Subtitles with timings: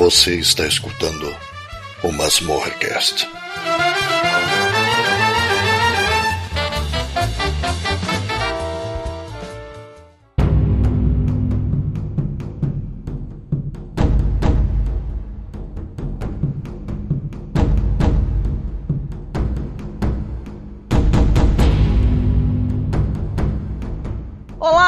[0.00, 1.36] Você está escutando
[2.02, 3.28] o Masmorrecast.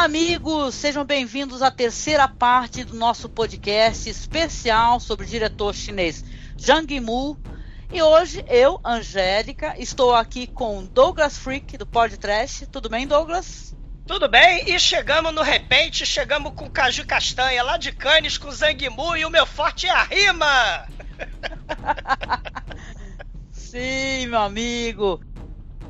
[0.02, 6.24] Amigos, sejam bem-vindos à terceira parte do nosso podcast especial sobre o diretor chinês
[6.60, 7.38] Zhang Yimou.
[7.92, 12.66] E hoje eu, Angélica, estou aqui com Douglas Freak do Podcast.
[12.66, 13.76] Tudo bem, Douglas?
[14.04, 18.82] Tudo bem, e chegamos no repente, chegamos com Caju Castanha lá de Cannes com Zhang
[18.82, 20.88] Yimou e o meu forte é a rima!
[23.52, 25.20] Sim, meu amigo.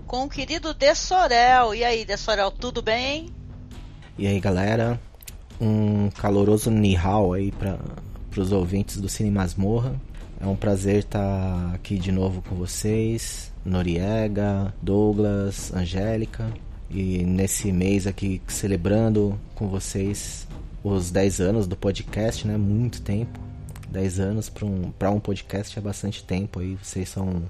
[0.06, 1.74] Com o querido Dessorel.
[1.74, 3.32] E aí, Dessorel, tudo bem?
[4.18, 5.00] E aí galera,
[5.58, 7.78] um caloroso nihao aí para
[8.36, 9.94] os ouvintes do Cine Masmorra.
[10.38, 16.52] É um prazer estar tá aqui de novo com vocês, Noriega, Douglas, Angélica.
[16.90, 20.46] E nesse mês aqui celebrando com vocês
[20.84, 22.58] os 10 anos do podcast, né?
[22.58, 23.40] Muito tempo.
[23.90, 26.76] 10 anos para um, um podcast é bastante tempo aí.
[26.82, 27.44] Vocês são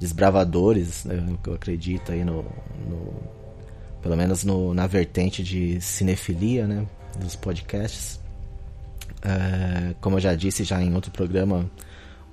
[0.00, 1.24] desbravadores, né?
[1.46, 2.42] eu acredito aí no,
[2.88, 3.43] no
[4.04, 6.86] pelo menos no, na vertente de cinefilia, né,
[7.18, 8.20] dos podcasts.
[9.22, 11.70] É, como eu já disse já em outro programa,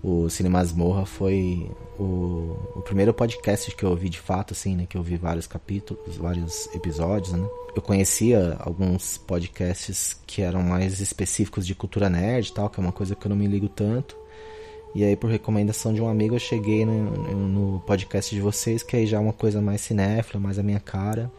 [0.04, 4.86] o Cine Masmorra foi o, o, primeiro podcast que eu ouvi de fato, assim, né,
[4.86, 7.48] que eu ouvi vários capítulos, vários episódios, né.
[7.74, 12.84] Eu conhecia alguns podcasts que eram mais específicos de cultura nerd e tal, que é
[12.84, 14.18] uma coisa que eu não me ligo tanto.
[14.94, 18.98] E aí, por recomendação de um amigo, eu cheguei no, no podcast de vocês, que
[18.98, 21.32] aí já é uma coisa mais cinéfila, mais a minha cara.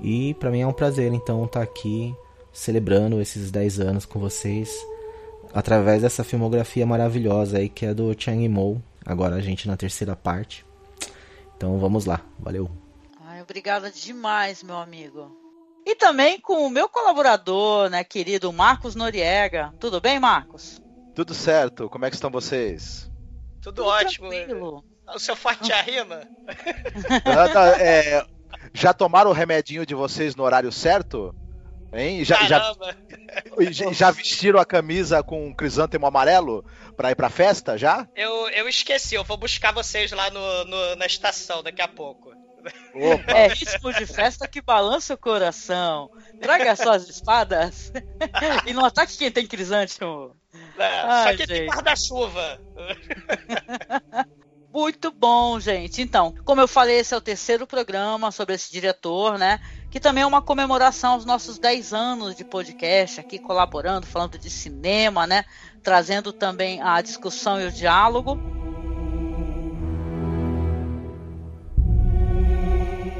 [0.00, 2.14] E para mim é um prazer então estar tá aqui
[2.52, 4.74] celebrando esses 10 anos com vocês
[5.54, 8.82] através dessa filmografia maravilhosa aí que é do Chang Mo.
[9.04, 10.64] Agora a gente na terceira parte.
[11.56, 12.20] Então vamos lá.
[12.38, 12.70] Valeu.
[13.24, 15.36] Ai, obrigada demais, meu amigo.
[15.84, 19.72] E também com o meu colaborador, né, querido Marcos Noriega.
[19.80, 20.80] Tudo bem, Marcos?
[21.14, 21.88] Tudo certo.
[21.88, 23.10] Como é que estão vocês?
[23.60, 24.28] Tudo, Tudo ótimo.
[24.28, 24.84] Tranquilo.
[25.14, 26.22] O seu forte a rima?
[27.78, 28.24] é,
[28.74, 31.34] já tomaram o remedinho de vocês no horário certo?
[31.92, 32.24] Hein?
[32.24, 32.74] Já, já,
[33.92, 36.64] já, vestiram a camisa com um crisântemo amarelo
[36.96, 38.08] pra ir pra festa já?
[38.16, 42.32] Eu, eu esqueci, eu vou buscar vocês lá no, no na estação daqui a pouco.
[42.94, 43.32] Opa.
[43.32, 46.10] É ritmo de festa que balança o coração.
[46.40, 47.92] Traga suas espadas
[48.66, 50.34] e não ataque quem tem crisântemo.
[50.78, 51.48] É, Ai, só que gente.
[51.48, 52.60] tem guarda-chuva.
[54.72, 56.00] Muito bom, gente.
[56.00, 59.60] Então, como eu falei, esse é o terceiro programa sobre esse diretor, né?
[59.90, 64.48] Que também é uma comemoração aos nossos 10 anos de podcast, aqui colaborando, falando de
[64.48, 65.44] cinema, né?
[65.82, 68.38] Trazendo também a discussão e o diálogo.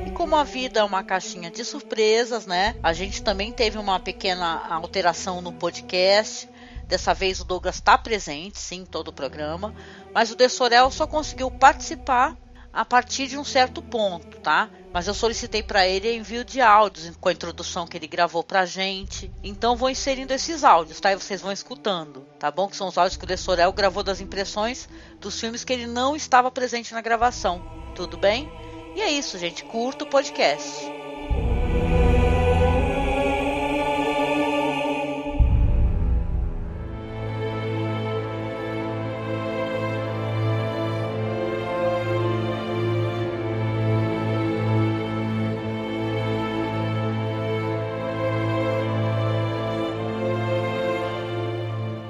[0.06, 2.76] E como a vida é uma caixinha de surpresas, né?
[2.82, 6.48] A gente também teve uma pequena alteração no podcast.
[6.92, 9.74] Dessa vez o Douglas está presente, sim, em todo o programa,
[10.12, 12.36] mas o Dessorel só conseguiu participar
[12.71, 14.68] a partir de um certo ponto, tá?
[14.92, 18.66] Mas eu solicitei para ele envio de áudios com a introdução que ele gravou pra
[18.66, 19.33] gente.
[19.42, 21.10] Então vou inserindo esses áudios, tá?
[21.10, 22.68] E vocês vão escutando, tá bom?
[22.68, 24.86] Que são os áudios que o Dessorel gravou das impressões
[25.18, 27.62] dos filmes que ele não estava presente na gravação.
[27.94, 28.53] Tudo bem?
[28.94, 29.65] E é isso, gente.
[29.65, 30.92] Curta o podcast.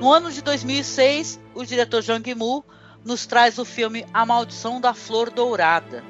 [0.02, 2.64] No ano de 2006, o diretor Zhang Yimou
[3.04, 6.02] nos traz o filme A Maldição da Flor Dourada.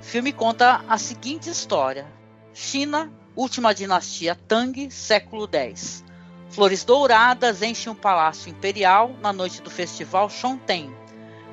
[0.00, 2.06] O filme conta a seguinte história:
[2.54, 6.02] China, última dinastia Tang, século X.
[6.48, 10.90] Flores douradas enchem um palácio imperial na noite do festival Shonten.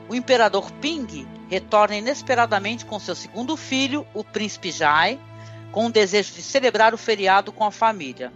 [0.07, 5.19] O imperador Ping retorna inesperadamente com seu segundo filho, o príncipe Jai,
[5.73, 8.31] com o desejo de celebrar o feriado com a família.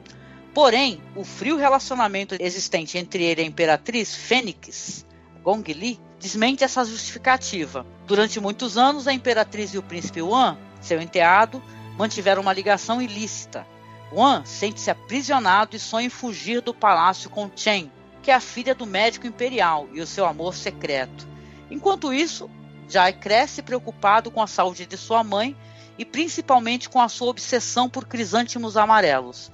[0.54, 5.06] Porém, o frio relacionamento existente entre ele e a imperatriz Fênix,
[5.42, 7.86] Gong Li, desmente essa justificativa.
[8.06, 11.62] Durante muitos anos, a imperatriz e o príncipe Wan, seu enteado,
[11.98, 13.66] mantiveram uma ligação ilícita.
[14.12, 17.92] Wan sente-se aprisionado e sonha em fugir do palácio com Chen,
[18.22, 21.28] que é a filha do médico imperial e o seu amor secreto.
[21.72, 22.50] Enquanto isso,
[22.88, 25.58] Jai cresce preocupado com a saúde de sua mãe
[25.98, 29.52] e principalmente com a sua obsessão por crisântimos amarelos.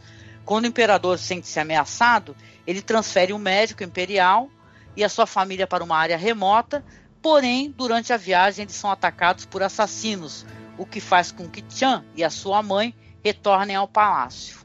[0.50, 2.36] Quando o imperador sente-se ameaçado,
[2.66, 4.50] ele transfere o médico imperial
[4.98, 6.84] e a sua família para uma área remota,
[7.22, 12.04] porém, durante a viagem eles são atacados por assassinos, o que faz com que Chan
[12.16, 14.58] e a sua mãe retornem ao palácio.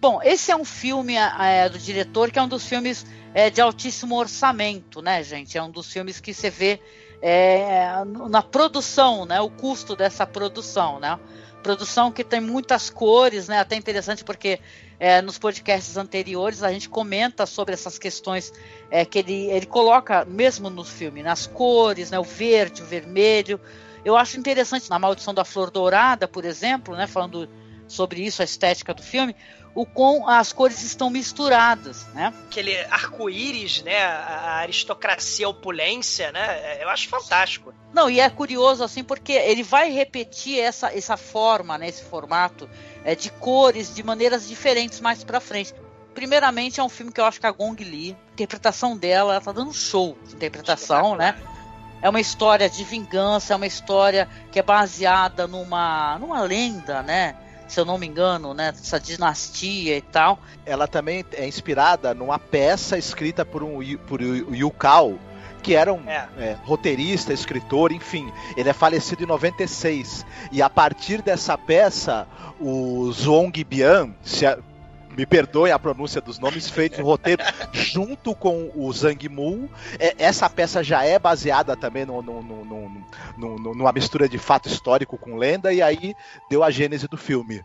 [0.00, 3.60] Bom, esse é um filme é, do diretor que é um dos filmes é, de
[3.60, 5.56] altíssimo orçamento, né, gente?
[5.56, 6.82] É um dos filmes que você vê
[7.22, 7.86] é,
[8.28, 9.40] na produção, né?
[9.40, 11.20] O custo dessa produção, né?
[11.62, 13.60] Produção que tem muitas cores, né?
[13.60, 14.58] Até interessante porque
[14.98, 18.52] é, nos podcasts anteriores a gente comenta sobre essas questões
[18.90, 22.18] é, que ele, ele coloca mesmo no filme, nas cores, né?
[22.18, 23.60] O verde, o vermelho.
[24.04, 27.06] Eu acho interessante na Maldição da Flor Dourada, por exemplo, né?
[27.06, 27.48] Falando
[27.88, 29.34] sobre isso, a estética do filme,
[29.74, 32.32] o com as cores estão misturadas, né?
[32.46, 34.02] Aquele arco-íris, né?
[34.04, 36.82] A aristocracia, a opulência, né?
[36.82, 37.74] Eu acho fantástico.
[37.92, 41.88] Não, e é curioso assim porque ele vai repetir essa, essa forma, né?
[41.88, 42.68] Esse formato
[43.04, 45.74] é, de cores de maneiras diferentes mais para frente.
[46.14, 49.40] Primeiramente, é um filme que eu acho que a Gong Li, a interpretação dela, ela
[49.40, 51.36] tá dando show de interpretação, né?
[52.00, 57.34] É uma história de vingança, é uma história que é baseada numa, numa lenda, né?
[57.66, 58.68] Se eu não me engano, né?
[58.68, 60.38] Essa dinastia e tal.
[60.64, 65.18] Ela também é inspirada numa peça escrita por um por Yu Kao,
[65.62, 66.28] que era um é.
[66.38, 68.32] É, roteirista, escritor, enfim.
[68.56, 70.24] Ele é falecido em 96.
[70.52, 72.28] E a partir dessa peça,
[72.60, 74.58] o Zhong Bian, se a,
[75.16, 79.70] me perdoe a pronúncia dos nomes, feitos no roteiro junto com o Zhang Mu.
[79.98, 85.16] É, essa peça já é baseada também no, no, no, numa mistura de fato histórico
[85.16, 86.14] com lenda, e aí
[86.48, 87.64] deu a gênese do filme.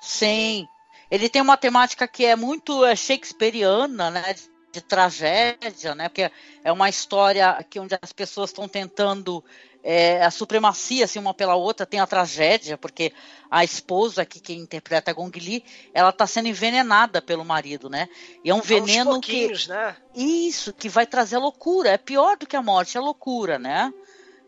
[0.00, 0.68] Sim.
[1.10, 4.34] Ele tem uma temática que é muito é, shakespeariana, né?
[4.34, 4.42] De,
[4.72, 6.08] de tragédia, né?
[6.08, 6.30] Porque
[6.62, 9.42] é uma história que onde as pessoas estão tentando
[9.82, 13.12] é, a supremacia assim, uma pela outra, tem a tragédia, porque
[13.50, 15.64] a esposa que quem interpreta a Gong Li,
[15.94, 18.08] ela está sendo envenenada pelo marido, né?
[18.44, 19.96] E é um veneno que né?
[20.14, 23.92] isso que vai trazer loucura, é pior do que a morte, é loucura, né?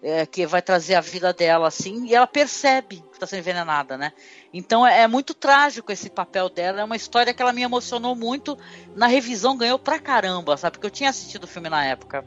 [0.02, 3.98] É, que vai trazer a vida dela assim, e ela percebe que está sendo envenenada,
[3.98, 4.12] né?
[4.52, 8.16] Então é, é, muito trágico esse papel dela, é uma história que ela me emocionou
[8.16, 8.58] muito,
[8.96, 10.72] na revisão ganhou pra caramba, sabe?
[10.72, 12.24] Porque eu tinha assistido o filme na época.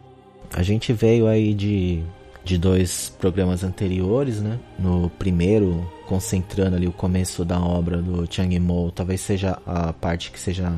[0.52, 2.04] A gente veio aí de
[2.44, 4.60] de dois programas anteriores, né?
[4.78, 10.32] No primeiro, concentrando ali o começo da obra do Chang Mo, talvez seja a parte
[10.32, 10.74] que seja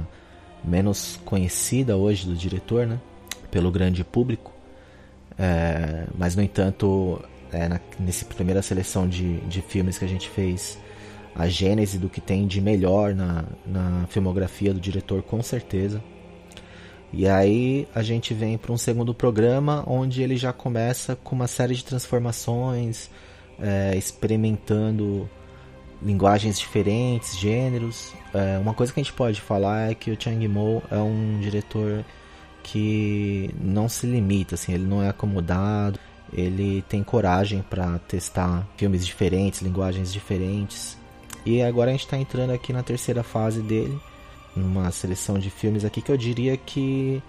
[0.64, 3.00] menos conhecida hoje do diretor, né?
[3.50, 4.54] Pelo grande público.
[5.38, 7.68] É, mas, no entanto, é,
[8.00, 10.78] nessa primeira seleção de, de filmes que a gente fez,
[11.34, 16.02] a gênese do que tem de melhor na, na filmografia do diretor, com certeza.
[17.18, 21.48] E aí a gente vem para um segundo programa onde ele já começa com uma
[21.48, 23.10] série de transformações,
[23.58, 25.30] é, experimentando
[26.04, 28.12] linguagens diferentes, gêneros.
[28.34, 31.40] É, uma coisa que a gente pode falar é que o Chang Mo é um
[31.40, 32.04] diretor
[32.62, 35.98] que não se limita, assim, ele não é acomodado,
[36.34, 40.98] ele tem coragem para testar filmes diferentes, linguagens diferentes.
[41.46, 43.98] E agora a gente está entrando aqui na terceira fase dele
[44.56, 47.22] numa seleção de filmes aqui que eu diria que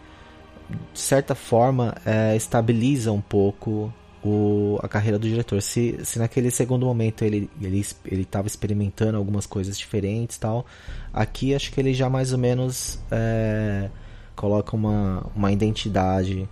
[0.92, 3.92] de certa forma é, estabiliza um pouco
[4.22, 5.62] o, a carreira do diretor.
[5.62, 10.66] Se, se naquele segundo momento ele ele ele estava experimentando algumas coisas diferentes tal,
[11.12, 13.88] aqui acho que ele já mais ou menos é,
[14.34, 16.48] coloca uma, uma identidade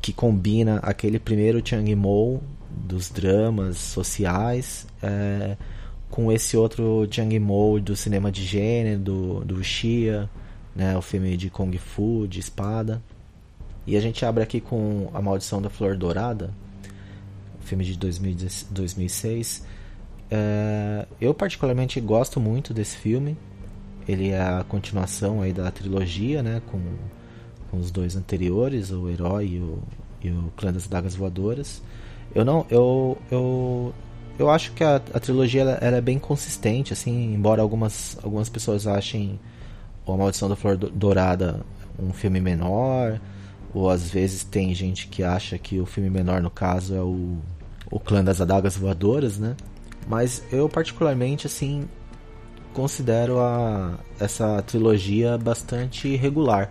[0.00, 5.56] que combina aquele primeiro Chang Mo dos dramas sociais é,
[6.10, 10.28] com esse outro Jiang Mo do cinema de gênero, do, do Xia,
[10.74, 13.02] né, o filme de Kung Fu, de espada.
[13.86, 16.52] E a gente abre aqui com A Maldição da Flor Dourada,
[17.60, 19.64] filme de 2006.
[20.30, 23.36] É, eu particularmente gosto muito desse filme.
[24.06, 26.80] Ele é a continuação aí da trilogia, né, com,
[27.70, 29.78] com os dois anteriores, o Herói e o,
[30.22, 31.82] e o Clã das Dagas Voadoras.
[32.34, 33.94] Eu não, eu, eu,
[34.38, 38.48] eu acho que a, a trilogia ela, ela é bem consistente, assim, embora algumas, algumas
[38.48, 39.38] pessoas achem
[40.06, 41.60] A Maldição da Flor Dourada
[41.98, 43.20] um filme menor,
[43.74, 47.38] ou às vezes tem gente que acha que o filme menor no caso é o,
[47.90, 49.56] o Clã das Adagas Voadoras, né?
[50.06, 51.88] Mas eu particularmente assim
[52.72, 56.70] considero a, essa trilogia bastante regular.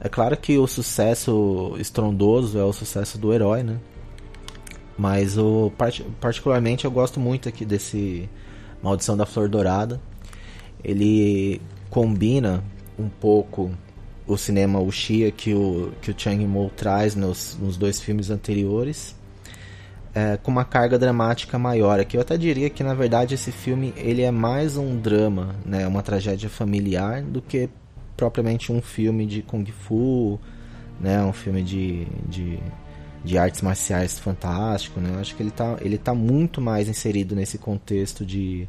[0.00, 3.78] É claro que o sucesso estrondoso é o sucesso do herói, né?
[4.96, 5.72] Mas o
[6.20, 8.28] particularmente eu gosto muito aqui desse
[8.82, 10.00] Maldição da Flor Dourada.
[10.82, 11.60] Ele
[11.90, 12.62] combina
[12.98, 13.70] um pouco
[14.26, 19.16] o cinema Uchiha que o que o Chang Mo traz nos, nos dois filmes anteriores.
[20.14, 21.98] É, com uma carga dramática maior.
[21.98, 25.88] Aqui eu até diria que na verdade esse filme ele é mais um drama, né,
[25.88, 27.68] uma tragédia familiar do que
[28.16, 30.38] propriamente um filme de kung fu,
[31.00, 32.60] né, um filme de, de
[33.24, 35.10] de artes marciais fantástico, né?
[35.14, 38.68] Eu acho que ele tá, ele tá muito mais inserido nesse contexto de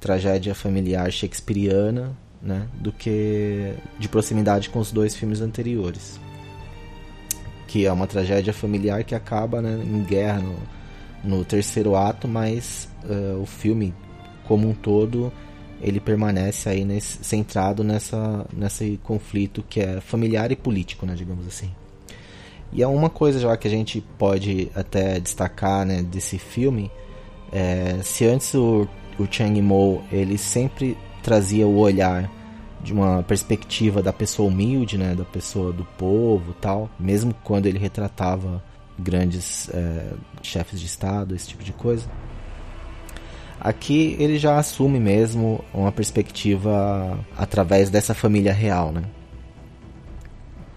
[0.00, 2.66] tragédia familiar shakespeariana, né?
[2.74, 6.18] Do que de proximidade com os dois filmes anteriores.
[7.68, 10.56] Que é uma tragédia familiar que acaba né, em guerra no,
[11.38, 13.94] no terceiro ato, mas uh, o filme
[14.44, 15.32] como um todo
[15.80, 21.46] ele permanece aí nesse, centrado nessa, nesse conflito que é familiar e político, né, digamos
[21.46, 21.70] assim.
[22.72, 26.90] E é uma coisa já que a gente pode até destacar né, desse filme.
[27.52, 32.30] É, se antes o, o Chang Mo ele sempre trazia o olhar
[32.82, 37.78] de uma perspectiva da pessoa humilde, né, da pessoa do povo, tal, mesmo quando ele
[37.78, 38.62] retratava
[38.98, 42.06] grandes é, chefes de estado, esse tipo de coisa.
[43.58, 49.02] Aqui ele já assume mesmo uma perspectiva através dessa família real, né?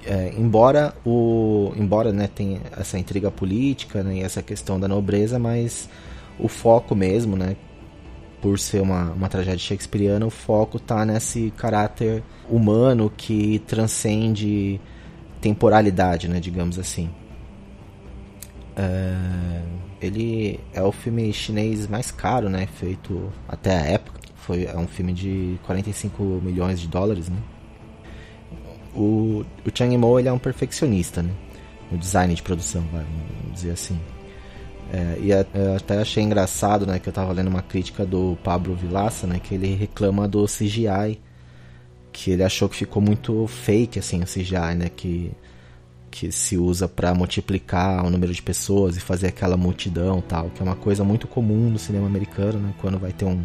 [0.10, 5.38] É, embora o embora né, tenha essa intriga política né, e essa questão da nobreza,
[5.38, 5.88] mas
[6.40, 7.56] o foco mesmo, né,
[8.42, 14.82] por ser uma, uma tragédia shakespeariana, o foco está nesse caráter humano que transcende
[15.40, 17.08] temporalidade, né, digamos assim.
[18.76, 19.62] É,
[20.02, 24.20] ele é o filme chinês mais caro, né, feito até a época.
[24.38, 27.38] Foi é um filme de 45 milhões de dólares, né?
[29.00, 31.32] O, o Chang Mo ele é um perfeccionista, né?
[31.92, 34.00] No design de produção, vamos dizer assim.
[34.92, 39.28] É, e até achei engraçado, né, que eu tava lendo uma crítica do Pablo Vilaça,
[39.28, 41.20] né, que ele reclama do CGI,
[42.12, 45.32] que ele achou que ficou muito fake, assim, o CGI, né, que,
[46.10, 50.60] que se usa para multiplicar o número de pessoas e fazer aquela multidão tal, que
[50.60, 53.44] é uma coisa muito comum no cinema americano, né, quando vai ter um,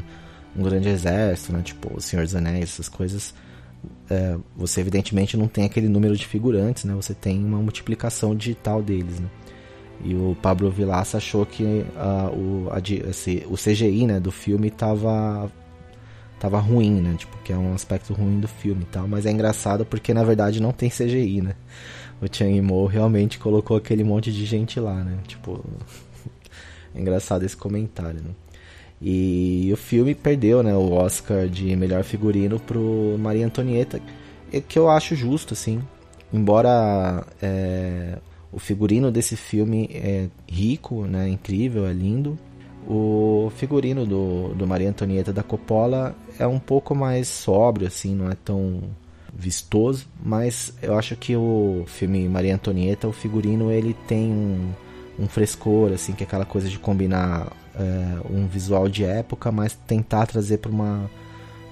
[0.56, 3.34] um grande exército, né, tipo o Senhor dos Anéis, essas coisas,
[4.11, 6.95] é, você evidentemente não tem aquele número de figurantes, né?
[6.95, 9.29] Você tem uma multiplicação digital deles, né?
[10.03, 11.85] E o Pablo Vilaça achou que
[12.37, 15.50] o, a, esse, o CGI né, do filme tava,
[16.38, 17.14] tava ruim, né?
[17.17, 19.07] Tipo, que é um aspecto ruim do filme e tal.
[19.07, 21.55] Mas é engraçado porque na verdade não tem CGI, né?
[22.21, 25.19] O Chang Mo realmente colocou aquele monte de gente lá, né?
[25.26, 25.64] Tipo,
[26.95, 28.31] é engraçado esse comentário, né?
[29.06, 34.00] E o filme perdeu né, o Oscar de melhor figurino pro Maria Antonieta,
[34.66, 35.82] que eu acho justo, assim.
[36.32, 38.16] Embora é,
[38.50, 42.38] o figurino desse filme é rico, né, incrível, é lindo.
[42.88, 48.30] O figurino do, do Maria Antonieta da Coppola é um pouco mais sóbrio, assim, não
[48.30, 48.84] é tão
[49.37, 54.70] vistoso, mas eu acho que o filme Maria Antonieta, o figurino, ele tem um,
[55.18, 59.75] um frescor, assim, que é aquela coisa de combinar é, um visual de época, mas
[59.87, 61.11] tentar trazer para uma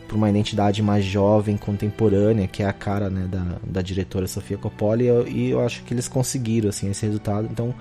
[0.06, 4.58] para uma identidade mais jovem, contemporânea, que é a cara né, da, da diretora Sofia
[4.58, 7.48] Coppola, e eu, e eu acho que eles conseguiram assim, esse resultado.
[7.50, 7.74] Então,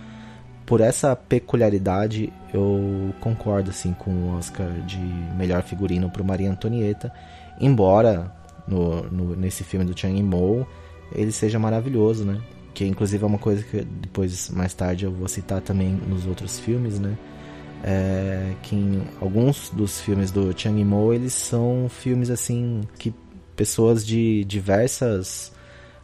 [0.66, 4.98] por essa peculiaridade, eu concordo assim, com o Oscar de
[5.36, 7.12] melhor figurino para Maria Antonieta,
[7.60, 8.34] embora
[8.66, 10.66] no, no, nesse filme do Chang Mo
[11.14, 12.40] ele seja maravilhoso, né?
[12.74, 16.60] Que inclusive é uma coisa que depois, mais tarde, eu vou citar também nos outros
[16.60, 17.18] filmes, né?
[17.84, 23.14] é, que em alguns dos filmes do Chang Yimou eles são filmes assim que
[23.56, 25.52] pessoas de diversas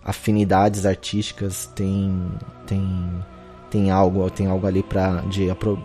[0.04, 2.32] afinidades artísticas têm
[2.66, 3.26] têm
[3.70, 5.24] tem algo tem algo ali para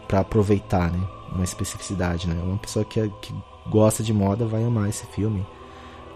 [0.08, 1.00] para aproveitar né?
[1.32, 2.40] Uma especificidade né?
[2.42, 3.34] Uma pessoa que, que
[3.68, 5.44] gosta de moda vai amar esse filme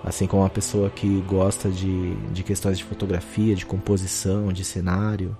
[0.06, 5.36] assim como uma pessoa que gosta de, de questões de fotografia de composição de cenário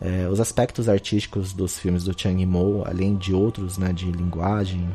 [0.00, 4.88] é, os aspectos artísticos dos filmes do Chang Yimou, além de outros, né, de linguagem,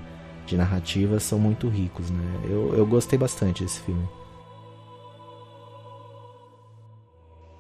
[0.48, 2.41] de narrativa, são muito ricos, né?
[2.45, 4.07] Eu, eu gostei bastante desse filme.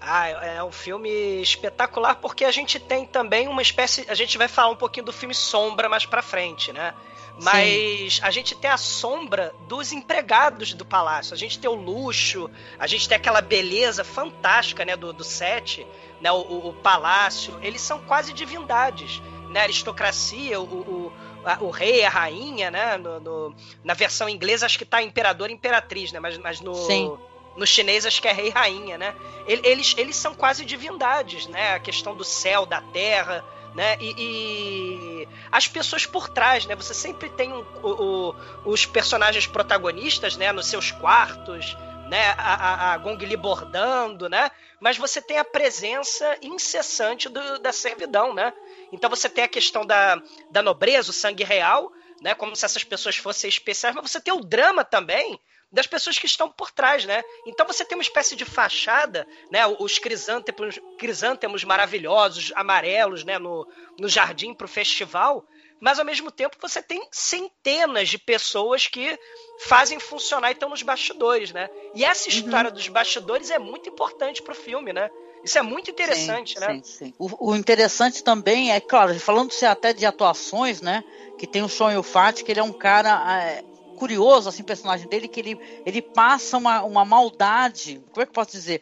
[0.01, 1.09] Ah, é, um filme
[1.41, 4.05] espetacular porque a gente tem também uma espécie.
[4.07, 6.93] A gente vai falar um pouquinho do filme Sombra mais pra frente, né?
[7.41, 8.19] Mas Sim.
[8.21, 11.33] a gente tem a sombra dos empregados do palácio.
[11.33, 12.49] A gente tem o luxo,
[12.79, 15.85] a gente tem aquela beleza fantástica, né, do, do set,
[16.21, 17.59] né, o, o, o palácio.
[17.61, 19.61] Eles são quase divindades, né?
[19.61, 21.13] A aristocracia, o, o,
[21.43, 22.97] a, o rei, a rainha, né?
[22.97, 26.19] No, no, na versão inglesa acho que tá imperador e imperatriz, né?
[26.19, 27.17] Mas, mas no Sim.
[27.55, 29.15] No chinês acho que é rei e rainha, né?
[29.47, 31.75] Eles, eles são quase divindades, né?
[31.75, 33.45] A questão do céu, da terra,
[33.75, 33.97] né?
[33.99, 36.75] E, e, as pessoas por trás, né?
[36.75, 38.35] Você sempre tem um, o, o,
[38.71, 40.51] os personagens protagonistas, né?
[40.53, 41.75] Nos seus quartos,
[42.09, 42.33] né?
[42.37, 44.49] A, a, a Gong Li bordando, né?
[44.79, 48.53] Mas você tem a presença incessante do, da servidão, né?
[48.93, 51.91] Então você tem a questão da, da nobreza, o sangue real,
[52.21, 52.33] né?
[52.33, 55.37] Como se essas pessoas fossem especiais, mas você tem o drama também
[55.75, 57.21] das pessoas que estão por trás, né?
[57.45, 59.67] Então você tem uma espécie de fachada, né?
[59.67, 63.37] Os crisântemos, crisântemos maravilhosos, amarelos, né?
[63.37, 63.67] No,
[63.99, 65.45] no jardim para o festival,
[65.81, 69.19] mas ao mesmo tempo você tem centenas de pessoas que
[69.59, 71.69] fazem funcionar e estão nos bastidores, né?
[71.93, 72.35] E essa uhum.
[72.35, 72.75] história uhum.
[72.75, 75.09] dos bastidores é muito importante para o filme, né?
[75.43, 76.81] Isso é muito interessante, sim, né?
[76.81, 77.13] Sim, sim.
[77.19, 81.03] O, o, interessante também é, claro, falando-se até de atuações, né?
[81.37, 83.63] Que tem o Sean Yufat, que ele é um cara é,
[83.95, 88.29] curioso, assim, o personagem dele, que ele, ele passa uma, uma maldade, como é que
[88.29, 88.81] eu posso dizer?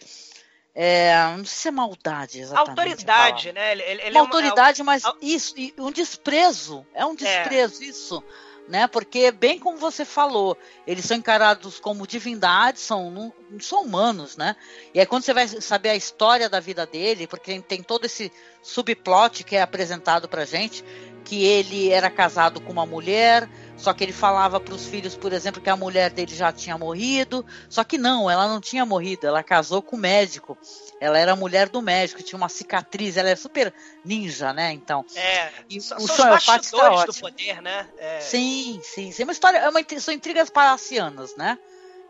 [0.76, 2.80] É, não sei se é maldade exatamente.
[2.80, 3.72] Autoridade, né?
[3.74, 6.86] Ele, ele uma é autoridade, uma, mas isso, um desprezo.
[6.96, 7.86] É um desprezo, é.
[7.86, 8.24] isso.
[8.68, 8.88] Né?
[8.88, 14.38] Porque, bem como você falou, eles são encarados como divindades, são, não, não são humanos,
[14.38, 14.56] né?
[14.94, 18.32] E aí, quando você vai saber a história da vida dele, porque tem todo esse
[18.62, 20.84] subplot que é apresentado pra gente,
[21.26, 23.50] que ele era casado com uma mulher,
[23.84, 26.78] só que ele falava para os filhos, por exemplo, que a mulher dele já tinha
[26.78, 27.46] morrido.
[27.68, 29.28] Só que não, ela não tinha morrido.
[29.28, 30.58] Ela casou com o médico.
[31.02, 33.18] Ela era a mulher do médico, tinha uma cicatriz.
[33.18, 33.74] Ela é super
[34.06, 34.72] ninja, né?
[34.72, 35.06] Então.
[35.14, 35.52] É.
[35.70, 37.86] E são o são os bastidores do poder, né?
[37.98, 38.22] É.
[38.22, 39.24] Sim, sim, sim.
[39.24, 41.60] É uma história, é uma, são intrigas palacianas, né?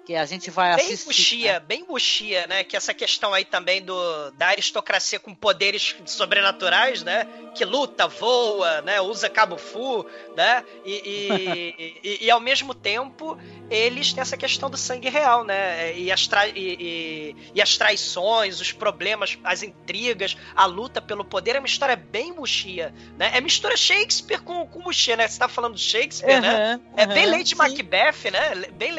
[0.06, 1.06] Que a gente vai bem assistir.
[1.06, 1.60] Buxia, né?
[1.60, 2.64] Bem buxia, né?
[2.64, 7.28] Que essa questão aí também do, da aristocracia com poderes sobrenaturais, né?
[7.56, 9.00] Que luta, voa, né?
[9.02, 10.64] Usa cabo fu, né?
[10.84, 10.94] E,
[12.04, 13.38] e, e, e, ao mesmo tempo
[13.76, 15.98] eles têm essa questão do sangue real, né?
[15.98, 21.56] E as, tra e, e, as traições, os problemas, as intrigas, a luta pelo poder
[21.56, 23.32] é uma história bem buxia, né?
[23.34, 25.28] É mistura Shakespeare com, com buxia, né?
[25.28, 26.76] Você tá falando de Shakespeare, uhum, né?
[26.76, 27.56] Uhum, é bem Lady sim.
[27.56, 28.68] Macbeth, né?
[28.74, 28.94] Bem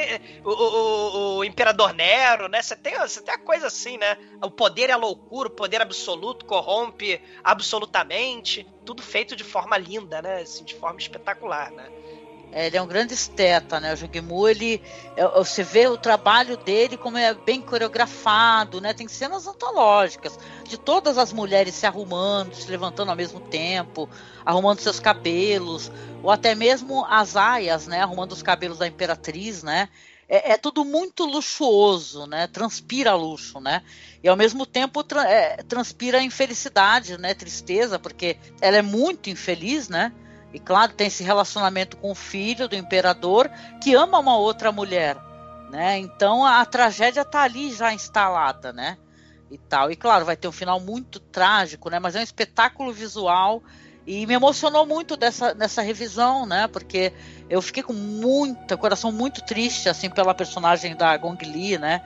[0.44, 2.62] o, o o, Imperador Nero, né?
[2.62, 4.16] Você tem, você tem a coisa assim, né?
[4.42, 8.66] O poder é a loucura, o poder absoluto corrompe absolutamente.
[8.84, 10.42] Tudo feito de forma linda, né?
[10.42, 11.88] Assim, de forma espetacular, né?
[12.54, 13.92] É, ele é um grande esteta, né?
[13.92, 14.10] O Jung
[14.48, 14.80] ele,
[15.16, 18.94] é, você vê o trabalho dele como é bem coreografado, né?
[18.94, 24.08] Tem cenas antológicas de todas as mulheres se arrumando, se levantando ao mesmo tempo,
[24.46, 25.90] arrumando seus cabelos,
[26.22, 28.00] ou até mesmo as aias, né?
[28.00, 29.88] Arrumando os cabelos da imperatriz, né?
[30.28, 32.46] é, é, tudo muito luxuoso, né?
[32.46, 33.82] Transpira luxo, né?
[34.22, 37.34] E ao mesmo tempo tra é, transpira infelicidade, né?
[37.34, 40.12] Tristeza, porque ela é muito infeliz, né?
[40.54, 43.50] E claro, tem esse relacionamento com o filho do imperador
[43.82, 45.16] que ama uma outra mulher,
[45.68, 45.98] né?
[45.98, 48.96] Então a, a tragédia está ali já instalada, né?
[49.50, 49.90] E tal.
[49.90, 51.98] E claro, vai ter um final muito trágico, né?
[51.98, 53.64] Mas é um espetáculo visual
[54.06, 56.68] e me emocionou muito dessa, nessa revisão, né?
[56.68, 57.12] Porque
[57.50, 62.00] eu fiquei com muita, coração muito triste, assim, pela personagem da Gong Li, né?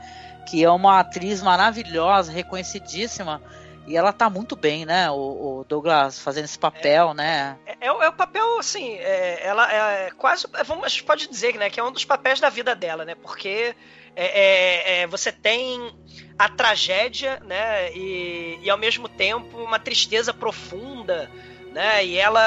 [0.46, 3.42] Que é uma atriz maravilhosa, reconhecidíssima.
[3.88, 5.10] E ela tá muito bem, né?
[5.10, 7.58] O, o Douglas fazendo esse papel, é, né?
[7.66, 10.46] É, é, é, o papel, assim, é, ela é quase.
[10.54, 13.04] É, vamos, a gente pode dizer né, que é um dos papéis da vida dela,
[13.04, 13.14] né?
[13.14, 13.74] Porque
[14.14, 15.92] é, é, você tem
[16.38, 17.90] a tragédia, né?
[17.92, 21.30] E, e ao mesmo tempo uma tristeza profunda
[21.72, 22.04] né?
[22.04, 22.40] E ela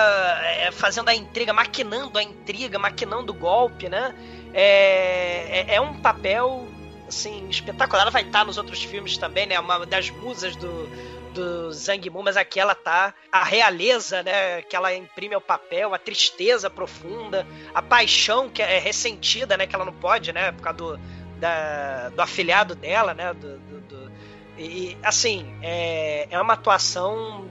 [0.45, 4.13] é, fazendo a intriga, maquinando a intriga, maquinando o golpe, né?
[4.53, 6.67] É, é, é, um papel
[7.07, 8.01] assim espetacular.
[8.01, 9.59] Ela vai estar nos outros filmes também, né?
[9.59, 10.89] Uma das musas do,
[11.33, 15.93] do Zhang Mu, mas aqui ela tá a realeza, né, que ela imprime ao papel,
[15.93, 20.61] a tristeza profunda, a paixão que é ressentida, né, que ela não pode, né, por
[20.61, 20.99] causa do,
[21.39, 24.11] da, do afilhado dela, né, do, do, do
[24.57, 27.49] e assim é, é uma atuação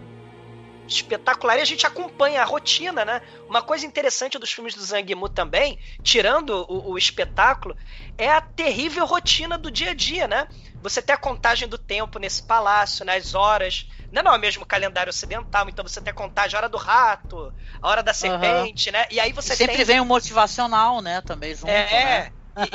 [0.95, 3.23] espetacular e a gente acompanha a rotina, né?
[3.49, 7.77] Uma coisa interessante dos filmes do Zhang Yimou também, tirando o, o, espetáculo,
[8.19, 10.49] é a terrível rotina do dia a dia, né?
[10.83, 13.39] Você tem a contagem do tempo nesse palácio, nas né?
[13.39, 13.89] horas.
[14.11, 17.53] Não, não é mesmo calendário ocidental, então você tem a contagem, a hora do rato,
[17.81, 18.95] a hora da serpente, uhum.
[18.95, 19.07] né?
[19.11, 19.85] E aí você sempre tem...
[19.85, 21.21] vem o motivacional, né?
[21.21, 22.33] Também junto, é, né?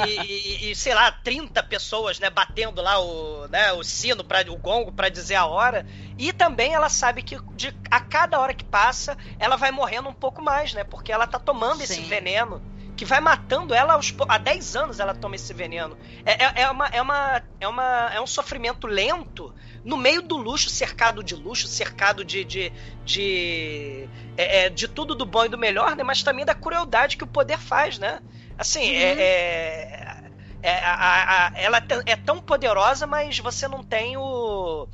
[0.07, 4.41] E, e, e, sei lá, 30 pessoas, né, batendo lá o, né, o sino, pra,
[4.49, 5.85] o gongo para dizer a hora.
[6.17, 10.13] E também ela sabe que de, a cada hora que passa, ela vai morrendo um
[10.13, 10.83] pouco mais, né?
[10.83, 11.83] Porque ela tá tomando Sim.
[11.83, 12.61] esse veneno
[12.95, 15.97] que vai matando ela aos, há 10 anos ela toma esse veneno.
[16.25, 20.37] É, é, é, uma, é, uma, é, uma, é um sofrimento lento no meio do
[20.37, 22.43] luxo, cercado de luxo, cercado de.
[22.43, 22.71] de,
[23.03, 26.03] de, é, é de tudo do bom e do melhor, né?
[26.03, 28.21] Mas também da crueldade que o poder faz, né?
[28.57, 28.95] Assim, uhum.
[28.95, 30.31] é, é,
[30.63, 34.87] é a, a, ela é tão poderosa, mas você não tem o.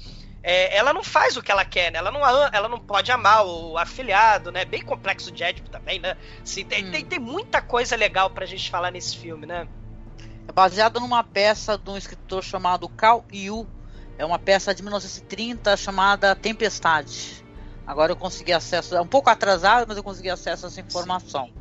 [0.43, 1.99] É, ela não faz o que ela quer, né?
[1.99, 4.65] Ela não, ela não pode amar o afiliado, né?
[4.65, 6.17] Bem complexo de Édipo também, né?
[6.41, 6.91] Assim, tem, hum.
[6.91, 9.67] tem, tem, muita coisa legal pra gente falar nesse filme, né?
[10.47, 13.67] É baseado numa peça de um escritor chamado Cal Yu.
[14.17, 17.45] É uma peça de 1930 chamada Tempestade.
[17.85, 21.47] Agora eu consegui acesso, é um pouco atrasado, mas eu consegui acesso a essa informação.
[21.47, 21.60] Sim.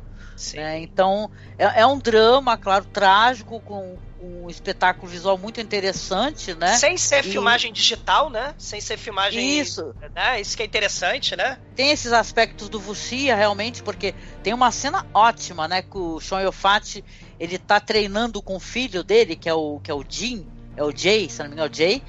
[0.57, 6.77] É, então, é, é, um drama, claro, trágico, com, um espetáculo visual muito interessante, né?
[6.77, 7.31] Sem ser e...
[7.31, 8.53] filmagem digital, né?
[8.57, 9.59] Sem ser filmagem.
[9.59, 9.95] Isso.
[10.13, 10.39] Né?
[10.39, 11.57] Isso que é interessante, né?
[11.75, 15.81] Tem esses aspectos do Vuxia, realmente, porque tem uma cena ótima, né?
[15.81, 17.03] Que o Sean Yofat,
[17.39, 20.45] ele tá treinando com o filho dele, que é o, que é o Jim,
[20.77, 22.03] é o Jay, se não me engano, é o Jay.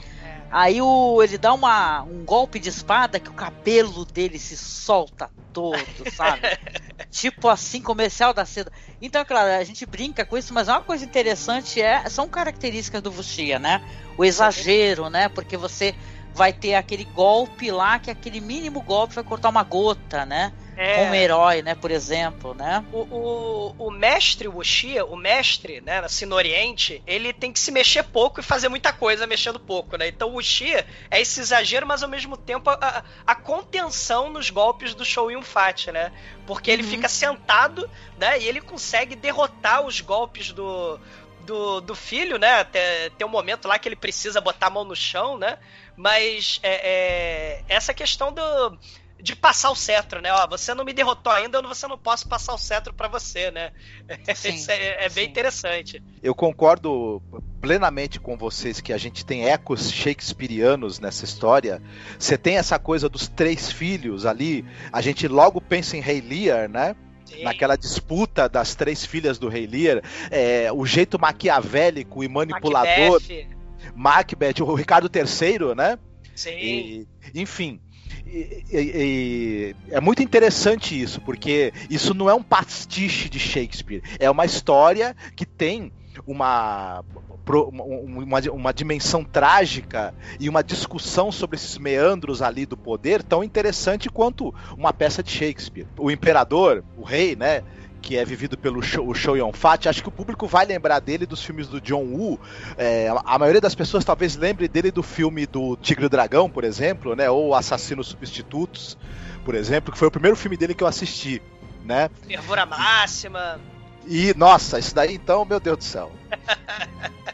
[0.52, 5.30] Aí o, ele dá uma, um golpe de espada que o cabelo dele se solta
[5.50, 6.42] todo, sabe?
[7.10, 8.70] tipo assim, comercial da seda.
[9.00, 13.10] Então, claro, a gente brinca com isso, mas uma coisa interessante é são características do
[13.10, 13.80] Vuxia, né?
[14.18, 15.26] O exagero, né?
[15.30, 15.94] Porque você
[16.34, 20.52] vai ter aquele golpe lá, que aquele mínimo golpe vai cortar uma gota, né?
[20.82, 20.96] É.
[20.96, 22.84] Com um herói, né, por exemplo, né?
[22.92, 27.70] O, o, o mestre Wuxia, o mestre, né, assim, no Oriente, ele tem que se
[27.70, 30.08] mexer pouco e fazer muita coisa mexendo pouco, né?
[30.08, 34.92] Então o Wuxia é esse exagero, mas ao mesmo tempo a, a contenção nos golpes
[34.92, 36.10] do Shou Yun Fat, né?
[36.48, 36.90] Porque ele uhum.
[36.90, 40.98] fica sentado, né, e ele consegue derrotar os golpes do,
[41.46, 42.64] do, do filho, né?
[42.64, 42.82] Tem,
[43.16, 45.58] tem um momento lá que ele precisa botar a mão no chão, né?
[45.96, 48.78] Mas é, é, essa questão do,
[49.22, 50.32] de passar o cetro, né?
[50.32, 53.70] Ó, você não me derrotou ainda, você não posso passar o cetro para você, né?
[54.34, 55.30] Sim, Isso é, é bem sim.
[55.30, 56.02] interessante.
[56.20, 57.22] Eu concordo
[57.60, 61.80] plenamente com vocês que a gente tem ecos shakespearianos nessa história.
[62.18, 66.68] Você tem essa coisa dos três filhos ali, a gente logo pensa em Rei Lear,
[66.68, 66.96] né?
[67.44, 73.20] Naquela disputa das três filhas do Rei Lear, é, o jeito maquiavélico e manipulador.
[73.20, 73.46] Macbeth.
[73.94, 75.98] Macbeth, o Ricardo III, né?
[76.34, 76.50] Sim.
[76.50, 77.80] E, enfim.
[78.26, 84.30] E, e, é muito interessante isso, porque isso não é um pastiche de Shakespeare, é
[84.30, 85.92] uma história que tem
[86.26, 87.04] uma,
[87.46, 94.08] uma, uma, dimensão trágica e uma discussão sobre esses meandros ali do poder tão interessante
[94.08, 95.86] quanto uma peça de Shakespeare.
[95.98, 97.62] O imperador, o rei, né?
[98.02, 101.42] Que é vivido pelo Show, Show Yun-fat, acho que o público vai lembrar dele dos
[101.42, 102.38] filmes do John Woo.
[102.76, 106.64] É, a maioria das pessoas talvez lembre dele do filme do Tigre e Dragão, por
[106.64, 107.30] exemplo, né?
[107.30, 108.98] Ou Assassinos Substitutos,
[109.44, 111.40] por exemplo, que foi o primeiro filme dele que eu assisti,
[111.84, 112.10] né?
[112.26, 113.60] Fervura Máxima.
[114.06, 116.10] E, nossa, isso daí então, meu Deus do céu.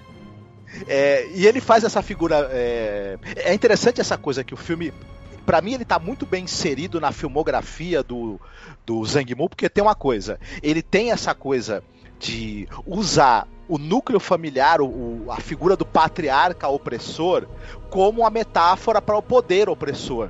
[0.86, 2.48] É, e ele faz essa figura.
[2.52, 4.92] É, é interessante essa coisa que o filme
[5.48, 8.38] para mim ele tá muito bem inserido na filmografia do,
[8.84, 11.82] do Zhang Mu, porque tem uma coisa, ele tem essa coisa
[12.18, 17.48] de usar o núcleo familiar, o, a figura do patriarca opressor,
[17.88, 20.28] como uma metáfora para o poder opressor.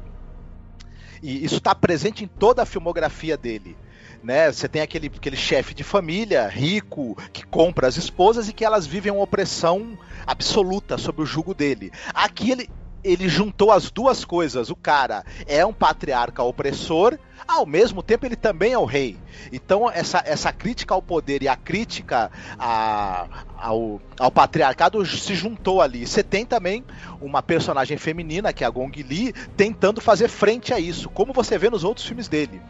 [1.20, 3.76] E isso está presente em toda a filmografia dele.
[4.22, 4.52] Né?
[4.52, 8.86] Você tem aquele, aquele chefe de família rico que compra as esposas e que elas
[8.86, 11.90] vivem uma opressão absoluta sob o jugo dele.
[12.14, 12.70] Aqui ele,
[13.02, 14.70] ele juntou as duas coisas.
[14.70, 19.16] O cara é um patriarca opressor, ao mesmo tempo ele também é o rei.
[19.52, 25.80] Então essa, essa crítica ao poder e a crítica a, ao, ao patriarcado se juntou
[25.80, 26.06] ali.
[26.06, 26.84] Você tem também
[27.20, 31.56] uma personagem feminina, que é a Gong Li, tentando fazer frente a isso, como você
[31.56, 32.60] vê nos outros filmes dele.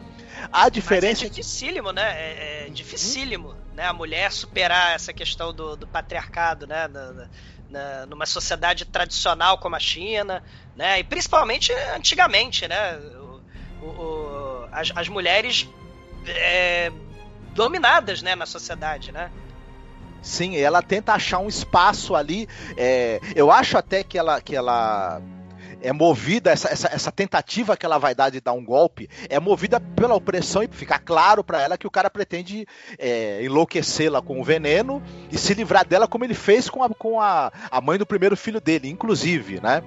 [0.51, 1.23] A diferença.
[1.23, 2.03] Mas é dificílimo, né?
[2.15, 3.85] É, é dificílimo, né?
[3.85, 6.87] A mulher superar essa questão do, do patriarcado, né?
[7.69, 10.43] Na, numa sociedade tradicional como a China,
[10.75, 10.99] né?
[10.99, 12.97] E principalmente antigamente, né?
[13.81, 15.67] O, o, as, as, mulheres
[16.27, 16.91] é,
[17.53, 19.31] dominadas, né, na sociedade, né?
[20.21, 22.47] Sim, ela tenta achar um espaço ali.
[22.75, 25.21] É, eu acho até que ela, que ela
[25.81, 29.39] é movida, essa, essa, essa, tentativa que ela vai dar de dar um golpe, é
[29.39, 32.65] movida pela opressão e ficar claro para ela que o cara pretende
[32.97, 37.19] é, enlouquecê-la com o veneno e se livrar dela como ele fez com, a, com
[37.19, 39.83] a, a mãe do primeiro filho dele, inclusive, né?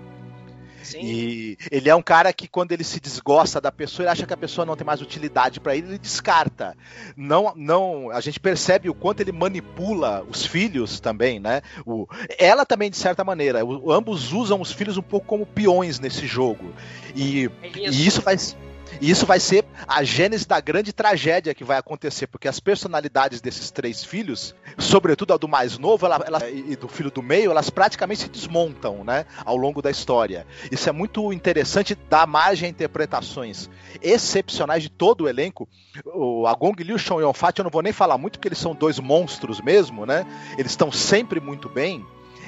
[0.83, 1.01] Sim.
[1.03, 4.35] E ele é um cara que, quando ele se desgosta da pessoa, ele acha que
[4.35, 6.77] a pessoa não tem mais utilidade para ele, ele descarta.
[7.17, 11.63] Não, não, a gente percebe o quanto ele manipula os filhos também, né?
[11.87, 12.07] O,
[12.39, 13.65] ela também, de certa maneira.
[13.65, 16.73] O, ambos usam os filhos um pouco como peões nesse jogo.
[17.15, 18.57] E, É e isso faz.
[19.01, 23.41] E isso vai ser a gênese da grande tragédia que vai acontecer, porque as personalidades
[23.41, 27.51] desses três filhos, sobretudo a do mais novo ela, ela- e do filho do meio,
[27.51, 30.47] elas praticamente se desmontam né, ao longo da história.
[30.71, 33.69] Isso é muito interessante, dá margem a interpretações
[34.01, 35.69] excepcionais de todo o elenco.
[36.07, 38.75] O Agong Liu e o Yonfat, eu não vou nem falar muito, porque eles são
[38.75, 40.25] dois monstros mesmo, né?
[40.59, 42.05] Eles estão sempre muito bem.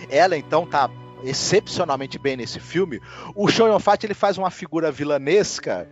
[0.09, 0.89] Ela, então, tá
[1.23, 3.01] excepcionalmente bem nesse filme.
[3.35, 5.89] O Sean Yonfat, ele faz uma figura vilanesca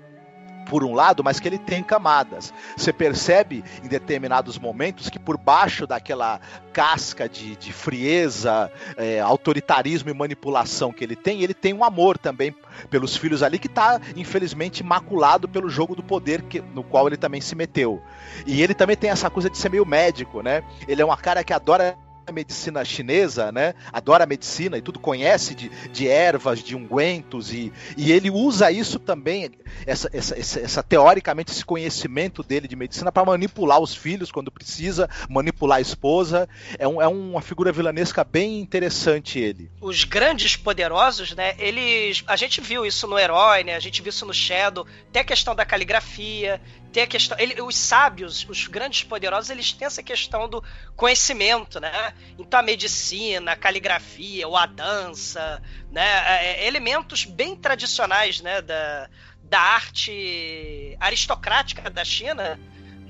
[0.68, 2.52] por um lado, mas que ele tem camadas.
[2.76, 6.40] Você percebe em determinados momentos que por baixo daquela
[6.72, 12.16] casca de, de frieza, é, autoritarismo e manipulação que ele tem, ele tem um amor
[12.16, 12.54] também
[12.88, 17.16] pelos filhos ali que está infelizmente maculado pelo jogo do poder que, no qual ele
[17.16, 18.02] também se meteu.
[18.46, 20.62] E ele também tem essa coisa de ser meio médico, né?
[20.88, 21.96] Ele é uma cara que adora
[22.30, 23.74] medicina chinesa, né?
[23.92, 28.98] Adora medicina e tudo conhece de, de ervas, de ungüentos e, e ele usa isso
[28.98, 29.50] também,
[29.86, 34.50] essa, essa, essa, essa teoricamente esse conhecimento dele de medicina para manipular os filhos quando
[34.50, 36.48] precisa, manipular a esposa.
[36.78, 39.70] É, um, é uma figura vilanesca bem interessante ele.
[39.80, 41.54] os grandes poderosos, né?
[41.58, 42.22] Eles.
[42.26, 43.74] A gente viu isso no herói, né?
[43.74, 44.86] A gente viu isso no Shadow.
[45.12, 46.60] Tem a questão da caligrafia,
[46.92, 47.38] tem a questão.
[47.38, 50.62] Ele, os sábios, os grandes poderosos, eles têm essa questão do
[50.94, 52.11] conhecimento, né?
[52.38, 56.06] Então a medicina, a caligrafia, ou a dança, né?
[56.44, 58.62] é, elementos bem tradicionais, né?
[58.62, 59.08] Da,
[59.42, 62.58] da arte aristocrática da China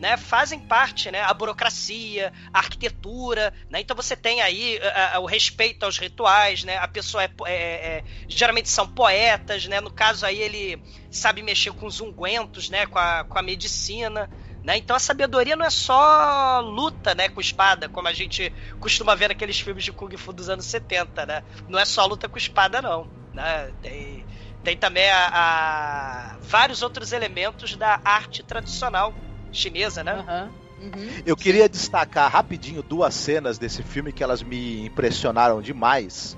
[0.03, 5.21] né, fazem parte, né, a burocracia, a arquitetura, né, então você tem aí a, a,
[5.21, 9.93] o respeito aos rituais, né, a pessoa é, é, é, geralmente são poetas, né, no
[9.93, 14.29] caso aí ele sabe mexer com os ungüentos, né, com a, com a medicina,
[14.63, 19.15] né, então a sabedoria não é só luta, né, com espada, como a gente costuma
[19.15, 22.39] ver naqueles filmes de Kung Fu dos anos 70, né, não é só luta com
[22.39, 24.27] espada não, né, tem,
[24.63, 29.15] tem também a, a vários outros elementos da arte tradicional
[29.51, 30.15] chinesa, né?
[30.15, 30.63] Uhum.
[30.83, 31.09] Uhum.
[31.25, 36.37] Eu queria destacar rapidinho duas cenas desse filme que elas me impressionaram demais,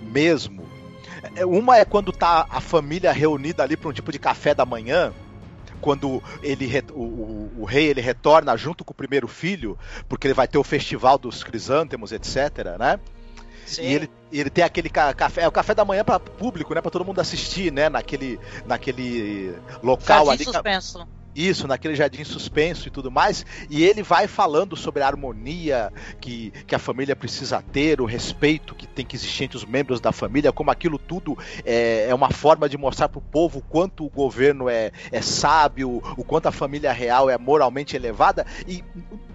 [0.00, 0.66] mesmo.
[1.36, 4.66] É, Uma é quando tá a família reunida ali para um tipo de café da
[4.66, 5.14] manhã,
[5.80, 10.34] quando ele o, o- o rei ele retorna junto com o primeiro filho, porque ele
[10.34, 12.98] vai ter o festival dos crisântemos, etc, né?
[13.66, 13.82] Sim.
[13.82, 16.80] E ele, ele tem aquele ca- café, é o café da manhã para público, né,
[16.80, 20.44] para todo mundo assistir, né, naquele naquele local Jardim ali.
[20.44, 21.08] suspenso.
[21.36, 23.44] Isso, naquele jardim suspenso e tudo mais.
[23.68, 28.74] E ele vai falando sobre a harmonia que, que a família precisa ter, o respeito
[28.74, 32.30] que tem que existir entre os membros da família, como aquilo tudo é, é uma
[32.30, 36.46] forma de mostrar para o povo o quanto o governo é, é sábio, o quanto
[36.46, 38.46] a família real é moralmente elevada.
[38.66, 38.82] E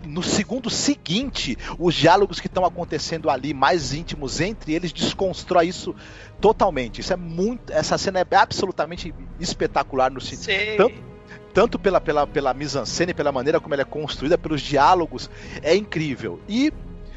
[0.04, 5.96] no segundo seguinte, os diálogos que estão acontecendo ali, mais íntimos entre eles, desconstrói isso
[6.40, 7.00] totalmente.
[7.00, 7.72] Isso é muito.
[7.72, 10.78] Essa cena é absolutamente espetacular no sentido.
[10.78, 11.11] Tanto
[11.54, 15.30] tanto pela, pela, pela mise-en-scène, pela maneira como ela é construída, pelos diálogos,
[15.62, 16.40] é incrível.
[16.48, 16.74] E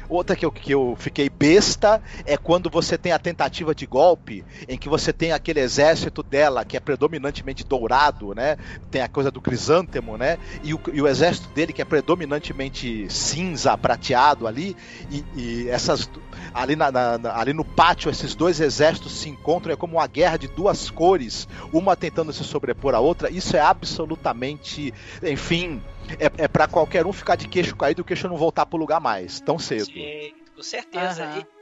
[0.09, 4.43] outra que eu, que eu fiquei besta é quando você tem a tentativa de golpe,
[4.67, 8.57] em que você tem aquele exército dela, que é predominantemente dourado, né?
[8.91, 10.37] Tem a coisa do crisântemo, né?
[10.63, 14.75] E o, e o exército dele, que é predominantemente cinza, prateado ali,
[15.11, 16.09] e, e essas.
[16.55, 20.07] Ali, na, na- na- ali no pátio, esses dois exércitos se encontram, é como uma
[20.07, 23.29] guerra de duas cores, uma tentando se sobrepor à outra.
[23.29, 25.83] Isso é absolutamente, enfim,
[26.17, 28.79] é, é para qualquer um ficar de queixo caído e o queixo não voltar pro
[28.79, 29.85] lugar mais, tão cedo.
[29.87, 31.25] Sim, com certeza.
[31.25, 31.39] Aham.
[31.39, 31.54] E,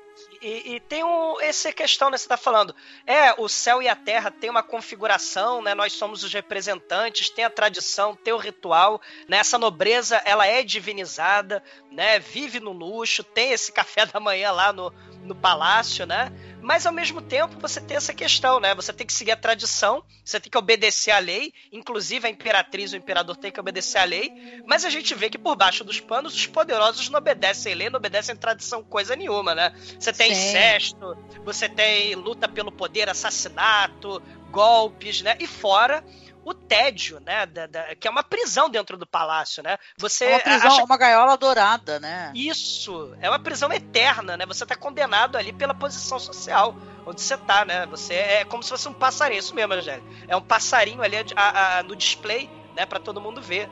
[0.43, 2.17] e- e tem um, essa questão, né?
[2.17, 2.75] Você tá falando.
[3.08, 5.73] É, o céu e a terra tem uma configuração, né?
[5.73, 9.38] Nós somos os representantes, tem a tradição, tem o ritual, né?
[9.38, 12.19] Essa nobreza, ela é divinizada, né?
[12.19, 16.32] Vive no luxo, tem esse café da manhã lá no, no palácio, né?
[16.63, 18.73] Mas ao mesmo tempo você tem essa questão, né?
[18.73, 22.93] Você tem que seguir a tradição, você tem que obedecer à lei, inclusive a imperatriz,
[22.93, 24.32] o imperador tem que obedecer à lei,
[24.65, 27.97] mas a gente vê que por baixo dos panos os poderosos não obedecem lei, não
[27.97, 29.73] obedecem tradição coisa nenhuma, né?
[29.99, 30.39] Você tem Sim.
[30.39, 35.36] incesto, você tem luta pelo poder, assassinato, golpes, né?
[35.39, 36.02] E fora
[36.45, 37.45] o tédio, né?
[37.45, 39.77] Da- da- que é uma prisão dentro do palácio, né?
[39.97, 42.32] Você É uma prisão, acha uma gaiola dourada, né?
[42.36, 44.45] isso, é uma prisão eterna, né?
[44.45, 46.75] Você tá condenado ali pela posição social
[47.06, 47.86] onde você tá, né?
[47.88, 50.08] Você é como se fosse um passarinho, isso mesmo, Angélica.
[50.27, 53.69] É um passarinho ali a- a- no display, né, Pra todo mundo ver,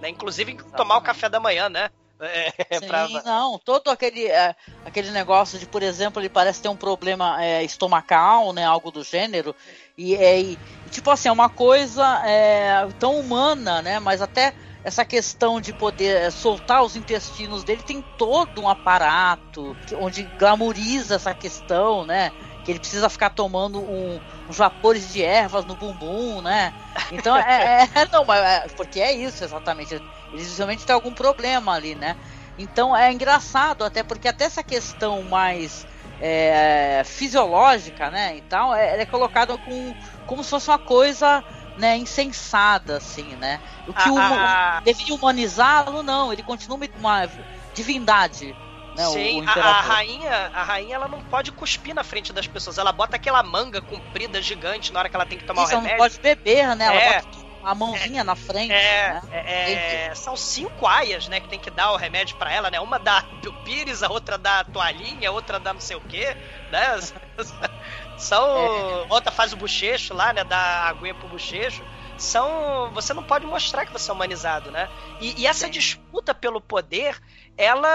[0.00, 0.08] né?
[0.08, 1.90] Inclusive tomar o café da manhã, né?
[2.70, 6.68] É, Sim, pra- não, todo aquele, é, aquele negócio de, por exemplo, ele parece ter
[6.68, 9.54] um problema é, estomacal, né, algo do gênero,
[9.96, 10.60] e, é, e,
[10.90, 16.16] tipo assim, é uma coisa é, tão humana, né, mas até essa questão de poder
[16.22, 22.32] é, soltar os intestinos dele tem todo um aparato onde glamoriza essa questão, né,
[22.62, 26.72] que ele precisa ficar tomando um, uns vapores de ervas no bumbum, né,
[27.10, 30.02] então é, é- não, mas é, porque é isso exatamente,
[30.34, 32.16] eles realmente têm algum problema ali, né?
[32.56, 35.86] Então é engraçado, até porque até essa questão mais
[36.18, 38.36] é, fisiológica, né?
[38.36, 39.94] E tal, é, ela é colocada com,
[40.24, 41.44] como se fosse uma coisa
[41.74, 43.60] né, insensada, assim, né?
[43.86, 44.82] O que Ah, o, ah, ah.
[44.82, 47.28] deveria humanizá-lo, não, ele continua uma
[47.72, 48.58] divindade.
[48.92, 49.82] Né, o- Sim, o a, a imperador.
[49.82, 52.78] rainha, a rainha ela não pode cuspir na frente das pessoas.
[52.78, 55.66] Ela bota aquela manga comprida gigante na hora que ela tem que tomar Isso, o
[55.74, 55.90] ela não remédio.
[55.90, 56.86] pode beber, né?
[56.86, 57.00] Ela É.
[57.00, 57.26] bota
[57.64, 59.20] a mãozinha na frente, É, né?
[59.30, 62.80] é, é, são cinco aias, né, que tem que dar o remédio pra ela, né?
[62.80, 66.00] Uma dá do pires, a outra dá a toalhinha, a outra dá não sei o
[66.00, 66.36] quê,
[66.68, 66.80] né?
[68.16, 68.66] São.
[68.66, 69.06] É.
[69.08, 70.44] Outra faz o bochecho lá, né?
[70.44, 71.84] Dá a aguinha pro bochecho.
[72.16, 72.90] São.
[72.92, 74.88] Você não pode mostrar que você é humanizado, né?
[75.18, 75.70] E, e essa Sim.
[75.70, 77.18] disputa pelo poder,
[77.56, 77.88] ela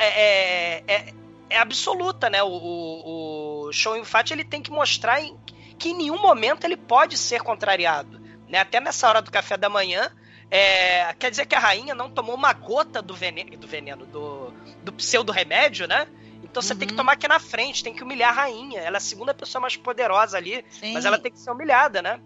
[0.00, 1.14] é, é, é-
[1.50, 2.42] é absoluta, né?
[2.42, 5.36] O, o, o Show Fat ele tem que mostrar em-
[5.78, 8.20] que em nenhum momento ele pode ser contrariado.
[8.54, 8.60] Né?
[8.60, 10.12] Até nessa hora do café da manhã,
[10.48, 14.52] é, quer dizer que a rainha não tomou uma gota do veneno, do veneno, do,
[14.80, 16.06] do pseudo remédio, né?
[16.40, 16.98] Então você tem que Uhum.
[16.98, 18.80] tomar aqui na frente, tem que humilhar a rainha.
[18.80, 20.92] Ela é a segunda pessoa mais poderosa ali, Sim.
[20.92, 22.20] mas ela tem que ser humilhada, né?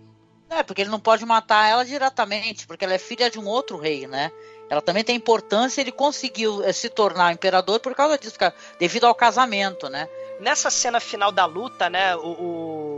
[0.51, 3.79] É, porque ele não pode matar ela diretamente, porque ela é filha de um outro
[3.79, 4.31] rei, né?
[4.69, 8.37] Ela também tem importância, ele conseguiu eh, se tornar imperador por causa disso,
[8.79, 10.07] devido ao casamento, né?
[10.41, 12.98] Nessa cena final da luta, né, o, o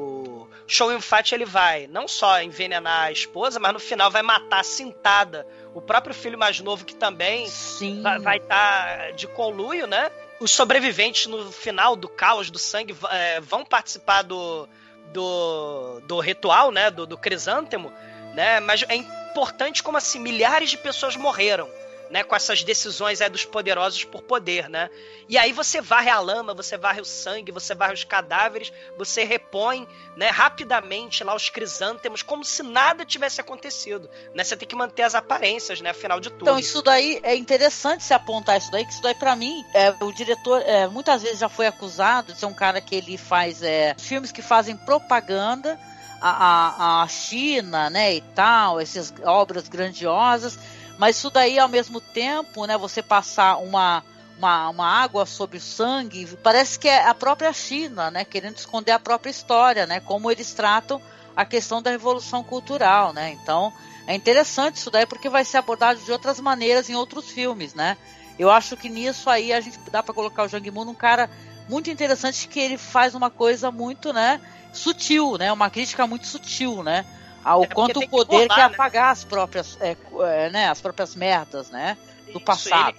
[0.71, 5.45] Show Fat ele vai não só envenenar a esposa, mas no final vai matar cintada
[5.75, 8.03] o próprio filho mais novo que também Sim.
[8.23, 10.11] vai estar de conluio, né?
[10.41, 14.69] Os sobreviventes no final do caos do sangue é, vão participar do,
[15.13, 16.89] do, do ritual, né?
[16.89, 17.93] Do, do crisântemo,
[18.35, 18.61] né?
[18.61, 21.69] Mas é importante como assim milhares de pessoas morreram.
[22.11, 24.91] Né, com essas decisões é, dos poderosos por poder, né?
[25.29, 29.23] E aí você varre a lama, você varre o sangue, você varre os cadáveres, você
[29.23, 34.43] repõe, né, rapidamente lá os crisântemos, como se nada tivesse acontecido, né?
[34.43, 35.91] Você tem que manter as aparências, né?
[35.91, 36.43] Afinal de tudo.
[36.43, 39.95] Então, isso daí é interessante se apontar isso daí, que isso daí, pra mim, é,
[40.01, 43.63] o diretor é, muitas vezes já foi acusado de ser um cara que ele faz
[43.63, 45.79] é, filmes que fazem propaganda
[46.21, 50.59] à, à, à China, né, e tal, essas obras grandiosas,
[51.01, 54.05] mas isso daí, ao mesmo tempo, né, você passar uma,
[54.39, 58.93] uma, uma água sobre o sangue, parece que é a própria China, né, querendo esconder
[58.93, 61.01] a própria história, né, como eles tratam
[61.35, 63.73] a questão da revolução cultural, né, então...
[64.07, 67.97] É interessante isso daí porque vai ser abordado de outras maneiras em outros filmes, né?
[68.37, 71.31] Eu acho que nisso aí a gente dá para colocar o Jang Moon um cara
[71.69, 74.41] muito interessante que ele faz uma coisa muito, né,
[74.73, 75.53] sutil, né?
[75.53, 77.07] Uma crítica muito sutil, né?
[77.45, 78.75] Ao É quanto o que poder rolar, quer né?
[78.75, 81.97] apagar as próprias, é, é, né, as próprias merdas, né?
[82.27, 82.91] Do Isso, passado.
[82.91, 82.99] ele-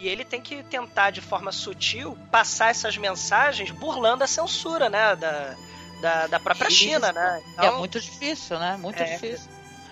[0.00, 5.16] e ele tem que tentar, de forma sutil, passar essas mensagens burlando a censura, né?
[5.16, 5.54] Da,
[6.00, 6.76] da, da própria Isso.
[6.76, 7.42] China, né?
[7.42, 8.76] é Então, muito difícil, né?
[8.76, 9.14] Muito É.
[9.14, 9.48] difícil.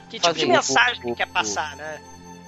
[0.09, 2.01] que tipo de mensagem que O- ele quer o- passar, né?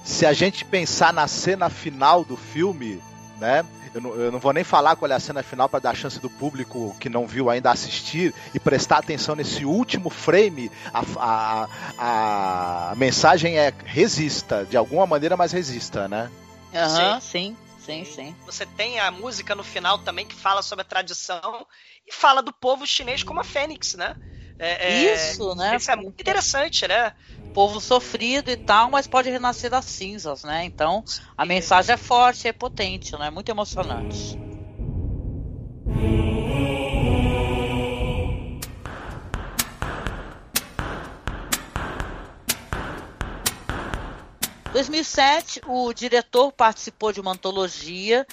[0.05, 3.03] Se a gente pensar na cena final do filme,
[3.37, 3.65] né?
[3.93, 6.19] Eu não, eu não vou nem falar qual é a cena final para dar chance
[6.19, 10.71] do público que não viu ainda assistir e prestar atenção nesse último frame.
[10.93, 16.29] A, a, a, a mensagem é resista, de alguma maneira, mas resista, né?
[16.73, 18.35] Aham, sim, sim, sim.
[18.45, 21.65] Você tem a música no final também que fala sobre a tradição
[22.07, 24.15] e fala do povo chinês como a Fênix, né?
[24.59, 25.77] É, é, Isso, né?
[25.77, 27.13] Isso é muito interessante, né?
[27.49, 30.63] Povo sofrido e tal, mas pode renascer das cinzas, né?
[30.63, 31.03] Então,
[31.37, 33.29] a mensagem é forte, é potente, né?
[33.29, 34.37] Muito emocionante.
[44.69, 48.25] Em 2007, o diretor participou de uma antologia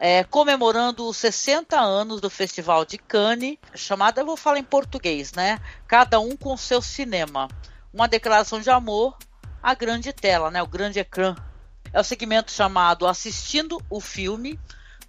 [0.00, 5.32] é, comemorando os 60 anos do Festival de Cannes, chamada, eu vou falar em português,
[5.32, 5.60] né?
[5.86, 7.46] Cada um com seu cinema
[7.92, 9.16] uma declaração de amor
[9.62, 10.62] à grande tela, né?
[10.62, 11.36] O grande ecrã.
[11.92, 14.58] É o segmento chamado Assistindo o Filme,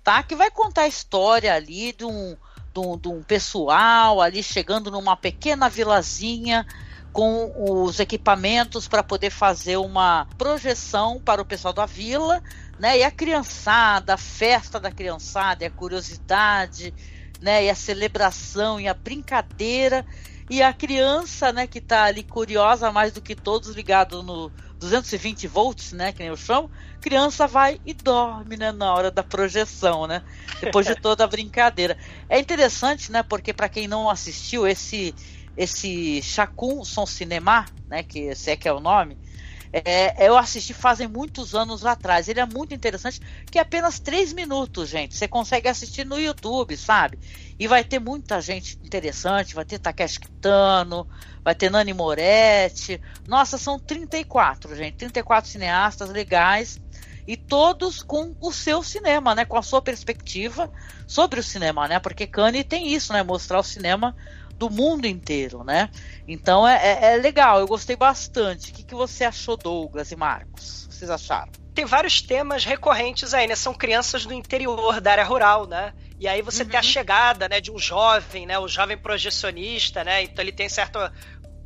[0.04, 0.22] tá?
[0.22, 2.36] Que vai contar a história ali de um,
[2.74, 6.66] de um, de um pessoal ali chegando numa pequena vilazinha
[7.14, 12.44] com os equipamentos para poder fazer uma projeção para o pessoal da vila,
[12.80, 12.98] né?
[12.98, 16.94] E a criançada, a festa da criançada, a curiosidade,
[17.40, 17.66] né?
[17.66, 20.06] E a celebração e a brincadeira
[20.50, 25.48] e a criança, né, que tá ali curiosa mais do que todos ligado no 220
[25.48, 26.70] volts, né, que nem eu chamo,
[27.00, 30.22] criança vai e dorme, né, na hora da projeção, né?
[30.60, 31.98] Depois de toda a brincadeira.
[32.28, 35.14] É interessante, né, porque para quem não assistiu esse
[35.56, 39.18] esse Chacun Son Cinema, né, que esse é que é o nome,
[39.74, 42.28] é, eu assisti fazem muitos anos atrás.
[42.28, 43.20] Ele é muito interessante,
[43.50, 45.18] que é apenas três minutos, gente.
[45.18, 47.18] Você consegue assistir no YouTube, sabe?
[47.58, 51.08] E vai ter muita gente interessante, vai ter Takeshi Kitano,
[51.44, 53.02] vai ter Nani Moretti.
[53.28, 54.98] Nossa, são 34, gente.
[54.98, 56.80] 34 cineastas legais
[57.28, 59.44] e todos com o seu cinema, né?
[59.44, 60.72] Com a sua perspectiva
[61.08, 62.00] sobre o cinema, né?
[62.00, 63.24] Porque Cannes tem isso, né?
[63.24, 64.16] Mostrar o cinema
[64.64, 65.90] do mundo inteiro, né?
[66.28, 68.72] Então é, é, é legal, eu gostei bastante.
[68.72, 70.88] O que, que você achou, Douglas e Marcos?
[70.90, 71.52] Vocês acharam?
[71.74, 73.56] Tem vários temas recorrentes aí, né?
[73.56, 75.92] São crianças do interior, da área rural, né?
[76.20, 76.70] E aí você uhum.
[76.70, 76.88] tem a uhum.
[76.88, 80.24] chegada, né, de um jovem, né, o jovem projecionista, né?
[80.24, 81.00] Então ele tem certo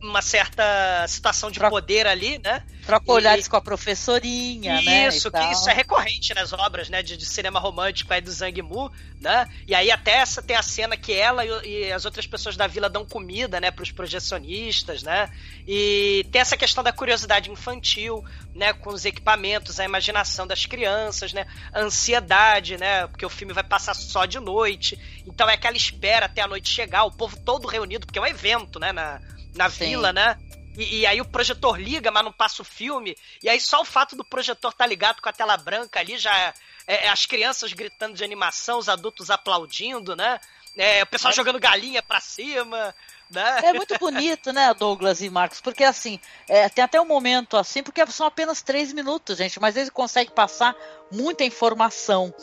[0.01, 2.63] uma certa situação de poder ali, né?
[2.85, 5.07] Troca olhares com a professorinha, né?
[5.07, 8.61] Isso, que isso é recorrente nas obras, né, de, de, cinema romântico aí do Zhang
[8.61, 9.49] Mu, né?
[9.67, 12.67] E aí até essa tem a cena que ela e, e as outras pessoas da
[12.67, 15.29] vila dão comida, né, para os projecionistas, né?
[15.67, 18.23] E tem essa questão da curiosidade infantil,
[18.53, 21.45] né, com os equipamentos, a imaginação das crianças, né?
[21.73, 23.07] A ansiedade, né?
[23.07, 24.97] Porque o filme vai passar só de noite.
[25.25, 28.27] Então é aquela espera até a noite chegar, o povo todo reunido, porque é um
[28.27, 29.19] evento, né, na
[29.57, 29.89] na Sim.
[29.89, 30.37] vila, né?
[30.77, 33.17] E, e, aí o projetor liga, mas não passa o filme.
[33.41, 36.17] E aí só o fato do projetor estar tá ligado com a tela branca ali
[36.17, 36.53] já é,
[36.85, 40.39] é, as crianças gritando de animação, os adultos aplaudindo, né?
[40.77, 41.35] É, o pessoal é.
[41.35, 42.93] jogando galinha pra cima.
[43.29, 43.59] Né?
[43.63, 45.59] É muito bonito, né, Douglas e Marcos?
[45.59, 49.75] Porque assim, é, tem até um momento assim, porque são apenas três minutos, gente, mas
[49.75, 50.75] eles conseguem passar
[51.11, 52.33] muita informação.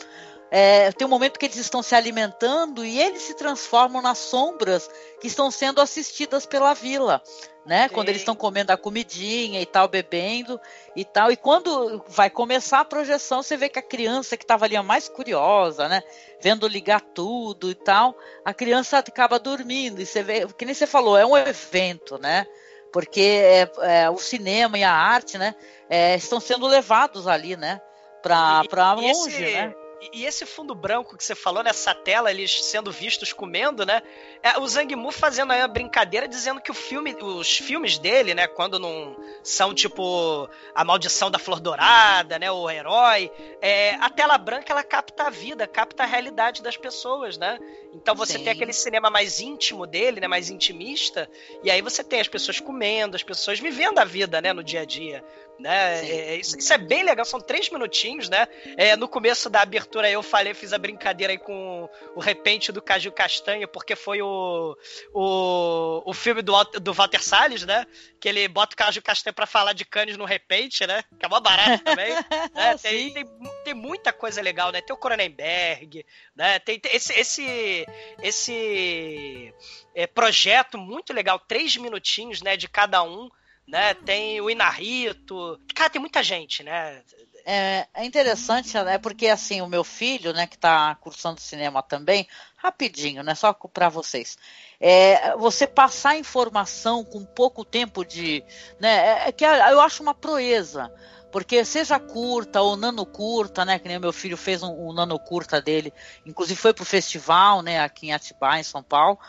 [0.51, 4.89] É, tem um momento que eles estão se alimentando e eles se transformam nas sombras
[5.19, 7.21] que estão sendo assistidas pela vila,
[7.65, 7.87] né?
[7.87, 7.93] Sim.
[7.93, 10.59] Quando eles estão comendo a comidinha e tal, bebendo
[10.95, 11.31] e tal.
[11.31, 14.83] E quando vai começar a projeção, você vê que a criança que estava ali a
[14.83, 16.03] mais curiosa, né?
[16.39, 19.99] Vendo ligar tudo e tal, a criança acaba dormindo.
[19.99, 22.45] E você vê, que nem você falou, é um evento, né?
[22.93, 25.55] Porque é, é, o cinema e a arte, né?
[25.89, 27.81] É, estão sendo levados ali, né?
[28.21, 29.53] Para longe, esse...
[29.53, 29.75] né?
[30.13, 34.01] E esse fundo branco que você falou nessa tela, eles sendo vistos comendo, né?
[34.43, 38.33] É o Zhang Mu fazendo aí uma brincadeira dizendo que o filme, os filmes dele,
[38.33, 43.31] né, quando não são tipo a maldição da flor dourada, né, o herói,
[43.61, 47.57] é, a tela branca ela capta a vida, capta a realidade das pessoas, né?
[47.93, 48.43] Então você Sim.
[48.43, 51.29] tem aquele cinema mais íntimo dele, né, mais intimista,
[51.63, 54.81] e aí você tem as pessoas comendo, as pessoas vivendo a vida, né, no dia
[54.81, 55.23] a dia
[55.59, 56.05] né?
[56.05, 58.47] É, isso, isso, é bem legal, são três minutinhos, né?
[58.77, 62.81] É, no começo da abertura eu falei, fiz a brincadeira aí com o repente do
[62.81, 64.77] Caju Castanha, porque foi o,
[65.13, 66.51] o, o filme do,
[66.81, 67.85] do Walter Salles, né?
[68.19, 71.03] Que ele bota o Caju Castanha pra falar de canes no repente, né?
[71.19, 72.13] Que é uma barata também.
[72.53, 72.77] né?
[72.81, 73.25] tem, tem,
[73.63, 74.81] tem, muita coisa legal, né?
[74.81, 76.59] Tem o Cronenberg, né?
[76.59, 77.85] Tem, tem esse, esse,
[78.21, 79.53] esse
[79.93, 82.57] é, projeto muito legal, três minutinhos, né?
[82.57, 83.29] De cada um
[83.67, 83.93] né?
[83.93, 85.59] Tem o Inarito.
[85.73, 87.01] Cara, tem muita gente, né?
[87.45, 88.97] É, é interessante, né?
[88.97, 93.35] Porque assim, o meu filho, né, que está cursando cinema também, rapidinho, né?
[93.35, 94.37] Só para vocês.
[94.79, 98.43] É, você passar informação com pouco tempo de.
[98.79, 100.91] Né, é, é que eu acho uma proeza.
[101.31, 103.77] Porque seja curta ou nano curta, né?
[103.77, 105.93] Que nem o meu filho fez um, um nano curta dele,
[106.25, 107.81] inclusive foi pro festival, né?
[107.81, 109.19] Aqui em Atibaia, em São Paulo.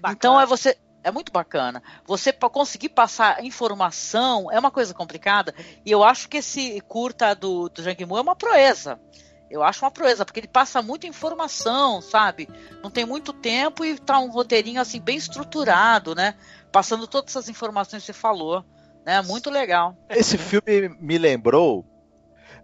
[0.00, 0.14] Bacana.
[0.14, 1.82] Então é você é muito bacana.
[2.06, 5.54] Você para conseguir passar informação é uma coisa complicada.
[5.84, 9.00] E eu acho que esse curta do, do Jang Mu é uma proeza.
[9.50, 12.48] Eu acho uma proeza, porque ele passa muita informação, sabe?
[12.82, 16.34] Não tem muito tempo e tá um roteirinho assim bem estruturado, né?
[16.70, 18.64] Passando todas essas informações que você falou.
[19.04, 19.20] Né?
[19.20, 19.94] Muito legal.
[20.08, 21.84] Esse filme me lembrou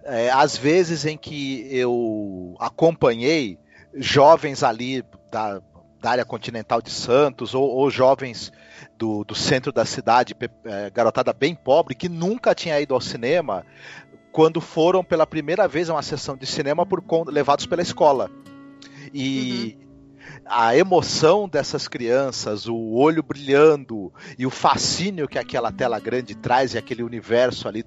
[0.03, 3.59] é, as vezes em que eu acompanhei
[3.95, 5.61] jovens ali da
[6.01, 8.53] da área continental de Santos, ou, ou jovens
[8.97, 13.65] do, do, centro da cidade, é, garotada bem pobre, que nunca tinha ido ao cinema,
[14.31, 18.31] quando foram pela primeira vez a uma sessão de cinema por levados pela escola.
[19.13, 19.88] E uhum
[20.45, 26.75] a emoção dessas crianças, o olho brilhando e o fascínio que aquela tela grande traz
[26.75, 27.85] e aquele universo ali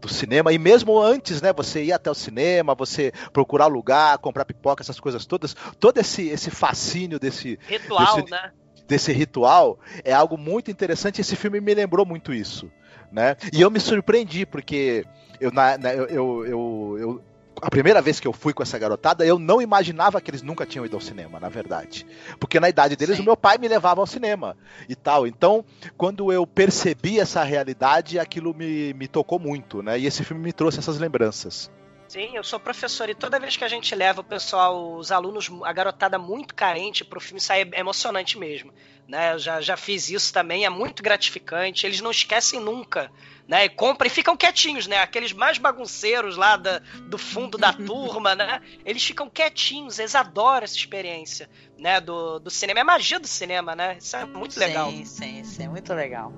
[0.00, 0.52] do cinema.
[0.52, 4.98] E mesmo antes, né, você ir até o cinema, você procurar lugar, comprar pipoca, essas
[4.98, 8.52] coisas todas, todo esse, esse fascínio desse ritual, desse, né?
[8.86, 11.20] Desse ritual é algo muito interessante.
[11.20, 12.70] Esse filme me lembrou muito isso,
[13.12, 13.36] né?
[13.52, 15.04] E eu me surpreendi porque
[15.40, 17.24] eu, na, na eu, eu, eu, eu
[17.60, 20.66] a primeira vez que eu fui com essa garotada, eu não imaginava que eles nunca
[20.66, 22.06] tinham ido ao cinema, na verdade.
[22.38, 23.22] Porque na idade deles, Sim.
[23.22, 24.56] o meu pai me levava ao cinema
[24.88, 25.26] e tal.
[25.26, 25.64] Então,
[25.96, 29.98] quando eu percebi essa realidade, aquilo me, me tocou muito, né?
[29.98, 31.70] E esse filme me trouxe essas lembranças.
[32.10, 35.48] Sim, eu sou professor e toda vez que a gente leva o pessoal, os alunos,
[35.62, 38.72] a garotada muito carente pro filme sair é emocionante mesmo.
[39.06, 39.34] Né?
[39.34, 41.86] Eu já, já fiz isso também, é muito gratificante.
[41.86, 43.12] Eles não esquecem nunca,
[43.50, 43.64] né?
[43.64, 44.98] E compram e ficam quietinhos, né?
[45.00, 48.62] Aqueles mais bagunceiros lá da, do fundo da turma, né?
[48.84, 52.00] Eles ficam quietinhos, eles adoram essa experiência, né?
[52.00, 52.78] Do, do cinema.
[52.78, 53.98] É magia do cinema, né?
[53.98, 54.88] Isso é muito sim, legal.
[54.92, 56.32] Sim, sim, sim, muito legal.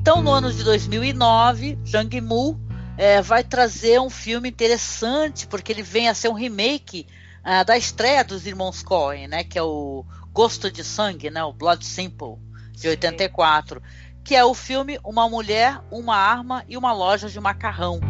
[0.00, 2.58] Então, no ano de 2009, Zhang Mu
[2.96, 7.06] é, vai trazer um filme interessante, porque ele vem a ser um remake
[7.44, 11.52] uh, da estreia dos irmãos Coen, né, que é o Gosto de Sangue, né, o
[11.52, 12.36] Blood Simple,
[12.72, 12.88] de Sim.
[12.90, 13.82] 84,
[14.24, 18.00] que é o filme Uma Mulher, Uma Arma e Uma Loja de Macarrão.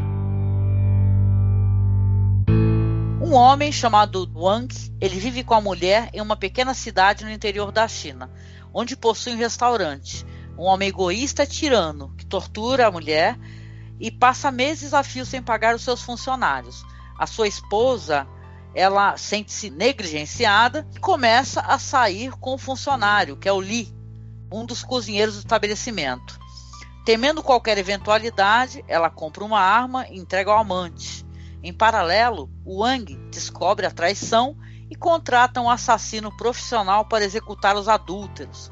[3.21, 7.73] Um homem chamado Wang, ele vive com a mulher em uma pequena cidade no interior
[7.73, 8.31] da China,
[8.73, 10.25] onde possui um restaurante
[10.59, 13.39] um homem egoísta tirano que tortura a mulher
[14.01, 16.85] e passa meses a fio sem pagar os seus funcionários.
[17.19, 18.27] A sua esposa,
[18.75, 23.95] ela sente-se negligenciada e começa a sair com o funcionário, que é o Li,
[24.53, 26.39] um dos cozinheiros do estabelecimento.
[27.05, 31.25] Temendo qualquer eventualidade, ela compra uma arma e entrega ao amante.
[31.63, 34.57] Em paralelo, Wang descobre a traição
[34.91, 38.71] e contrata um assassino profissional para executar os adúlteros.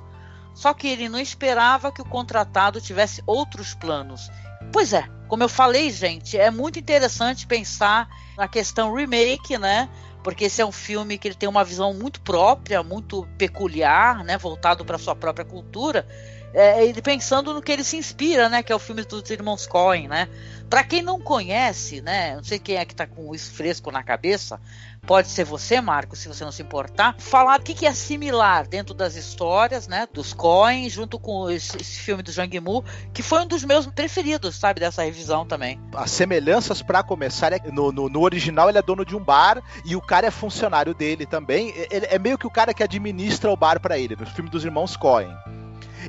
[0.56, 4.30] Só que ele não esperava que o contratado tivesse outros planos.
[4.72, 9.86] Pois é, como eu falei, gente, é muito interessante pensar na questão remake, né?
[10.24, 14.38] Porque esse é um filme que ele tem uma visão muito própria, muito peculiar, né?
[14.38, 16.08] Voltado para sua própria cultura.
[16.54, 18.62] É, ele pensando no que ele se inspira, né?
[18.62, 20.26] Que é o filme dos irmãos Coen, né?
[20.70, 22.34] Para quem não conhece, né?
[22.34, 24.58] Não sei quem é que está com isso fresco na cabeça,
[25.06, 28.66] pode ser você, Marco, se você não se importar, falar o que, que é similar
[28.66, 32.84] dentro das histórias, né, dos Coen, junto com esse, esse filme do Jang Mu,
[33.14, 35.80] que foi um dos meus preferidos, sabe, dessa revisão também.
[35.94, 39.62] As semelhanças, para começar, é no, no, no, original ele é dono de um bar
[39.84, 41.72] e o cara é funcionário dele também.
[41.90, 44.64] Ele, é meio que o cara que administra o bar para ele, no filme dos
[44.64, 45.34] irmãos Coen.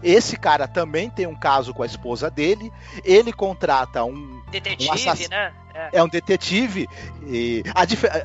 [0.03, 2.71] Esse cara também tem um caso com a esposa dele.
[3.03, 4.41] Ele contrata um.
[4.51, 5.29] Detetive, um assass...
[5.29, 5.53] né?
[5.77, 5.99] É.
[5.99, 6.03] é.
[6.03, 6.89] um detetive
[7.27, 7.63] e,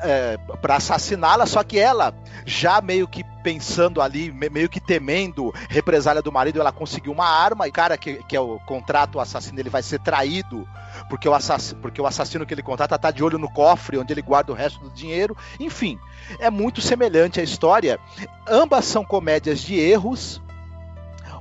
[0.01, 6.21] é, para assassiná-la, só que ela, já meio que pensando ali, meio que temendo represália
[6.21, 7.67] do marido, ela conseguiu uma arma.
[7.67, 10.67] E o cara que, que é o contrato, o assassino, ele vai ser traído
[11.09, 14.13] porque o, assassino, porque o assassino que ele contrata tá de olho no cofre onde
[14.13, 15.35] ele guarda o resto do dinheiro.
[15.59, 15.99] Enfim,
[16.39, 17.99] é muito semelhante a história.
[18.47, 20.41] Ambas são comédias de erros,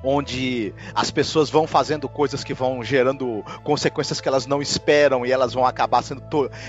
[0.02, 5.32] onde as pessoas vão fazendo coisas que vão gerando consequências que elas não esperam e
[5.32, 6.22] elas vão acabar sendo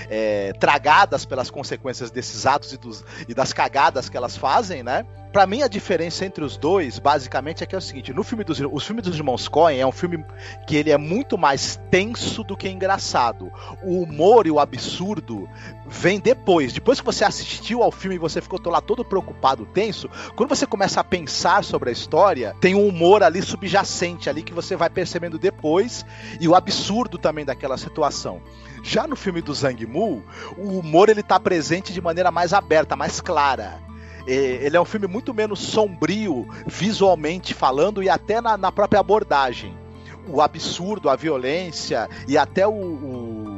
[0.08, 5.04] é, tragadas pelas consequências desses atos e, dos, e das cagadas que elas fazem, né?
[5.34, 8.44] Para mim a diferença entre os dois, basicamente, é que é o seguinte: no filme
[8.44, 10.24] dos os filmes dos irmãos Coen é um filme
[10.64, 13.50] que ele é muito mais tenso do que engraçado.
[13.82, 15.48] O humor e o absurdo
[15.88, 16.72] vem depois.
[16.72, 20.68] Depois que você assistiu ao filme e você ficou lá todo preocupado, tenso, quando você
[20.68, 24.88] começa a pensar sobre a história, tem um humor ali subjacente ali que você vai
[24.88, 26.06] percebendo depois
[26.40, 28.40] e o absurdo também daquela situação.
[28.84, 30.22] Já no filme do Zhang Mu,
[30.56, 33.82] o humor ele tá presente de maneira mais aberta, mais clara.
[34.26, 39.76] Ele é um filme muito menos sombrio visualmente falando e até na, na própria abordagem.
[40.26, 43.54] O absurdo, a violência e até o, o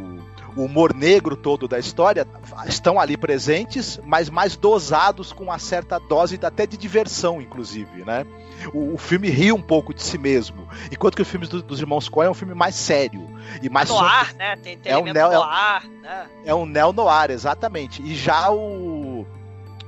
[0.57, 2.27] o humor negro todo da história
[2.67, 8.25] estão ali presentes, mas mais dosados com uma certa dose até de diversão, inclusive, né?
[8.73, 11.79] O, o filme ri um pouco de si mesmo, enquanto que o filme do, dos
[11.79, 13.29] irmãos Coen é um filme mais sério
[13.63, 14.57] e mais noir, né?
[14.57, 16.27] Tem, tem é um neo, noir, né?
[16.43, 18.03] É um neo noir, exatamente.
[18.03, 18.96] E já o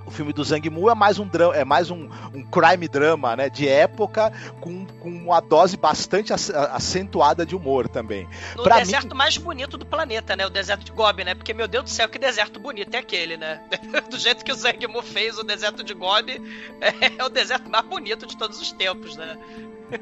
[0.08, 3.36] o filme do Zhang Mu é mais um drama, é mais um, um crime drama,
[3.36, 8.26] né, de época com, com uma dose bastante acentuada de humor também.
[8.56, 9.18] No pra deserto mim...
[9.18, 11.34] mais bonito do planeta, né, o deserto de Gobi, né?
[11.34, 13.60] Porque meu Deus do céu, que deserto bonito é aquele, né?
[14.10, 16.40] do jeito que o Zhang Mu fez o deserto de Gobi,
[16.80, 19.36] é, é o deserto mais bonito de todos os tempos, né?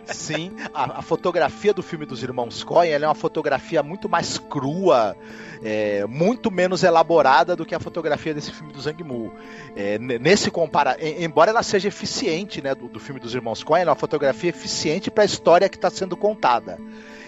[0.07, 5.17] Sim, a, a, fotografia do filme dos irmãos Coen é uma fotografia muito mais crua,
[5.63, 9.33] é, muito menos elaborada do que a fotografia desse filme do Zhang Mu.
[9.75, 13.87] É, nesse compara, embora ela seja eficiente, né, do, do filme dos irmãos Coen, é
[13.87, 16.79] uma fotografia eficiente para a história que está sendo contada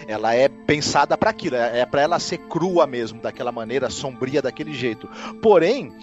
[0.09, 4.41] Ela é pensada para aquilo, é, é para ela ser crua mesmo, daquela maneira, sombria
[4.41, 5.07] daquele jeito.
[5.39, 5.93] Porém,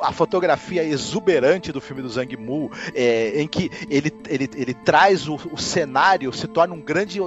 [0.00, 5.28] a fotografia exuberante do filme do Zhang Mu, é, em que ele, ele, ele traz
[5.28, 7.20] o, o, cenário, se torna um grande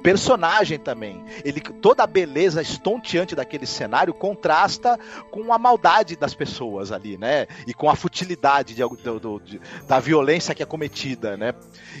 [0.00, 1.24] personagem também.
[1.44, 4.96] Ele, toda a beleza estonteante daquele cenário contrasta
[5.28, 7.48] com a maldade das pessoas ali, né?
[7.66, 11.52] E com a futilidade de, do, de, da violência que é cometida, né?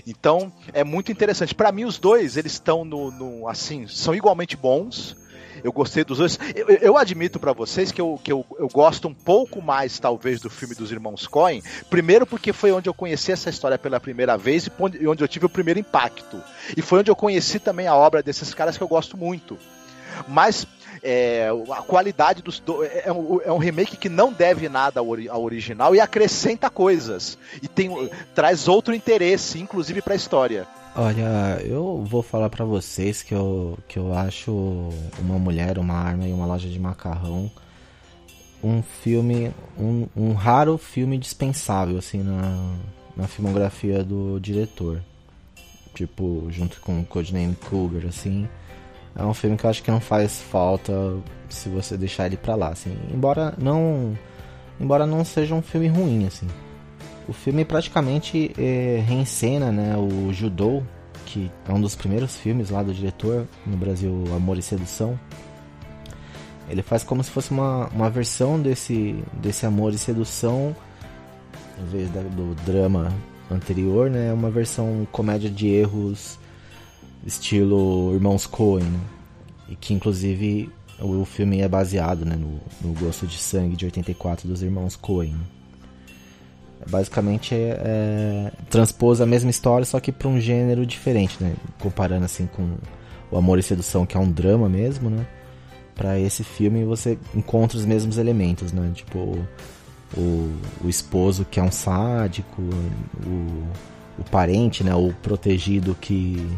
[0.06, 1.56] Então é muito interessante.
[1.56, 5.16] Para mim, os dois eles estão no, no assim são igualmente bons
[5.62, 6.38] eu gostei dos dois.
[6.54, 10.40] Eu, eu admito para vocês que, eu, que eu, eu gosto um pouco mais, talvez,
[10.40, 11.62] do filme dos Irmãos Coen.
[11.88, 15.46] Primeiro, porque foi onde eu conheci essa história pela primeira vez e onde eu tive
[15.46, 16.42] o primeiro impacto.
[16.76, 19.58] E foi onde eu conheci também a obra desses caras que eu gosto muito.
[20.28, 20.66] Mas
[21.02, 25.00] é, a qualidade dos do, é, é, um, é, um, remake que não deve nada
[25.00, 30.66] ao, ao, original e acrescenta coisas e tem traz outro interesse, inclusive para a história.
[30.94, 34.52] Olha, eu vou falar para vocês que eu, que eu acho
[35.18, 37.50] Uma Mulher, Uma Arma e Uma Loja de Macarrão
[38.62, 42.74] um filme, um, um raro filme dispensável, assim, na,
[43.16, 45.02] na filmografia do diretor.
[45.94, 48.48] Tipo, junto com Codename Cougar, assim.
[49.16, 50.92] É um filme que eu acho que não faz falta
[51.48, 52.96] se você deixar ele pra lá, assim.
[53.12, 54.16] Embora não,
[54.78, 56.46] embora não seja um filme ruim, assim.
[57.30, 60.82] O filme praticamente é, reencena né, o Judô,
[61.24, 65.16] que é um dos primeiros filmes lá do diretor no Brasil, Amor e Sedução.
[66.68, 70.74] Ele faz como se fosse uma, uma versão desse, desse Amor e Sedução,
[71.80, 73.14] em vez da, do drama
[73.48, 74.32] anterior, né?
[74.32, 76.36] Uma versão comédia de erros
[77.24, 79.00] estilo Irmãos Coen, né?
[79.68, 80.68] e que inclusive
[80.98, 84.96] o, o filme é baseado né, no, no Gosto de Sangue de 84 dos Irmãos
[84.96, 85.30] Coen.
[85.30, 85.59] Né?
[86.88, 91.54] Basicamente é, é, transpôs a mesma história, só que para um gênero diferente, né?
[91.78, 92.76] Comparando assim com
[93.30, 95.26] o Amor e Sedução, que é um drama mesmo, né?
[95.94, 98.90] Para esse filme você encontra os mesmos elementos, né?
[98.94, 99.38] Tipo
[100.16, 100.52] o,
[100.82, 102.62] o esposo que é um sádico,
[103.26, 103.64] o,
[104.18, 104.94] o parente, né?
[104.94, 106.48] O protegido que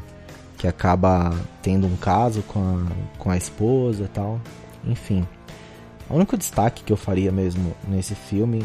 [0.62, 4.40] que acaba tendo um caso com a, com a esposa e tal.
[4.84, 5.26] Enfim.
[6.08, 8.64] O único destaque que eu faria mesmo nesse filme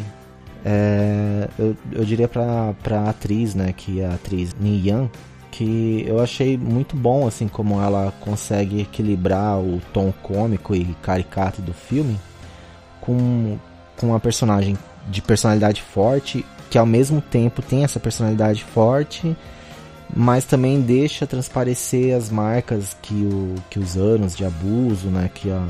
[0.69, 5.09] é, eu, eu diria pra, pra atriz, né, que é a atriz Ni Yan,
[5.49, 11.61] que eu achei muito bom, assim, como ela consegue equilibrar o tom cômico e caricato
[11.61, 12.19] do filme
[12.99, 13.57] com,
[13.95, 19.37] com uma personagem de personalidade forte, que ao mesmo tempo tem essa personalidade forte,
[20.13, 25.49] mas também deixa transparecer as marcas que, o, que os anos de abuso, né, que,
[25.49, 25.65] a,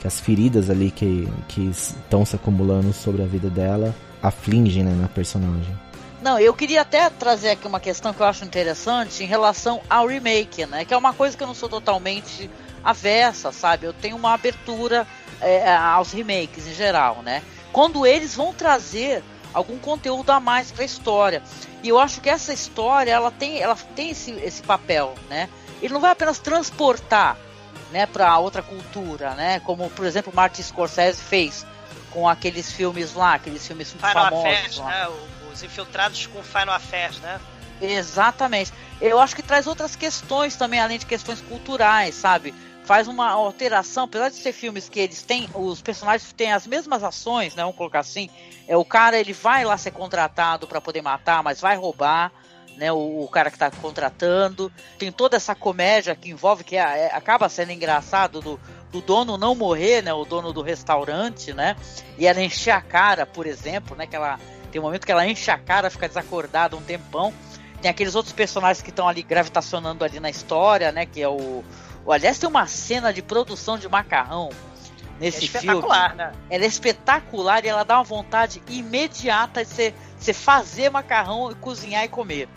[0.00, 4.90] que as feridas ali que, que estão se acumulando sobre a vida dela aflige né,
[5.00, 5.78] na personagem.
[6.22, 10.06] Não, eu queria até trazer aqui uma questão que eu acho interessante em relação ao
[10.06, 10.84] remake, né?
[10.84, 12.50] Que é uma coisa que eu não sou totalmente
[12.82, 13.84] avessa, sabe?
[13.84, 15.06] Eu tenho uma abertura
[15.42, 17.42] é, aos remakes em geral, né?
[17.72, 19.22] Quando eles vão trazer
[19.52, 21.42] algum conteúdo a mais para a história.
[21.82, 25.50] E eu acho que essa história ela tem, ela tem esse, esse papel, né?
[25.82, 27.36] Ele não vai apenas transportar,
[27.92, 29.60] né, para outra cultura, né?
[29.60, 31.66] Como por exemplo Martin Scorsese fez
[32.14, 34.38] com aqueles filmes lá, aqueles filmes Final famosos.
[34.38, 35.08] Affairs, né?
[35.52, 37.40] Os infiltrados com Final Affairs, né?
[37.82, 38.72] Exatamente.
[39.00, 42.54] Eu acho que traz outras questões também, além de questões culturais, sabe?
[42.84, 47.02] Faz uma alteração, apesar de ser filmes que eles têm, os personagens têm as mesmas
[47.02, 47.62] ações, né?
[47.62, 48.30] Vamos colocar assim.
[48.68, 52.30] É, o cara ele vai lá ser contratado para poder matar, mas vai roubar.
[52.76, 54.72] Né, o, o, cara que está contratando.
[54.98, 58.60] Tem toda essa comédia que envolve, que é, é, acaba sendo engraçado do,
[58.94, 60.14] do dono não morrer, né?
[60.14, 61.74] O dono do restaurante, né?
[62.16, 64.06] E ela encher a cara, por exemplo, né?
[64.06, 64.38] Que ela
[64.70, 67.34] tem um momento que ela enche a cara, fica desacordada um tempão.
[67.82, 71.06] Tem aqueles outros personagens que estão ali gravitacionando ali na história, né?
[71.06, 71.64] Que é o,
[72.06, 74.50] o aliás tem uma cena de produção de macarrão
[75.18, 75.88] nesse é filme.
[76.14, 76.32] Né?
[76.48, 82.04] Ela é espetacular e ela dá uma vontade imediata de você fazer macarrão e cozinhar
[82.04, 82.48] e comer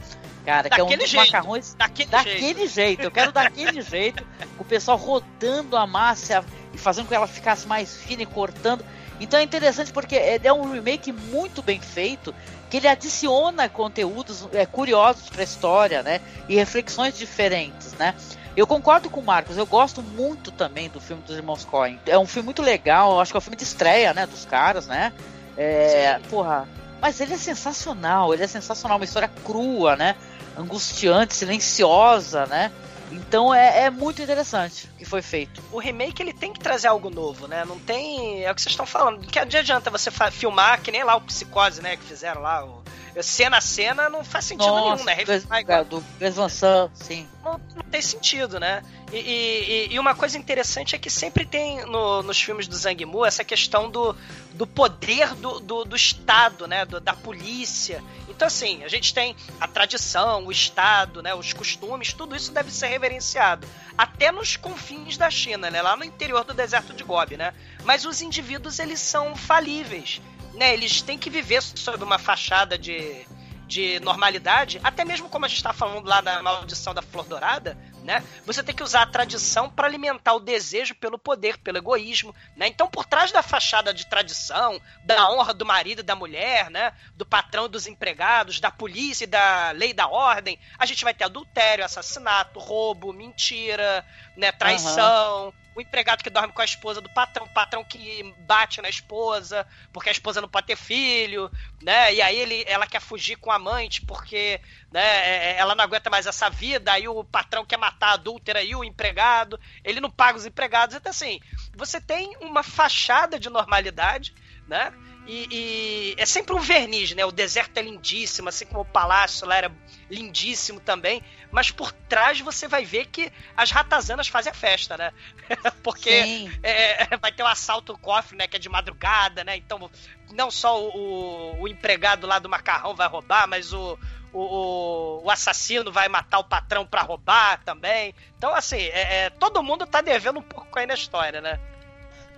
[0.48, 2.70] cara, que é um dos jeito, macarrões daquele, daquele jeito.
[2.70, 3.04] jeito.
[3.04, 4.26] Eu quero daquele jeito,
[4.58, 8.84] o pessoal rodando a massa e fazendo com que ela ficasse mais fina e cortando.
[9.20, 12.34] Então é interessante porque é, é um remake muito bem feito,
[12.70, 16.22] que ele adiciona conteúdos é, curiosos para a história, né?
[16.48, 18.16] E reflexões diferentes, né?
[18.56, 22.00] Eu concordo com o Marcos, eu gosto muito também do filme dos Irmãos Coen.
[22.06, 24.46] É um filme muito legal, acho que é o um filme de estreia, né, dos
[24.46, 25.14] caras, né?
[25.56, 26.68] É, porra,
[27.02, 30.16] mas ele é sensacional, ele é sensacional, uma história crua, né?
[30.58, 32.72] Angustiante, silenciosa, né?
[33.12, 35.64] Então é, é, muito interessante o que foi feito.
[35.72, 37.64] O remake ele tem que trazer algo novo, né?
[37.64, 38.44] Não tem.
[38.44, 39.26] É o que vocês estão falando.
[39.26, 41.96] Que adianta você filmar, que nem lá o Psicose, né?
[41.96, 42.66] Que fizeram lá.
[42.66, 42.84] O...
[43.24, 45.60] cena a cena não faz sentido Nossa, nenhum, né?
[45.62, 47.28] Igual- do Gus Van Sant, sim.
[47.44, 48.84] não, não tem sentido, né?
[49.12, 53.06] E, e- e uma coisa interessante é que sempre tem no- nos filmes do Zhang
[53.06, 54.16] Mu essa questão do,
[54.54, 56.86] do poder do, do, do Estado, né?
[56.86, 58.04] Do- da polícia.
[58.28, 61.34] Então, assim, a gente tem a tradição, o Estado, né?
[61.34, 63.68] Os costumes, tudo isso deve ser reverenciado.
[63.98, 65.82] Até nos confins da China, né?
[65.82, 67.54] Lá no interior do deserto de Gobi, né?
[67.84, 70.22] Mas os indivíduos, eles são falíveis,
[70.58, 70.74] né?
[70.74, 73.26] Eles têm que viver sob uma fachada de
[73.68, 77.78] de normalidade, até mesmo como a gente está falando lá da maldição da flor dourada,
[78.02, 78.24] né?
[78.46, 82.68] Você tem que usar a tradição para alimentar o desejo pelo poder, pelo egoísmo, né?
[82.68, 86.94] Então, por trás da fachada de tradição, da honra do marido e da mulher, né?
[87.14, 91.26] Do patrão dos empregados, da polícia e da lei da ordem, a gente vai ter
[91.26, 94.06] adultério, assassinato, roubo, mentira,
[94.38, 94.54] né?
[94.54, 95.54] Traição.
[95.78, 99.64] O empregado que dorme com a esposa do patrão, o patrão que bate na esposa,
[99.94, 102.16] porque a esposa não pode ter filho, né?
[102.16, 104.60] E aí ele, ela quer fugir com a amante porque
[104.92, 108.64] né, é- ela não aguenta mais essa vida, aí o patrão quer matar a adúltera
[108.64, 111.40] e o empregado, ele não paga os empregados, então assim,
[111.76, 114.34] você tem uma fachada de normalidade,
[114.68, 114.92] né?
[115.30, 117.26] E, e é sempre um verniz, né?
[117.26, 119.72] O deserto é lindíssimo, assim como o palácio lá era
[120.10, 121.22] lindíssimo também,
[121.52, 125.12] mas por trás você vai ver que as ratazanas fazem a festa, né?
[125.84, 126.52] Porque Sim.
[126.64, 128.48] é, vai ter o assalto ao cofre, né?
[128.48, 129.58] Que é de madrugada, né?
[129.58, 129.92] Então,
[130.32, 134.00] não só o, o- o empregado lá do macarrão vai roubar, mas o,
[134.32, 138.16] o, o- o assassino vai matar o patrão pra roubar também.
[138.38, 141.60] Então, assim, é, é, todo mundo tá devendo um pouco aí na história, né?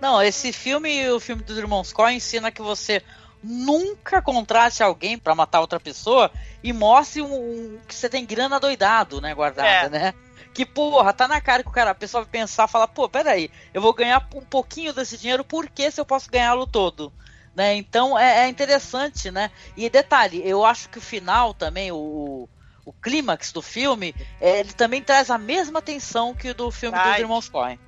[0.00, 3.02] Não, esse filme, o filme dos irmãos Coen, ensina que você
[3.42, 6.30] nunca contrate alguém pra matar outra pessoa
[6.62, 10.00] e mostre um, um- que você tem grana doidado, né, guardada, É.
[10.00, 10.14] né?
[10.52, 13.50] Que, porra, tá na cara que o cara, a pessoa vai pensar, falar, pô, peraí,
[13.72, 17.12] eu vou ganhar um pouquinho desse dinheiro, por que se eu posso ganhá-lo todo?
[17.54, 17.74] Né?
[17.74, 19.50] Então é, é interessante, né?
[19.76, 22.48] E detalhe, eu acho que o final também, o,
[22.84, 26.96] o clímax do filme, é, ele também traz a mesma tensão que o do filme
[26.98, 27.20] dos Ai.
[27.20, 27.78] irmãos Coen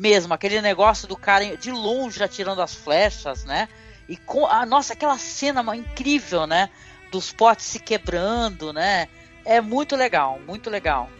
[0.00, 3.68] mesmo, aquele negócio do cara de longe atirando as flechas, né?
[4.08, 6.70] E com a nossa aquela cena incrível, né?
[7.12, 9.08] Dos potes se quebrando, né?
[9.44, 11.10] É muito legal, muito legal.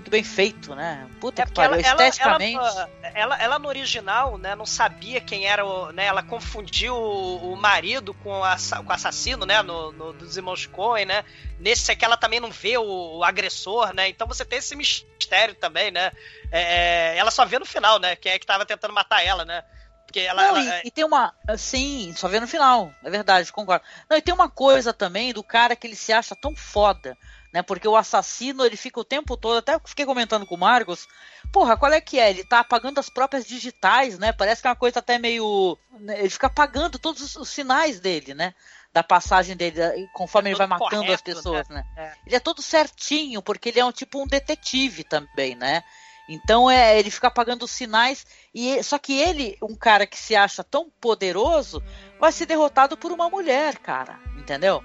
[0.00, 1.06] Muito bem feito, né?
[1.20, 2.56] Puta É que pariu, ela, esteticamente.
[2.56, 5.92] ela, ela, ela no original, né, não sabia quem era o.
[5.92, 9.60] Né, ela confundiu o, o marido com, o assa- com o assassino, né?
[9.62, 11.22] No, no- dos irmãos Coen, né?
[11.58, 14.08] Nesse aqui ela também não vê o, o agressor, né?
[14.08, 16.12] Então você tem esse mistério também, né?
[16.50, 18.16] É, ela só vê no final, né?
[18.16, 19.62] Quem é que tava tentando matar ela, né?
[20.06, 20.42] Porque ela.
[20.42, 21.34] Não, ela- e, e tem uma.
[21.58, 23.84] Sim, só vê no final, é verdade, concordo.
[24.08, 27.18] Não, e tem uma coisa também do cara que ele se acha tão foda,
[27.52, 27.62] né?
[27.62, 31.08] Porque o assassino, ele fica o tempo todo, até eu fiquei comentando com o Marcos,
[31.52, 32.30] porra, qual é que é?
[32.30, 34.32] Ele tá apagando as próprias digitais, né?
[34.32, 35.76] Parece que é uma coisa até meio.
[35.98, 38.54] né, Ele fica apagando todos os, sinais dele, né?
[38.92, 39.80] Da passagem dele,
[40.12, 41.84] conforme ele vai matando as correto, pessoas, né?
[41.96, 42.12] É.
[42.26, 45.82] Ele é todo certinho, porque ele é um tipo um detetive também, né?
[46.28, 48.24] Então é, ele fica apagando os sinais
[48.54, 51.82] e só que ele, um cara que se acha tão poderoso,
[52.20, 54.80] vai ser derrotado por uma mulher, cara, entendeu?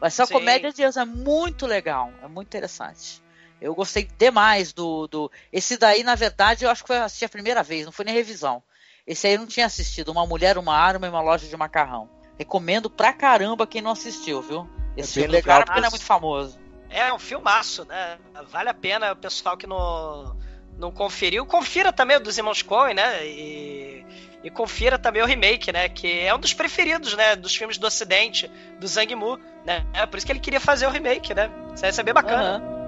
[0.00, 0.34] Vai ser uma Sim.
[0.34, 3.22] comédia de Deus, é muito legal, é muito interessante.
[3.60, 7.28] Eu gostei demais do, do esse daí, na verdade, eu acho que foi assistir a
[7.28, 8.62] primeira vez, não foi nem revisão.
[9.06, 12.08] Esse aí eu não tinha assistido, uma mulher, uma arma e uma loja de macarrão.
[12.38, 14.68] Recomendo pra caramba quem não assistiu, viu?
[14.96, 16.58] Esse bem filme do legal, cara, porque não é mas- muito famoso.
[16.88, 18.18] É um filmaço, né?
[18.50, 20.36] Vale a pena o pessoal que não,
[20.80, 21.44] não conferiu.
[21.46, 23.24] Confira também o dos Irmãos Coen, né?
[23.26, 24.04] E,
[24.42, 25.88] e confira também o remake, né?
[25.88, 27.36] Que é um dos preferidos, né?
[27.36, 28.50] Dos filmes do Ocidente,
[28.80, 29.86] do Zhang Mu, né?
[29.92, 31.50] É por isso que ele queria fazer o remake, né?
[31.74, 32.56] Isso ia ser bem bacana.
[32.56, 32.79] Aham.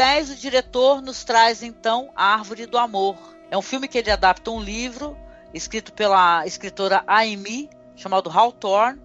[0.00, 3.18] 2010, o diretor nos traz então A Árvore do Amor.
[3.50, 5.14] É um filme que ele adapta um livro
[5.52, 8.98] escrito pela escritora Amy, chamado Hawthorne,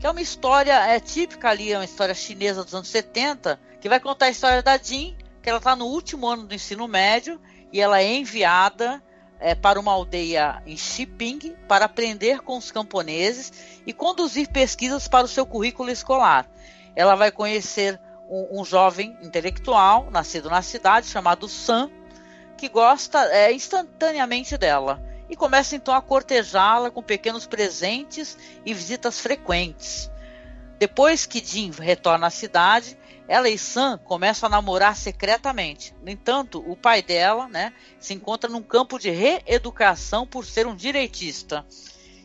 [0.00, 3.88] que é uma história é típica ali, é uma história chinesa dos anos 70, que
[3.88, 7.40] vai contar a história da Jean, que ela está no último ano do ensino médio
[7.72, 9.00] e ela é enviada
[9.38, 13.52] é, para uma aldeia em Xiping para aprender com os camponeses
[13.86, 16.50] e conduzir pesquisas para o seu currículo escolar.
[16.96, 18.00] Ela vai conhecer
[18.32, 21.90] um, um jovem intelectual nascido na cidade chamado Sam,
[22.56, 29.20] que gosta é, instantaneamente dela e começa então a cortejá-la com pequenos presentes e visitas
[29.20, 30.10] frequentes.
[30.78, 35.94] Depois que Jim retorna à cidade, ela e Sam começam a namorar secretamente.
[36.02, 40.74] No entanto, o pai dela, né, se encontra num campo de reeducação por ser um
[40.74, 41.64] direitista.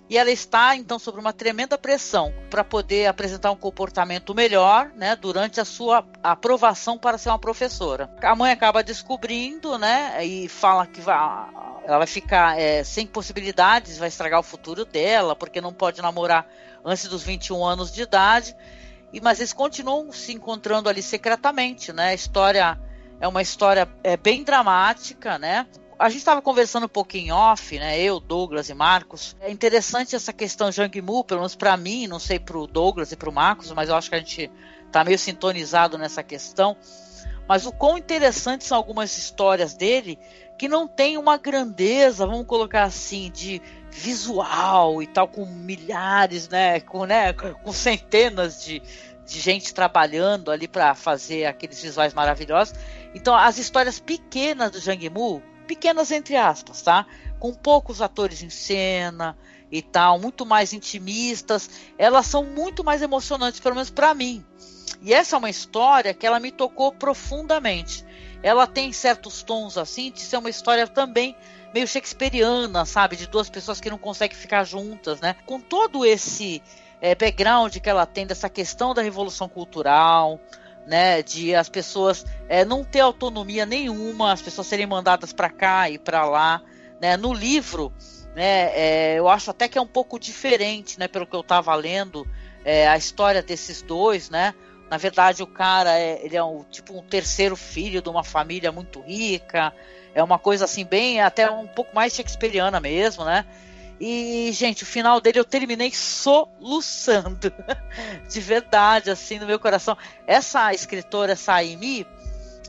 [0.10, 5.16] E ela está então sob uma tremenda pressão para poder apresentar um comportamento melhor, né,
[5.18, 8.10] durante a sua aprovação para ser uma professora.
[8.22, 11.18] A mãe acaba descobrindo, né, e fala que vai,
[11.86, 16.48] ela vai ficar é, sem possibilidades, vai estragar o futuro dela, porque não pode namorar
[16.86, 18.56] antes dos 21 anos de idade.
[19.12, 22.10] E mas eles continuam se encontrando ali secretamente, né?
[22.10, 22.80] A história
[23.20, 25.66] é uma história é, bem dramática, né?
[26.00, 28.00] A gente estava conversando um pouquinho off, né?
[28.00, 29.36] Eu, Douglas e Marcos.
[29.42, 33.12] É interessante essa questão Jang Mu, pelo menos para mim, não sei para o Douglas
[33.12, 34.52] e para o Marcos, mas eu acho que a gente
[34.86, 36.78] está meio sintonizado nessa questão.
[37.48, 40.20] Mas o quão interessantes são algumas histórias dele
[40.56, 46.80] que não tem uma grandeza, vamos colocar assim, de visual e tal, com milhares, né?
[46.80, 48.84] Com, né, com centenas de,
[49.26, 52.76] de gente trabalhando ali para fazer aqueles visuais maravilhosos.
[53.16, 57.06] Então, as histórias pequenas do Jang Mu pequenas entre aspas, tá?
[57.40, 59.38] Com poucos atores em cena
[59.72, 64.44] e tal, muito mais intimistas, elas são muito mais emocionantes, pelo menos para mim.
[65.02, 68.06] E essa é uma história que ela me tocou profundamente.
[68.42, 71.36] Ela tem certos tons assim de ser uma história também
[71.74, 75.36] meio shakespeariana, sabe, de duas pessoas que não conseguem ficar juntas, né?
[75.46, 76.62] Com todo esse
[77.02, 80.40] é, background que ela tem dessa questão da revolução cultural,
[80.88, 85.90] né, de as pessoas é, não ter autonomia nenhuma, as pessoas serem mandadas para cá
[85.90, 86.62] e para lá,
[87.02, 87.18] né?
[87.18, 87.94] No livro,
[88.34, 91.76] né, é, eu acho até que é um pouco diferente, né, pelo que eu estava
[91.76, 92.26] lendo,
[92.64, 94.56] é, a história desses dois, né?
[94.90, 98.72] Na verdade, o cara é, ele é um, tipo um terceiro filho de uma família
[98.72, 99.74] muito rica,
[100.16, 103.46] é uma coisa assim bem até um pouco mais shakespeariana mesmo, né?
[104.00, 107.52] E, gente, o final dele eu terminei soluçando.
[108.30, 109.98] De verdade, assim, no meu coração.
[110.26, 112.06] Essa escritora, essa Amy,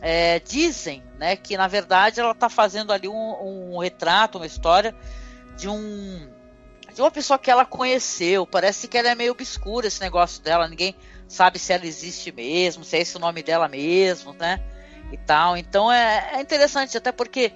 [0.00, 4.94] é, dizem né, que, na verdade, ela está fazendo ali um, um, retrato, uma história
[5.56, 6.28] de um
[6.94, 8.44] de uma pessoa que ela conheceu.
[8.44, 10.66] Parece que ela é meio obscura esse negócio dela.
[10.66, 10.96] Ninguém
[11.28, 14.60] sabe se ela existe mesmo, se é esse o nome dela mesmo, né?
[15.12, 15.56] E tal.
[15.56, 17.52] Então é, é interessante, até porque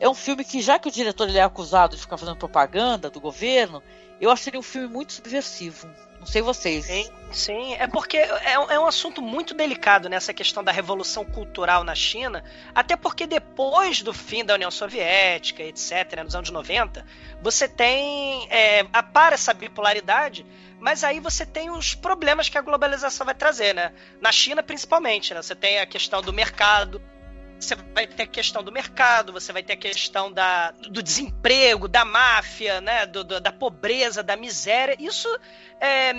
[0.00, 3.10] é um filme que, já que o diretor ele é acusado de ficar fazendo propaganda
[3.10, 3.82] do governo,
[4.18, 5.88] eu acho ele um filme muito subversivo.
[6.18, 6.84] Não sei vocês.
[6.84, 7.74] Sim, sim.
[7.74, 12.44] É porque é, é, um assunto muito delicado nessa questão da revolução cultural na China,
[12.74, 17.06] até porque depois do fim da União Soviética, etc., né, nos anos 90,
[17.42, 18.46] você tem.
[18.50, 18.84] É,
[19.14, 20.44] para essa bipolaridade,
[20.78, 23.92] mas aí você tem os problemas que a globalização vai trazer, né?
[24.20, 25.40] Na China, principalmente, né?
[25.40, 27.00] Você tem a questão do mercado,
[27.60, 31.86] você vai ter a questão do mercado, você vai ter a questão da, do desemprego,
[31.86, 34.96] da máfia, né, do, do, da pobreza, da miséria.
[34.98, 35.28] Isso,
[35.80, 36.12] é,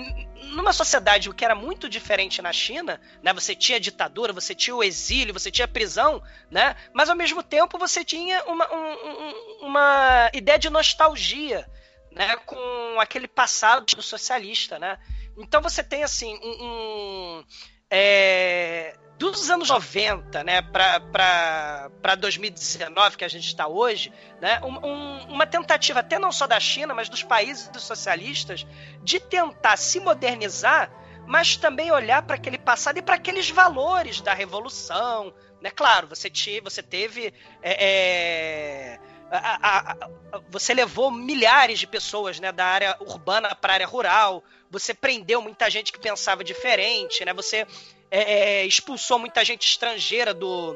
[0.54, 4.84] numa sociedade que era muito diferente na China, né, você tinha ditadura, você tinha o
[4.84, 10.60] exílio, você tinha prisão, né, mas ao mesmo tempo você tinha uma, um, uma ideia
[10.60, 11.68] de nostalgia,
[12.12, 14.98] né, com aquele passado socialista, né.
[15.38, 17.46] Então você tem assim um, um
[17.92, 25.34] é, dos anos 90 né, para 2019, que a gente está hoje, né, um, um,
[25.34, 28.66] uma tentativa, até não só da China, mas dos países socialistas,
[29.04, 30.90] de tentar se modernizar,
[31.28, 35.34] mas também olhar para aquele passado e para aqueles valores da revolução.
[35.62, 35.70] Né?
[35.70, 37.34] Claro, você, te, você teve.
[37.62, 40.10] É, é, a, a, a,
[40.50, 45.42] você levou milhares de pessoas né, da área urbana para a área rural, você prendeu
[45.42, 47.34] muita gente que pensava diferente, né?
[47.34, 47.68] Você
[48.10, 50.74] é, é, expulsou muita gente estrangeira do,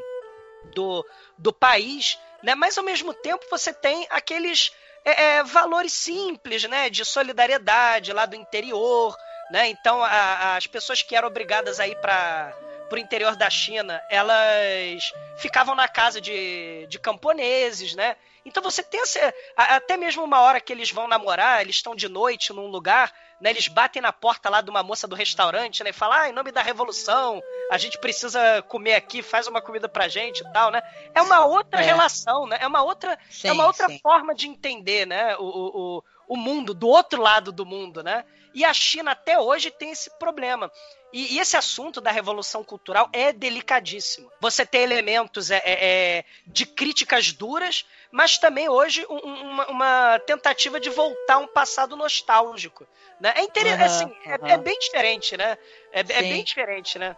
[0.74, 1.06] do,
[1.38, 2.54] do país, né?
[2.54, 4.74] Mas ao mesmo tempo você tem aqueles
[5.06, 6.90] é, é, valores simples, né?
[6.90, 9.16] De solidariedade lá do interior,
[9.50, 9.70] né?
[9.70, 12.54] Então a, as pessoas que eram obrigadas a ir para
[12.92, 18.18] o interior da China, elas ficavam na casa de, de camponeses, né?
[18.46, 22.08] Então você tem essa, até mesmo uma hora que eles vão namorar, eles estão de
[22.08, 25.90] noite num lugar, né, eles batem na porta lá de uma moça do restaurante, né,
[25.90, 29.90] e falam, ah, em nome da revolução, a gente precisa comer aqui, faz uma comida
[29.90, 30.82] pra gente e tal, né?
[31.14, 31.84] É uma outra é.
[31.84, 32.58] relação, né?
[32.62, 36.74] É uma outra, sim, é uma outra forma de entender, né, o, o, o mundo,
[36.74, 38.24] do outro lado do mundo, né?
[38.54, 40.72] E a China até hoje tem esse problema.
[41.16, 44.30] E, e, esse assunto da revolução cultural é delicadíssimo.
[44.42, 50.20] Você tem elementos é, é, é de críticas duras, mas também hoje um, uma, uma,
[50.20, 52.86] tentativa de voltar a um passado nostálgico.
[53.18, 53.34] Né?
[53.38, 54.48] É, interessante, uhum, assim, uhum.
[54.50, 55.58] é, bem diferente, né?
[55.94, 57.16] É, é, bem diferente, né?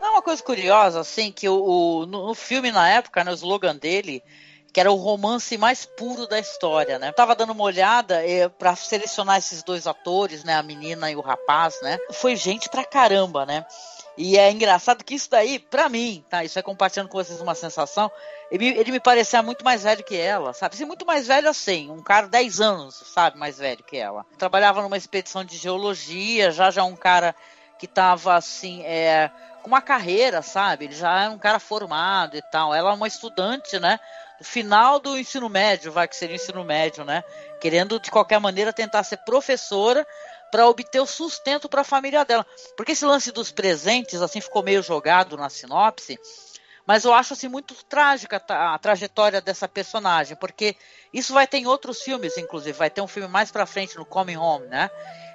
[0.00, 3.34] Não, uma coisa curiosa, assim, que o, o no, no, filme na época, né, o
[3.34, 4.22] slogan dele
[4.72, 7.12] que era o romance mais puro da história, né?
[7.12, 11.20] tava dando uma olhada eh, para selecionar esses dois atores, né, a menina e o
[11.20, 11.98] rapaz, né?
[12.12, 13.66] Foi gente pra caramba, né?
[14.16, 16.44] E é engraçado que isso daí, pra mim, tá?
[16.44, 18.10] Isso é compartilhando com vocês uma sensação.
[18.50, 20.74] Ele, ele me parecia muito mais velho que ela, sabe?
[20.74, 23.38] Assim, muito mais velho assim, um cara 10 anos, sabe?
[23.38, 24.26] Mais velho que ela.
[24.36, 27.34] Trabalhava numa expedição de geologia, já já um cara
[27.78, 29.30] que tava assim, é,
[29.62, 30.84] com uma carreira, sabe?
[30.84, 32.74] Ele já é um cara formado e tal.
[32.74, 33.98] Ela é uma estudante, né?
[34.42, 37.22] Final do ensino médio, vai que seria ensino médio, né?
[37.60, 40.06] Querendo de qualquer maneira tentar ser professora
[40.50, 42.46] para obter o sustento para a família dela.
[42.76, 46.18] Porque esse lance dos presentes assim ficou meio jogado na sinopse,
[46.86, 50.76] mas eu acho assim muito trágica a trajetória dessa personagem, porque
[51.12, 54.04] isso vai ter em outros filmes, inclusive, vai ter um filme mais para frente no
[54.04, 54.90] Coming Home, né?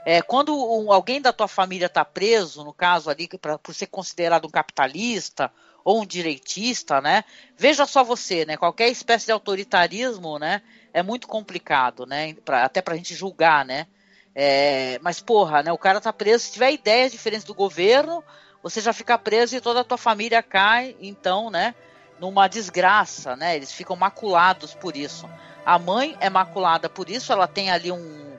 [0.06, 0.54] É, quando
[0.92, 5.52] alguém da tua família está preso, no caso ali, pra, por ser considerado um capitalista
[5.88, 7.24] ou um direitista, né?
[7.58, 8.58] Veja só você, né?
[8.58, 10.62] Qualquer espécie de autoritarismo, né?
[10.92, 12.34] É muito complicado, né?
[12.44, 13.88] Pra, até para a gente julgar, né?
[14.36, 15.72] É, mas, porra, né?
[15.72, 16.44] O cara tá preso.
[16.44, 18.22] Se tiver ideias diferentes do governo,
[18.62, 21.74] você já fica preso e toda a tua família cai, então, né?
[22.20, 23.56] Numa desgraça, né?
[23.56, 25.30] Eles ficam maculados por isso.
[25.66, 28.36] A mãe é maculada por isso, ela tem ali um.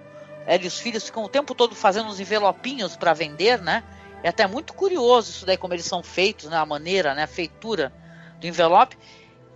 [0.46, 3.82] Ela e os filhos ficam o tempo todo fazendo uns envelopinhos para vender, né?
[4.22, 6.56] É até muito curioso isso daí, como eles são feitos, né?
[6.56, 7.24] A maneira, né?
[7.24, 7.92] A feitura
[8.40, 8.98] do envelope.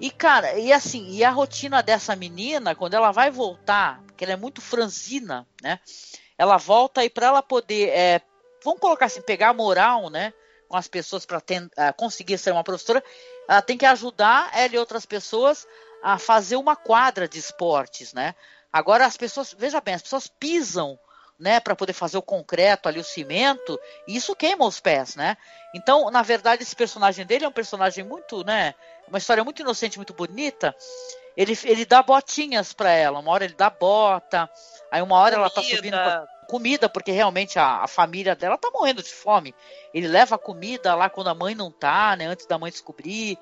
[0.00, 4.32] E, cara, e assim, e a rotina dessa menina, quando ela vai voltar, porque ela
[4.32, 5.78] é muito franzina, né?
[6.42, 8.20] ela volta e para ela poder, é,
[8.64, 10.32] vamos colocar assim, pegar a moral, né,
[10.68, 13.02] com as pessoas para uh, conseguir ser uma professora,
[13.48, 15.66] ela tem que ajudar ela e outras pessoas
[16.02, 18.34] a fazer uma quadra de esportes, né?
[18.72, 20.98] Agora as pessoas, veja bem, as pessoas pisam,
[21.43, 25.36] né, para poder fazer o concreto ali, o cimento, e isso queima os pés, né?
[25.74, 28.74] Então, na verdade, esse personagem dele é um personagem muito, né,
[29.09, 30.74] uma história muito inocente, muito bonita.
[31.36, 34.49] Ele, ele dá botinhas para ela, uma hora ele dá bota,
[34.88, 38.70] aí uma hora ela tá subindo pra comida, porque realmente a, a, família dela tá
[38.72, 39.53] morrendo de fome.
[39.93, 42.26] Ele leva a comida lá quando a mãe não tá, né?
[42.26, 43.36] Antes da mãe descobrir.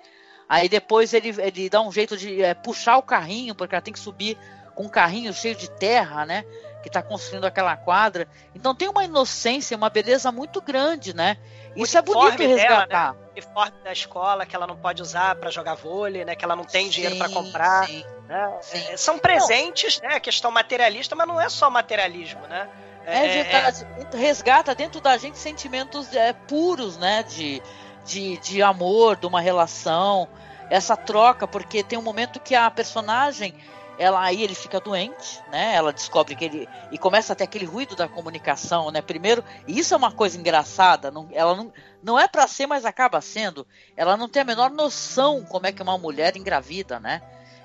[0.48, 3.92] Aí depois ele, ele dá um jeito de é, puxar o carrinho, porque ela tem
[3.92, 4.38] que subir
[4.76, 6.44] com um carrinho cheio de terra, né?
[6.82, 8.26] Que está construindo aquela quadra.
[8.54, 11.36] Então tem uma inocência, uma beleza muito grande, né?
[11.76, 12.86] Isso é bonito resgatar.
[12.86, 13.18] Dela, né?
[13.28, 16.34] O uniforme da escola que ela não pode usar para jogar vôlei, né?
[16.34, 17.86] Que ela não tem sim, dinheiro para comprar.
[17.86, 18.58] Sim, né?
[18.60, 18.92] sim.
[18.92, 20.08] É, são presentes, não.
[20.08, 20.16] né?
[20.16, 22.68] A questão materialista, mas não é só materialismo, né?
[23.06, 23.86] É, é verdade.
[24.12, 24.16] É.
[24.16, 27.22] Resgata dentro da gente sentimentos é, puros, né?
[27.22, 27.62] De,
[28.04, 30.28] de, de amor, de uma relação.
[30.68, 33.54] Essa troca, porque tem um momento que a personagem
[34.00, 35.74] ela aí ele fica doente, né?
[35.74, 39.02] Ela descobre que ele e começa a ter aquele ruído da comunicação, né?
[39.02, 41.70] Primeiro, e isso é uma coisa engraçada, não, ela não,
[42.02, 43.66] não é para ser, mas acaba sendo.
[43.94, 47.20] Ela não tem a menor noção como é que uma mulher engravida, né?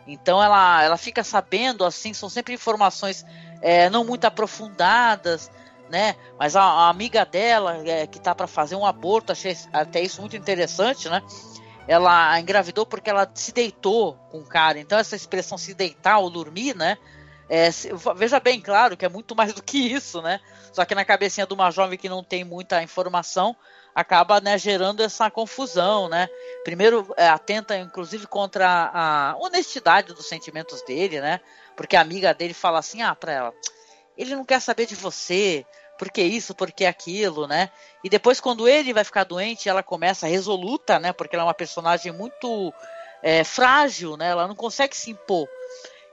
[0.05, 3.25] Então ela, ela fica sabendo assim, são sempre informações
[3.61, 5.49] é, não muito aprofundadas,
[5.89, 6.17] né?
[6.37, 10.19] Mas a, a amiga dela, é, que tá para fazer um aborto, achei até isso
[10.19, 11.23] muito interessante, né?
[11.87, 14.79] Ela engravidou porque ela se deitou com o cara.
[14.79, 16.97] Então, essa expressão se deitar ou dormir, né?
[17.47, 17.69] É,
[18.15, 20.39] veja bem, claro que é muito mais do que isso, né?
[20.73, 23.55] Só que na cabecinha de uma jovem que não tem muita informação,
[23.93, 26.27] acaba né, gerando essa confusão, né?
[26.63, 31.39] Primeiro é, atenta, inclusive, contra a honestidade dos sentimentos dele, né?
[31.77, 33.53] Porque a amiga dele fala assim, ah, pra ela,
[34.17, 35.65] ele não quer saber de você,
[35.97, 37.69] porque isso, porque aquilo, né?
[38.03, 41.13] E depois, quando ele vai ficar doente, ela começa resoluta, né?
[41.13, 42.73] Porque ela é uma personagem muito
[43.23, 44.29] é, frágil, né?
[44.29, 45.47] Ela não consegue se impor.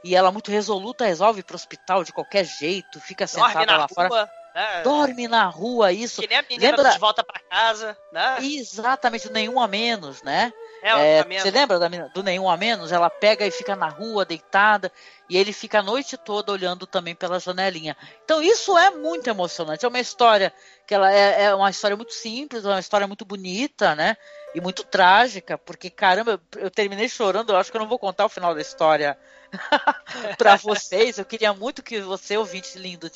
[0.04, 4.08] E ela, muito resoluta, resolve ir pro hospital de qualquer jeito, fica sentada lá rua.
[4.08, 4.30] fora.
[4.54, 4.82] É.
[4.82, 6.20] Dorme na rua, isso.
[6.20, 6.90] Que nem a menina Lembra...
[6.90, 8.36] de volta para casa, né?
[8.40, 10.52] Exatamente, nenhum a menos, né?
[10.82, 12.90] É, é, você lembra da, do Nenhum a Menos?
[12.90, 14.90] Ela pega e fica na rua, deitada,
[15.32, 17.96] e ele fica a noite toda olhando também pela janelinha.
[18.22, 19.82] Então isso é muito emocionante.
[19.82, 20.52] É uma história
[20.86, 24.14] que ela é, é uma história muito simples, uma história muito bonita, né?
[24.54, 27.48] E muito trágica, porque caramba, eu, terminei chorando.
[27.48, 29.18] Eu acho que eu não vou contar o final da história
[30.36, 31.16] para vocês.
[31.16, 33.10] Eu queria muito que você, ouvinte lindo,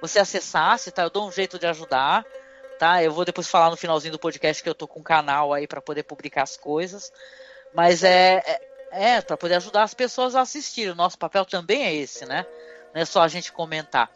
[0.00, 1.04] você acessasse, tá?
[1.04, 2.26] Eu dou um jeito de ajudar
[2.80, 3.00] tá?
[3.00, 5.68] Eu vou depois falar no finalzinho do podcast que eu tô com um canal aí
[5.68, 7.12] para poder publicar as coisas.
[7.74, 10.90] Mas é, é, é para poder ajudar as pessoas a assistir.
[10.90, 12.46] O nosso papel também é esse, né?
[12.94, 14.10] Não é só a gente comentar.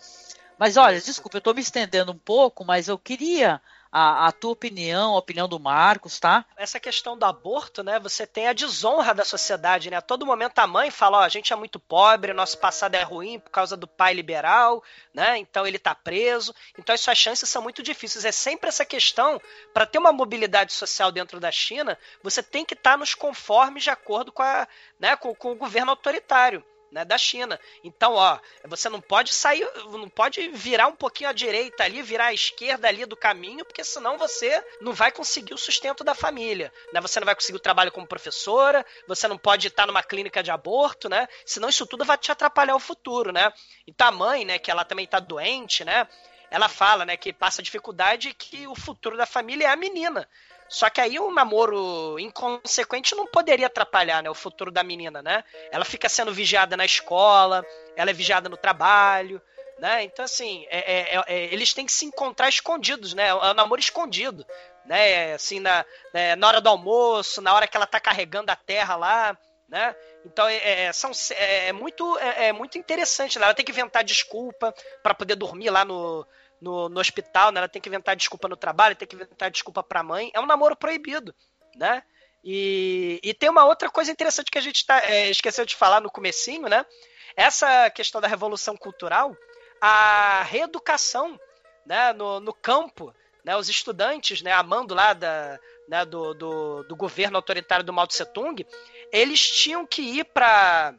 [0.59, 3.61] Mas olha, desculpa, eu estou me estendendo um pouco, mas eu queria
[3.97, 6.45] a, a, tua opinião, a opinião do Marcos, tá?
[6.57, 8.01] Essa questão do aborto, né?
[8.01, 9.99] Você tem a desonra da sociedade, né?
[9.99, 13.03] A todo momento a mãe fala, ó, a gente é muito pobre, nosso passado é
[13.05, 14.83] ruim por causa do pai liberal,
[15.15, 15.39] né?
[15.39, 16.53] Então ele tá preso.
[16.77, 18.25] Então as suas chances são muito difíceis.
[18.25, 19.41] É sempre essa questão,
[19.73, 23.85] para ter uma mobilidade social dentro da China, você tem que estar tá nos conformes
[23.85, 24.67] de acordo com, a,
[24.99, 26.65] né, com, com o governo autoritário.
[26.95, 27.61] Né, da China.
[27.83, 32.27] Então, ó, você não pode sair, não pode virar um pouquinho à direita ali, virar
[32.27, 36.73] à esquerda ali do caminho, porque senão você não vai conseguir o sustento da família,
[36.93, 37.01] né?
[37.01, 40.53] Você não vai conseguir o trabalho como professora, você não pode estar numa clínica de
[40.53, 41.27] aborto, né?
[41.45, 43.53] Senão isso tudo vai te atrapalhar o futuro, né?
[43.89, 46.07] Então a mãe, né, que ela também tá doente, né?
[46.49, 50.29] Ela fala, né, que passa dificuldade e que o futuro da família é a menina.
[50.69, 55.45] Só que aí um namoro inconsequente não poderia atrapalhar né, o futuro da menina, né?
[55.71, 59.41] Ela fica sendo vigiada na escola, ela é vigiada no trabalho,
[59.79, 60.05] né?
[60.05, 63.29] Então, assim, é, é, é, eles têm que se encontrar escondidos, né?
[63.29, 64.47] É um namoro escondido,
[64.85, 65.35] né?
[65.35, 68.97] Assim, na, né, na hora do almoço, na hora que ela tá carregando a terra
[68.97, 69.39] lá,
[69.69, 69.95] né?
[70.25, 73.39] Então é, é são, é, é muito é, é, muito interessante.
[73.39, 73.45] Né?
[73.45, 76.27] Ela tem que inventar desculpa para poder dormir lá no,
[76.65, 77.59] no, no hospital, né?
[77.59, 80.31] Ela tem que inventar desculpa no trabalho, tem que inventar desculpa pra mãe.
[80.33, 81.35] É um namoro proibido,
[81.77, 82.03] né?
[82.43, 86.01] E, e tem uma outra coisa interessante que a gente tá, é, esqueceu de falar
[86.01, 86.85] no comecinho, né?
[87.37, 89.37] Essa questão da revolução cultural,
[89.81, 91.39] a reeducação
[91.85, 95.59] né, no, no campo, né, os estudantes, né, amando lá da,
[95.89, 98.65] né, do, do, do, governo autoritário do Mao Tse Tung,
[99.13, 100.95] eles tinham que ir para.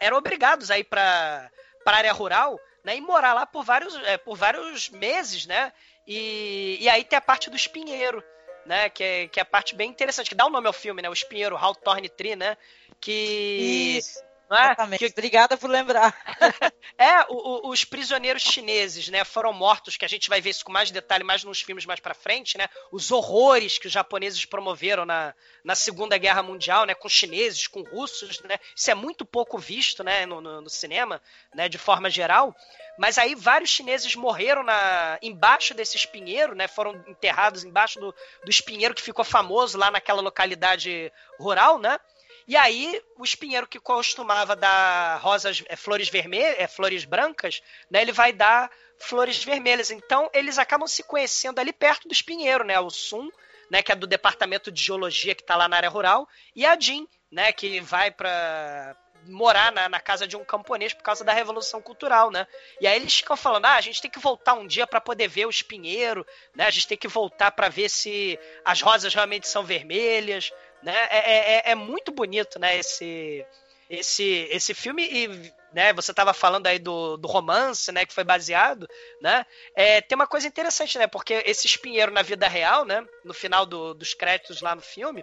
[0.00, 1.50] eram obrigados a ir para
[1.84, 5.72] a área rural né, e morar lá por vários, é, por vários meses, né?
[6.06, 8.22] E, e aí tem a parte do espinheiro,
[8.64, 8.88] né?
[8.88, 11.02] Que é, que é a parte bem interessante, que dá o um nome ao filme,
[11.02, 11.10] né?
[11.10, 12.56] O espinheiro, Hawthorne Tree, né?
[13.00, 14.20] Que Isso.
[14.50, 14.64] É?
[14.66, 14.98] Exatamente.
[14.98, 15.12] Que...
[15.12, 16.16] Obrigada por lembrar.
[16.96, 20.64] é, o, o, os prisioneiros chineses, né, foram mortos, que a gente vai ver isso
[20.64, 22.68] com mais detalhe mais nos filmes mais para frente, né?
[22.92, 25.34] Os horrores que os japoneses promoveram na,
[25.64, 28.58] na Segunda Guerra Mundial, né, com chineses, com russos, né?
[28.74, 31.20] Isso é muito pouco visto, né, no, no, no cinema,
[31.54, 32.54] né, de forma geral.
[32.96, 36.68] Mas aí vários chineses morreram na, embaixo desse espinheiro, né?
[36.68, 41.98] Foram enterrados embaixo do, do espinheiro que ficou famoso lá naquela localidade rural, né?
[42.46, 48.02] E aí, o espinheiro que costumava dar rosas, é, flores vermelhas, é, flores brancas, né,
[48.02, 49.90] ele vai dar flores vermelhas.
[49.90, 52.78] Então, eles acabam se conhecendo ali perto do espinheiro, né?
[52.78, 53.30] O Sun,
[53.68, 56.78] né, que é do departamento de geologia que está lá na área rural, e a
[56.78, 58.96] Jin, né, que vai para
[59.28, 62.46] morar na, na, casa de um camponês por causa da revolução cultural, né?
[62.80, 65.28] E aí eles ficam falando: "Ah, a gente tem que voltar um dia para poder
[65.28, 66.24] ver o espinheiro,
[66.54, 66.64] né?
[66.64, 70.52] A gente tem que voltar para ver se as rosas realmente são vermelhas,
[70.82, 70.96] né?
[71.10, 72.76] É, é, é, é muito bonito, né?
[72.76, 73.44] Esse,
[73.88, 78.24] esse, esse filme e né, você estava falando aí do, do romance, né, que foi
[78.24, 78.88] baseado,
[79.20, 79.44] né?
[79.74, 81.06] É, tem uma coisa interessante, né?
[81.06, 85.22] Porque esse espinheiro na vida real, né, no final do, dos créditos lá no filme,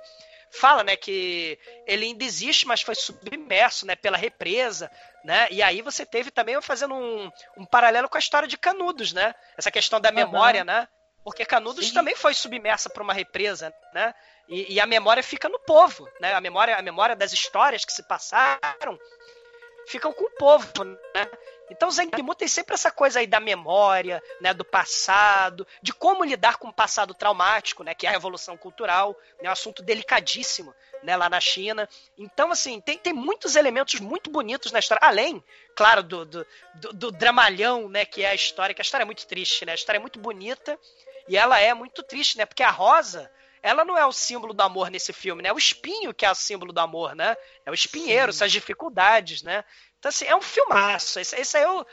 [0.52, 4.92] fala, né, que ele ainda existe, mas foi submerso, né, pela represa,
[5.26, 5.48] né?
[5.50, 9.34] E aí você teve também fazendo um, um paralelo com a história de Canudos, né?
[9.58, 10.68] Essa questão da memória, uhum.
[10.68, 10.88] né?
[11.24, 11.94] Porque Canudos Sim.
[11.94, 14.14] também foi submersa por uma represa, né?
[14.48, 16.34] E, e, a memória fica no povo, né?
[16.34, 19.00] A memória, a memória das histórias que se passaram
[19.88, 21.30] ficam com o povo, né?
[21.70, 26.58] Então Zengimu tem sempre essa coisa aí da memória, né, do passado, de como lidar
[26.58, 30.76] com o passado traumático, né, que é a revolução cultural, é né, um assunto delicadíssimo,
[31.02, 31.88] né, lá na China.
[32.18, 35.44] Então, assim, tem, tem muitos elementos muito bonitos na história, além,
[35.76, 39.06] claro, do, do, do, do dramalhão, né, que é a história, que a história é
[39.06, 40.78] muito triste, né, a história é muito bonita
[41.28, 43.30] e ela é muito triste, né, porque a Rosa,
[43.62, 45.50] ela não é o símbolo do amor nesse filme, né?
[45.50, 47.36] É o espinho que é o símbolo do amor, né?
[47.66, 48.38] É o espinheiro, Sim.
[48.38, 49.64] essas dificuldades, né?
[49.98, 51.18] Então, assim, é um filmaço.
[51.18, 51.88] Esse, esse aí, eu,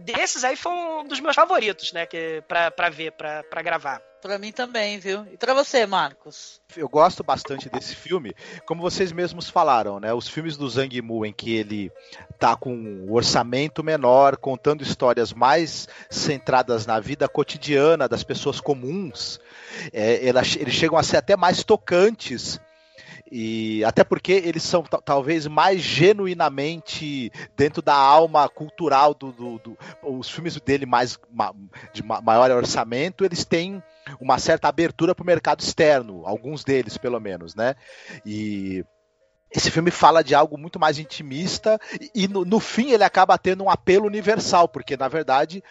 [0.00, 2.04] desses aí foi um dos meus favoritos, né?
[2.04, 4.02] Que, pra, pra ver, pra, pra gravar.
[4.24, 5.26] Pra mim também, viu?
[5.30, 6.58] E pra você, Marcos?
[6.74, 8.34] Eu gosto bastante desse filme.
[8.64, 10.14] Como vocês mesmos falaram, né?
[10.14, 11.92] Os filmes do Zhang Mu, em que ele
[12.38, 19.38] tá com um orçamento menor, contando histórias mais centradas na vida cotidiana das pessoas comuns,
[19.92, 22.58] é, eles chegam a ser até mais tocantes
[23.30, 29.78] e até porque eles são talvez mais genuinamente dentro da alma cultural do, do, do
[30.02, 31.18] os filmes dele mais
[31.92, 33.82] de maior orçamento, eles têm
[34.20, 37.74] uma certa abertura para o mercado externo, alguns deles pelo menos, né?
[38.24, 38.84] E
[39.54, 41.78] esse filme fala de algo muito mais intimista
[42.12, 45.62] e no, no, fim ele acaba tendo um apelo universal, porque na verdade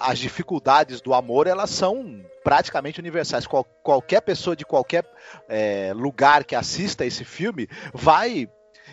[0.00, 3.46] as dificuldades do amor elas são praticamente universais.
[3.46, 5.06] Qual, qualquer pessoa de qualquer
[5.48, 8.50] é, lugar que assista esse filme vai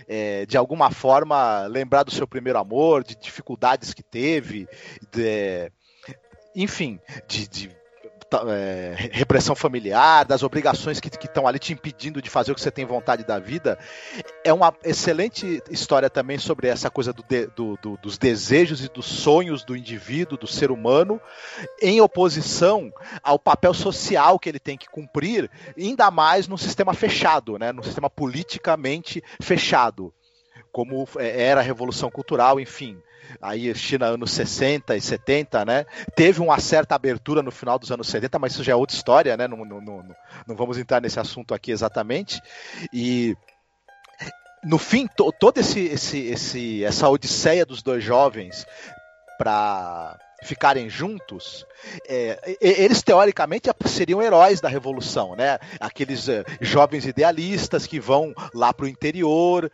[0.08, 4.70] é, de alguma forma lembrar do seu primeiro amor, de dificuldades que teve,
[5.12, 5.70] de,
[6.56, 6.98] enfim,
[7.28, 7.79] de, de
[8.50, 12.72] é, repressão familiar, das obrigações que estão ali te impedindo de fazer o que você
[12.72, 13.78] tem vontade da vida.
[14.44, 18.90] É uma excelente história também sobre essa coisa do de, do, do, dos desejos e
[18.90, 21.20] dos sonhos do indivíduo, do ser humano,
[21.82, 22.92] em oposição
[23.24, 27.84] ao papel social que ele tem que cumprir, ainda mais num sistema fechado, né, num
[27.84, 30.14] sistema politicamente fechado
[30.72, 33.02] como é, era a Revolução Cultural, enfim.
[33.42, 35.86] Aí China anos 60 e 70, né?
[36.16, 39.38] Teve uma certa abertura no final dos anos 70, mas isso já é outra história,
[39.38, 39.48] né?
[39.48, 40.16] Não, não, não,
[40.48, 42.42] não vamos entrar nesse assunto aqui exatamente.
[42.94, 43.36] E
[44.64, 48.66] no fim, to, toda esse, esse, esse, essa odisseia dos dois jovens
[49.38, 51.66] para ficarem juntos,
[52.08, 55.60] é, eles teoricamente seriam heróis da revolução, né?
[55.80, 59.70] Aqueles é, jovens idealistas que vão lá para o interior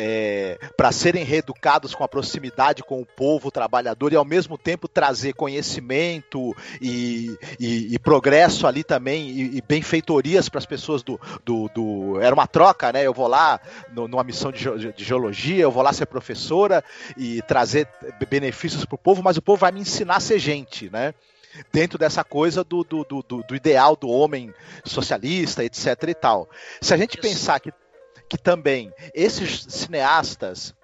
[0.00, 4.86] é, para serem reeducados com a proximidade com o povo trabalhador e ao mesmo tempo
[4.86, 11.20] trazer conhecimento e, e, e progresso ali também e, e benfeitorias para as pessoas do,
[11.44, 13.04] do, do, Era uma troca, né?
[13.04, 13.60] Eu vou lá
[13.92, 16.84] no, numa missão de, de geologia, eu vou lá ser professora
[17.16, 17.88] e trazer
[18.30, 21.12] benefícios para o povo, mas o povo vai me ensinar a ser gente, né?
[21.72, 24.54] dentro dessa coisa do, do, do, do, ideal do homem
[24.84, 26.48] socialista, etc e tal.
[26.80, 27.22] Se a gente Isso.
[27.22, 27.72] pensar que
[28.28, 30.74] que também esses cineastas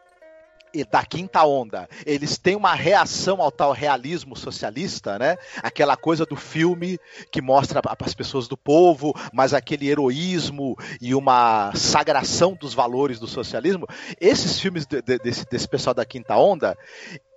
[0.91, 5.37] da quinta onda, eles têm uma reação ao tal realismo socialista, né?
[5.63, 6.99] Aquela coisa do filme
[7.31, 13.29] que mostra as pessoas do povo, mas aquele heroísmo e uma sagração dos valores do
[13.29, 13.87] socialismo.
[14.21, 16.77] Esses filmes de, de, desse, desse pessoal da quinta onda,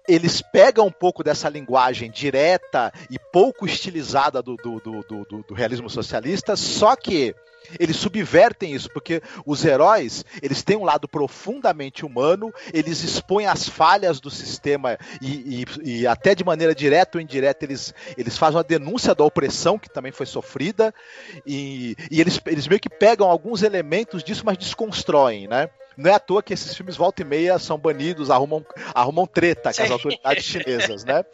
[0.07, 5.53] eles pegam um pouco dessa linguagem direta e pouco estilizada do, do, do, do, do
[5.53, 7.35] realismo socialista, só que
[7.79, 13.67] eles subvertem isso, porque os heróis, eles têm um lado profundamente humano, eles expõem as
[13.67, 18.57] falhas do sistema e, e, e, até de maneira direta ou indireta eles, eles fazem
[18.57, 20.93] uma denúncia da opressão que também foi sofrida
[21.45, 25.69] e, e eles, eles meio que pegam alguns elementos disso, mas desconstroem, né?
[25.97, 28.63] Não é à toa que esses filmes volta e meia são banidos, arrumam,
[28.93, 31.25] arrumam treta com as autoridades chinesas, né?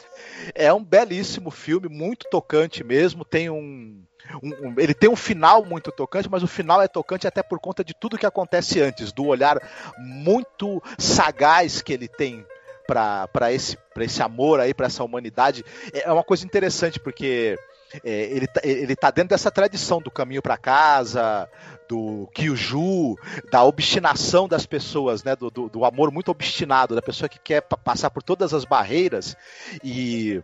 [0.54, 4.02] É um belíssimo filme, muito tocante mesmo, tem um
[4.42, 7.60] um, um, ele tem um final muito tocante, mas o final é tocante até por
[7.60, 9.58] conta de tudo que acontece antes, do olhar
[9.98, 12.44] muito sagaz que ele tem
[12.86, 15.64] para esse, esse amor aí, para essa humanidade.
[15.92, 17.58] É uma coisa interessante, porque
[18.02, 21.48] é, ele, tá, ele tá dentro dessa tradição do caminho para casa,
[21.88, 23.16] do Kyuju,
[23.50, 25.36] da obstinação das pessoas, né?
[25.36, 29.36] Do, do, do, amor muito obstinado, da pessoa que quer passar por todas as barreiras
[29.82, 30.42] e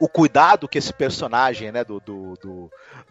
[0.00, 2.34] o cuidado que esse personagem, né, do, do,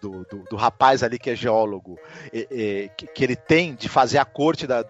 [0.02, 1.98] do, do, rapaz ali que é geólogo,
[2.32, 4.84] que, ele tem de fazer a corte da,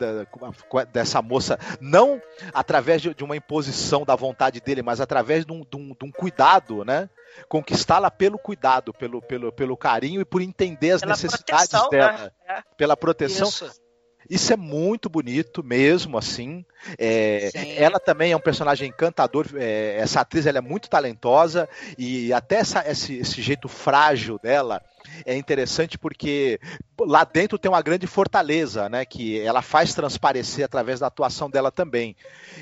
[0.92, 2.22] dessa moça, não
[2.54, 7.10] através de, uma imposição da vontade dele, mas através de um, cuidado, né?
[7.48, 12.32] Conquistá-la pelo cuidado, pelo, pelo, pelo carinho e por entender as necessidades dela.
[12.48, 12.64] Né?
[12.78, 13.50] Pela proteção.
[14.30, 14.54] Isso.
[14.54, 16.66] É muito bonito mesmo, assim.
[16.98, 19.48] É, ela também é um personagem encantador.
[19.56, 21.68] É, essa atriz ela é muito talentosa
[21.98, 24.82] e até essa, esse, esse jeito frágil dela
[25.26, 26.60] é interessante porque
[27.00, 29.06] lá dentro tem uma grande fortaleza, né?
[29.06, 32.16] Que ela faz transparecer através da atuação dela também.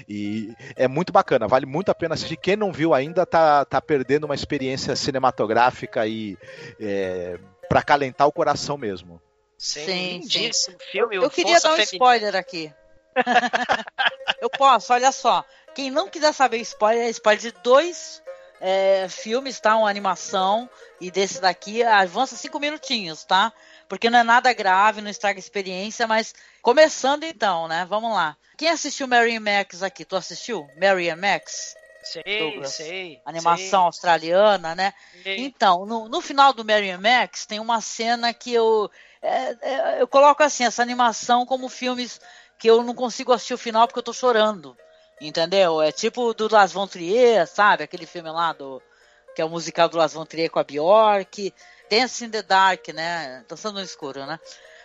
[0.08, 2.38] E é muito bacana, vale muito a pena assistir.
[2.38, 6.38] Quem não viu ainda tá, tá perdendo uma experiência cinematográfica e
[6.80, 7.40] é,
[7.70, 9.22] para calentar o coração mesmo.
[9.62, 10.52] Sim, sim.
[10.52, 10.76] sim.
[10.92, 11.18] filme.
[11.18, 11.94] Eu, eu queria dar um feminina.
[11.94, 12.74] spoiler aqui.
[14.42, 15.46] eu posso, olha só.
[15.76, 18.24] Quem não quiser saber spoiler, é spoiler de dois
[18.60, 19.78] é, filmes, tá?
[19.78, 20.68] Uma animação.
[21.00, 23.54] E desse daqui avança cinco minutinhos, tá?
[23.88, 26.34] Porque não é nada grave, não estraga experiência, mas
[26.64, 27.86] começando então, né?
[27.88, 28.36] Vamos lá.
[28.58, 30.04] Quem assistiu Mary Max aqui?
[30.04, 30.68] Tu assistiu?
[30.76, 31.76] Mary Max?
[32.04, 32.74] Sei, Douglas.
[32.74, 33.22] sei.
[33.24, 33.86] Animação sei.
[33.86, 34.92] australiana, né?
[35.22, 35.38] Sei.
[35.42, 38.90] Então, no, no final do Mary Max tem uma cena que eu
[39.22, 42.20] é, é, eu coloco assim, essa animação como filmes
[42.58, 44.78] que eu não consigo assistir o final porque eu tô chorando.
[45.20, 45.82] Entendeu?
[45.82, 47.84] É tipo do Las Von Trier, sabe?
[47.84, 48.82] Aquele filme lá do.
[49.36, 51.54] Que é o musical do Las Von Trier com a Bjork.
[51.90, 53.46] Dance in the Dark, né?
[53.48, 54.40] Dançando no escuro, né?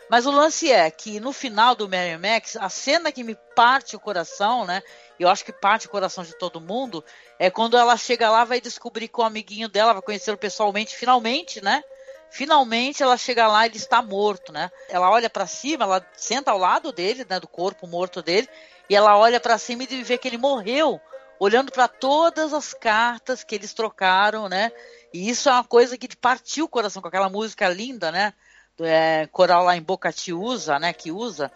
[0.08, 3.96] Mas o lance é que no final do Mary Max, a cena que me parte
[3.96, 4.82] o coração, né?
[5.18, 7.04] Eu acho que parte o coração de todo mundo,
[7.38, 11.60] é quando ela chega lá, vai descobrir que o amiguinho dela vai conhecê-lo pessoalmente, finalmente,
[11.62, 11.82] né?
[12.31, 14.70] Finalmente ela chega lá e ele está morto, né?
[14.89, 18.48] Ela olha para cima, ela senta ao lado dele, né, do corpo morto dele,
[18.89, 21.01] e ela olha para cima e vê que ele morreu,
[21.39, 24.70] olhando para todas as cartas que eles trocaram, né?
[25.12, 28.32] E isso é uma coisa que partiu o coração com aquela música linda, né?
[28.77, 30.93] Do, é, coral lá em Boca Te usa, né?
[30.93, 31.51] Que usa.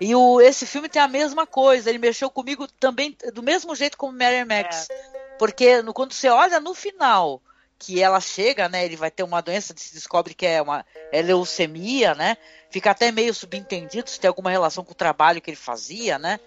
[0.00, 3.96] E o, esse filme tem a mesma coisa, ele mexeu comigo também do mesmo jeito
[3.96, 4.88] como Mary Max.
[4.90, 5.36] É.
[5.38, 7.40] Porque no, quando você olha no final
[7.78, 8.84] que ela chega, né?
[8.84, 12.36] Ele vai ter uma doença, se descobre que é uma é leucemia, né?
[12.70, 16.40] Fica até meio subentendido se tem alguma relação com o trabalho que ele fazia, né?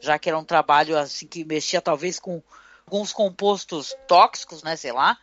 [0.00, 2.42] Já que era um trabalho assim que mexia talvez com
[2.86, 4.76] alguns compostos tóxicos, né?
[4.76, 5.18] Sei lá.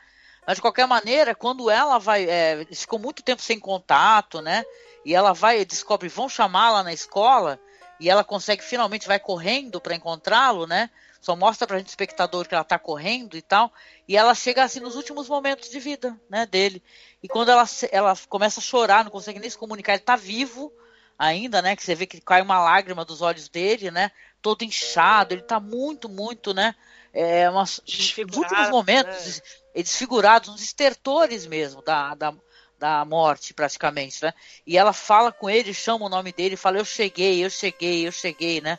[0.46, 4.64] Mas de qualquer maneira, quando ela vai, é, ficou muito tempo sem contato, né?
[5.04, 7.60] E ela vai, descobre, vão chamá-la na escola.
[8.00, 10.90] e ela consegue finalmente vai correndo para encontrá-lo, né?
[11.26, 13.74] Só mostra pra gente espectador que ela tá correndo e tal,
[14.08, 16.84] e ela chega assim nos últimos momentos de vida, né, dele.
[17.24, 20.72] E quando ela, ela começa a chorar, não consegue nem se comunicar, ele tá vivo
[21.18, 25.34] ainda, né, que você vê que cai uma lágrima dos olhos dele, né, todo inchado,
[25.34, 26.76] ele tá muito, muito, né,
[27.12, 29.42] é, umas, nos últimos momentos,
[29.74, 29.82] né?
[29.82, 32.36] desfigurados, uns estertores mesmo da, da,
[32.78, 34.32] da morte, praticamente, né?
[34.68, 38.12] E ela fala com ele, chama o nome dele, fala: Eu cheguei, eu cheguei, eu
[38.12, 38.78] cheguei, né?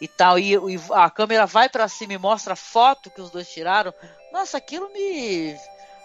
[0.00, 0.38] E tal.
[0.38, 3.92] E, e a câmera vai para cima e mostra a foto que os dois tiraram.
[4.32, 5.54] Nossa, aquilo me.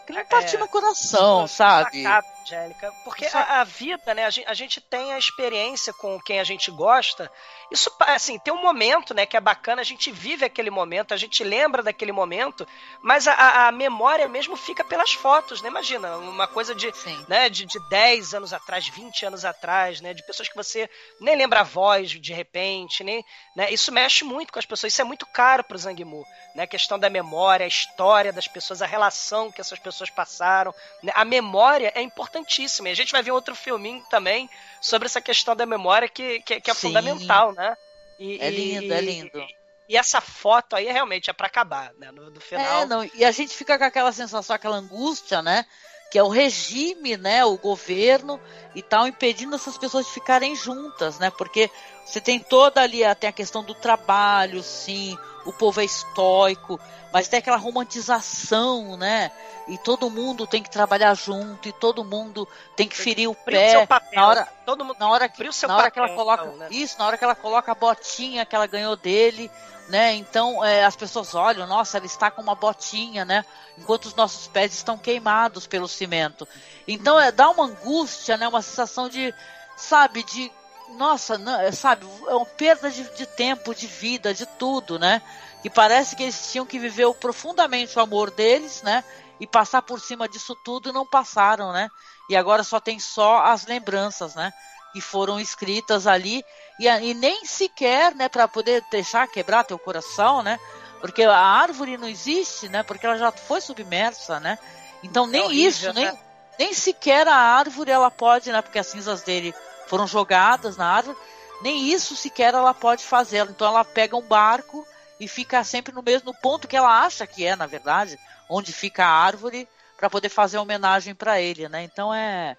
[0.06, 2.04] Aquilo me partiu é, no coração, sabe?
[2.04, 2.94] Sacado, Angélica.
[3.04, 4.26] Porque a, a, vida, né?
[4.26, 7.32] A gente, a gente tem a experiência com quem a gente gosta
[7.72, 11.18] isso, assim, tem um momento, né, que é bacana, a gente vive aquele momento, a
[11.18, 12.68] gente lembra daquele momento,
[13.02, 15.70] mas a, a memória mesmo fica pelas fotos, né?
[15.70, 16.92] Imagina, uma coisa de,
[17.28, 21.36] né, de, de 10 anos atrás, 20 anos atrás, né, de pessoas que você nem
[21.36, 23.26] lembra a voz de repente, nem,
[23.56, 23.72] né?
[23.72, 26.24] Isso mexe muito com as pessoas, isso é muito caro para o Zangmu,
[26.54, 26.64] né?
[26.64, 31.12] A questão da memória, a história das pessoas, a relação que essas pessoas passaram, né?
[31.16, 32.90] A memória é importantíssima.
[32.90, 34.50] E a gente vai ver outro filminho também
[34.82, 36.88] sobre essa questão da memória que, que, que é Sim.
[36.88, 37.76] fundamental, né?
[38.20, 39.40] E, é lindo, e, é lindo.
[39.40, 39.56] E,
[39.90, 42.12] e, essa foto aí realmente é para acabar, né?
[42.12, 42.84] No, no final.
[42.84, 45.66] É, não, e a gente fica com aquela sensação, aquela angústia, né?
[46.12, 47.44] Que é o regime, né?
[47.44, 48.40] O governo
[48.74, 51.30] e tal, impedindo essas pessoas de ficarem juntas, né?
[51.32, 51.70] Porque
[52.06, 56.80] você tem toda ali, tem a questão do trabalho, sim, o povo é estoico,
[57.14, 59.32] mas tem aquela romantização, né?
[59.68, 63.78] E todo mundo tem que trabalhar junto, e todo mundo tem que ferir o pé.
[63.78, 66.58] O papel, na hora, todo mundo na hora, que, na hora que ela coloca então,
[66.58, 66.68] né?
[66.72, 69.50] isso, na hora que ela coloca a botinha que ela ganhou dele,
[69.88, 70.14] né?
[70.16, 73.46] Então é, as pessoas olham, nossa, ela está com uma botinha, né?
[73.78, 76.48] Enquanto os nossos pés estão queimados pelo cimento.
[76.88, 78.48] Então é dá uma angústia, né?
[78.48, 79.34] Uma sensação de,
[79.78, 80.52] sabe, de
[80.90, 85.22] nossa, não, é, sabe, é uma perda de, de tempo, de vida, de tudo, né?
[85.64, 89.04] E parece que eles tinham que viver profundamente o amor deles, né?
[89.40, 91.90] E passar por cima disso tudo e não passaram, né?
[92.30, 94.54] E agora só tem só as lembranças, né?
[94.94, 96.46] Que foram escritas ali
[96.80, 98.30] e, e nem sequer, né?
[98.30, 100.60] Para poder deixar quebrar teu coração, né?
[101.02, 102.84] Porque a árvore não existe, né?
[102.84, 104.58] Porque ela já foi submersa, né?
[105.04, 106.18] Então nem é horrível, isso, nem, né?
[106.58, 108.62] nem sequer a árvore ela pode, né?
[108.62, 109.54] Porque as cinzas dele
[109.88, 111.18] foram jogadas na árvore,
[111.62, 113.48] nem isso sequer ela pode fazer.
[113.50, 114.86] Então ela pega um barco
[115.20, 119.06] e fica sempre no mesmo ponto que ela acha que é, na verdade, onde fica
[119.06, 119.68] a árvore,
[119.98, 121.84] para poder fazer homenagem para ele, né?
[121.84, 122.58] Então é,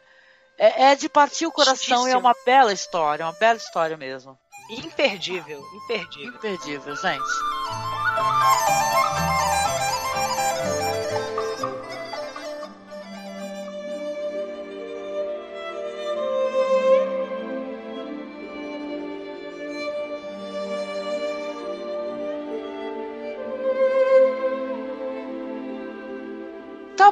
[0.59, 4.39] é, é de partir o coração e é uma bela história, uma bela história mesmo.
[4.71, 6.35] Imperdível, imperdível.
[6.35, 7.23] Imperdível, gente.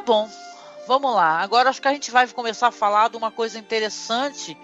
[0.05, 0.29] Bom,
[0.87, 1.39] vamos lá.
[1.39, 4.55] Agora acho que a gente vai começar a falar de uma coisa interessante,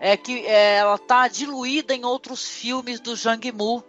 [0.00, 3.82] é que é, ela tá diluída em outros filmes do Zhang Mu,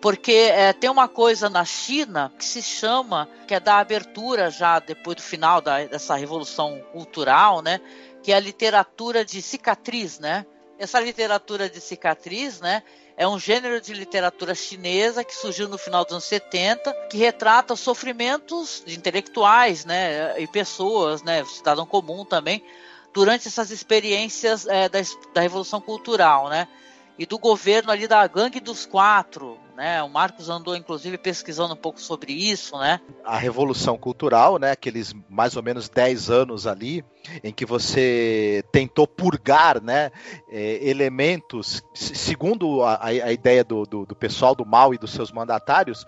[0.00, 4.78] porque é, tem uma coisa na China que se chama, que é da abertura já
[4.78, 7.80] depois do final da, dessa revolução cultural, né?
[8.22, 10.46] Que é a literatura de cicatriz, né?
[10.78, 12.82] Essa literatura de cicatriz, né?
[13.16, 17.76] É um gênero de literatura chinesa que surgiu no final dos anos 70, que retrata
[17.76, 22.64] sofrimentos de intelectuais, né, e pessoas, né, cidadão comum também,
[23.12, 24.98] durante essas experiências é, da,
[25.32, 26.66] da Revolução Cultural, né,
[27.16, 30.02] e do governo ali da Gangue dos Quatro, né?
[30.02, 33.00] O Marcos andou inclusive pesquisando um pouco sobre isso, né?
[33.24, 34.70] A revolução cultural, né?
[34.70, 37.04] Aqueles mais ou menos 10 anos ali
[37.42, 40.10] em que você tentou purgar, né?
[40.50, 45.32] É, elementos, segundo a, a ideia do, do, do pessoal do mal e dos seus
[45.32, 46.06] mandatários,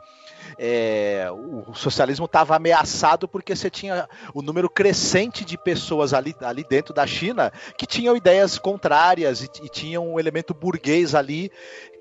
[0.59, 6.65] é, o socialismo estava ameaçado porque você tinha o número crescente de pessoas ali, ali
[6.65, 11.51] dentro da China que tinham ideias contrárias e, e tinham um elemento burguês ali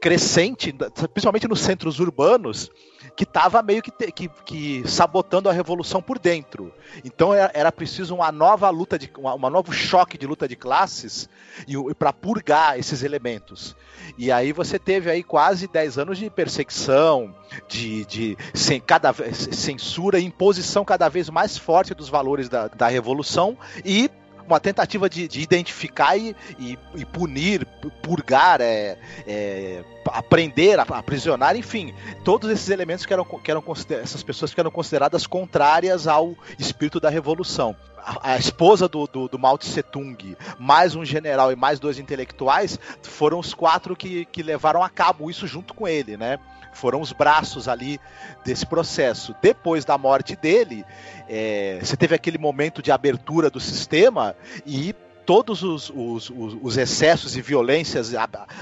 [0.05, 0.71] crescente,
[1.11, 2.69] principalmente nos centros urbanos,
[3.15, 6.71] que estava meio que, que, que, sabotando a revolução por dentro.
[7.03, 10.55] Então era, era preciso uma nova luta, de, uma, uma novo choque de luta de
[10.55, 11.27] classes
[11.67, 13.75] e, e para purgar esses elementos.
[14.15, 17.33] E aí você teve aí quase 10 anos de perseguição,
[17.67, 23.57] de, de sem, cada, censura imposição cada vez mais forte dos valores da, da revolução
[23.83, 24.11] e
[24.47, 27.65] uma tentativa de, de identificar e, e, e, punir,
[28.01, 28.97] purgar, é,
[29.27, 31.93] é, aprender, aprisionar, enfim,
[32.23, 33.63] todos esses elementos que eram, que eram
[34.01, 37.75] essas pessoas que eram consideradas contrárias ao espírito da revolução.
[38.21, 42.79] a, esposa do, do, do Mao Tse Tung, mais um general e mais dois intelectuais,
[43.01, 46.39] foram os quatro que, que levaram a cabo isso junto com ele, né?
[46.75, 47.99] Foram os braços ali
[48.43, 49.33] desse processo.
[49.41, 50.85] Depois da morte dele,
[51.27, 54.35] é, você teve aquele momento de abertura do sistema
[54.65, 54.93] e
[55.25, 58.13] todos os, os, os, excessos e violências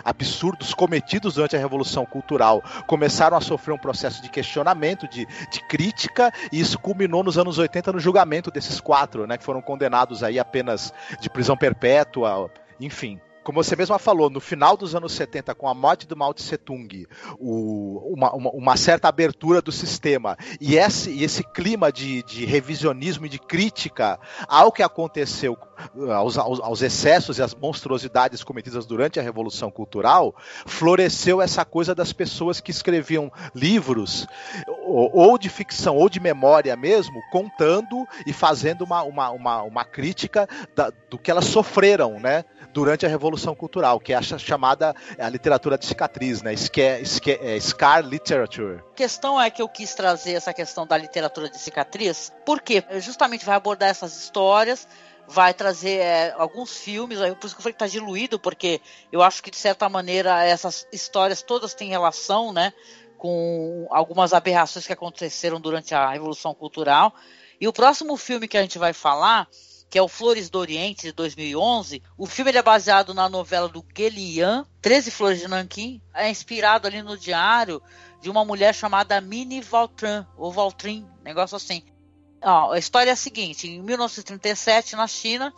[0.04, 5.68] absurdos cometidos durante a Revolução Cultural começaram a sofrer um processo de questionamento, de, de
[5.68, 10.24] crítica, e isso culminou nos anos 80 no julgamento desses quatro, né, que foram condenados
[10.24, 12.50] aí apenas de prisão perpétua,
[12.80, 16.34] enfim como você mesma falou, no final dos anos 70, com a morte do Mao
[16.34, 17.06] Tse Tung,
[17.38, 23.26] o, uma, uma, uma, certa abertura do sistema e esse, esse clima de, de, revisionismo
[23.26, 25.58] e de crítica ao que aconteceu,
[26.16, 31.94] aos, aos, aos, excessos e às monstruosidades cometidas durante a Revolução Cultural, floresceu essa coisa
[31.94, 34.26] das pessoas que escreviam livros,
[34.86, 39.86] ou, ou de ficção ou de memória mesmo, contando e fazendo uma, uma, uma, uma
[39.86, 42.46] crítica da, do que elas sofreram, né?
[42.74, 46.56] Durante a Revolução Cultural, que é a chamada a literatura de cicatriz, né?
[46.58, 48.80] Scar, Scar, é, Scar Literature.
[48.80, 53.46] A questão é que eu quis trazer essa questão da literatura de cicatriz, porque justamente
[53.46, 54.88] vai abordar essas histórias,
[55.28, 58.82] vai trazer é, alguns filmes, por isso que eu falei que está diluído, porque
[59.12, 62.74] eu acho que de certa maneira essas histórias todas têm relação, né?
[63.18, 67.14] Com algumas aberrações que aconteceram durante a Revolução Cultural.
[67.62, 69.48] E o próximo filme que a gente vai falar
[69.94, 72.02] que é o Flores do Oriente, de 2011.
[72.18, 76.02] O filme é baseado na novela do Guelian, 13 Flores de Nanquim.
[76.16, 77.80] É inspirado ali no diário
[78.20, 81.84] de uma mulher chamada Minnie Valtrin, ou Valtrin, negócio assim.
[82.42, 85.54] Ó, a história é a seguinte: em 1937, na China,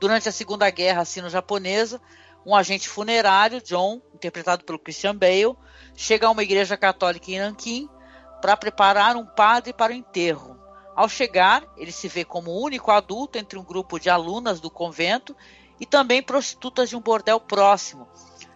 [0.00, 2.00] durante a Segunda Guerra Sino-Japonesa,
[2.46, 5.58] um agente funerário, John, interpretado pelo Christian Bale,
[5.94, 7.86] chega a uma igreja católica em Nanquim
[8.40, 10.63] para preparar um padre para o enterro.
[10.94, 14.70] Ao chegar, ele se vê como o único adulto entre um grupo de alunas do
[14.70, 15.36] convento
[15.80, 18.08] e também prostitutas de um bordel próximo,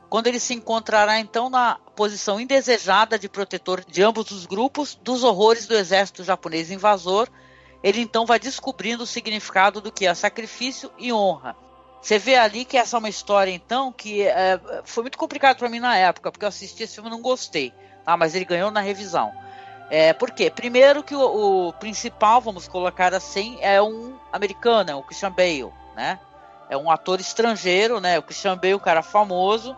[0.09, 5.23] quando ele se encontrará então na posição indesejada de protetor de ambos os grupos dos
[5.23, 7.29] horrores do exército japonês invasor,
[7.83, 11.57] ele então vai descobrindo o significado do que é sacrifício e honra.
[12.01, 15.69] Você vê ali que essa é uma história então que é, foi muito complicado para
[15.69, 17.73] mim na época, porque eu assisti esse filme e não gostei,
[18.05, 18.17] tá?
[18.17, 19.33] mas ele ganhou na revisão.
[19.91, 20.51] É, por quê?
[20.51, 25.73] Primeiro que o, o, principal, vamos colocar assim, é um americano, é o Christian Bale,
[25.97, 26.21] né?
[26.69, 28.19] É um ator estrangeiro, né?
[28.19, 29.75] O Christian Bale, um cara famoso.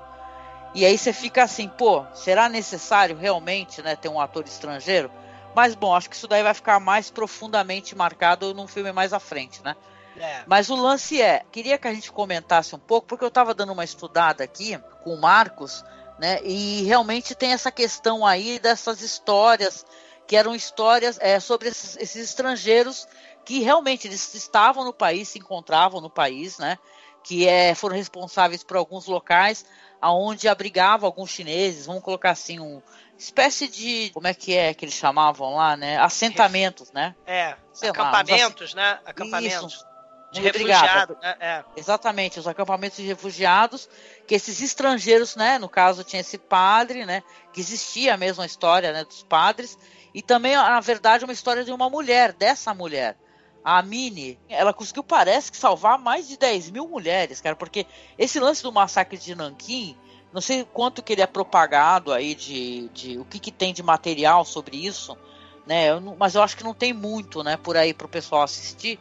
[0.75, 5.11] E aí você fica assim, pô, será necessário realmente, né, ter um ator estrangeiro?
[5.55, 9.19] Mas bom, acho que isso daí vai ficar mais profundamente marcado num filme mais à
[9.19, 9.75] frente, né?
[10.17, 10.43] É.
[10.47, 13.73] Mas o lance é, queria que a gente comentasse um pouco, porque eu estava dando
[13.73, 15.85] uma estudada aqui com o Marcos
[16.21, 16.39] né?
[16.45, 19.87] E realmente tem essa questão aí dessas histórias
[20.27, 23.09] que eram histórias é, sobre esses, esses, estrangeiros
[23.43, 26.79] que realmente eles estavam no país, se encontravam no país, né?
[27.25, 29.65] Que é, foram responsáveis por alguns locais
[29.99, 32.83] aonde abrigavam alguns chineses, vamos colocar assim, um
[33.19, 35.99] espécie de como é que é que eles chamavam lá, né?
[35.99, 37.15] Assentamentos, né?
[37.27, 39.01] É, Sei acampamentos, lá, né?
[39.07, 39.75] Acampamentos.
[39.75, 39.91] Isso,
[40.33, 41.17] de refugiados.
[41.21, 41.37] Né?
[41.41, 41.65] É.
[41.77, 43.89] Exatamente, os acampamentos de refugiados,
[44.31, 47.21] que esses estrangeiros, né, no caso tinha esse padre, né,
[47.53, 49.77] que existia a mesma história, né, dos padres,
[50.15, 53.17] e também, na verdade, uma história de uma mulher, dessa mulher,
[53.65, 57.85] a Mini, ela conseguiu, parece que, salvar mais de 10 mil mulheres, cara, porque
[58.17, 59.97] esse lance do massacre de Nanquim,
[60.33, 63.83] não sei quanto que ele é propagado aí de, de o que, que tem de
[63.83, 65.19] material sobre isso,
[65.67, 68.43] né, eu mas eu acho que não tem muito, né, por aí para o pessoal
[68.43, 68.97] assistir,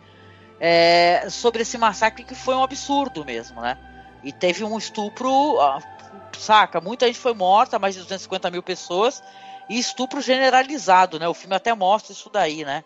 [0.60, 3.78] é, sobre esse massacre que foi um absurdo mesmo, né?
[4.24, 5.58] E teve um estupro,
[6.38, 6.82] saca?
[6.82, 9.24] Muita gente foi morta, mais de 250 mil pessoas,
[9.70, 11.28] e estupro generalizado, né?
[11.28, 12.84] O filme até mostra isso daí, né?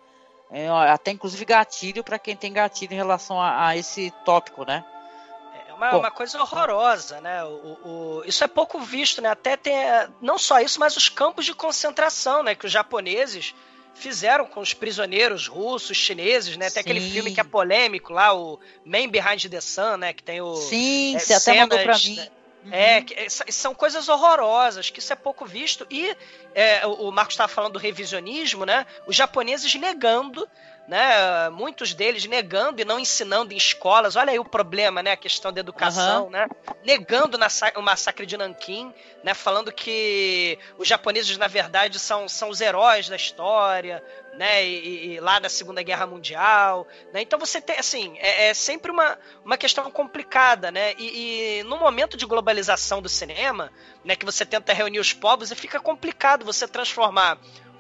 [0.52, 4.86] É, até inclusive gatilho para quem tem gatilho em relação a, a esse tópico, né?
[5.68, 7.44] É uma, uma coisa horrorosa, né?
[7.44, 9.30] O, o, isso é pouco visto, né?
[9.30, 9.74] Até tem
[10.22, 12.54] não só isso, mas os campos de concentração, né?
[12.54, 13.56] Que os japoneses
[13.96, 16.70] fizeram com os prisioneiros russos, chineses, né?
[16.70, 20.14] Tem aquele filme que é polêmico lá, o Man Behind the Sun, né?
[20.14, 20.56] Que tem o.
[20.56, 22.16] Sim, é, você cenas, até mandou pra mim.
[22.16, 22.30] Né?
[22.72, 25.86] É, que, é, são coisas horrorosas, que isso é pouco visto.
[25.90, 26.16] E
[26.56, 28.86] é, o Marcos estava falando do revisionismo, né?
[29.06, 30.48] Os japoneses negando
[30.88, 31.50] né?
[31.50, 34.16] Muitos deles negando e não ensinando em escolas.
[34.16, 35.12] Olha aí o problema, né?
[35.12, 36.30] A questão da educação, uhum.
[36.30, 36.48] né?
[36.84, 37.38] Negando
[37.76, 38.94] o massacre de Nanquim,
[39.24, 39.34] né?
[39.34, 44.04] Falando que os japoneses, na verdade, são, são os heróis da história,
[44.36, 44.66] né?
[44.66, 47.22] E, e lá da Segunda Guerra Mundial, né?
[47.22, 50.94] Então você tem, assim, é, é sempre uma, uma questão complicada, né?
[50.98, 53.72] E, e, no momento de globalização do cinema,
[54.04, 54.16] né?
[54.16, 57.38] Que você tenta reunir os povos, e fica complicado você transformar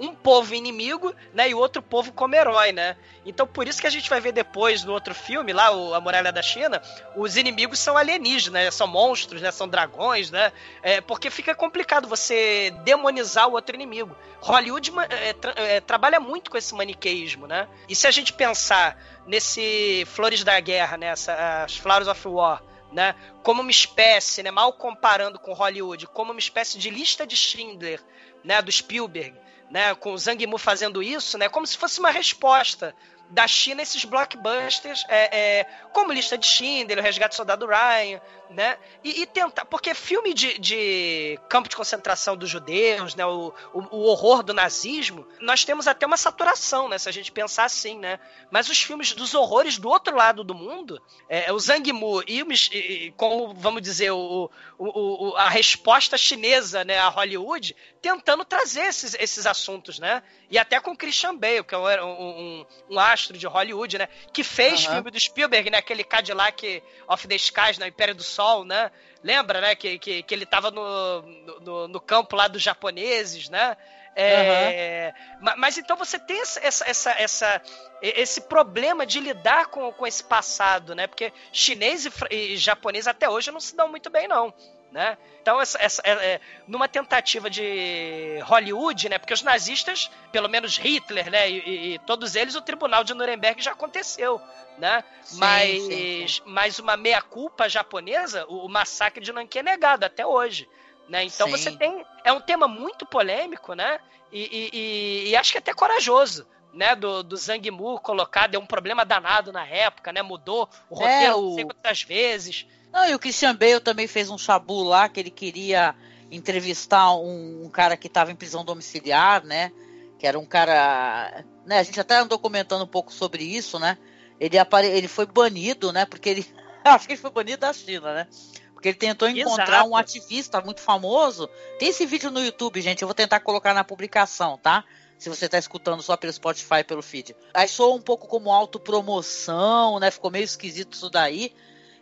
[0.07, 2.95] um povo inimigo, né, e o outro povo como herói, né?
[3.25, 6.01] Então por isso que a gente vai ver depois no outro filme, lá, o, A
[6.01, 6.81] Muralha da China,
[7.15, 8.71] os inimigos são alienígenas, né?
[8.71, 9.51] São monstros, né?
[9.51, 10.51] São dragões, né?
[10.81, 14.15] É, porque fica complicado você demonizar o outro inimigo.
[14.41, 17.67] Hollywood é, tra é, trabalha muito com esse maniqueísmo, né?
[17.87, 21.07] E se a gente pensar nesse Flores da Guerra, né?
[21.07, 22.61] Essa, as Flowers of War,
[22.91, 23.15] né?
[23.41, 24.51] Como uma espécie, né?
[24.51, 28.01] Mal comparando com Hollywood, como uma espécie de lista de Schindler,
[28.43, 28.61] né?
[28.61, 29.33] Do Spielberg,
[29.73, 29.95] né?
[29.95, 31.49] Com o Zhang Yimou fazendo isso, né?
[31.49, 32.95] Como se fosse uma resposta
[33.31, 38.21] da China esses blockbusters, é, é, como Lista de Schindler, O Resgate do Soldado Ryan,
[38.53, 38.77] né?
[39.03, 43.25] E, e tentar, porque filme de, de, campo de concentração dos judeus, né?
[43.25, 46.97] O, o, o, horror do nazismo, nós temos até uma saturação, né?
[46.97, 48.19] Se a gente pensar assim, né?
[48.51, 52.41] Mas os filmes dos horrores do outro lado do mundo, é, o Zhang Mu e,
[52.41, 56.99] e, como vamos dizer o, o, a resposta chinesa, né?
[56.99, 60.21] A Hollywood, tentando trazer esses, esses assuntos, né?
[60.49, 64.07] E até com Christian Bale, que é um, um, um astro de Hollywood, né?
[64.31, 64.93] Que fez uhum.
[64.93, 65.77] filme do Spielberg, né?
[65.79, 68.91] Aquele Cadillac of the Skies, no Império do Sol, né?
[69.23, 69.75] Lembra, né?
[69.75, 71.21] Que, que, que ele tava no,
[71.61, 73.77] no, no campo lá dos japoneses, né?
[74.15, 75.11] É,
[75.41, 75.53] uhum.
[75.57, 77.61] Mas então você tem essa, essa, essa,
[78.01, 81.07] esse problema de lidar com, com esse passado, né?
[81.07, 84.53] Porque chinês e, e japonês até hoje não se dão muito bem, não.
[84.93, 85.17] Né?
[85.41, 89.17] Então, essa, essa é, é, numa tentativa de Hollywood, né?
[89.17, 91.49] Porque os nazistas, pelo menos Hitler, né?
[91.49, 94.39] E, e todos eles, o tribunal de Nuremberg já aconteceu,
[94.77, 95.03] né?
[95.23, 96.41] Sim, mas, sim, sim.
[96.45, 100.69] mas uma meia-culpa japonesa, o, o, massacre de Nanquim é negado até hoje.
[101.09, 101.23] Né?
[101.23, 102.05] Então você tem.
[102.23, 103.99] É um tema muito polêmico, né?
[104.31, 106.45] E, e, e, acho que até corajoso.
[106.71, 110.23] Né, do, do Zhang Mu colocar, deu um problema danado na época, né?
[110.23, 111.53] Mudou o roteiro é, o...
[111.53, 112.65] sei quantas vezes.
[112.93, 115.95] Não, e o Christian Bale também fez um chabu lá que ele queria
[116.31, 119.71] entrevistar um, um cara que estava em prisão domiciliar, né?
[120.19, 121.43] Que era um cara.
[121.65, 123.97] Né, a gente até andou comentando um pouco sobre isso, né?
[124.39, 124.87] Ele, apare...
[124.87, 126.05] ele foi banido, né?
[126.05, 126.47] Porque ele.
[126.85, 128.27] Acho que ele foi banido da China, né?
[128.73, 129.89] Porque ele tentou encontrar Exato.
[129.89, 131.49] um ativista muito famoso.
[131.79, 133.01] Tem esse vídeo no YouTube, gente.
[133.01, 134.83] Eu vou tentar colocar na publicação, tá?
[135.17, 137.35] Se você está escutando só pelo Spotify, pelo feed.
[137.53, 140.11] Aí soa um pouco como autopromoção, né?
[140.11, 141.53] Ficou meio esquisito isso daí.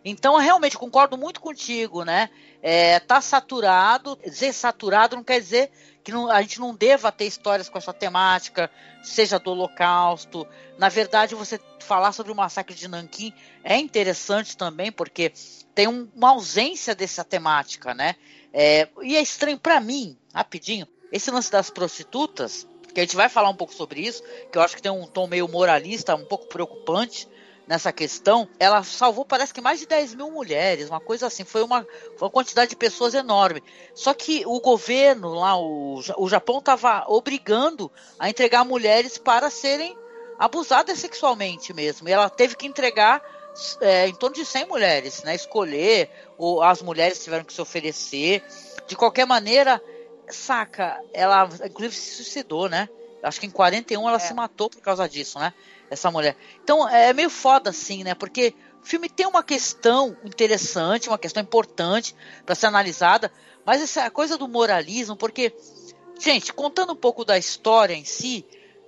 [0.03, 2.29] Então, realmente, concordo muito contigo, né?
[2.61, 4.17] É, tá saturado.
[4.23, 5.71] Dizer saturado não quer dizer
[6.03, 8.69] que não, a gente não deva ter histórias com essa temática,
[9.03, 10.47] seja do Holocausto.
[10.77, 13.33] Na verdade, você falar sobre o massacre de Nanquim
[13.63, 15.31] é interessante também, porque
[15.75, 18.15] tem um, uma ausência dessa temática, né?
[18.53, 23.29] É, e é estranho para mim, rapidinho, esse lance das prostitutas, que a gente vai
[23.29, 26.25] falar um pouco sobre isso, que eu acho que tem um tom meio moralista, um
[26.25, 27.27] pouco preocupante,
[27.71, 31.63] nessa questão, ela salvou parece que mais de 10 mil mulheres, uma coisa assim, foi
[31.63, 31.87] uma,
[32.17, 33.63] foi uma quantidade de pessoas enorme.
[33.95, 37.89] Só que o governo lá, o, o Japão estava obrigando
[38.19, 39.97] a entregar mulheres para serem
[40.37, 42.09] abusadas sexualmente mesmo.
[42.09, 43.23] E ela teve que entregar
[43.79, 45.33] é, em torno de 100 mulheres, né?
[45.33, 48.43] Escolher, ou as mulheres tiveram que se oferecer.
[48.85, 49.81] De qualquer maneira,
[50.27, 52.89] saca, ela inclusive se suicidou, né?
[53.23, 54.19] Acho que em 41 ela é.
[54.19, 55.53] se matou por causa disso, né?
[55.91, 56.37] Essa mulher.
[56.63, 58.15] Então é meio foda assim, né?
[58.15, 62.15] Porque o filme tem uma questão interessante, uma questão importante
[62.45, 63.31] para ser analisada,
[63.65, 65.53] mas essa coisa do moralismo, porque,
[66.19, 68.45] gente, contando um pouco da história em si,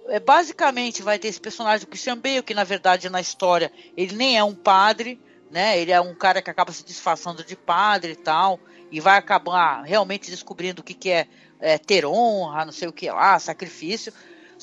[0.08, 4.16] é, basicamente vai ter esse personagem do Christian Bale, que na verdade na história ele
[4.16, 5.22] nem é um padre,
[5.52, 5.78] né?
[5.78, 8.60] Ele é um cara que acaba se disfarçando de padre e tal,
[8.90, 11.28] e vai acabar realmente descobrindo o que, que é,
[11.60, 14.14] é ter honra, não sei o que lá, sacrifício.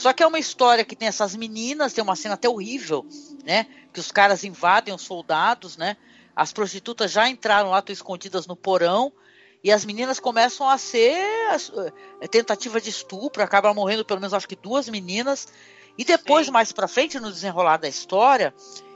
[0.00, 3.06] Só que é uma história que tem essas meninas, tem uma cena até horrível,
[3.44, 3.66] né?
[3.92, 5.94] Que os caras invadem os soldados, né?
[6.34, 9.12] As prostitutas já entraram lá, estão escondidas no porão,
[9.62, 11.18] e as meninas começam a ser
[12.18, 15.48] é, tentativa de estupro, acaba morrendo pelo menos acho que duas meninas.
[15.98, 16.52] E depois, Sim.
[16.52, 18.54] mais pra frente, no desenrolar da história,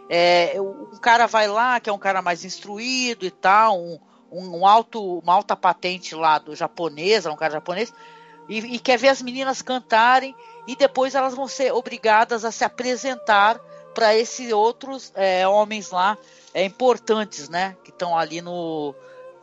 [0.08, 3.98] é, um cara vai lá, que é um cara mais instruído e tal, um,
[4.32, 7.92] um alto, uma alta patente lá do japonês, é um cara japonês,
[8.48, 10.34] e, e quer ver as meninas cantarem
[10.66, 13.60] e depois elas vão ser obrigadas a se apresentar
[13.94, 16.18] para esses outros é, homens lá
[16.52, 17.76] é, importantes, né?
[17.84, 18.94] Que estão ali no.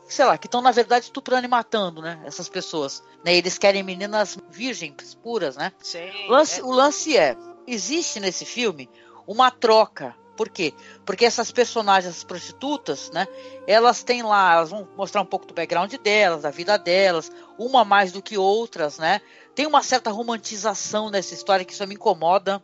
[0.06, 2.20] Sei lá, que estão na verdade estuprando e matando, né?
[2.24, 3.02] Essas pessoas.
[3.24, 5.72] Né, eles querem meninas virgens, puras, né?
[5.80, 6.64] Sim, lance, é.
[6.64, 7.36] o lance é:
[7.66, 8.90] existe nesse filme
[9.26, 10.74] uma troca por quê?
[11.04, 13.26] Porque essas personagens, as prostitutas, né?
[13.66, 17.84] Elas têm lá, elas vão mostrar um pouco do background delas, da vida delas, uma
[17.84, 19.20] mais do que outras, né?
[19.54, 22.62] Tem uma certa romantização nessa história que isso me incomoda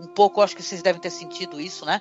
[0.00, 2.00] um pouco, acho que vocês devem ter sentido isso, né?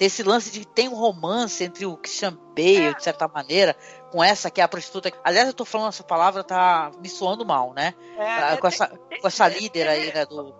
[0.00, 2.94] tem esse lance de tem um romance entre o Christian Bale, é.
[2.94, 3.76] de certa maneira,
[4.10, 5.12] com essa que é a prostituta.
[5.22, 7.92] Aliás, eu tô falando essa palavra, tá me soando mal, né?
[8.16, 10.24] É, com, essa, com essa líder aí, né?
[10.24, 10.54] Do,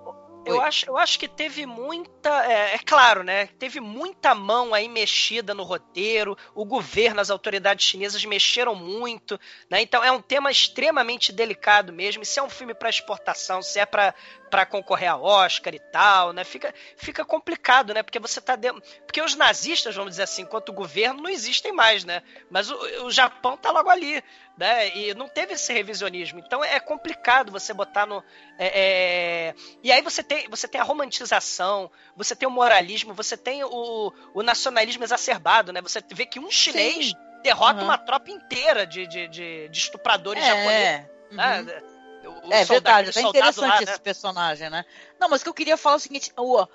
[0.45, 2.47] eu acho, eu acho que teve muita.
[2.47, 3.47] É, é, claro, né?
[3.59, 6.37] Teve muita mão aí mexida no roteiro.
[6.55, 9.39] O governo, as autoridades chinesas mexeram muito.
[9.69, 9.83] Né?
[9.83, 12.23] Então é um tema extremamente delicado mesmo.
[12.23, 14.15] E se é um filme para exportação, se é para
[14.51, 16.43] para concorrer a Oscar e tal, né?
[16.43, 18.03] Fica, fica complicado, né?
[18.03, 18.83] Porque você tá dentro.
[19.07, 22.23] Porque os nazistas, vamos dizer assim, enquanto governo, não existem mais, né?
[22.51, 24.23] Mas o, o Japão tá logo ali,
[24.59, 24.95] né?
[24.97, 26.41] E não teve esse revisionismo.
[26.41, 28.23] Então é complicado você botar no.
[28.59, 29.55] É, é...
[29.83, 34.13] E aí você tem, você tem a romantização, você tem o moralismo, você tem o,
[34.35, 35.81] o nacionalismo exacerbado, né?
[35.81, 37.15] Você vê que um chinês Sim.
[37.43, 37.85] derrota uhum.
[37.85, 40.47] uma tropa inteira de, de, de, de estupradores é.
[40.47, 41.21] japoneses.
[41.31, 41.83] Né?
[42.45, 43.99] O é verdade, é interessante lá, esse né?
[43.99, 44.85] personagem, né?
[45.19, 46.67] Não, mas o que eu queria falar é o seguinte: o,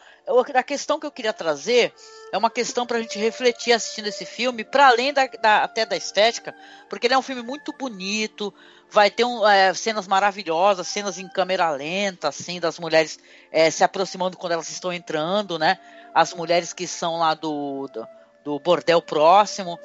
[0.53, 1.93] a questão que eu queria trazer
[2.31, 5.85] é uma questão para a gente refletir assistindo esse filme, para além da, da, até
[5.85, 6.55] da estética,
[6.89, 8.53] porque ele é um filme muito bonito,
[8.89, 13.19] vai ter um, é, cenas maravilhosas, cenas em câmera lenta, assim, das mulheres
[13.51, 15.79] é, se aproximando quando elas estão entrando, né?
[16.13, 18.07] As mulheres que são lá do, do,
[18.43, 19.79] do bordel próximo.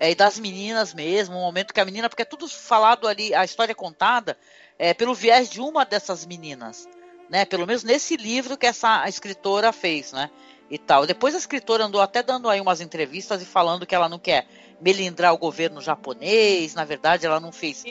[0.00, 3.32] É, e das meninas mesmo, o momento que a menina, porque é tudo falado ali,
[3.32, 4.36] a história é contada
[4.78, 6.88] é, pelo viés de uma dessas meninas,
[7.28, 7.44] né?
[7.44, 10.30] Pelo menos nesse livro que essa escritora fez, né?
[10.70, 11.06] E tal.
[11.06, 14.46] Depois a escritora andou até dando aí umas entrevistas e falando que ela não quer
[14.80, 17.84] melindrar o governo japonês, na verdade ela não fez,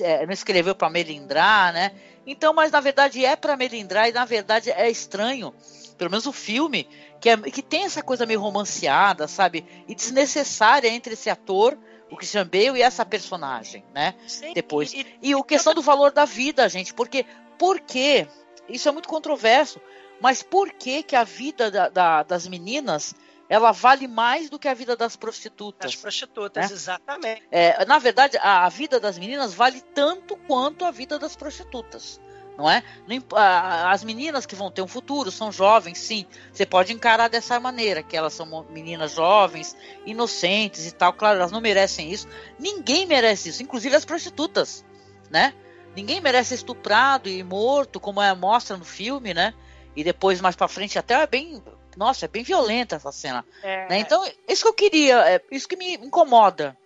[0.00, 1.92] é, não escreveu para melindrar, né?
[2.26, 5.54] Então, mas na verdade é para melindrar e na verdade é estranho,
[5.96, 6.88] pelo menos o filme,
[7.20, 9.64] que, é, que tem essa coisa meio romanceada, sabe?
[9.88, 11.78] E desnecessária entre esse ator
[12.10, 14.14] o Christian Bale e essa personagem, né?
[14.26, 14.92] Sim, Depois.
[14.92, 17.26] E, e, a questão do valor da vida, gente, porque
[17.58, 18.28] por quê?
[18.68, 19.80] Isso é muito controverso,
[20.20, 23.14] mas por que que a vida da, da, das meninas
[23.48, 25.92] ela vale mais do que a vida das prostitutas?
[25.92, 26.74] Das prostitutas, né?
[26.74, 27.42] exatamente.
[27.50, 32.20] É, na verdade, a, a vida das meninas vale tanto quanto a vida das prostitutas
[32.56, 32.82] não é?
[33.86, 36.26] As meninas que vão ter um futuro são jovens, sim.
[36.52, 39.76] Você pode encarar dessa maneira, que elas são meninas jovens,
[40.06, 41.12] inocentes e tal.
[41.12, 42.26] Claro, elas não merecem isso.
[42.58, 44.84] Ninguém merece isso, inclusive as prostitutas,
[45.30, 45.52] né?
[45.94, 49.54] Ninguém merece ser estuprado e morto, como é mostra no filme, né?
[49.94, 51.62] E depois mais para frente até é bem,
[51.96, 53.44] nossa, é bem violenta essa cena.
[53.62, 53.88] É...
[53.88, 53.98] Né?
[53.98, 56.76] Então, isso que eu queria, é isso que me incomoda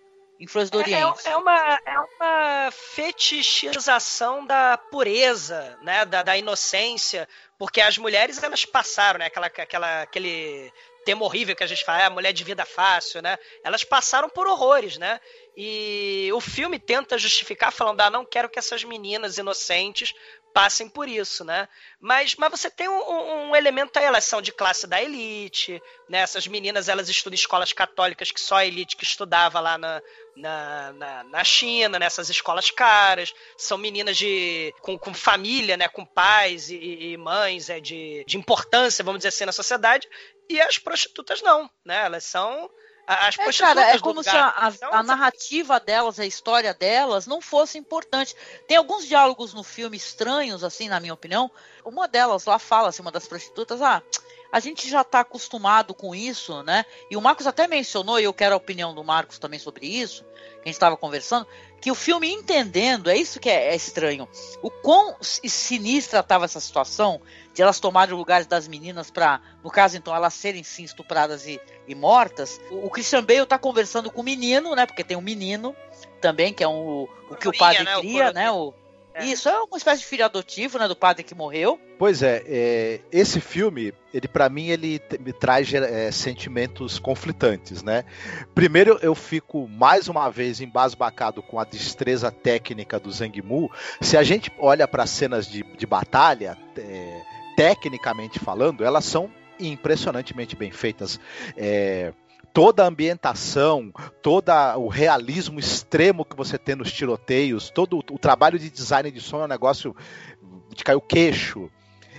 [0.41, 1.27] Influência do é, é Oriente.
[1.27, 6.03] É, é, uma, é uma fetichização da pureza, né?
[6.03, 7.29] Da, da inocência.
[7.59, 9.27] Porque as mulheres, elas passaram, né?
[9.27, 10.73] Aquela, aquela, aquele
[11.05, 13.37] tema horrível que a gente fala, é a mulher de vida fácil, né?
[13.63, 15.21] Elas passaram por horrores, né?
[15.55, 20.15] E o filme tenta justificar falando, ah, não quero que essas meninas inocentes
[20.53, 21.67] passem por isso, né?
[21.99, 26.19] Mas, mas você tem um, um, elemento elas são de classe da elite, né?
[26.19, 30.01] Essas meninas, elas estudam escolas católicas que só a elite que estudava lá na,
[30.35, 35.87] na, na, na China, nessas escolas caras, são meninas de com, com família, né?
[35.87, 40.07] Com pais e, e mães é, de, de importância, vamos dizer assim, na sociedade,
[40.49, 42.05] e as prostitutas não, né?
[42.05, 42.69] Elas são
[43.13, 47.41] as é, cara, é como se a, a, a, narrativa delas, a história delas, não
[47.41, 48.35] fosse importante.
[48.67, 51.51] Tem alguns diálogos no filme estranhos, assim, na minha opinião.
[51.83, 54.01] Uma delas lá fala, assim, uma das prostitutas, ah,
[54.51, 56.85] a gente já está acostumado com isso, né?
[57.09, 60.23] E o Marcos até mencionou, e eu quero a opinião do Marcos também sobre isso,
[60.23, 61.47] que a gente estava conversando,
[61.79, 64.27] que o filme entendendo, é isso que é, é estranho,
[64.61, 67.21] o quão sinistra estava essa situação
[67.53, 71.45] de elas tomarem o lugar das meninas para, no caso então, elas serem sim estupradas
[71.45, 72.59] e, e mortas.
[72.69, 74.85] O, o Christian Bale está conversando com o menino, né?
[74.85, 75.75] Porque tem um menino
[76.19, 78.51] também, que é um, o que o padre né, cria, o né?
[78.51, 78.73] O,
[79.13, 79.25] é.
[79.25, 81.79] Isso é uma espécie de filho adotivo, né, do padre que morreu.
[81.99, 88.05] Pois é, é esse filme, ele para mim ele me traz é, sentimentos conflitantes, né?
[88.55, 93.69] Primeiro eu fico mais uma vez embasbacado com a destreza técnica do Zhang Mu.
[93.99, 97.21] Se a gente olha para cenas de, de batalha, é,
[97.61, 99.29] tecnicamente falando, elas são
[99.59, 101.19] impressionantemente bem feitas.
[101.55, 102.11] É,
[102.51, 108.57] toda a ambientação, todo o realismo extremo que você tem nos tiroteios, todo o, trabalho
[108.57, 109.95] de design de som é um negócio
[110.75, 111.69] de cair o queixo.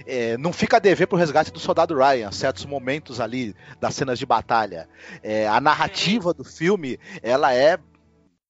[0.06, 4.20] É, não fica a dever pro resgate do soldado Ryan, certos momentos ali das cenas
[4.20, 4.88] de batalha.
[5.24, 7.78] É, a narrativa do filme, ela é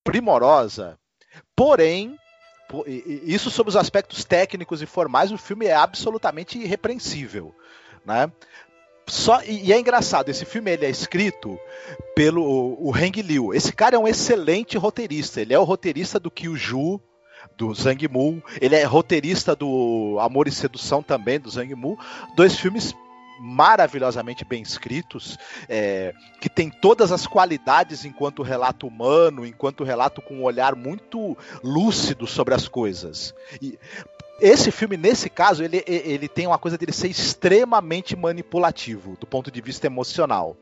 [0.04, 0.98] primorosa.
[1.56, 2.18] Porém,
[2.86, 7.54] isso sobre os aspectos técnicos e formais, o filme é absolutamente irrepreensível.
[8.04, 8.30] Né?
[9.06, 11.58] Só, e, é engraçado, esse filme ele é escrito
[12.14, 13.52] pelo o, o Heng Liu.
[13.52, 15.40] Esse cara é um excelente roteirista.
[15.40, 17.00] Ele é o roteirista do Kyuju,
[17.56, 18.42] do Zhang Mu.
[18.60, 21.98] Ele é roteirista do Amor e Sedução também, do Zhang Mu.
[22.36, 22.94] Dois filmes
[23.42, 25.36] maravilhosamente bem escritos,
[25.68, 31.36] é, que tem todas as qualidades enquanto relato humano, enquanto relato com um olhar muito
[31.62, 33.34] lúcido sobre as coisas.
[33.60, 33.76] E,
[34.40, 39.50] esse filme, nesse caso, ele, ele tem uma coisa dele ser extremamente manipulativo do ponto
[39.50, 40.56] de vista emocional.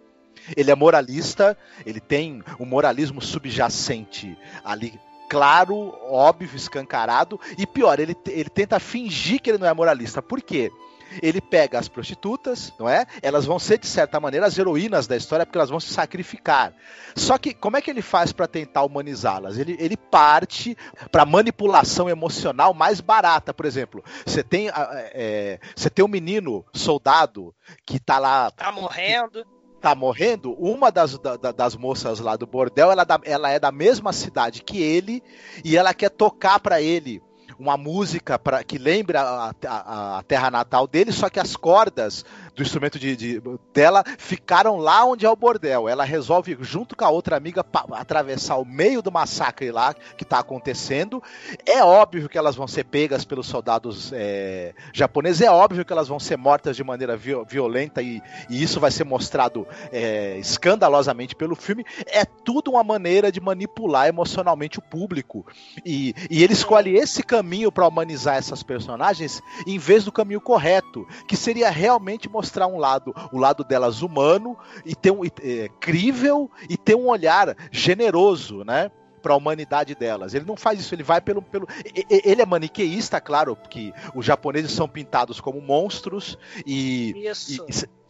[0.57, 4.99] Ele é moralista, ele tem um moralismo subjacente ali
[5.29, 10.21] claro, óbvio, escancarado, e pior, ele, ele tenta fingir que ele não é moralista.
[10.21, 10.73] Por quê?
[11.23, 13.07] Ele pega as prostitutas, não é?
[13.23, 16.73] Elas vão ser, de certa maneira, as heroínas da história, porque elas vão se sacrificar.
[17.15, 19.59] Só que, como é que ele faz para tentar humanizá-las?
[19.59, 20.77] Ele, ele parte
[21.11, 23.53] para manipulação emocional mais barata.
[23.53, 27.55] Por exemplo, você tem, é, você tem um menino soldado
[27.85, 28.51] que tá lá.
[28.51, 29.45] Tá morrendo
[29.81, 33.73] tá morrendo, uma das, da, das moças lá do bordel, ela, é ela é da
[33.73, 35.23] mesma cidade que ele
[35.65, 37.23] e ela quer tocar para ele
[37.61, 42.25] uma música pra, que lembra a, a, a, terra natal dele, só que as cordas
[42.61, 43.43] do instrumento de, de,
[43.73, 45.89] dela ficaram lá onde é o bordel.
[45.89, 50.41] Ela resolve, junto com a outra amiga, atravessar o meio do massacre lá que está
[50.41, 51.23] acontecendo.
[51.67, 56.09] É óbvio que elas vão ser pegas pelos soldados é, japoneses, é óbvio que elas
[56.09, 58.21] vão ser mortas de maneira violenta e,
[58.51, 61.85] e isso vai ser mostrado é, escandalosamente pelo filme.
[62.07, 65.47] É tudo uma maneira de manipular emocionalmente o público.
[65.85, 71.07] E, e ele escolhe esse caminho para humanizar essas personagens em vez do caminho correto,
[71.27, 75.69] que seria realmente mostrar mostrar um lado, o lado delas humano e ter um é,
[75.79, 78.91] crível e ter um olhar generoso, né?
[79.23, 80.33] para a humanidade delas.
[80.33, 81.69] Ele não faz isso, ele vai pelo, pelo.
[82.09, 87.15] Ele é maniqueísta, claro, porque os japoneses são pintados como monstros e.
[87.29, 87.67] Isso.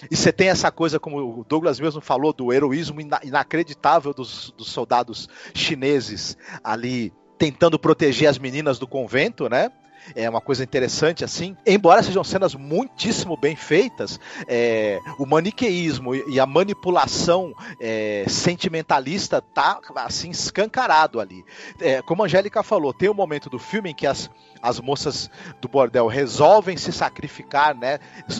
[0.08, 4.70] E você tem essa coisa, como o Douglas mesmo falou, do heroísmo inacreditável dos, dos
[4.70, 9.72] soldados chineses ali tentando proteger as meninas do convento, né?
[10.14, 11.56] É uma coisa interessante assim.
[11.66, 19.80] Embora sejam cenas muitíssimo bem feitas, é, o maniqueísmo e a manipulação é, sentimentalista tá
[19.96, 21.44] assim escancarado ali.
[21.80, 24.30] É, como a Angélica falou, tem um momento do filme em que as,
[24.62, 27.98] as moças do bordel resolvem se sacrificar, né,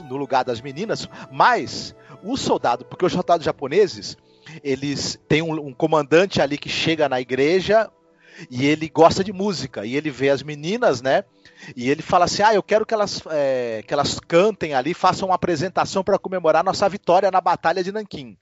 [0.08, 4.16] no lugar das meninas, mas o soldado, porque os soldados japoneses
[4.62, 7.90] eles têm um, um comandante ali que chega na igreja
[8.50, 11.24] e ele gosta de música e ele vê as meninas, né?
[11.76, 15.28] E ele fala assim: Ah, eu quero que elas, é, que elas cantem ali, façam
[15.28, 18.36] uma apresentação para comemorar nossa vitória na Batalha de Nanquim.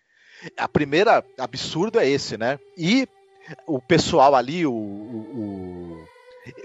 [0.56, 2.58] A primeira absurdo é esse, né?
[2.76, 3.08] E
[3.66, 6.04] o pessoal ali, o, o, o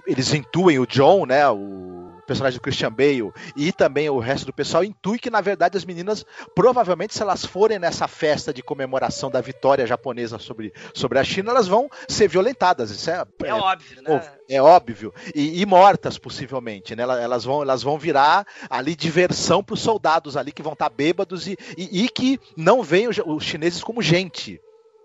[0.05, 1.47] eles intuem o John, né?
[1.49, 5.77] O personagem do Christian Bale e também o resto do pessoal intui que na verdade
[5.77, 6.25] as meninas
[6.55, 11.51] provavelmente se elas forem nessa festa de comemoração da vitória japonesa sobre, sobre a China
[11.51, 12.91] elas vão ser violentadas.
[12.91, 14.31] Isso é, é, é óbvio né?
[14.49, 15.13] é óbvio.
[15.33, 17.03] E, e, mortas possivelmente né?
[17.03, 20.95] Elas vão elas vão virar ali diversão para os soldados ali que vão estar tá
[20.95, 24.59] bêbados e, e, e que não veem os, os chineses como gente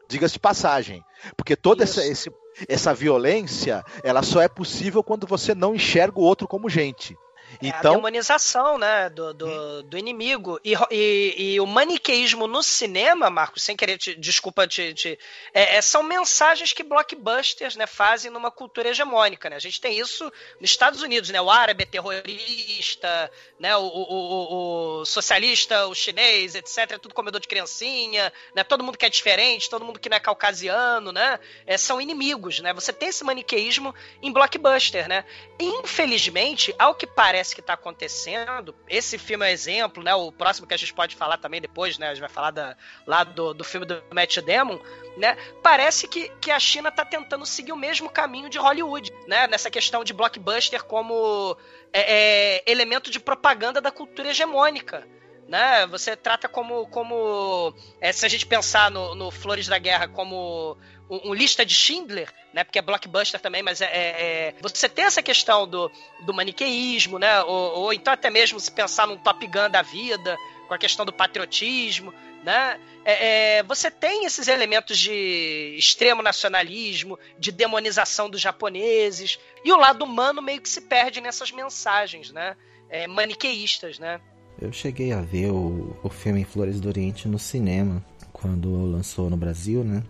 [0.09, 1.05] diga-se de passagem
[1.37, 2.31] porque todo essa, esse
[2.69, 7.17] essa violência, ela só é possível quando você não enxerga o outro como gente.
[7.61, 10.61] É então, a demonização, né, do, do, do inimigo.
[10.63, 15.19] E, e, e, o maniqueísmo no cinema, Marcos, sem querer te, desculpa te, te
[15.53, 19.57] é, é, são mensagens que blockbusters, né, fazem numa cultura hegemônica, né?
[19.57, 20.31] A gente tem isso
[20.61, 21.41] nos Estados Unidos, né?
[21.41, 23.77] O árabe é terrorista, né?
[23.77, 26.93] O, o, o, o socialista, o chinês, etc.
[26.93, 28.63] É tudo comedor de criancinha, né?
[28.63, 31.41] Todo mundo que é diferente, todo mundo que não é caucasiano, né?
[31.67, 32.73] É, são inimigos, né?
[32.75, 35.25] Você tem esse maniqueísmo em blockbuster, né?
[35.59, 38.75] Infelizmente, ao que parece parece que está acontecendo.
[38.89, 40.13] Esse filme é exemplo, né?
[40.13, 42.09] O próximo que a gente pode falar também depois, né?
[42.09, 44.81] A gente vai falar da, lá do, do filme do Matt Damon,
[45.17, 45.37] né?
[45.63, 49.47] Parece que, que a China está tentando seguir o mesmo caminho de Hollywood, né?
[49.47, 51.57] Nessa questão de blockbuster como
[51.93, 55.07] é, é, elemento de propaganda da cultura hegemônica
[55.49, 55.87] né?
[55.87, 60.77] Você trata como, como é, se a gente pensar no, no Flores da Guerra como
[61.09, 62.65] um, um, lista de Schindler, né?
[62.65, 65.91] Porque é blockbuster também, mas é, é, é, você tem essa questão do,
[66.25, 67.43] do maniqueísmo, né?
[67.43, 70.37] Ou, ou, então até mesmo se pensar num Top Gun da vida,
[70.67, 72.13] com a questão do patriotismo,
[72.45, 72.79] né?
[73.05, 79.77] É, é, você tem esses elementos de extremo nacionalismo, de demonização dos japoneses, e o
[79.77, 82.57] lado humano meio que se perde nessas mensagens, né?
[82.91, 84.21] É, maniqueístas, né?
[84.61, 89.37] Eu cheguei a ver o, o filme Flores do Oriente no cinema, quando lançou no
[89.37, 90.03] Brasil, né?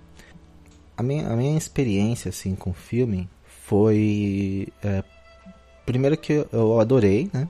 [0.99, 4.69] A minha, a minha experiência, assim, com o filme foi...
[4.83, 5.03] É,
[5.87, 7.49] primeiro que eu adorei, né?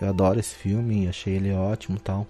[0.00, 2.26] Eu adoro esse filme, achei ele ótimo tal.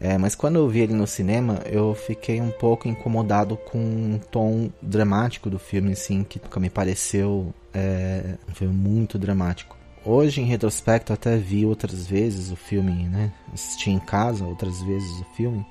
[0.00, 4.18] É, mas quando eu vi ele no cinema, eu fiquei um pouco incomodado com o
[4.30, 10.44] tom dramático do filme, assim, que me pareceu é, um filme muito dramático hoje, em
[10.44, 13.32] retrospecto, até vi outras vezes o filme, né?
[13.52, 15.64] Assisti em casa outras vezes o filme.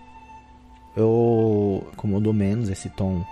[0.95, 3.23] Eu acomodou menos esse tom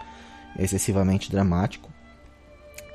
[0.58, 1.90] excessivamente dramático.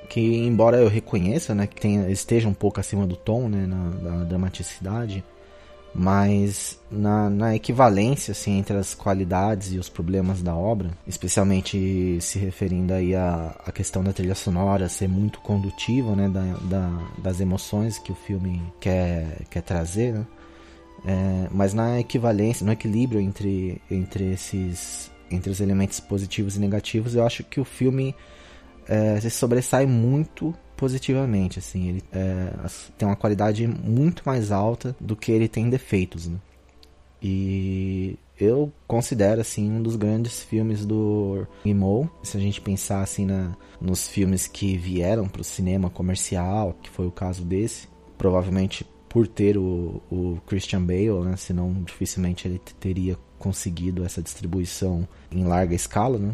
[0.08, 3.90] Que, embora eu reconheça né, que tenha, esteja um pouco acima do tom, né, na,
[3.90, 5.24] da dramaticidade,
[5.92, 12.38] mas na, na, equivalência assim, entre as qualidades e os problemas da obra, especialmente se
[12.38, 17.40] referindo aí à, à questão da trilha sonora ser muito condutiva né, da, da, das
[17.40, 20.26] emoções que o filme quer, quer trazer, né?
[21.04, 27.14] É, mas na equivalência, no equilíbrio entre, entre esses entre os elementos positivos e negativos,
[27.14, 28.14] eu acho que o filme
[28.88, 32.52] é, se sobressai muito positivamente, assim, ele é,
[32.98, 36.38] tem uma qualidade muito mais alta do que ele tem defeitos, né?
[37.22, 42.10] E eu considero assim um dos grandes filmes do Imo.
[42.22, 46.90] Se a gente pensar assim na, nos filmes que vieram para o cinema comercial, que
[46.90, 47.88] foi o caso desse,
[48.18, 51.36] provavelmente por ter o, o Christian Bale, né?
[51.36, 56.32] Senão dificilmente ele teria conseguido essa distribuição em larga escala, né?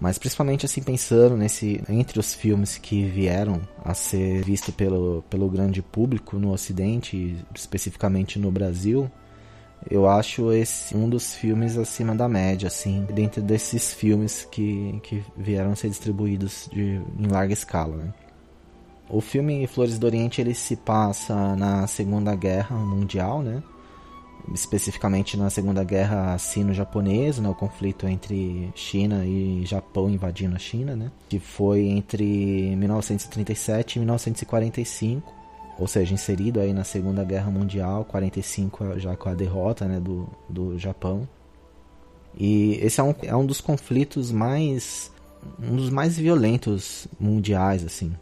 [0.00, 5.48] Mas principalmente assim pensando nesse entre os filmes que vieram a ser visto pelo, pelo
[5.48, 9.08] grande público no ocidente, especificamente no Brasil,
[9.90, 15.24] eu acho esse um dos filmes acima da média, assim, dentro desses filmes que, que
[15.36, 17.96] vieram a ser distribuídos de, em larga escala.
[17.96, 18.14] Né?
[19.08, 23.62] O filme Flores do Oriente ele se passa na Segunda Guerra Mundial, né?
[24.52, 30.96] Especificamente na Segunda Guerra Sino-Japonesa, né, o conflito entre China e Japão invadindo a China,
[30.96, 35.32] né, que foi entre 1937 e 1945,
[35.78, 40.28] ou seja, inserido aí na Segunda Guerra Mundial, 45 já com a derrota né, do,
[40.48, 41.28] do Japão.
[42.38, 45.12] E esse é um, é um dos conflitos mais
[45.60, 48.12] um dos mais violentos mundiais, assim.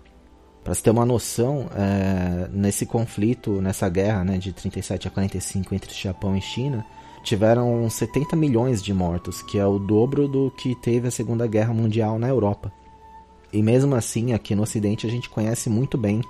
[0.62, 5.74] Para você ter uma noção, é, nesse conflito, nessa guerra né, de 37 a 45
[5.74, 6.84] entre Japão e China,
[7.22, 11.72] tiveram 70 milhões de mortos, que é o dobro do que teve a Segunda Guerra
[11.72, 12.72] Mundial na Europa.
[13.52, 16.22] E mesmo assim, aqui no Ocidente, a gente conhece muito bem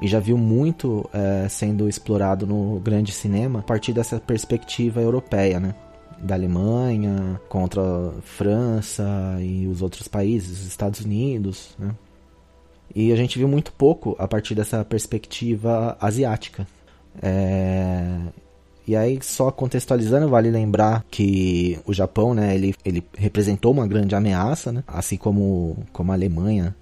[0.00, 5.58] e já viu muito é, sendo explorado no grande cinema a partir dessa perspectiva europeia,
[5.58, 5.74] né?
[6.18, 9.04] Da Alemanha contra a França
[9.40, 11.90] e os outros países, os Estados Unidos, né?
[12.94, 16.66] E a gente viu muito pouco a partir dessa perspectiva asiática.
[17.22, 18.18] É...
[18.86, 24.14] E aí, só contextualizando, vale lembrar que o Japão, né, ele, ele representou uma grande
[24.14, 24.84] ameaça, né?
[24.86, 26.76] Assim como, como a Alemanha,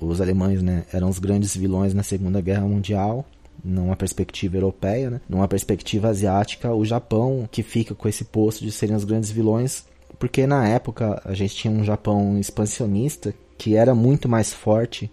[0.00, 3.26] os alemães, né, eram os grandes vilões na Segunda Guerra Mundial
[3.64, 5.20] numa perspectiva europeia, né?
[5.28, 9.84] numa perspectiva asiática, o Japão que fica com esse posto de serem os grandes vilões,
[10.18, 15.10] porque na época a gente tinha um Japão expansionista que era muito mais forte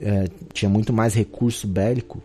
[0.00, 2.22] é, tinha muito mais recurso bélico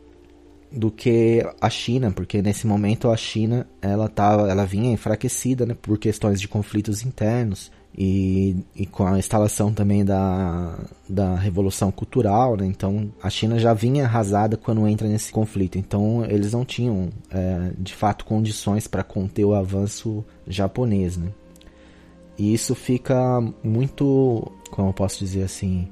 [0.71, 5.75] do que a China, porque nesse momento a China ela tava, ela vinha enfraquecida, né,
[5.81, 10.77] por questões de conflitos internos e, e com a instalação também da,
[11.07, 16.25] da revolução cultural, né, então a China já vinha arrasada quando entra nesse conflito, então
[16.25, 21.29] eles não tinham é, de fato condições para conter o avanço japonês, né.
[22.37, 25.87] E isso fica muito, como eu posso dizer assim,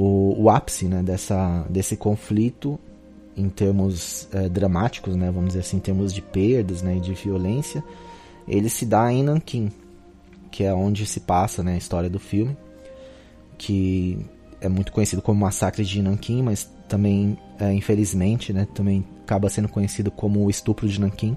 [0.00, 2.80] o, o ápice né, dessa, desse conflito
[3.36, 7.12] em termos é, dramáticos, né, vamos dizer assim, em termos de perdas né, e de
[7.12, 7.84] violência,
[8.48, 9.70] ele se dá em Nanquim,
[10.50, 12.56] que é onde se passa né, a história do filme,
[13.58, 14.18] que
[14.58, 19.68] é muito conhecido como Massacre de Nanquim, mas também, é, infelizmente, né, também acaba sendo
[19.68, 21.36] conhecido como o Estupro de Nanquim,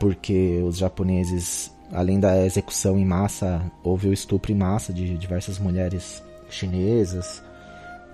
[0.00, 5.58] porque os japoneses, além da execução em massa, houve o estupro em massa de diversas
[5.58, 7.44] mulheres chinesas,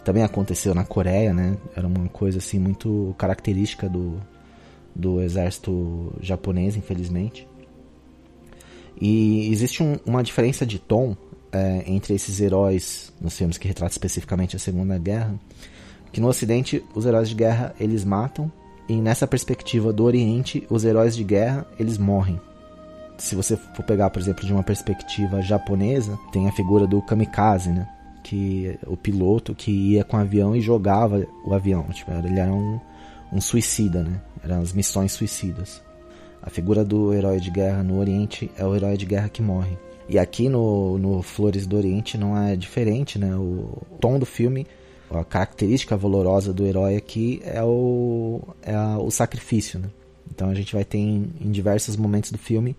[0.06, 1.56] também aconteceu na Coreia, né?
[1.74, 4.22] Era uma coisa assim muito característica do,
[4.94, 7.44] do exército japonês, infelizmente.
[9.00, 11.16] E existe um, uma diferença de tom
[11.50, 15.34] é, entre esses heróis nos filmes que retratam especificamente a Segunda Guerra,
[16.12, 18.50] que no Ocidente os heróis de guerra eles matam
[18.88, 22.40] e nessa perspectiva do Oriente os heróis de guerra eles morrem.
[23.18, 27.70] Se você for pegar, por exemplo, de uma perspectiva japonesa, tem a figura do kamikaze,
[27.70, 27.88] né?
[28.26, 31.84] Que o piloto que ia com o avião e jogava o avião.
[31.84, 32.80] Tipo, ele era um,
[33.32, 34.20] um suicida, né?
[34.42, 35.80] Eram as missões suicidas.
[36.42, 39.78] A figura do herói de guerra no Oriente é o herói de guerra que morre.
[40.08, 43.32] E aqui no, no Flores do Oriente não é diferente, né?
[43.36, 44.66] O tom do filme,
[45.08, 49.88] a característica valorosa do herói aqui é o, é a, o sacrifício, né?
[50.34, 52.76] Então a gente vai ter em, em diversos momentos do filme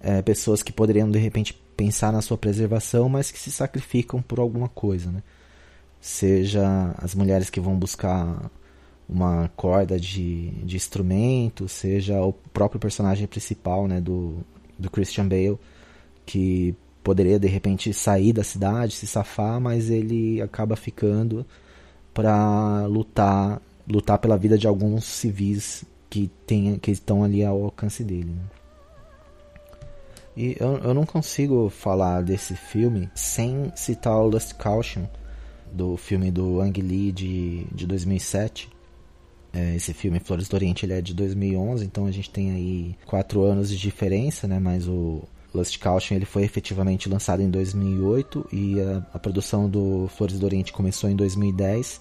[0.00, 4.38] é, pessoas que poderiam de repente pensar na sua preservação, mas que se sacrificam por
[4.38, 5.22] alguma coisa, né?
[6.00, 8.50] Seja as mulheres que vão buscar
[9.08, 14.38] uma corda de, de instrumento, seja o próprio personagem principal né, do,
[14.78, 15.58] do Christian Bale,
[16.24, 21.46] que poderia de repente sair da cidade, se safar, mas ele acaba ficando
[22.12, 28.02] para lutar lutar pela vida de alguns civis que tem, que estão ali ao alcance
[28.02, 28.32] dele.
[28.32, 28.42] Né?
[30.36, 35.06] E eu, eu não consigo falar desse filme sem citar o Lust Caution,
[35.72, 38.68] do filme do Ang Lee de, de 2007.
[39.52, 42.96] É, esse filme Flores do Oriente ele é de 2011, então a gente tem aí
[43.06, 44.58] quatro anos de diferença, né?
[44.58, 45.22] Mas o,
[45.56, 50.44] Lust Caution ele foi efetivamente lançado em 2008 e a, a, produção do Flores do
[50.44, 52.00] Oriente começou em 2010,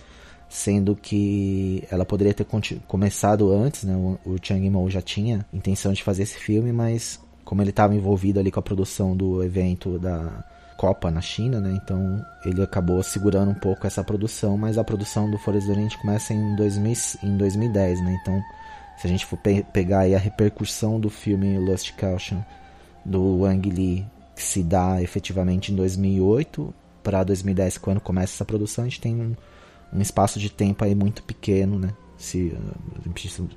[0.50, 2.46] sendo que ela poderia ter
[2.88, 3.96] começado antes, né?
[3.96, 7.96] O, o Chang Yimou já tinha intenção de fazer esse filme, mas como ele estava
[7.96, 10.44] envolvido ali com a produção do evento da
[10.76, 11.80] Copa na China, né?
[11.82, 15.98] Então ele acabou segurando um pouco essa produção, mas a produção do Flores do Oriente
[15.98, 16.94] começa em, 2000,
[17.24, 18.20] em 2010, né?
[18.22, 18.44] Então
[18.98, 22.42] se a gente for pe pegar aí a repercussão do filme Lust Caution
[23.06, 24.06] do Wang Li
[24.36, 29.16] que se dá efetivamente em 2008 para 2010, quando começa essa produção, a gente tem
[29.16, 29.36] um,
[29.94, 31.94] um espaço de tempo aí muito pequeno, né?
[32.18, 32.58] Se,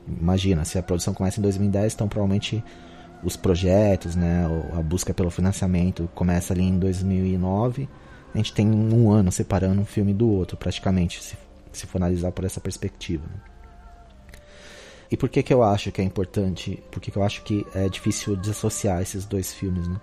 [0.07, 2.63] imagina, se a produção começa em 2010, então provavelmente
[3.23, 7.89] os projetos, né, a busca pelo financiamento começa ali em 2009.
[8.35, 11.37] A gente tem um ano separando um filme do outro, praticamente, se,
[11.73, 13.25] se for analisar por essa perspectiva.
[13.27, 13.41] Né?
[15.11, 16.83] E por que, que eu acho que é importante?
[16.91, 19.99] Por que, que eu acho que é difícil desassociar esses dois filmes, né?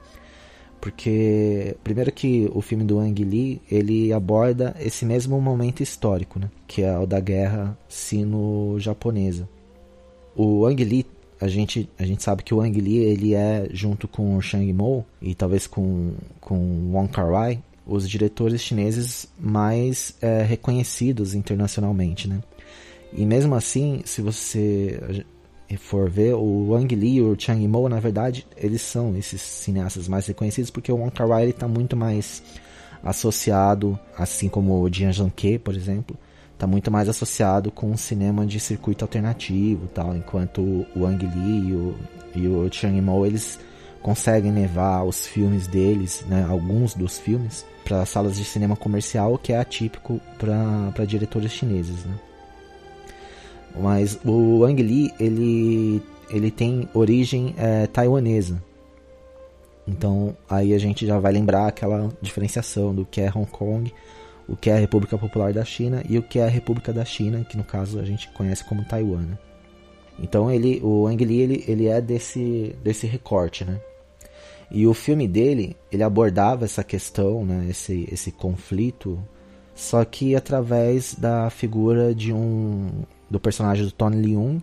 [0.82, 6.50] Porque, primeiro que o filme do Ang Lee, ele aborda esse mesmo momento histórico, né?
[6.68, 9.48] Que é o da guerra sino-japonesa.
[10.36, 11.06] O Ang Lee,
[11.46, 14.74] a gente, a gente sabe que o Ang Lee, ele é, junto com o Shang
[14.74, 22.42] Mo e talvez com, com Wong Kar-wai, os diretores chineses mais é, reconhecidos internacionalmente, né?
[23.14, 25.24] E mesmo assim, se você
[25.78, 30.08] for ver, o Wang Li e o Chang Yimou, na verdade, eles são esses cineastas
[30.08, 32.42] mais reconhecidos porque o Wong Kar-wai está muito mais
[33.04, 36.18] associado, assim como o Jian Zhangke, por exemplo,
[36.56, 41.70] está muito mais associado com o cinema de circuito alternativo, tal, enquanto o Wang Li
[41.70, 41.96] e o,
[42.34, 43.60] e o Chang Yimou, eles
[44.02, 49.38] conseguem levar os filmes deles, né, alguns dos filmes, para salas de cinema comercial, o
[49.38, 52.16] que é atípico para diretores chineses, né?
[53.78, 58.64] Mas o Ang Lee, ele, ele tem origem é, taiwanesa.
[59.86, 63.94] Então aí a gente já vai lembrar aquela diferenciação do que é Hong Kong,
[64.48, 67.04] o que é a República Popular da China e o que é a República da
[67.04, 69.22] China, que no caso a gente conhece como Taiwan.
[69.22, 69.38] Né?
[70.20, 73.80] Então ele, o Ang Lee ele, ele é desse, desse recorte, né?
[74.72, 79.22] E o filme dele, ele abordava essa questão, né, esse, esse conflito,
[79.76, 84.60] só que através da figura de um, do personagem do Tony Leung,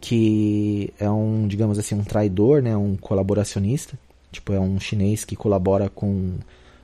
[0.00, 3.98] que é um, digamos assim, um traidor, né, um colaboracionista,
[4.30, 6.34] tipo é um chinês que colabora com,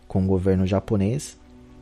[0.09, 1.39] com o governo japonês.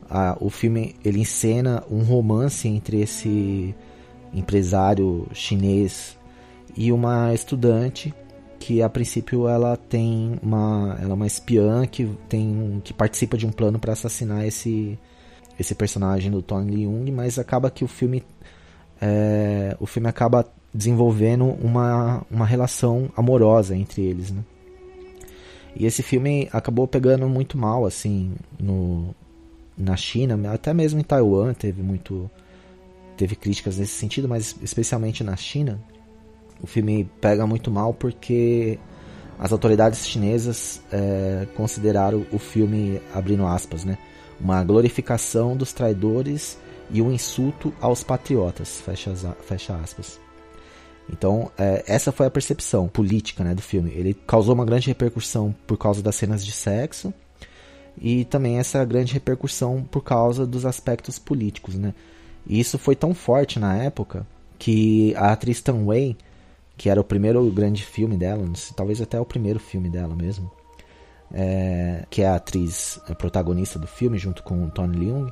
[0.09, 3.75] Ah, o filme ele encena um romance entre esse
[4.33, 6.17] empresário chinês
[6.75, 8.13] e uma estudante
[8.59, 13.45] que a princípio ela tem uma ela é uma espiã que tem que participa de
[13.45, 14.97] um plano para assassinar esse
[15.59, 18.23] esse personagem do Tony Leung, mas acaba que o filme
[19.01, 24.43] é, o filme acaba desenvolvendo uma, uma relação amorosa entre eles, né?
[25.75, 29.15] E esse filme acabou pegando muito mal, assim, no,
[29.79, 32.29] na China, até mesmo em Taiwan teve muito
[33.15, 35.79] teve críticas nesse sentido, mas especialmente na China,
[36.61, 38.79] o filme pega muito mal porque
[39.37, 43.97] as autoridades chinesas é, consideraram o filme, abrindo aspas, né,
[44.39, 46.57] uma glorificação dos traidores
[46.91, 50.19] e um insulto aos patriotas, fecha, fecha aspas.
[51.11, 53.91] Então, é, essa foi a percepção política né, do filme.
[53.91, 57.13] Ele causou uma grande repercussão por causa das cenas de sexo
[57.99, 61.75] e também essa grande repercussão por causa dos aspectos políticos.
[61.75, 61.93] Né?
[62.47, 64.25] E isso foi tão forte na época
[64.57, 66.17] que a atriz Tan Wei,
[66.77, 70.51] que era o primeiro grande filme dela, talvez até o primeiro filme dela mesmo,
[71.31, 75.29] é, que é a atriz a protagonista do filme, junto com Tony Leung,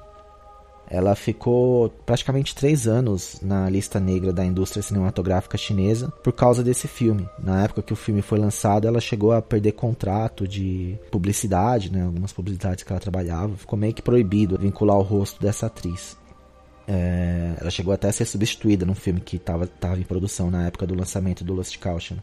[0.90, 6.88] ela ficou praticamente três anos na lista negra da indústria cinematográfica chinesa por causa desse
[6.88, 7.28] filme.
[7.38, 12.04] Na época que o filme foi lançado, ela chegou a perder contrato de publicidade, né?
[12.04, 13.56] Algumas publicidades que ela trabalhava.
[13.58, 16.18] Ficou meio que proibido vincular o rosto dessa atriz.
[16.88, 20.88] É, ela chegou até a ser substituída num filme que estava em produção na época
[20.88, 22.16] do lançamento do Lost Caution.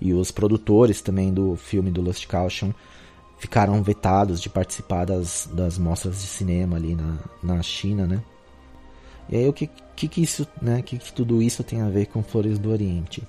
[0.00, 2.72] E os produtores também do filme do Lost Caution
[3.40, 8.22] ficaram vetados de participar das, das mostras de cinema ali na, na China, né?
[9.30, 12.06] E aí o que, que, que isso, né, que, que tudo isso tem a ver
[12.06, 13.26] com Flores do Oriente?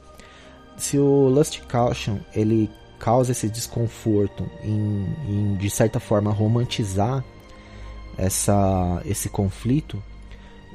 [0.78, 2.70] Se o Lust Caution ele
[3.00, 7.24] causa esse desconforto em, em de certa forma romantizar
[8.18, 10.04] essa, esse conflito,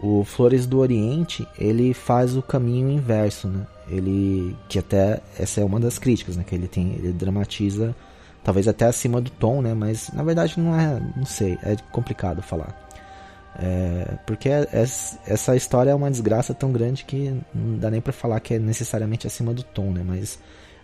[0.03, 3.67] o Flores do Oriente ele faz o caminho inverso, né?
[3.89, 6.45] Ele que até essa é uma das críticas, né?
[6.45, 7.95] Que ele tem, ele dramatiza
[8.47, 9.75] talvez até acima do tom, né?
[9.75, 12.87] Mas na verdade não é, não sei, é complicado falar.
[13.59, 18.01] É, porque é, é, essa história é uma desgraça tão grande que não dá nem
[18.01, 20.03] para falar que é necessariamente acima do tom, né?
[20.07, 20.39] Mas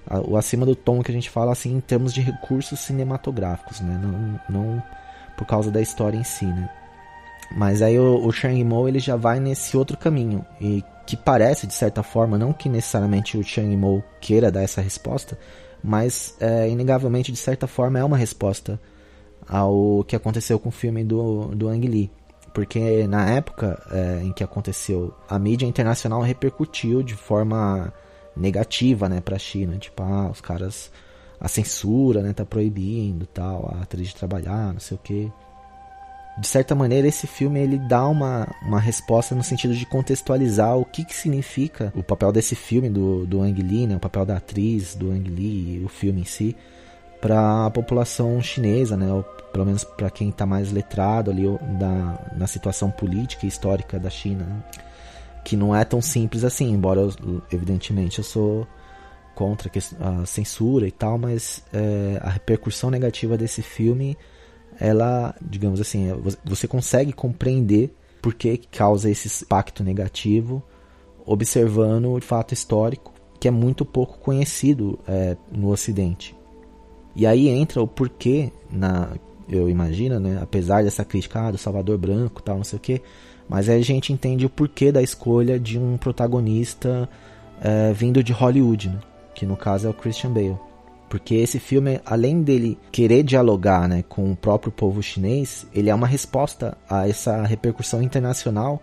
[0.05, 3.81] a, o acima do tom que a gente fala assim em termos de recursos cinematográficos,
[3.81, 3.97] né?
[4.03, 4.83] Não, não
[5.37, 6.69] por causa da história em si, né?
[7.57, 11.65] Mas aí o, o Chang Mo ele já vai nesse outro caminho e que parece
[11.65, 15.39] de certa forma não que necessariamente o Chang Mo queira dar essa resposta,
[15.83, 18.81] mas é, inegavelmente de certa forma é uma resposta
[19.49, 22.11] ao que aconteceu com o filme do, do Ang Lee.
[22.55, 27.93] Porque na época é, em que aconteceu, a mídia internacional repercutiu de forma
[28.37, 29.79] negativa, né, pra China.
[29.79, 30.91] Tipo, ah, os caras.
[31.41, 35.33] A censura, né, tá proibindo tal, a atriz de trabalhar, não sei o que.
[36.39, 40.85] De certa maneira, esse filme ele dá uma, uma resposta no sentido de contextualizar o
[40.85, 44.39] que, que significa o papel desse filme do, do Ang Lee, né, o papel da
[44.39, 46.57] atriz do Ang Lee o filme em si,
[47.21, 49.23] para a população chinesa, né, ou
[49.53, 51.45] pelo menos para quem está mais letrado ali
[51.79, 54.63] da, na situação política e histórica da China, né?
[55.45, 58.67] que não é tão simples assim, embora eu, evidentemente eu sou
[59.35, 64.17] contra a censura e tal, mas é, a repercussão negativa desse filme,
[64.83, 70.61] ela, digamos assim, é, você consegue compreender por que causa esse impacto negativo,
[71.25, 76.35] observando o fato histórico que é muito pouco conhecido é, no Ocidente.
[77.15, 79.11] E aí entra o porquê na
[79.49, 80.39] eu imagino, né?
[80.41, 83.03] Apesar dessa crítica ah, do Salvador Branco, tal, não sei o que,
[83.49, 87.09] mas aí a gente entende o porquê da escolha de um protagonista
[87.61, 88.99] é, vindo de Hollywood, né?
[89.35, 90.59] Que no caso é o Christian Bale.
[91.13, 95.95] Porque esse filme, além dele querer dialogar né, com o próprio povo chinês, ele é
[95.95, 98.83] uma resposta a essa repercussão internacional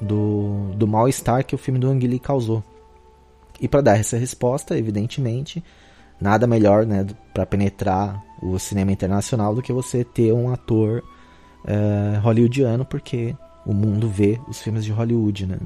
[0.00, 2.64] do, do mal-estar que o filme do Ang Lee causou.
[3.60, 5.62] E para dar essa resposta, evidentemente,
[6.20, 11.00] nada melhor né, para penetrar o cinema internacional do que você ter um ator
[11.64, 15.46] é, hollywoodiano, porque o mundo vê os filmes de Hollywood.
[15.46, 15.56] Né?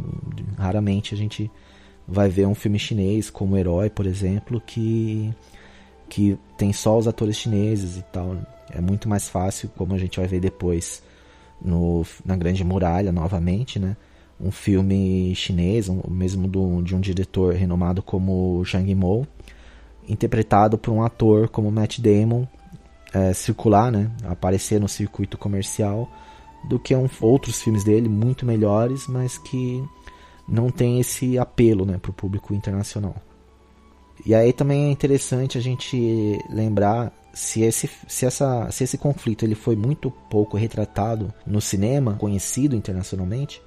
[0.59, 1.51] Raramente a gente
[2.07, 5.33] vai ver um filme chinês como Herói, por exemplo, que,
[6.13, 8.37] que tem só os atores chineses e tal.
[8.71, 11.03] É muito mais fácil, como a gente vai ver depois
[11.59, 13.97] no, na Grande Muralha novamente, né?
[14.39, 19.27] um filme chinês, um, mesmo do, de um diretor renomado como Zhang Yimou,
[20.07, 22.45] interpretado por um ator como Matt Damon,
[23.15, 26.11] é, circular, né, aparecer no circuito comercial,
[26.69, 29.83] do que um, outros filmes dele muito melhores, mas que
[30.47, 33.15] não tem esse apelo, né, para o público internacional.
[34.25, 39.45] E aí também é interessante a gente lembrar se esse, se, essa, se esse conflito
[39.45, 43.61] ele foi muito pouco retratado no cinema, conhecido internacionalmente,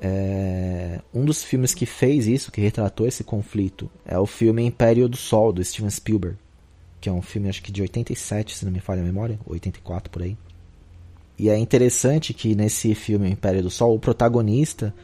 [0.00, 5.08] é, um dos filmes que fez isso, que retratou esse conflito, é o filme Império
[5.08, 6.36] do Sol, do Steven Spielberg.
[7.00, 10.10] Que é um filme, acho que de 87, se não me falha a memória, 84
[10.10, 10.36] por aí.
[11.38, 14.94] E é interessante que nesse filme Império do Sol, o protagonista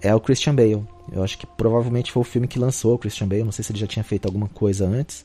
[0.00, 0.84] é o Christian Bale.
[1.12, 3.44] Eu acho que provavelmente foi o filme que lançou o Christian Bale.
[3.44, 5.24] Não sei se ele já tinha feito alguma coisa antes,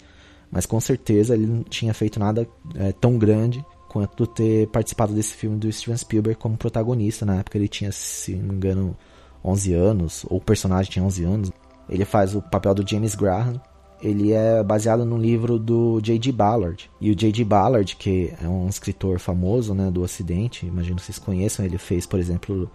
[0.52, 5.34] mas com certeza ele não tinha feito nada é, tão grande quanto ter participado desse
[5.34, 7.26] filme do Steven Spielberg como protagonista.
[7.26, 8.96] Na época ele tinha, se não me engano,
[9.44, 11.52] 11 anos, ou o personagem tinha 11 anos.
[11.90, 13.60] Ele faz o papel do James Graham.
[14.02, 16.32] Ele é baseado no livro do J.D.
[16.32, 16.90] Ballard.
[17.02, 17.44] E o J.D.
[17.44, 22.06] Ballard, que é um escritor famoso né, do Ocidente, imagino que vocês conheçam, ele fez,
[22.06, 22.72] por exemplo,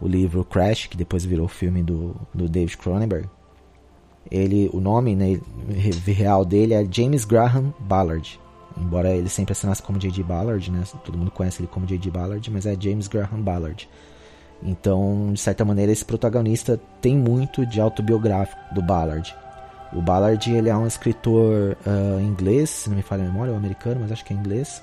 [0.00, 3.28] o livro Crash, que depois virou filme do, do David Cronenberg.
[4.30, 5.40] Ele, o nome né,
[6.06, 8.40] real dele é James Graham Ballard.
[8.76, 10.22] Embora ele sempre assinasse como J.D.
[10.22, 10.82] Ballard, né?
[11.04, 12.10] Todo mundo conhece ele como J.D.
[12.10, 13.88] Ballard, mas é James Graham Ballard.
[14.62, 19.34] Então, de certa maneira, esse protagonista tem muito de autobiográfico do Ballard.
[19.92, 23.58] O Ballard ele é um escritor uh, inglês, se não me falha a memória, ou
[23.58, 24.82] americano, mas acho que é inglês.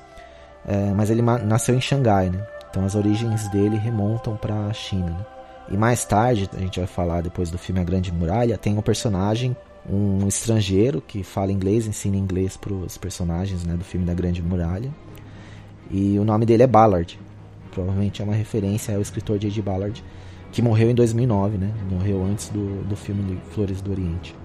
[0.66, 2.40] Uh, mas ele nasceu em Xangai, né?
[2.74, 5.12] Então as origens dele remontam para a China.
[5.12, 5.26] Né?
[5.70, 8.82] E mais tarde, a gente vai falar depois do filme A Grande Muralha, tem um
[8.82, 9.56] personagem,
[9.88, 14.42] um estrangeiro que fala inglês, ensina inglês para os personagens né, do filme da Grande
[14.42, 14.92] Muralha.
[15.92, 17.20] E o nome dele é Ballard.
[17.70, 19.62] Provavelmente é uma referência ao escritor J.D.
[19.62, 20.04] Ballard,
[20.52, 21.72] que morreu em 2009, né?
[21.92, 24.36] Morreu antes do, do filme Flores do Oriente.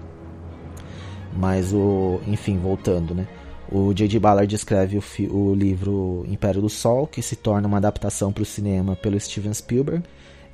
[1.35, 3.27] Mas o, enfim, voltando, né?
[3.71, 4.19] O J.D.
[4.19, 8.45] Ballard escreve o, o, livro Império do Sol, que se torna uma adaptação para o
[8.45, 10.03] cinema pelo Steven Spielberg.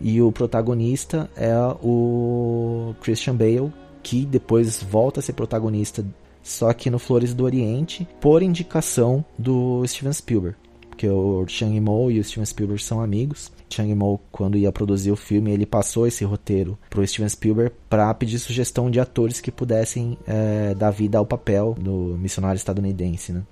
[0.02, 3.72] E o protagonista é o Christian Bale,
[4.04, 6.06] que depois volta a ser protagonista,
[6.44, 10.58] só que no Flores do Oriente, por indicação do Steven Spielberg.
[10.96, 13.52] Porque o Chang Mo e o Steven Spielberg são amigos.
[13.70, 18.14] Chang Mo, quando ia produzir o filme, ele passou esse roteiro pro Steven Spielberg para
[18.14, 23.44] pedir sugestão de atores que pudessem é, dar vida ao papel do missionário estadunidense, né?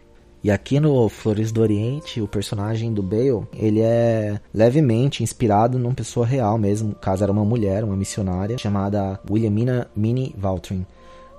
[0.41, 5.94] E aqui no Flores do Oriente, o personagem do Bale, ele é levemente inspirado numa
[5.94, 6.95] pessoa real mesmo.
[6.95, 10.86] Caso, era uma mulher, uma missionária, chamada Williamina Minnie Valtrin.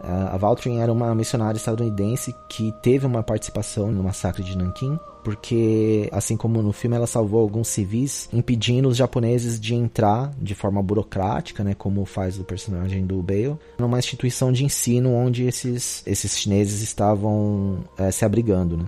[0.07, 6.09] A Valtrin era uma missionária estadunidense que teve uma participação no massacre de Nanquim, porque,
[6.13, 10.83] assim como no filme, ela salvou alguns civis, impedindo os japoneses de entrar de forma
[10.83, 16.39] burocrática, né, como faz o personagem do Bale, numa instituição de ensino onde esses, esses
[16.39, 18.85] chineses estavam é, se abrigando, né.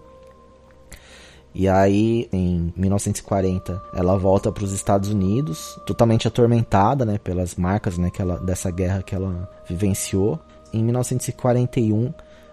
[1.58, 7.96] E aí, em 1940, ela volta para os Estados Unidos, totalmente atormentada, né, pelas marcas,
[7.96, 10.38] né, que ela, dessa guerra que ela vivenciou.
[10.72, 12.12] Em 1941,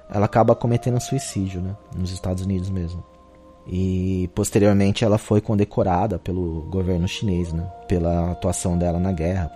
[0.10, 3.04] ela acaba cometendo suicídio, né, nos Estados Unidos mesmo.
[3.66, 9.52] E posteriormente ela foi condecorada pelo governo chinês, né, pela atuação dela na guerra.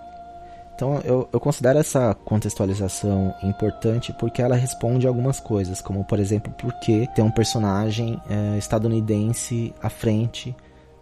[0.74, 6.52] Então eu, eu considero essa contextualização importante porque ela responde algumas coisas, como por exemplo,
[6.52, 10.54] por que tem um personagem é, estadunidense à frente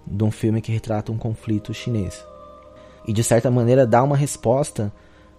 [0.06, 2.24] de um filme que retrata um conflito chinês.
[3.06, 4.90] E de certa maneira dá uma resposta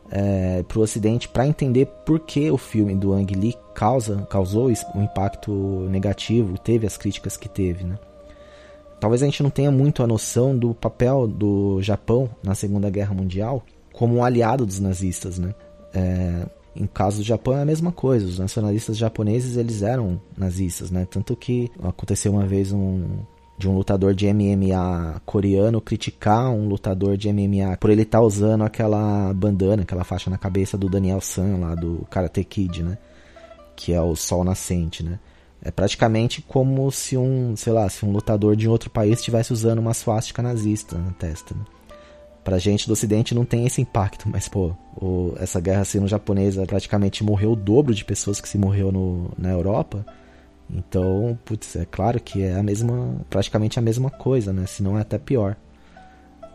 [0.09, 4.71] é, para o Ocidente para entender por que o filme do Ang Lee causa, causou
[4.95, 5.51] um impacto
[5.89, 7.83] negativo, teve as críticas que teve.
[7.83, 7.97] Né?
[8.99, 13.13] Talvez a gente não tenha muito a noção do papel do Japão na Segunda Guerra
[13.13, 13.63] Mundial,
[13.93, 15.53] como um aliado dos nazistas, né?
[15.93, 18.25] É, em caso do Japão é a mesma coisa.
[18.25, 21.07] Os nacionalistas japoneses eles eram nazistas, né?
[21.09, 23.05] Tanto que aconteceu uma vez um
[23.57, 28.23] de um lutador de MMA coreano criticar um lutador de MMA por ele estar tá
[28.23, 32.97] usando aquela bandana, aquela faixa na cabeça do Daniel San lá do Karate Kid, né?
[33.75, 35.19] Que é o sol nascente, né?
[35.61, 39.79] É praticamente como se um, sei lá, se um lutador de outro país estivesse usando
[39.79, 41.55] uma swastika nazista na testa.
[41.55, 41.61] Né?
[42.43, 47.23] Pra gente do ocidente não tem esse impacto, mas pô, o, essa guerra sino-japonesa praticamente
[47.23, 50.05] morreu o dobro de pessoas que se morreu no, na Europa.
[50.69, 54.65] Então, putz, é claro que é a mesma, praticamente a mesma coisa, né?
[54.65, 55.55] Se não é até pior.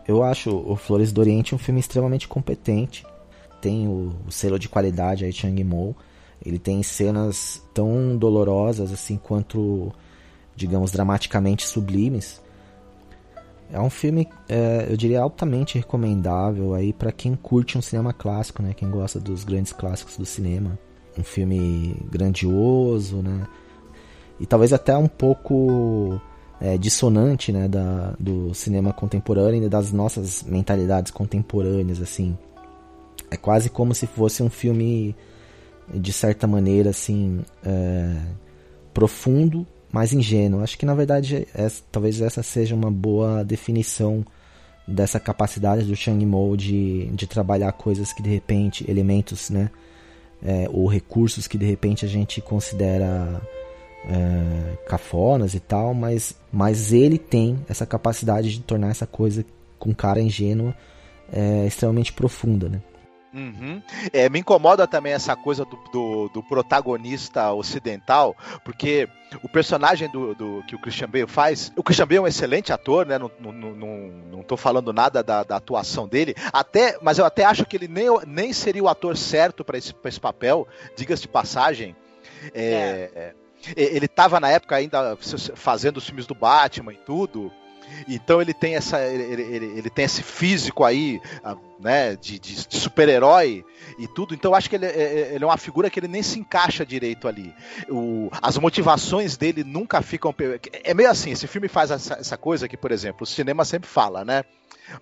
[0.07, 3.07] Eu acho o Flores do Oriente um filme extremamente competente.
[3.61, 5.97] Tem o, o selo de qualidade aí, Chang Mo.
[6.45, 9.93] Ele tem cenas tão dolorosas assim quanto,
[10.57, 12.43] digamos, dramaticamente sublimes.
[13.73, 18.63] É um filme, é, eu diria, altamente recomendável aí para quem curte um cinema clássico,
[18.63, 18.75] né?
[18.75, 20.79] Quem gosta dos grandes clássicos do cinema.
[21.17, 23.47] Um filme grandioso, né?
[24.41, 26.21] E talvez até um pouco
[26.61, 27.69] é, dissonante, né?
[27.69, 32.37] Da, do cinema contemporâneo e das nossas mentalidades contemporâneas, assim.
[33.31, 35.17] É quase como se fosse um filme,
[35.93, 38.17] de certa maneira, assim, é,
[38.93, 40.63] profundo, mais ingênuo.
[40.63, 44.25] Acho que na verdade é, talvez essa seja uma boa definição
[44.89, 49.71] dessa capacidade do Chang Mo de, de trabalhar coisas que de repente, elementos, né?
[50.45, 53.41] É, ou recursos que de repente a gente considera
[54.05, 59.45] é, cafonas e tal, mas, mas ele tem essa capacidade de tornar essa coisa
[59.79, 60.75] com cara ingênua
[61.33, 62.81] é, extremamente profunda, né?
[63.35, 63.83] Uhum.
[64.13, 69.09] É, me incomoda também essa coisa do, do, do, protagonista ocidental, porque
[69.43, 72.75] o personagem do, do, que o Christian Bale faz, o Christian Bale é um excelente
[72.75, 73.19] ator, né?
[73.19, 73.97] Não, não, não,
[74.31, 77.89] não tô falando nada da, da, atuação dele, até, mas eu até acho que ele
[77.89, 81.97] nem, nem seria o ator certo para esse, esse papel, diga-se de passagem.
[82.53, 83.42] É, é.
[83.77, 85.17] Ele estava na época ainda
[85.55, 87.53] fazendo os filmes do Batman e tudo.
[88.09, 92.67] Então ele tem essa, ele, ele, ele tem esse físico aí, ah, né, de, de
[92.79, 93.65] super-herói
[93.99, 94.35] e tudo.
[94.35, 96.39] Então eu acho que ele, é, é, ele, é uma figura que ele nem se
[96.39, 97.55] encaixa direito ali.
[97.89, 100.35] O, as motivações dele nunca ficam.
[100.85, 101.31] É meio assim.
[101.31, 104.45] Esse filme faz essa, essa coisa que, por exemplo, o cinema sempre fala, né?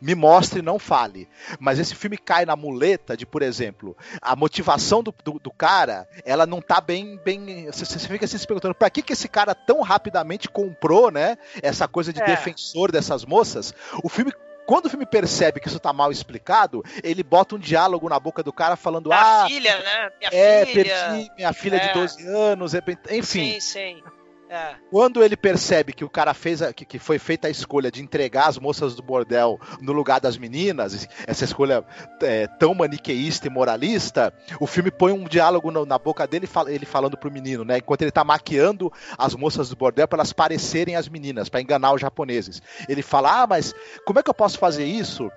[0.00, 1.28] Me mostre, não fale.
[1.58, 6.08] Mas esse filme cai na muleta de, por exemplo, a motivação do, do, do cara,
[6.24, 7.18] ela não tá bem.
[7.24, 11.10] bem você, você fica assim se perguntando, pra que, que esse cara tão rapidamente comprou,
[11.10, 11.36] né?
[11.62, 12.26] Essa coisa de é.
[12.26, 13.74] defensor dessas moças.
[14.02, 14.32] O filme
[14.66, 18.40] quando o filme percebe que isso tá mal explicado, ele bota um diálogo na boca
[18.40, 20.10] do cara falando: minha Ah, filha, né?
[20.20, 20.84] Minha é, filha.
[20.84, 21.88] perdi minha filha é.
[21.88, 23.54] de 12 anos, enfim.
[23.54, 24.02] Sim, sim.
[24.50, 24.74] É.
[24.90, 28.02] Quando ele percebe que o cara fez a, que, que, foi feita a escolha de
[28.02, 31.84] entregar as moças do bordel no lugar das meninas, essa escolha
[32.20, 36.84] é, tão maniqueísta e moralista, o filme põe um diálogo na, na boca dele, ele
[36.84, 37.78] falando pro menino, né?
[37.78, 41.92] Enquanto ele tá maquiando as moças do bordel para elas parecerem as meninas, para enganar
[41.92, 42.60] os japoneses.
[42.88, 43.72] Ele fala: "Ah, mas
[44.04, 45.30] como é que eu posso fazer isso?"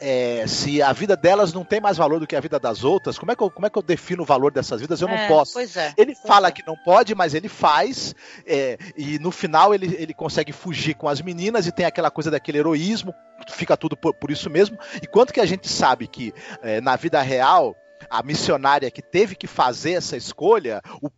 [0.00, 3.18] É, se a vida delas não tem mais valor do que a vida das outras,
[3.18, 5.00] como é que eu, como é que eu defino o valor dessas vidas?
[5.00, 5.52] Eu não É, posso.
[5.52, 5.92] Pois é.
[5.96, 6.50] Ele fala é.
[6.50, 8.14] que não pode, mas ele faz,
[8.46, 12.30] é, e no final ele, ele consegue fugir com as meninas e tem aquela coisa
[12.30, 13.14] daquele heroísmo,
[13.50, 14.78] fica tudo por, por isso mesmo.
[15.02, 16.32] E quanto que a gente sabe que
[16.62, 17.76] é, na vida real,
[18.08, 21.10] a missionária que teve que fazer essa escolha, o,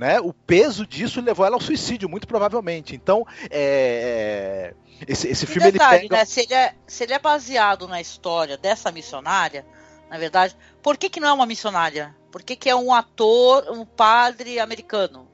[0.00, 2.96] né, o peso disso levou ela ao suicídio, muito provavelmente.
[2.96, 4.72] Então, é,
[5.02, 6.16] é, esse, esse filme ele detalhe, pega.
[6.16, 6.24] né?
[6.24, 9.62] Se ele, é, se ele é baseado na história dessa missionária,
[10.08, 12.16] na verdade, por que, que não é uma missionária?
[12.32, 15.28] Por que, que é um ator, um padre americano?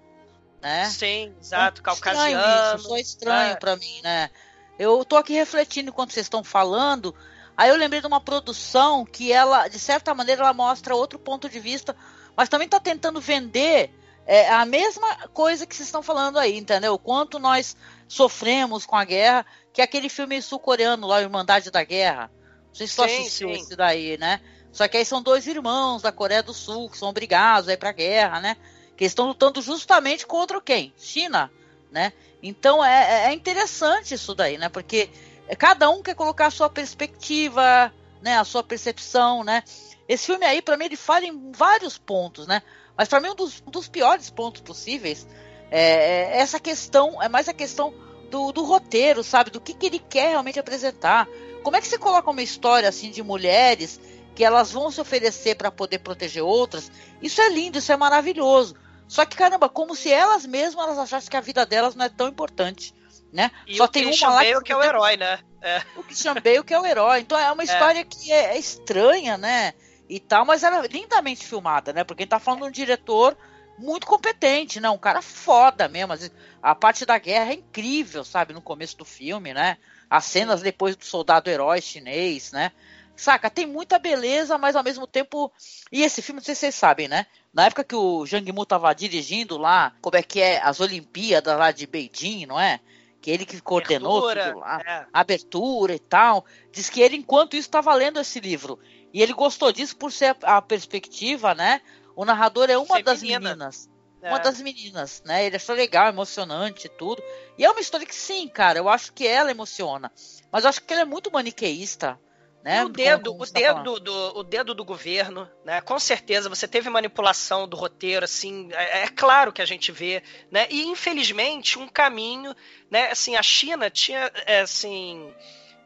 [0.60, 0.86] Né?
[0.86, 2.76] Sim, exato, Estranho caucasiano.
[2.76, 3.56] Isso, só estranho é.
[3.56, 4.30] pra mim, né?
[4.76, 7.14] Eu tô aqui refletindo enquanto vocês estão falando.
[7.56, 11.48] Aí eu lembrei de uma produção que ela, de certa maneira, ela mostra outro ponto
[11.48, 11.94] de vista,
[12.36, 13.94] mas também tá tentando vender
[14.26, 16.94] é, a mesma coisa que vocês estão falando aí, entendeu?
[16.94, 17.76] O quanto nós
[18.08, 22.30] sofremos com a guerra, que é aquele filme sul-coreano lá, Irmandade da Guerra.
[22.68, 23.60] Não sei se assistiu sim.
[23.60, 24.40] esse daí, né?
[24.72, 27.76] Só que aí são dois irmãos da Coreia do Sul que são obrigados a ir
[27.76, 28.56] pra guerra, né?
[28.96, 30.92] Que estão lutando justamente contra quem?
[30.98, 31.50] China,
[31.90, 32.12] né?
[32.42, 34.68] Então é, é interessante isso daí, né?
[34.68, 35.08] Porque
[35.56, 38.36] cada um quer colocar a sua perspectiva, né?
[38.36, 39.62] A sua percepção, né?
[40.08, 42.62] Esse filme aí, pra mim, ele fala em vários pontos, né?
[42.96, 45.26] Mas pra mim, um dos, um dos piores pontos possíveis
[45.70, 47.92] é, é essa questão, é mais a questão
[48.30, 49.50] do, do roteiro, sabe?
[49.50, 51.28] Do que, que ele quer realmente apresentar.
[51.62, 54.00] Como é que você coloca uma história assim de mulheres
[54.34, 56.90] que elas vão se oferecer para poder proteger outras?
[57.20, 58.76] Isso é lindo, isso é maravilhoso.
[59.08, 62.08] Só que, caramba, como se elas mesmas elas achassem que a vida delas não é
[62.08, 62.94] tão importante,
[63.32, 63.50] né?
[63.66, 65.38] E Só o tem Christian uma lá Bale que é o herói, né?
[65.62, 65.82] É.
[65.96, 67.20] o Christian Bale que é o herói.
[67.20, 69.74] Então é uma história que é, é estranha, né?
[70.08, 72.04] E tal, mas ela é lindamente filmada, né?
[72.04, 73.36] Porque a gente tá falando de um diretor
[73.78, 74.88] muito competente, né?
[74.88, 76.14] Um cara foda mesmo.
[76.62, 78.52] A parte da guerra é incrível, sabe?
[78.54, 79.76] No começo do filme, né?
[80.08, 82.72] As cenas depois do soldado herói chinês, né?
[83.16, 85.50] Saca, tem muita beleza, mas ao mesmo tempo.
[85.90, 87.26] E esse filme, não sei se vocês sabem, né?
[87.52, 91.58] Na época que o Jang Mu tava dirigindo lá, como é que é, as Olimpíadas
[91.58, 92.78] lá de Beijing, não é?
[93.22, 95.06] Que ele que coordenou Abertura, tudo lá é.
[95.12, 96.44] abertura e tal.
[96.70, 98.78] Diz que ele, enquanto isso, estava lendo esse livro.
[99.16, 101.80] E ele gostou disso por ser a, a perspectiva, né?
[102.14, 103.88] O narrador é uma das meninas.
[104.20, 104.28] É.
[104.28, 105.46] Uma das meninas, né?
[105.46, 107.22] Ele achou legal, emocionante e tudo.
[107.56, 110.12] E é uma história que sim, cara, eu acho que ela emociona.
[110.52, 112.20] Mas eu acho que ela é muito maniqueísta.
[112.62, 112.84] Né?
[112.84, 115.80] O dedo, como o tá dedo do, o dedo do governo, né?
[115.80, 120.22] Com certeza você teve manipulação do roteiro, assim, é, é claro que a gente vê,
[120.50, 120.66] né?
[120.68, 122.54] E infelizmente um caminho,
[122.90, 123.12] né?
[123.12, 125.32] Assim, a China tinha, é, assim,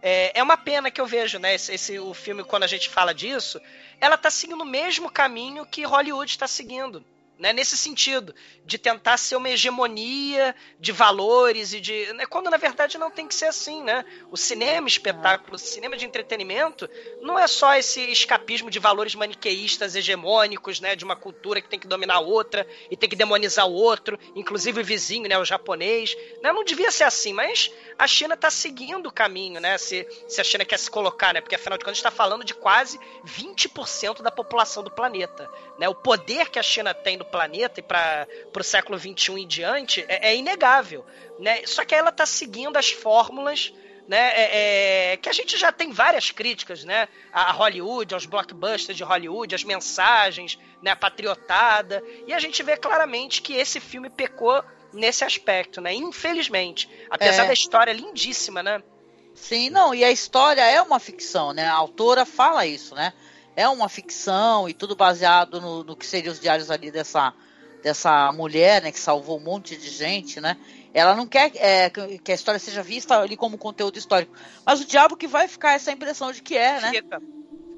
[0.02, 1.54] é, é uma pena que eu vejo, né?
[1.54, 3.60] Esse, esse- o filme quando a gente fala disso,
[4.00, 7.04] ela tá seguindo o mesmo caminho que Hollywood está seguindo.
[7.40, 8.34] Né, nesse sentido,
[8.66, 12.12] de tentar ser uma hegemonia de valores e de.
[12.12, 14.04] né, quando na verdade não tem que ser assim, né?
[14.30, 16.86] O cinema espetáculo, o cinema de entretenimento,
[17.22, 20.94] não é só esse escapismo de valores maniqueístas, hegemônicos, né?
[20.94, 24.82] De uma cultura que tem que dominar outra e tem que demonizar o outro, inclusive
[24.82, 25.38] o vizinho, né?
[25.38, 26.14] O japonês.
[26.42, 29.78] Né, não devia ser assim, mas a China está seguindo o caminho, né?
[29.78, 31.40] Se, se a China quer se colocar, né?
[31.40, 35.50] Porque afinal de contas está falando de quase 20% da população do planeta.
[35.78, 35.88] Né?
[35.88, 40.04] O poder que a China tem no planeta e para o século XXI em diante
[40.08, 41.04] é, é inegável.
[41.38, 41.62] Né?
[41.66, 43.72] Só que ela está seguindo as fórmulas
[44.08, 48.96] né, é, é, que a gente já tem várias críticas, né, a Hollywood, aos blockbusters
[48.96, 54.10] de Hollywood, as mensagens, né, a patriotada, e a gente vê claramente que esse filme
[54.10, 57.46] pecou nesse aspecto, né, infelizmente, apesar É.
[57.46, 58.82] da história lindíssima, né,
[59.32, 61.66] Sim, não, e a história é uma ficção, né?
[61.66, 63.12] A autora fala isso, né?
[63.60, 67.32] É uma ficção e tudo baseado no, no que seriam os diários ali dessa,
[67.82, 68.90] dessa mulher, né?
[68.92, 70.56] Que salvou um monte de gente, né?
[70.92, 74.32] Ela não quer é, que a história seja vista ali como conteúdo histórico.
[74.64, 76.90] Mas o diabo que vai ficar essa impressão de que é, né?
[76.90, 77.22] fica,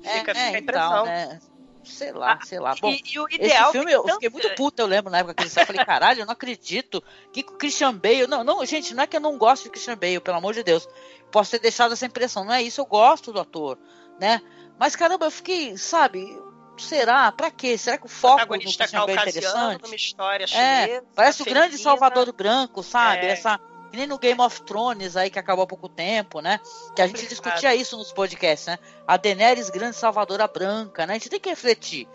[0.04, 1.04] É, fica, é, fica a então, impressão.
[1.04, 1.40] né?
[1.84, 2.76] Sei lá, sei lá.
[2.80, 5.18] Bom, e, e o esse ideal filme eu fiquei tanto- muito puta, eu lembro na
[5.18, 7.02] época que ele saiu, falei, caralho, eu não acredito
[7.32, 9.96] que o Christian Bale, não, não, gente, não é que eu não gosto de Christian
[9.98, 10.88] Bale, pelo amor de Deus,
[11.32, 13.76] posso ter deixado essa impressão, não é isso, eu gosto do ator,
[14.20, 14.40] né,
[14.78, 16.40] mas caramba, eu fiquei, sabe,
[16.78, 19.82] será, pra quê, será que o foco do Christian Bale é caucasiano interessante?
[19.82, 21.04] numa história É, chinesa.
[21.14, 21.78] parece o grande.
[21.78, 23.30] Salvador Branco, sabe, É.
[23.30, 23.58] essa,
[23.90, 26.58] que nem no Game of Thrones aí, que acabou há pouco tempo, né,
[26.96, 31.18] que a gente discutia isso nos podcasts, né, a Daenerys grande salvadora branca, né, a
[31.18, 32.08] gente tem que refletir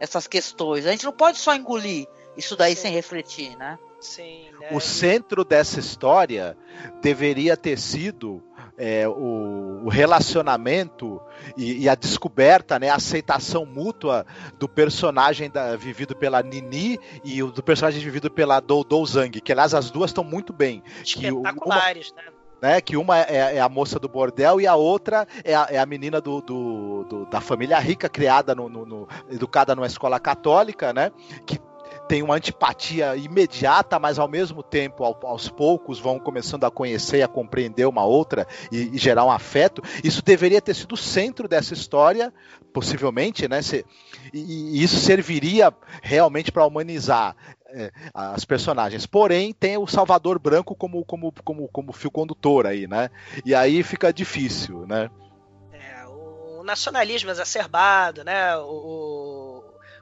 [0.00, 0.86] essas questões.
[0.86, 2.82] A gente não pode só engolir isso daí Sim.
[2.82, 3.78] sem refletir, né?
[4.00, 4.68] Sim, né?
[4.72, 6.56] O centro dessa história
[7.00, 8.42] deveria ter sido
[8.76, 11.20] é, o, o relacionamento
[11.56, 14.26] e, e a descoberta, né, a aceitação mútua
[14.58, 19.40] do personagem da- vivido pela Nini e o do personagem vivido pela Dou Dou Zhang,
[19.40, 20.82] que aliás as duas estão muito bem.
[21.04, 22.22] que o- espetaculares, né?
[22.62, 22.80] né?
[22.80, 25.86] Que uma é, é, a moça do bordel e a outra é a, é a
[25.86, 30.92] menina do, do, do, da família rica, criada no, no, no, educada numa escola católica,
[30.92, 31.12] né?
[31.46, 31.58] Que
[32.08, 37.18] tem uma antipatia imediata, mas ao mesmo tempo, ao, aos poucos, vão começando a conhecer
[37.18, 39.82] e a compreender uma outra e, e, gerar um afeto.
[40.02, 42.32] Isso deveria ter sido o centro dessa história,
[42.72, 43.62] possivelmente, né?
[43.62, 43.84] Se,
[44.32, 45.72] e, e isso serviria
[46.02, 47.36] realmente para humanizar
[47.74, 49.06] é, as personagens.
[49.06, 53.10] Porém, tem o Salvador Branco como, como, como, como fio condutor aí, né?
[53.44, 55.10] E aí fica difícil, né?
[55.72, 58.56] É, o nacionalismo exacerbado, né?
[58.58, 59.43] O,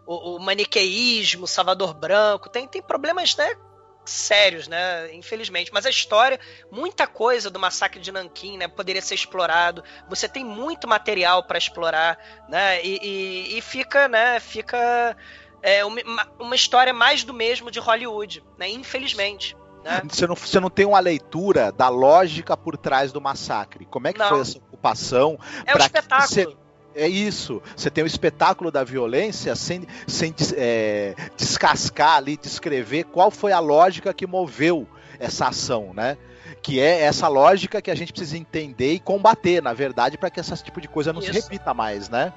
[0.06, 3.56] o, o maniqueísmo, Salvador Branco, tem, tem problemas, né?
[4.04, 5.14] sérios, né?
[5.14, 5.70] Infelizmente.
[5.72, 6.38] Mas a história,
[6.70, 8.68] muita coisa do massacre de Nanquim, né?
[8.68, 9.82] Poderia ser explorado.
[10.08, 12.18] Você tem muito material para explorar,
[12.48, 12.84] né?
[12.84, 14.40] E, e, e, fica, né?
[14.40, 15.16] Fica
[15.62, 16.00] é, uma,
[16.38, 18.68] uma história mais do mesmo de Hollywood, né?
[18.68, 19.56] Infelizmente.
[19.84, 20.00] Né?
[20.08, 23.84] Você, não, você não tem uma leitura da lógica por trás do massacre.
[23.84, 24.28] Como é que não.
[24.28, 25.38] foi essa ocupação?
[25.66, 26.28] É o espetáculo.
[26.28, 26.61] Você...
[26.94, 27.62] É isso.
[27.76, 33.58] Você tem o espetáculo da violência sem, sem é, descascar ali, descrever qual foi a
[33.58, 34.86] lógica que moveu
[35.18, 36.16] essa ação, né?
[36.62, 40.40] Que é essa lógica que a gente precisa entender e combater, na verdade, para que
[40.40, 41.32] esse tipo de coisa não isso.
[41.32, 42.32] se repita mais, né?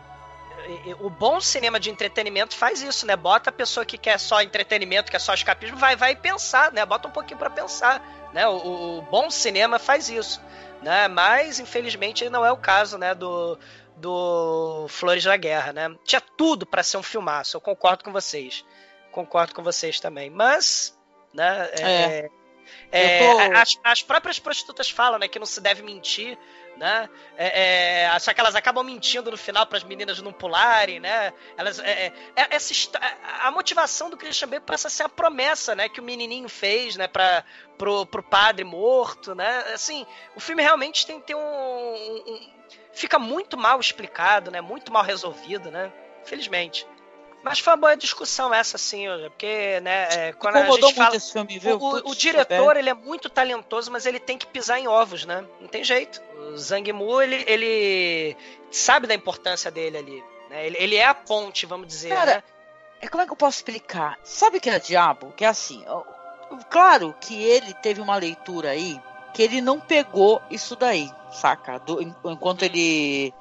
[0.99, 3.15] o bom cinema de entretenimento faz isso, né?
[3.15, 6.86] Bota a pessoa que quer só entretenimento, quer só escapismo, vai, vai pensar, né?
[6.86, 8.02] Bota um pouquinho para pensar,
[8.34, 8.48] né?
[8.48, 10.41] O, o, bom cinema faz isso,
[10.82, 11.07] né?
[11.07, 13.14] Mas infelizmente não é o caso, né?
[13.14, 13.57] Do,
[13.96, 15.96] do Flores da Guerra, né?
[16.04, 17.58] Tinha tudo para ser um filmaço.
[17.58, 18.66] Eu concordo com vocês,
[19.12, 20.30] concordo com vocês também.
[20.30, 20.98] Mas,
[21.34, 21.70] né?
[21.74, 22.30] É,
[22.92, 23.20] é.
[23.20, 23.58] é tô...
[23.58, 25.28] as, as próprias prostitutas falam, né?
[25.28, 26.38] Que não se deve mentir
[26.78, 27.10] né?
[27.38, 31.34] É, é, só que elas acabam mentindo no final para as meninas não pularem, né?
[31.58, 32.74] Elas, é, é, essa,
[33.42, 35.90] a motivação do Christian Bale passa a ser a promessa, né?
[35.90, 37.08] Que o menininho fez, né?
[37.08, 37.44] Para
[37.78, 39.60] pro, pro padre morto, né?
[39.74, 40.06] Assim,
[40.36, 42.50] o filme realmente tem, tem um, um,
[42.96, 44.62] fica muito mal explicado, né?
[44.62, 45.92] Muito mal resolvido, né?
[46.24, 46.88] Felizmente.
[47.44, 51.16] Mas foi uma boa discussão essa, sim, porque, né, é, quando a gente fala...
[51.16, 54.88] Esse filme, o, o diretor, ele é muito talentoso, mas ele tem que pisar em
[54.88, 55.46] ovos, né?
[55.62, 56.20] Não tem jeito.
[56.36, 58.36] O Zhang Mu, ele, ele
[58.72, 60.24] sabe da importância dele ali.
[60.50, 60.66] Né?
[60.66, 62.44] Ele, ele é a ponte, vamos dizer, Cara, né?
[63.00, 64.18] É, como é que eu posso explicar?
[64.24, 65.32] Sabe que é diabo?
[65.34, 65.86] Que é assim,
[66.72, 69.00] claro que ele teve uma leitura aí
[69.36, 71.78] que ele não pegou isso daí, saca?
[71.80, 73.34] Do, enquanto ele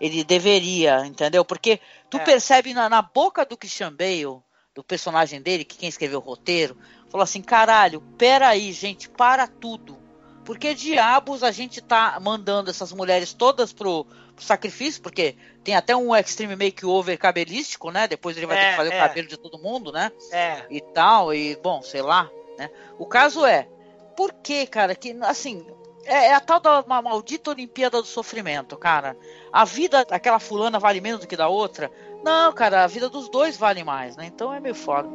[0.00, 1.44] ele deveria, entendeu?
[1.44, 1.78] Porque
[2.08, 2.24] tu é.
[2.24, 4.40] percebe na, na, boca do Christian Bale,
[4.74, 6.76] do personagem dele, que quem escreveu o roteiro,
[7.10, 9.98] falou assim: caralho, peraí, gente, para tudo.
[10.42, 15.02] Porque diabos a gente tá mandando essas mulheres todas pro, pro sacrifício?
[15.02, 18.08] Porque tem até um extreme makeover cabelístico, né?
[18.08, 18.96] Depois ele vai é, ter que fazer é.
[18.96, 20.10] o cabelo de todo mundo, né?
[20.32, 20.64] É.
[20.70, 22.30] E tal, e bom, sei lá.
[22.58, 22.70] Né?
[22.98, 23.68] O caso é,
[24.16, 25.66] por que, cara, que assim,
[26.05, 29.17] é, é, a tal da uma maldita Olimpíada do Sofrimento, cara.
[29.51, 31.91] A vida daquela fulana vale menos do que da outra?
[32.23, 34.25] Não, cara, a vida dos dois vale mais, né?
[34.27, 35.09] Então é meio foda.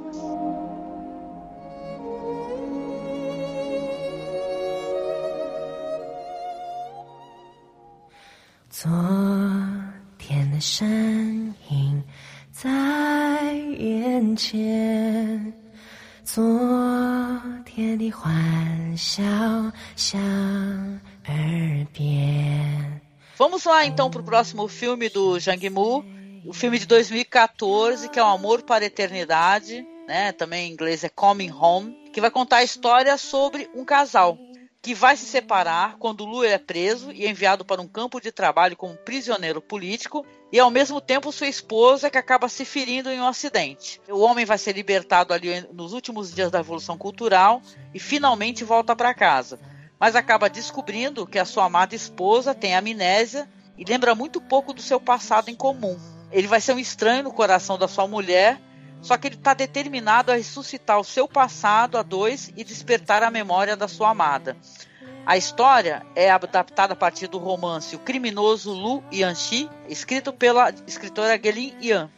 [8.73, 8.89] 昨
[10.17, 12.03] 天的身影
[12.53, 12.71] 在
[13.53, 15.64] 眼前。
[16.35, 16.43] 昨
[17.65, 19.23] 天的欢笑
[19.97, 20.21] 响
[21.27, 23.01] 耳边。
[23.37, 26.05] Vamos lá então para o próximo filme do Jang Mu,
[26.45, 30.33] o filme de 2014 que é O Amor para a Eternidade, né?
[30.33, 34.39] Também em inglês é Coming Home, que vai contar a história sobre um casal
[34.83, 38.77] que vai se separar quando Lu é preso e enviado para um campo de trabalho
[38.77, 43.28] como prisioneiro político, e ao mesmo tempo sua esposa que acaba se ferindo em um
[43.28, 44.02] acidente.
[44.10, 47.62] O homem vai ser libertado ali nos últimos dias da Revolução Cultural
[47.94, 49.60] e finalmente volta para casa,
[50.00, 54.82] mas acaba descobrindo que a sua amada esposa tem amnésia e lembra muito pouco do
[54.82, 56.00] seu passado em comum.
[56.32, 58.60] Ele vai ser um estranho no coração da sua mulher
[59.06, 63.30] só que ele está determinado a ressuscitar o seu passado a dois e despertar a
[63.30, 64.58] memória da sua amada.
[65.26, 71.40] A história é adaptada a partir do romance O Criminoso Lu Yanxi, escrito pela escritora
[71.42, 72.10] Gelin Yan.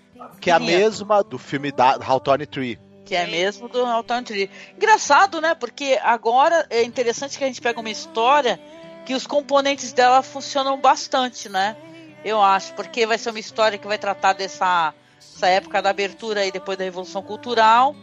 [0.41, 2.79] Que é a mesma do filme da Hawthorne Tree.
[3.05, 4.49] Que é mesmo do Hawthorne Tree.
[4.75, 5.55] Engraçado, né?
[5.55, 8.59] Porque agora é interessante que a gente pega uma história
[9.05, 11.77] que os componentes dela funcionam bastante, né?
[12.25, 14.93] Eu acho, porque vai ser uma história que vai tratar dessa
[15.37, 17.95] essa época da abertura aí depois da Revolução Cultural.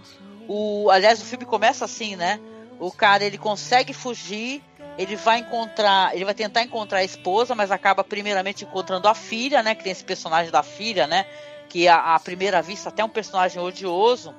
[0.48, 2.40] O, aliás, o filme começa assim, né?
[2.78, 4.62] O cara ele consegue fugir,
[4.96, 9.62] ele vai encontrar, ele vai tentar encontrar a esposa, mas acaba primeiramente encontrando a filha,
[9.62, 9.74] né?
[9.74, 11.26] Que tem esse personagem da filha, né?
[11.68, 14.34] Que a primeira vista até um personagem odioso.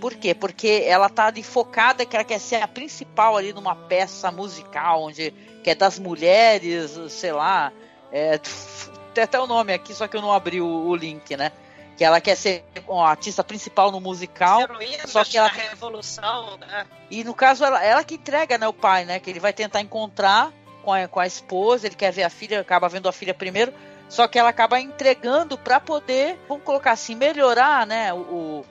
[0.00, 0.34] Por quê?
[0.34, 5.02] Porque ela tá ali focada que ela quer ser a principal ali numa peça musical,
[5.02, 7.72] onde que é das mulheres, sei lá.
[8.12, 8.38] É,
[9.12, 11.52] tem até o nome aqui, só que eu não abri o, o link, né?
[12.00, 14.62] Que ela quer ser a artista principal no musical.
[14.62, 16.86] Heroína Só que ela- da revolução, né?
[17.10, 19.20] E no caso, ela, ela que entrega, né, o pai, né?
[19.20, 20.50] Que ele vai tentar encontrar
[20.82, 23.74] com a, com a esposa, ele quer ver a filha, acaba vendo a filha primeiro,
[24.08, 28.66] só que ela acaba entregando para poder, vamos colocar assim, melhorar, né, o, o,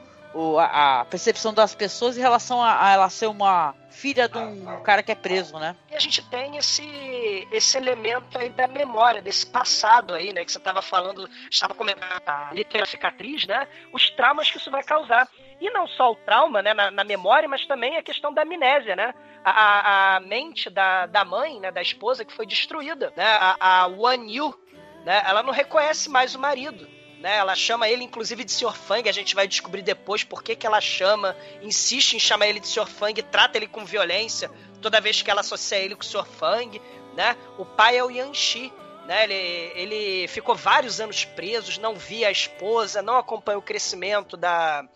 [0.60, 4.81] a, a percepção das pessoas em relação a, a ela ser uma filha de um
[4.84, 5.76] cara que é preso, né?
[5.91, 10.45] E a gente tem esse, esse elemento aí da memória, desse passado aí, né?
[10.45, 13.68] Que você estava falando, estava comentando a litera cicatriz, né?
[13.91, 15.27] Os traumas que isso vai causar.
[15.60, 18.95] E não só o trauma, né, na, na memória, mas também a questão da amnésia,
[18.95, 19.14] né?
[19.43, 23.26] A, a- mente da, da mãe, né, da esposa que foi destruída, né?
[23.26, 24.57] A, a One Yu,
[25.03, 25.22] né?
[25.26, 26.88] Ela não reconhece mais o marido.
[27.20, 28.74] Né, ela chama ele, inclusive, de Sr.
[28.74, 29.10] Fang.
[29.10, 32.68] A gente vai descobrir depois por que, que ela chama, insiste em chamar ele de
[32.68, 32.88] Sr.
[32.88, 34.50] Fang, trata ele com violência
[34.82, 36.26] toda vez que ela associa ele com o Sr.
[36.26, 36.82] Fang.
[37.16, 37.36] Né?
[37.58, 38.72] O pai é o Yanxi.
[39.06, 39.24] Né?
[39.24, 39.34] Ele,
[39.76, 44.88] ele ficou vários anos preso, não via a esposa, não acompanhou o crescimento da,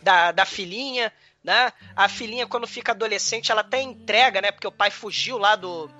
[0.00, 1.12] da, da filhinha.
[1.42, 1.72] Né?
[1.96, 4.52] A filhinha, quando fica adolescente, ela até entrega, né?
[4.52, 5.90] Porque o pai fugiu lá do,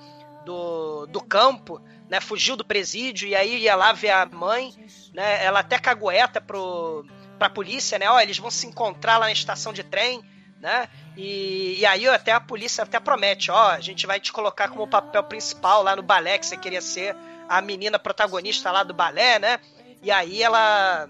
[0.45, 1.83] do, do campo,
[2.13, 2.21] né?
[2.21, 4.71] Fugiu do presídio e aí ia lá ver a mãe,
[5.15, 5.43] né?
[5.43, 7.07] Ela até cagueta pro,
[7.39, 8.07] pra polícia, né?
[8.11, 10.23] Ó, eles vão se encontrar lá na estação de trem,
[10.61, 10.91] né?
[11.17, 14.87] E, e aí até a polícia até promete, ó, a gente vai te colocar como
[14.87, 17.17] papel principal lá no balé, que você queria ser
[17.49, 19.59] a menina protagonista lá do balé, né?
[20.03, 21.09] E aí ela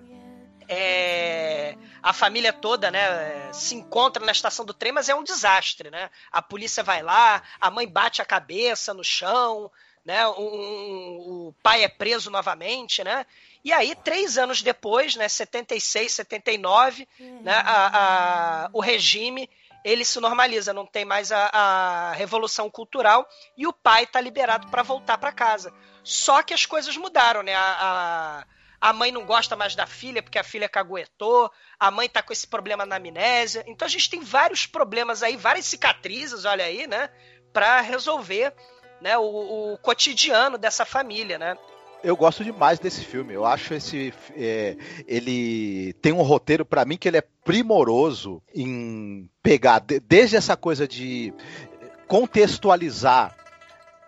[0.68, 5.90] é, a família toda, né, se encontra na estação do trem, mas é um desastre,
[5.90, 6.10] né?
[6.30, 9.68] A polícia vai lá, a mãe bate a cabeça no chão,
[10.04, 10.26] né?
[10.28, 13.24] Um- um- o pai é preso novamente, né?
[13.64, 17.06] E aí, três anos depois, né, 76, 79,
[17.42, 19.48] né, a, a- o regime
[19.84, 24.68] ele se normaliza, não tem mais a, a revolução cultural e o pai está liberado
[24.68, 25.72] para voltar para casa.
[26.04, 27.54] Só que as coisas mudaram, né?
[27.54, 28.44] A,
[28.80, 31.50] a, a mãe não gosta mais da filha porque a filha caguetou,
[31.80, 33.64] a mãe tá com esse problema na amnésia.
[33.66, 37.10] Então a gente tem vários problemas aí, várias cicatrizes, olha aí, né?
[37.52, 38.54] Para resolver
[39.02, 41.56] né, o, o cotidiano dessa família, né?
[42.02, 43.32] Eu gosto demais desse filme.
[43.32, 44.12] Eu acho esse.
[44.34, 44.76] é,
[45.06, 50.56] ele tem um roteiro, pra mim, que ele é primoroso em pegar, de- desde essa
[50.56, 51.32] coisa de
[52.08, 53.36] contextualizar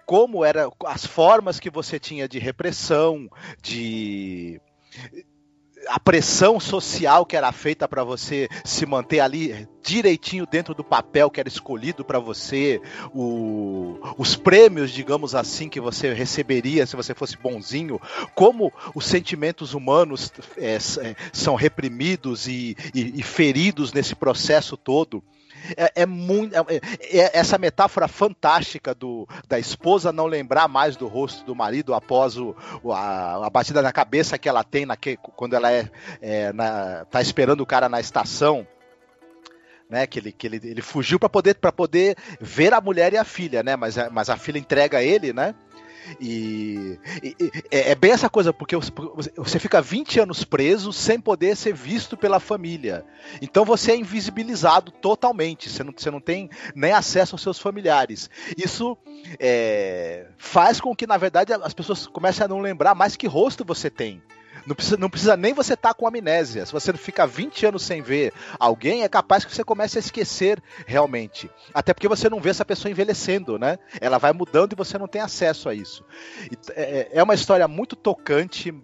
[0.07, 3.29] como era as formas que você tinha de repressão,
[3.63, 4.61] de
[5.89, 11.31] a pressão social que era feita para você se manter ali direitinho dentro do papel
[11.31, 12.81] que era escolhido para você,
[13.13, 18.01] o- os prêmios, digamos assim, que você receberia se você fosse bonzinho,
[18.35, 20.79] como os sentimentos humanos é, é,
[21.33, 25.23] são reprimidos e, e- e feridos nesse processo todo.
[25.77, 26.55] É, é muito.
[26.55, 31.95] é- é- essa metáfora fantástica do, da esposa não lembrar mais do rosto do marido
[31.95, 32.55] após o,
[32.93, 37.21] a, a batida na cabeça que ela tem naque, quando ela é, é, na- tá
[37.21, 38.67] esperando o cara na estação.
[39.89, 43.23] Né, que ele, que ele, ele fugiu para poder, poder ver a mulher e a
[43.23, 43.77] filha, né?
[43.77, 45.55] Mas, mas a filha entrega ele, né?
[46.21, 51.21] E, e- e- é, é bem essa coisa, porque você, fica 20 anos preso sem
[51.21, 53.05] poder ser visto pela família.
[53.41, 58.29] Então você é invisibilizado totalmente, você não, você não tem nem acesso aos seus familiares.
[58.57, 58.97] Isso
[59.39, 63.65] é, faz com que, na verdade, as pessoas comecem a não lembrar mais que rosto
[63.65, 64.23] você tem.
[64.67, 66.65] Não precisa, não precisa nem você estar com amnésia.
[66.65, 70.63] Se você fica 20 anos sem ver alguém, é capaz que você comece a esquecer
[70.87, 71.51] realmente.
[71.73, 73.79] Até porque você não vê essa pessoa envelhecendo, né?
[74.01, 76.05] Ela vai mudando e você não tem acesso a isso.
[76.71, 78.75] É, é uma história muito tocante,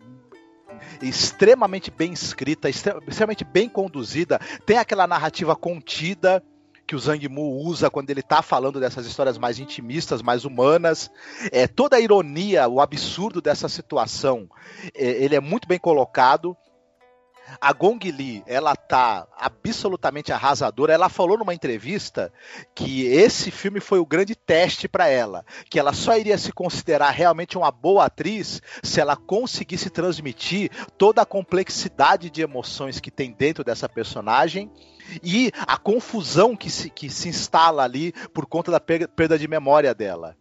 [1.01, 4.39] extremamente bem escrita, extre- extremamente bem conduzida.
[4.67, 6.43] Tem aquela narrativa contida
[6.91, 11.09] que o Zhang Mu usa quando ele tá falando dessas histórias mais intimistas, mais humanas.
[11.53, 14.49] É, toda a ironia, o absurdo dessa situação,
[14.93, 16.57] é, ele é muito bem colocado.
[17.61, 20.93] A Gong Li, ela tá absolutamente arrasadora.
[20.93, 22.33] Ela falou numa entrevista
[22.75, 27.11] que esse filme foi o grande teste para ela, que ela só iria se considerar
[27.11, 33.31] realmente uma boa atriz se ela conseguisse transmitir toda a complexidade de emoções que tem
[33.31, 34.69] dentro dessa personagem
[35.23, 39.95] e a confusão que se, que se instala ali por conta da perda, de memória
[39.95, 40.37] dela.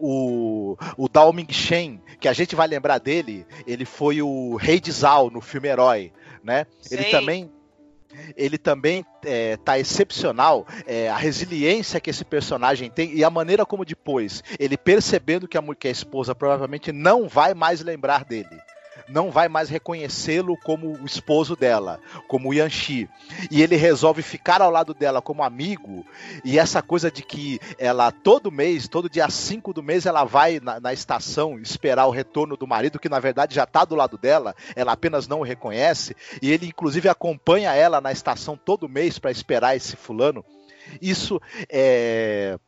[0.00, 4.90] O, o Dao Ming-shen, que a gente vai lembrar dele, ele foi o Rei de
[4.90, 6.12] Zhao no filme Herói,
[6.42, 6.66] né?
[6.90, 7.50] Ele também
[8.34, 13.66] ele também é, tá excepcional é, a resiliência que esse personagem tem e a maneira
[13.66, 18.56] como depois ele percebendo que a, que a esposa provavelmente não vai mais lembrar dele
[19.08, 23.08] não vai mais reconhecê-lo como o esposo dela, como o Yanxi.
[23.50, 26.04] E ele resolve ficar ao lado dela como amigo.
[26.44, 30.60] E essa coisa de que ela todo mês, todo dia 5 do mês, ela vai
[30.60, 34.18] na, na, estação esperar o retorno do marido, que na verdade já está do lado
[34.18, 36.16] dela, ela apenas não o reconhece.
[36.40, 40.44] E ele, inclusive, acompanha ela na estação todo mês para esperar esse fulano.
[41.00, 42.58] Isso é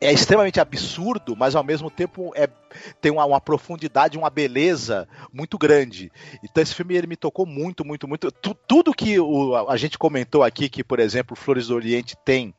[0.00, 2.48] é extremamente absurdo, mas ao mesmo tempo é,
[3.00, 6.10] tem uma, uma, profundidade, uma beleza muito grande.
[6.42, 8.32] Então esse filme ele me tocou muito, muito, muito.
[8.32, 12.54] Tu, tudo que o, a gente comentou aqui, que por exemplo Flores do Oriente tem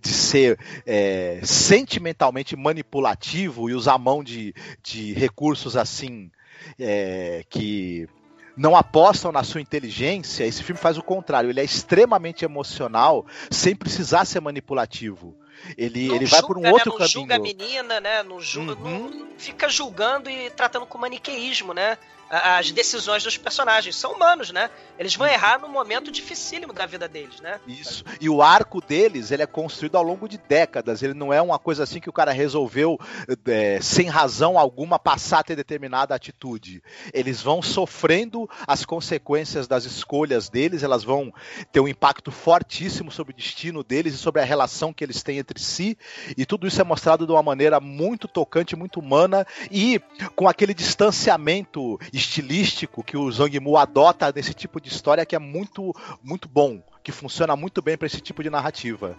[0.00, 6.30] de ser é, sentimentalmente manipulativo e usar mão de, de recursos assim
[6.78, 8.08] é, que
[8.56, 11.50] não apostam na sua inteligência, esse filme faz o contrário.
[11.50, 15.36] Ele é extremamente emocional, sem precisar ser manipulativo.
[15.76, 16.70] Ele, ele vai por um né?
[16.70, 17.10] outro não caminho.
[17.12, 18.22] julga a menina, né?
[18.22, 19.10] Não, julga, uhum.
[19.10, 21.98] não fica julgando e tratando com maniqueísmo, né?
[22.30, 23.96] As decisões dos personagens.
[23.96, 24.70] São humanos, né?
[24.98, 27.60] Eles vão errar num momento dificílimo da vida deles, né?
[27.66, 28.04] Isso.
[28.20, 31.02] E o arco deles, ele é construído ao longo de décadas.
[31.02, 32.98] Ele não é uma coisa assim que o cara resolveu,
[33.46, 36.82] é, sem razão alguma, passar a ter determinada atitude.
[37.12, 41.32] Eles vão sofrendo as consequências das escolhas deles, elas vão
[41.70, 45.38] ter um impacto fortíssimo sobre o destino deles e sobre a relação que eles têm
[45.38, 45.96] entre si.
[46.36, 50.00] E tudo isso é mostrado de uma maneira muito tocante, muito humana e
[50.34, 55.38] com aquele distanciamento estilístico que o Zhang Mu adota nesse tipo de história que é
[55.38, 59.16] muito, muito bom, que funciona muito bem para esse tipo de narrativa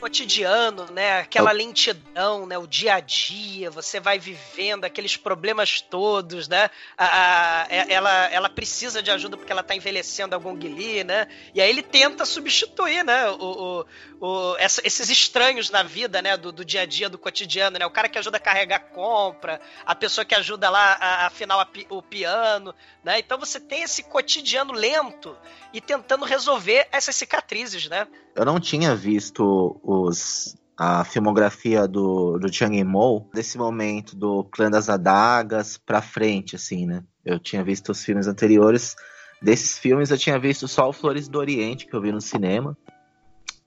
[0.00, 1.20] cotidiano, né?
[1.20, 2.56] Aquela lentidão, né?
[2.56, 6.70] O dia a dia, você vai vivendo aqueles problemas todos, né?
[6.96, 11.04] A, a, é, ela, ela precisa de ajuda porque ela tá envelhecendo a Gong Li,
[11.04, 11.28] né?
[11.54, 13.28] E aí ele tenta substituir, né?
[13.30, 13.84] O,
[14.20, 16.36] o, o essa, esses estranhos na vida, né?
[16.36, 17.84] Do, do, dia a dia, do cotidiano, né?
[17.84, 22.02] O cara que ajuda a carregar compra, a pessoa que ajuda lá a, afinar o
[22.02, 22.74] piano,
[23.04, 23.18] né?
[23.18, 25.36] Então você tem esse cotidiano lento
[25.72, 28.06] e tentando resolver essas cicatrizes, né?
[28.34, 34.70] Eu não tinha visto os a filmografia do, do Chang Yimou desse momento do Clã
[34.70, 37.04] das Adagas pra frente, assim, né?
[37.22, 38.96] Eu tinha visto os filmes anteriores.
[39.42, 42.74] Desses filmes eu tinha visto só o Flores do Oriente, que eu vi no cinema.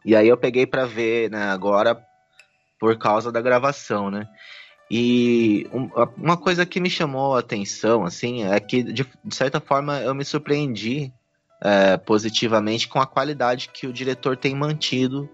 [0.03, 2.03] E aí eu peguei para ver, né, agora
[2.79, 4.27] por causa da gravação, né?
[4.89, 5.69] E
[6.17, 10.15] uma coisa que me chamou a atenção, assim, é que de, de certa forma eu
[10.15, 11.13] me surpreendi
[11.61, 15.29] é, positivamente com a qualidade que o diretor tem mantido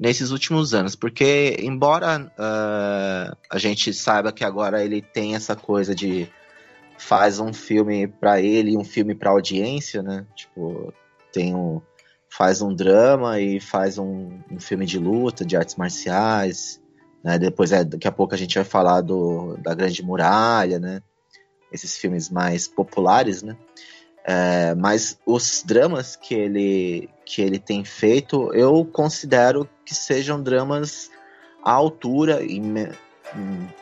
[0.00, 5.94] nesses últimos anos, porque embora uh, a gente saiba que agora ele tem essa coisa
[5.94, 6.26] de
[6.96, 10.26] faz um filme para ele e um filme para audiência, né?
[10.34, 10.94] Tipo,
[11.30, 11.82] tem um
[12.30, 16.80] faz um drama e faz um, um filme de luta, de artes marciais,
[17.22, 17.38] né?
[17.38, 21.02] Depois é, daqui a pouco a gente vai falar do da Grande Muralha, né?
[21.70, 23.54] Esses filmes mais populares, né?
[24.24, 31.10] É, mas os dramas que ele, que ele tem feito, eu considero que sejam dramas
[31.64, 32.60] à altura e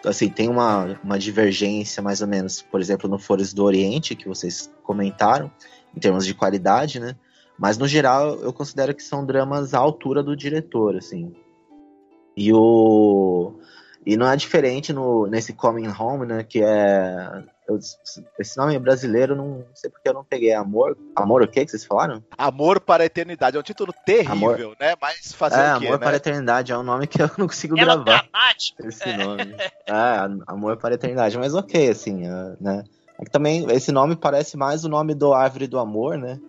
[0.05, 4.29] assim, tem uma, uma divergência mais ou menos, por exemplo, no Flores do Oriente, que
[4.29, 5.51] vocês comentaram,
[5.97, 7.17] em termos de qualidade, né?
[7.59, 11.35] Mas no geral eu considero que são dramas à altura do diretor, assim.
[12.37, 13.55] E o
[14.07, 17.79] e não é diferente no nesse Coming Home, né, que é eu,
[18.39, 20.55] esse nome é brasileiro, não sei porque eu não peguei.
[20.55, 20.97] Amor.
[21.15, 22.25] Amor o que que vocês falaram?
[22.37, 23.59] Amor para a Eternidade.
[23.59, 24.77] É um título terrível, amor...
[24.81, 24.95] né?
[25.01, 26.05] Mas fazer é, o quê, Amor né?
[26.07, 28.27] para a Eternidade é um nome que eu não consigo Ela gravar.
[28.83, 29.55] Esse nome.
[29.87, 31.37] é, Amor para a Eternidade.
[31.37, 32.85] Mas ok, assim, uh, né?
[33.19, 36.41] É que também esse nome parece mais o nome do Árvore do Amor, né?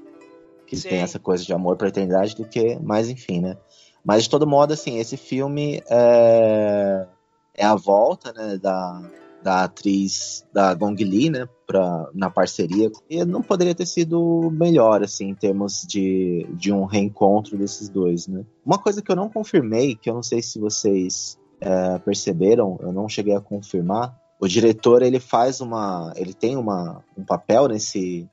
[0.65, 0.89] Que Sim.
[0.89, 2.77] tem essa coisa de amor para a eternidade do que.
[2.79, 3.57] Mas enfim, né?
[4.05, 7.07] Mas de todo modo, assim, esse filme é,
[7.55, 8.57] é a volta, né?
[8.57, 9.01] Da,
[9.43, 12.91] da atriz da Gong Li, né, pra, na parceria.
[13.09, 18.27] E não poderia ter sido melhor, assim, em termos de, de um reencontro desses dois,
[18.27, 18.45] né.
[18.65, 22.91] Uma coisa que eu não confirmei, que eu não sei se vocês é, perceberam, eu
[22.91, 26.13] não cheguei a confirmar, o diretor, ele faz uma...
[26.15, 28.29] ele tem uma, um papel nesse,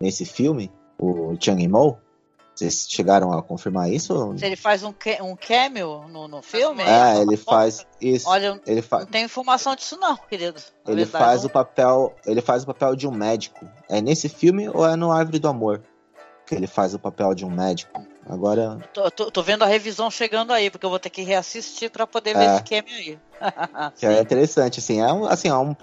[0.00, 1.98] nesse filme, o Chang Yimou,
[2.58, 4.34] vocês chegaram a confirmar isso?
[4.36, 6.82] Se ele faz um, um cameo no, no filme?
[6.82, 8.28] É, ele faz isso.
[8.28, 8.98] Olha, ele fa...
[8.98, 10.60] não tenho informação disso não, querido.
[10.84, 11.46] Na ele verdade, faz não...
[11.48, 13.64] o papel, ele faz o papel de um médico.
[13.88, 15.80] É nesse filme ou é no Árvore do Amor
[16.44, 18.04] que ele faz o papel de um médico?
[18.26, 18.78] Agora.
[18.92, 22.06] Tô, tô, tô vendo a revisão chegando aí, porque eu vou ter que reassistir para
[22.06, 22.54] poder ver é.
[22.54, 23.18] esse cameo aí.
[23.96, 25.76] que é interessante, assim, é um, assim, é um,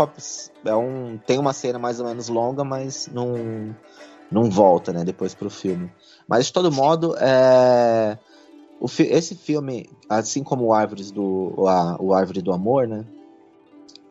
[0.65, 3.75] é um, tem uma cena mais ou menos longa, mas não,
[4.31, 5.91] não volta, né, depois pro filme.
[6.27, 8.17] Mas de todo modo, é...
[8.87, 9.03] fi...
[9.03, 13.05] esse filme, assim como o Árvores do a, o Árvore do Amor, né?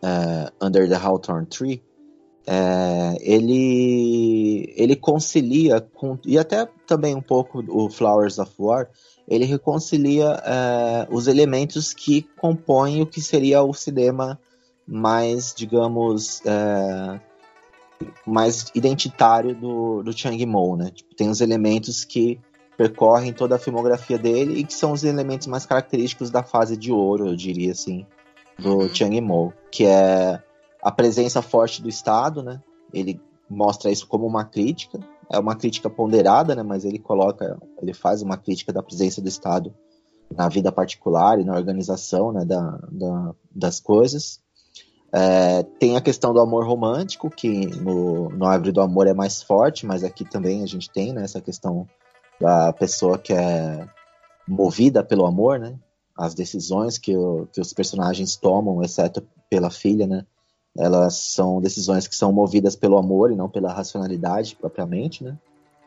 [0.03, 0.53] É...
[0.65, 1.83] Under the Hawthorne Tree,
[2.47, 3.17] é...
[3.21, 8.89] ele ele concilia com e até também um pouco o Flowers of War
[9.27, 14.39] ele reconcilia é, os elementos que compõem o que seria o cinema
[14.87, 17.21] mais digamos é,
[18.27, 20.91] mais identitário do, do Chang Mo, né?
[20.91, 22.41] Tipo, tem os elementos que
[22.77, 26.91] percorrem toda a filmografia dele e que são os elementos mais característicos da fase de
[26.91, 28.05] ouro, eu diria assim,
[28.59, 28.95] do uhum.
[28.95, 30.43] Chang Mo, que é
[30.83, 32.61] a presença forte do Estado, né?
[32.93, 34.99] Ele mostra isso como uma crítica,
[35.31, 36.63] é uma crítica ponderada, né?
[36.63, 39.75] Mas ele coloca, ele faz uma crítica da presença do Estado
[40.35, 42.45] na vida particular e na organização, né?
[42.45, 44.43] Da, da das coisas.
[45.17, 49.41] É, tem a questão do amor romântico, que no, no Árvore do Amor é mais
[49.41, 51.87] forte, mas aqui também a gente tem né, essa questão
[52.41, 53.89] da pessoa que é
[54.47, 55.79] movida pelo amor, né?
[56.19, 60.27] As decisões que, o, que os personagens tomam, exceto pela filha, né?
[60.77, 65.39] Elas são decisões que são movidas pelo amor e não pela racionalidade propriamente, né?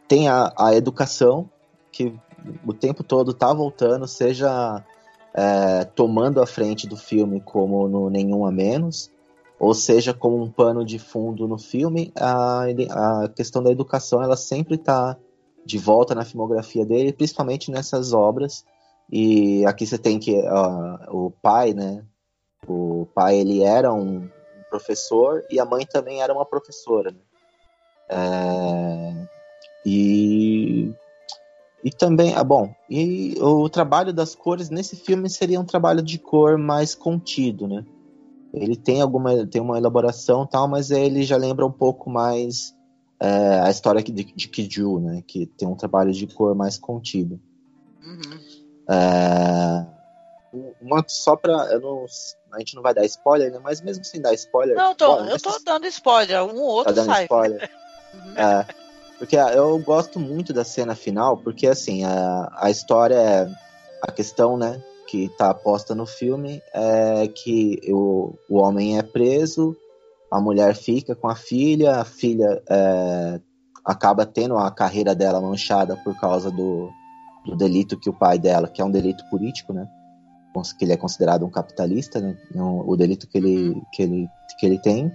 [0.08, 1.50] Tem a, a educação,
[1.92, 2.18] que
[2.66, 4.82] o tempo todo tá voltando, seja
[5.34, 9.12] é, tomando a frente do filme como no Nenhum a Menos,
[9.60, 12.66] ou seja, como um pano de fundo no filme, a,
[13.24, 15.18] a questão da educação ela sempre está
[15.66, 18.64] de volta na filmografia dele, principalmente nessas obras.
[19.12, 22.04] E aqui você tem que uh, o pai, né?
[22.68, 24.30] O pai ele era um
[24.70, 27.12] professor e a mãe também era uma professora.
[27.12, 27.18] Né?
[28.10, 29.28] É,
[29.86, 30.94] e
[31.84, 36.18] e também, ah, bom, e o trabalho das cores nesse filme seria um trabalho de
[36.18, 37.86] cor mais contido, né?
[38.54, 42.76] Ele tem alguma tem uma elaboração tal, mas ele já lembra um pouco mais
[43.20, 45.24] é, a história de, de Kiju, né?
[45.26, 47.40] Que tem um trabalho de cor mais contido.
[48.04, 48.40] Uhum.
[48.90, 49.86] É,
[50.82, 51.80] uma, só pra.
[51.80, 52.06] Não,
[52.54, 53.60] a gente não vai dar spoiler, né?
[53.62, 54.76] Mas mesmo sem dar spoiler.
[54.76, 57.24] Não, tô, eu tô dando spoiler, um outro tá dando sai.
[57.24, 57.70] spoiler.
[58.14, 58.38] uhum.
[58.38, 58.66] é,
[59.18, 63.68] porque eu gosto muito da cena final, porque assim, a, a história é.
[64.00, 64.80] A questão, né?
[65.08, 69.76] Que está posta no filme é que o, o homem é preso,
[70.30, 73.40] a mulher fica com a filha, a filha é,
[73.84, 76.90] acaba tendo a carreira dela manchada por causa do,
[77.46, 79.88] do delito que o pai dela, que é um delito político, né?
[80.78, 82.36] Que ele é considerado um capitalista, né?
[82.56, 84.28] O delito que ele, que ele,
[84.60, 85.12] que ele tem.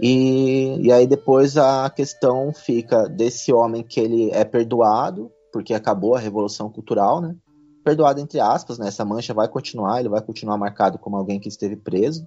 [0.00, 6.16] E, e aí depois a questão fica desse homem que ele é perdoado, porque acabou
[6.16, 7.34] a Revolução Cultural, né?
[7.82, 8.88] Perdoado entre aspas, né?
[8.88, 12.26] Essa mancha vai continuar, ele vai continuar marcado como alguém que esteve preso,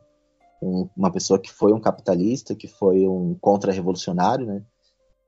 [0.61, 4.61] um, uma pessoa que foi um capitalista, que foi um contra-revolucionário, né?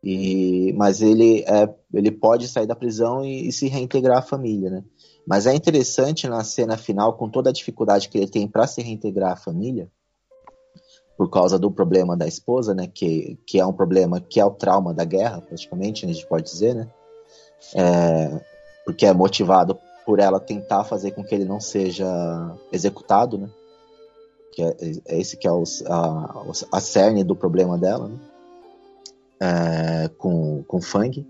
[0.03, 4.69] E, mas ele, é, ele pode sair da prisão e, e, se reintegrar à família,
[4.69, 4.83] né?
[5.25, 8.81] Mas é interessante na cena final, com toda a dificuldade que ele tem para se
[8.81, 9.89] reintegrar à família,
[11.17, 12.87] por causa do problema da esposa, né?
[12.87, 16.45] Que, que é um problema que é o trauma da guerra, praticamente, a gente pode
[16.45, 16.87] dizer, né?
[17.75, 18.39] É,
[18.85, 19.77] porque é motivado
[20.07, 22.07] por ela tentar fazer com que ele não seja
[22.71, 23.49] executado, né?
[24.53, 28.17] Que é, é esse que é os, a, a cerne do problema dela, né?
[29.37, 31.27] É, com, com Fang.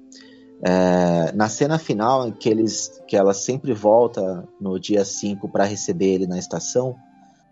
[0.62, 6.14] É, na cena final, que, eles, que ela sempre volta no dia 5 para receber
[6.14, 6.96] ele na estação,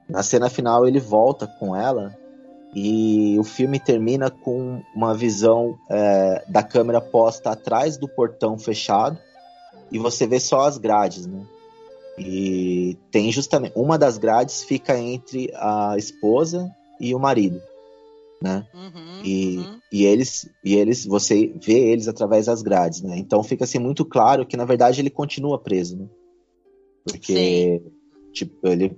[0.08, 2.16] na cena final ele volta com ela
[2.76, 9.18] e o filme termina com uma visão é, da câmera posta atrás do portão fechado
[9.96, 11.48] e você vê só as grades, né?
[12.18, 17.62] E tem justamente uma das grades fica entre a esposa e o marido,
[18.42, 18.68] né?
[18.74, 19.80] Uhum, e, uhum.
[19.90, 23.18] e eles e eles você vê eles através das grades, né?
[23.18, 26.10] Então fica assim muito claro que na verdade ele continua preso, né?
[27.06, 27.92] Porque Sim.
[28.34, 28.98] tipo ele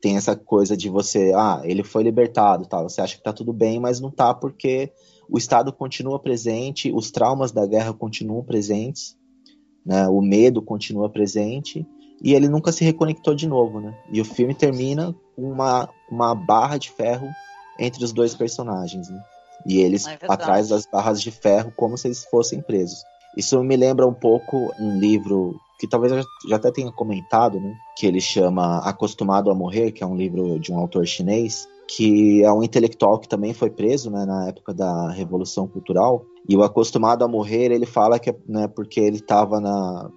[0.00, 2.88] tem essa coisa de você, ah, ele foi libertado, tal.
[2.88, 4.92] Você acha que tá tudo bem, mas não tá porque
[5.28, 9.16] o Estado continua presente, os traumas da guerra continuam presentes
[9.84, 10.08] né?
[10.08, 11.86] O medo continua presente
[12.22, 13.94] e ele nunca se reconectou de novo, né?
[14.10, 17.28] E o filme termina com uma, uma barra de ferro
[17.78, 19.22] entre os dois personagens, né?
[19.66, 23.02] E eles é atrás das barras de ferro como se eles fossem presos.
[23.36, 27.74] Isso me lembra um pouco um livro que talvez eu já até tenha comentado, né?
[27.96, 32.42] Que ele chama Acostumado a Morrer, que é um livro de um autor chinês, que
[32.42, 36.24] é um intelectual que também foi preso né, na época da Revolução Cultural.
[36.48, 39.60] E o acostumado a morrer, ele fala que é né, porque ele estava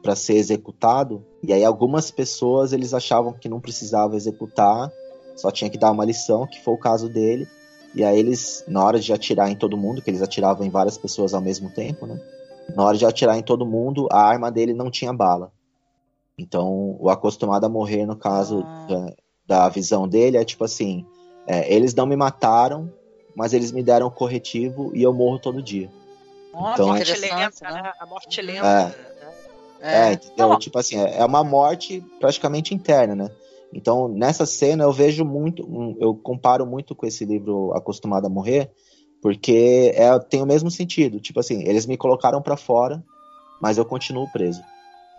[0.02, 1.24] para ser executado.
[1.44, 4.92] E aí algumas pessoas eles achavam que não precisava executar,
[5.36, 7.48] só tinha que dar uma lição, que foi o caso dele.
[7.96, 10.98] E aí eles, na hora de atirar em todo mundo, que eles atiravam em várias
[10.98, 12.20] pessoas ao mesmo tempo, né?
[12.76, 15.52] Na hora de atirar em todo mundo, a arma dele não tinha bala.
[16.38, 18.88] Então, o acostumado a morrer, no caso ah.
[18.88, 19.16] da,
[19.64, 21.06] da visão dele, é tipo assim:
[21.48, 22.92] é, eles não me mataram,
[23.36, 25.90] mas eles me deram corretivo e eu morro todo dia.
[26.50, 27.82] Então- a que morte interessante, lenta, né?
[27.82, 27.94] né?
[28.00, 28.64] A morte lenta.
[28.90, 28.96] né?
[29.80, 30.50] É, entendeu?
[30.50, 33.32] Não, Tipo assim, é é uma morte praticamente interna, né?
[33.72, 38.72] Então, nessa cena eu vejo muito, eu comparo muito com esse livro Acostumado a Morrer,
[39.22, 41.20] porque é, tem o mesmo sentido.
[41.20, 43.04] Tipo assim, eles me colocaram pra fora,
[43.62, 44.64] mas eu continuo preso.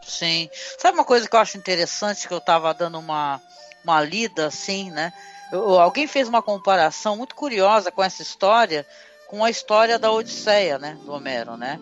[0.03, 0.49] Sim.
[0.79, 3.41] Sabe uma coisa que eu acho interessante que eu tava dando uma,
[3.85, 5.13] uma lida assim, né?
[5.51, 8.87] Eu- alguém fez uma comparação muito curiosa com essa história
[9.29, 11.79] com a história da Odisseia, né, do Homero, né?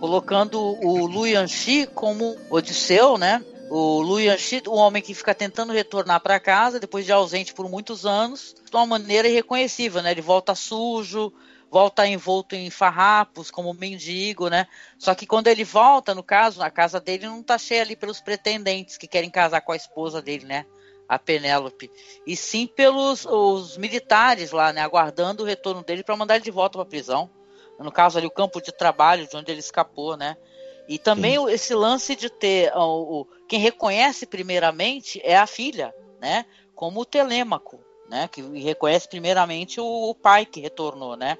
[0.00, 3.44] Colocando o Lu Yanxi como Odisseu, né?
[3.70, 7.68] O Lu Yanxi, o homem que fica tentando retornar para casa depois de ausente por
[7.70, 10.10] muitos anos, de uma maneira irreconhecível, né?
[10.10, 11.32] Ele volta sujo,
[11.70, 14.66] volta envolto em farrapos, como mendigo, né?
[14.98, 18.20] Só que quando ele volta, no caso, a casa dele não tá cheia ali pelos
[18.20, 20.66] pretendentes que querem casar com a esposa dele, né?
[21.10, 21.90] A Penélope.
[22.24, 24.80] E sim pelos os militares lá, né?
[24.80, 27.28] Aguardando o retorno dele para mandar ele de volta para prisão.
[27.80, 30.36] No caso ali, o campo de trabalho de onde ele escapou, né?
[30.88, 35.92] E também o- esse lance de ter ó, o, quem reconhece primeiramente é a filha,
[36.20, 36.44] né?
[36.76, 38.28] Como o Telêmaco, né?
[38.28, 41.36] Que reconhece primeiramente o, o pai que retornou, né?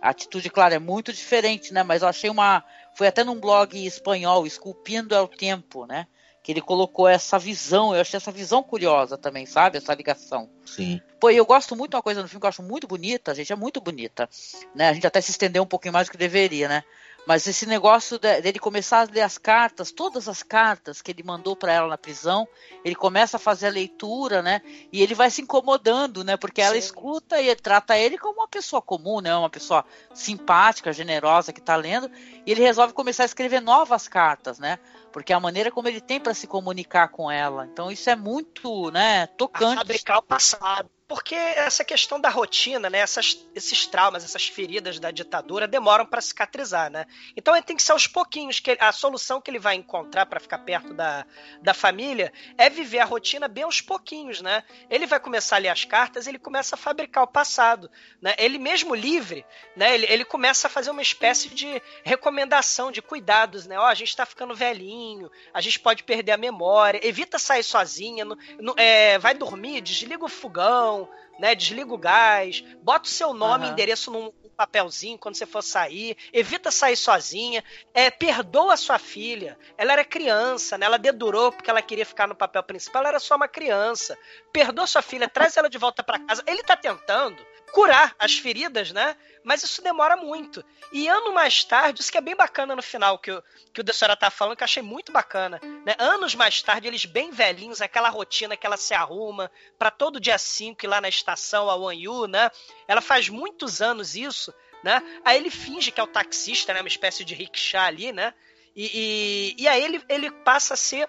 [0.00, 1.82] A atitude, claro, é muito diferente, né?
[1.82, 2.62] Mas eu achei uma.
[2.94, 6.06] Foi até num blog espanhol, Esculpindo é o Tempo, né?
[6.42, 7.94] Que ele colocou essa visão.
[7.94, 9.78] Eu achei essa visão curiosa também, sabe?
[9.78, 10.48] Essa ligação.
[10.64, 11.00] Sim.
[11.20, 13.34] Pô, e eu gosto muito de uma coisa no filme que eu acho muito bonita,
[13.34, 14.28] gente, é muito bonita.
[14.74, 14.88] Né?
[14.88, 16.84] A gente até se estendeu um pouquinho mais do que deveria, né?
[17.26, 21.22] Mas esse negócio de- dele começar a ler as cartas, todas as cartas que ele
[21.22, 22.48] mandou para ela na prisão,
[22.82, 24.62] ele começa a fazer a leitura, né?
[24.90, 26.38] E ele vai se incomodando, né?
[26.38, 26.78] Porque ela Sim.
[26.78, 29.36] escuta e trata ele como uma pessoa comum, né?
[29.36, 29.84] Uma pessoa
[30.14, 32.10] simpática, generosa que tá lendo,
[32.46, 34.78] e ele resolve começar a escrever novas cartas, né?
[35.12, 37.66] Porque é a maneira como ele tem para se comunicar com ela.
[37.66, 39.76] Então isso é muito, né, tocante.
[39.76, 40.90] fabricar o passado.
[41.08, 46.20] Porque essa questão da rotina, né, essas- esses traumas, essas feridas da ditadura demoram para
[46.20, 47.06] cicatrizar, né?
[47.34, 50.38] Então ele tem que ser aos pouquinhos que a solução que ele vai encontrar para
[50.38, 51.24] ficar perto da,
[51.62, 54.62] da família é viver a rotina bem aos pouquinhos, né?
[54.90, 58.34] Ele vai começar a ler as cartas, ele começa a fabricar o passado, né?
[58.36, 59.94] Ele mesmo livre, né?
[59.94, 63.78] Ele, ele começa a fazer uma espécie de recomendação de cuidados, né?
[63.78, 68.26] Ó, a gente tá ficando velhinho, a gente pode perder a memória, evita sair sozinha,
[68.26, 70.97] não- é, vai dormir, desliga o fogão,
[71.38, 71.54] né?
[71.54, 76.16] Desliga o gás, bota o seu nome e endereço num papelzinho quando você for sair,
[76.32, 77.62] evita sair sozinha,
[77.94, 79.56] é, perdoa a sua filha.
[79.76, 80.86] Ela era criança, né?
[80.86, 84.18] Ela dedurou porque ela queria ficar no papel principal, ela era só uma criança.
[84.58, 86.42] Perdoa sua filha, traz ela de volta para casa.
[86.44, 89.16] Ele tá tentando curar as feridas, né?
[89.44, 90.64] Mas isso demora muito.
[90.92, 93.40] E ano mais tarde, isso que é bem bacana no final, que o,
[93.72, 95.60] que o Dessora tá falando, que eu achei muito bacana.
[95.86, 95.94] Né?
[95.96, 100.36] Anos mais tarde, eles bem velhinhos, aquela rotina que ela se arruma para todo dia
[100.36, 102.50] 5 ir lá na estação, a Wanyu, né?
[102.88, 105.00] Ela faz muitos anos isso, né?
[105.24, 106.80] Aí ele finge que é o taxista, né?
[106.80, 108.34] Uma espécie de rickshaw ali, né?
[108.74, 111.08] E, e, e aí ele, ele passa a ser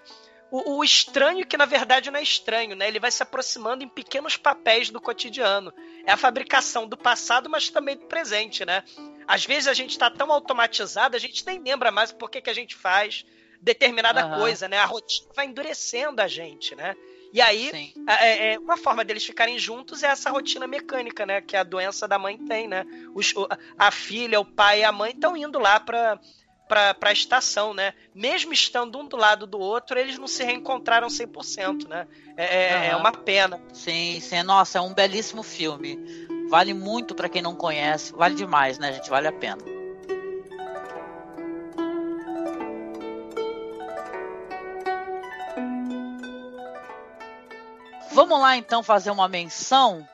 [0.51, 2.87] o, o estranho que na verdade não é estranho, né?
[2.87, 5.73] Ele vai se aproximando em pequenos papéis do cotidiano.
[6.05, 8.83] É a fabricação do passado, mas também do presente, né?
[9.27, 12.49] Às vezes a gente está tão automatizado, a gente nem lembra mais por que, que
[12.49, 13.25] a gente faz
[13.61, 14.39] determinada Aham.
[14.39, 14.77] coisa, né?
[14.79, 16.95] A rotina vai endurecendo a gente, né?
[17.31, 21.41] E aí, é, é, uma forma deles ficarem juntos é essa rotina mecânica, né?
[21.41, 22.83] Que a doença da mãe tem, né?
[23.13, 23.35] Os-
[23.77, 26.19] a filha, o pai e a mãe estão indo lá para
[26.69, 27.93] para a estação, né?
[28.13, 32.07] Mesmo estando um do lado do outro, eles não se reencontraram 100%, né?
[32.37, 32.99] É, é- é Aham.
[32.99, 33.59] uma pena.
[33.73, 34.43] Sim, sim.
[34.43, 35.97] Nossa, é um belíssimo filme.
[36.47, 38.13] Vale muito pra quem não conhece.
[38.13, 39.09] Vale demais, né, gente?
[39.09, 39.57] Vale a pena.
[48.11, 50.07] Vamos lá então fazer uma menção,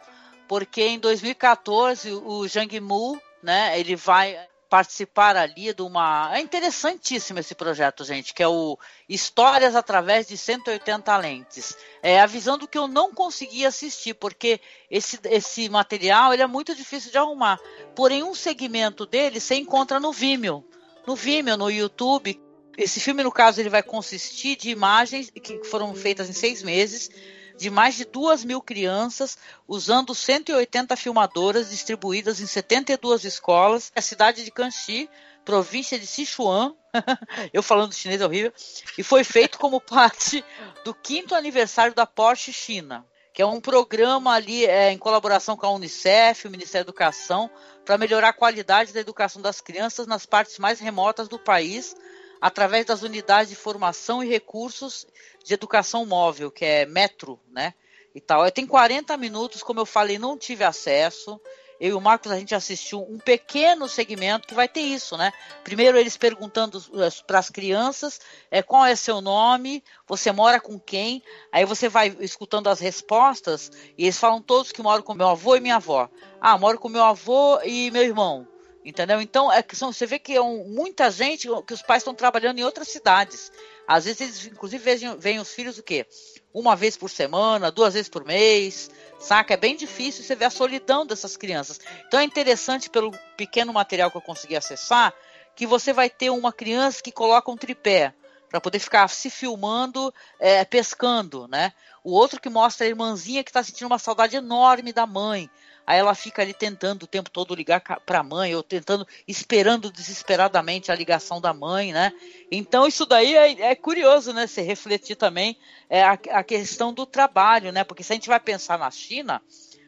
[0.48, 4.38] porque em 2014 o Jang Mu, né, ele vai
[4.76, 6.30] participar ali de uma.
[6.36, 11.78] É interessantíssimo esse projeto, gente, que é o Histórias através de 180 lentes.
[12.04, 14.60] É a visão do que eu não consegui assistir, porque
[14.92, 17.58] esse, esse material ele é muito difícil de arrumar.
[17.95, 20.62] Porém, um segmento dele você encontra no Vimeo.
[21.08, 22.38] No Vimeo, no YouTube.
[22.78, 27.10] Esse filme, no caso, ele vai consistir de imagens que foram feitas em seis meses
[27.58, 34.43] de mais de duas mil crianças, usando 180 filmadoras distribuídas em 72 escolas, na cidade
[34.43, 35.09] de Canxi,
[35.43, 36.75] província de Sichuan,
[37.53, 38.51] eu falando chinês é horrível,
[38.98, 40.43] e foi feito como parte
[40.84, 45.66] do quinto aniversário da Porsche China, que é um programa ali é, em colaboração com
[45.66, 47.50] a Unicef, o Ministério da Educação,
[47.85, 51.95] para melhorar a qualidade da educação das crianças nas partes mais remotas do país,
[52.39, 55.05] através das unidades de formação e recursos
[55.43, 57.73] de educação móvel, que é Metro, né?
[58.14, 58.49] E tal.
[58.51, 61.39] Tem 40 minutos, como eu falei, não tive acesso.
[61.80, 65.33] eu e o Marcos a gente assistiu um pequeno segmento que vai ter isso, né?
[65.64, 66.81] Primeiro eles perguntando
[67.27, 72.15] para as crianças é, qual é seu nome, você mora com quem, aí você vai
[72.22, 76.09] escutando as respostas e eles falam todos que moram com meu avô e minha avó.
[76.39, 78.47] Ah, moro com meu avô e meu irmão.
[78.85, 79.19] Entendeu?
[79.19, 82.59] Então, é são, você vê que é um, muita gente que os pais estão trabalhando
[82.59, 83.51] em outras cidades.
[83.88, 86.05] Às vezes eles, inclusive, veem, veem os filhos o quê?
[86.53, 89.55] Uma vez por semana, duas vezes por mês, saca?
[89.55, 91.80] É bem difícil você ver a solidão dessas crianças.
[92.07, 95.11] Então é interessante, pelo pequeno material que eu consegui acessar,
[95.55, 98.14] que você vai ter uma criança que coloca um tripé
[98.49, 101.73] para poder ficar se filmando, é, pescando, né?
[102.03, 105.49] O outro que mostra a irmãzinha que está sentindo uma saudade enorme da mãe.
[105.85, 109.91] Aí ela fica ali tentando o tempo todo ligar para a mãe, ou tentando, esperando
[109.91, 112.11] desesperadamente a ligação da mãe, né?
[112.51, 114.47] Então isso daí é, é curioso, né?
[114.47, 115.57] Se refletir também
[115.89, 117.83] é, a, a, questão do trabalho, né?
[117.83, 119.41] Porque se a gente vai pensar na China,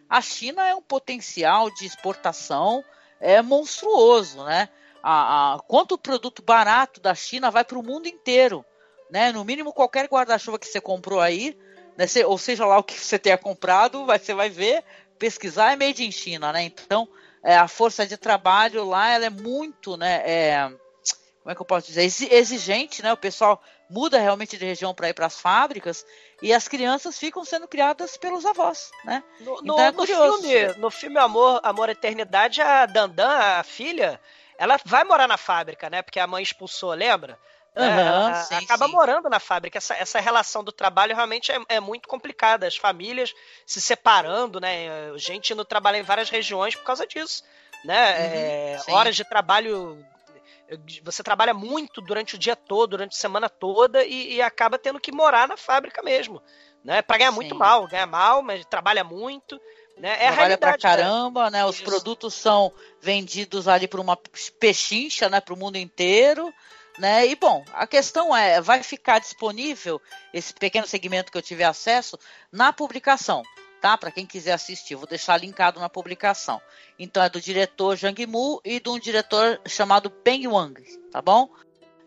[0.07, 2.83] a China é um potencial de exportação
[3.19, 4.69] é monstruoso, né?
[5.01, 8.63] A, a, quanto produto barato da China vai para o mundo inteiro,
[9.09, 9.31] né?
[9.31, 11.57] No mínimo qualquer guarda-chuva que você comprou aí,
[11.97, 12.05] né?
[12.25, 14.83] ou seja lá o que você tenha comprado, vai, você vai ver
[15.17, 16.63] pesquisar é made in China, né?
[16.63, 17.07] Então,
[17.43, 20.21] é, a força de trabalho lá ela é muito, né?
[20.25, 20.69] É,
[21.47, 22.03] como é que eu posso dizer?
[22.33, 23.13] Exigente, né?
[23.13, 26.05] O pessoal muda realmente de região para ir para as fábricas
[26.41, 29.23] e as crianças ficam sendo criadas pelos avós, né?
[29.39, 34.19] No, então é no filme, no filme Amor, Amor Eternidade, a Dandan, a filha,
[34.57, 36.01] ela vai morar na fábrica, né?
[36.01, 37.39] Porque a mãe expulsou, lembra?
[37.77, 38.91] Uhum, sim, acaba sim.
[38.91, 39.77] morando na fábrica.
[39.77, 42.65] Essa, essa relação do trabalho realmente é, é, muito complicada.
[42.65, 43.33] As famílias
[43.65, 45.15] se separando, né?
[45.15, 47.43] Gente indo trabalhar em várias regiões por causa disso.
[47.85, 48.17] Né?
[48.17, 50.03] Uhum, é, horas de trabalho.
[51.03, 54.99] Você trabalha muito durante o dia todo, durante a semana toda, e, e acaba tendo
[54.99, 56.41] que morar na fábrica mesmo.
[56.83, 57.01] Né?
[57.01, 57.35] Para ganhar sim.
[57.35, 59.59] muito mal, ganha mal, mas trabalha muito.
[59.97, 60.15] Né?
[60.19, 61.65] É Trabalha pra caramba, né?
[61.65, 61.85] Os Isso.
[61.85, 64.17] produtos são vendidos ali por uma
[64.59, 65.41] pechincha, né?
[65.41, 66.53] Para o mundo inteiro.
[66.97, 67.27] Né?
[67.27, 70.01] E bom, a questão é, vai ficar disponível
[70.33, 72.17] esse pequeno segmento que eu tive acesso
[72.51, 73.43] na publicação,
[73.79, 73.95] tá?
[73.95, 76.59] Para quem quiser assistir, vou deixar linkado na publicação.
[76.97, 81.49] Então é do diretor Jang Mu e de um diretor chamado Peng Wang, tá bom?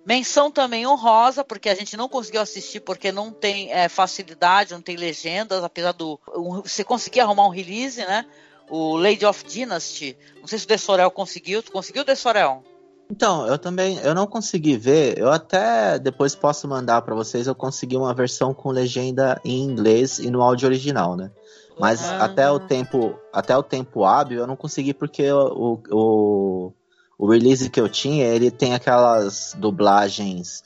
[0.04, 4.80] Menção também honrosa, porque a gente não conseguiu assistir porque não tem é, facilidade, não
[4.80, 6.18] tem legendas, apesar do.
[6.64, 8.26] Você conseguir arrumar um release, né?
[8.68, 10.16] O Lady of Dynasty.
[10.40, 11.62] Não sei se o Dessorel conseguiu.
[11.62, 12.64] Tu conseguiu, Dessorel?
[13.10, 17.54] Então, eu também, eu não consegui ver, eu até depois posso mandar para vocês, eu
[17.54, 21.30] consegui uma versão com legenda em inglês e no áudio original, né?
[21.78, 22.24] Mas ah.
[22.24, 26.72] até o tempo, até o tempo hábil eu não consegui porque o, o,
[27.18, 30.62] o release que eu tinha, ele tem aquelas dublagens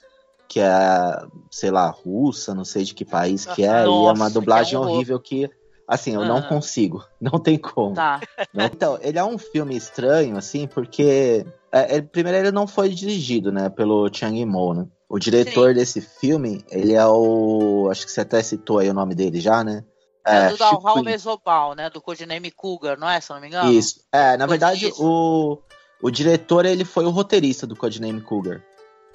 [0.47, 4.13] que é, sei lá, russa, não sei de que país que é, Nossa, e é
[4.13, 5.51] uma dublagem é um horrível que
[5.87, 6.27] Assim, eu ah.
[6.27, 7.05] não consigo.
[7.21, 7.95] Não tem como.
[7.95, 8.21] Tá.
[8.55, 11.47] Então, ele é um filme estranho, assim, porque.
[11.75, 14.87] É, ele, primeiro, ele não foi dirigido, né, pelo Chang Yimou, né?
[15.09, 15.75] O diretor Sim.
[15.75, 17.89] desse filme, ele é o.
[17.91, 19.85] Acho que você até citou aí o nome dele já, né?
[20.25, 21.91] É, é do Dalhal Mesobal, né?
[21.91, 23.21] Do codename Cougar, não é?
[23.21, 23.73] Se não me engano.
[23.73, 24.01] Isso.
[24.13, 25.59] É, na verdade, o,
[26.01, 28.63] o diretor, ele foi o roteirista do codename Cougar.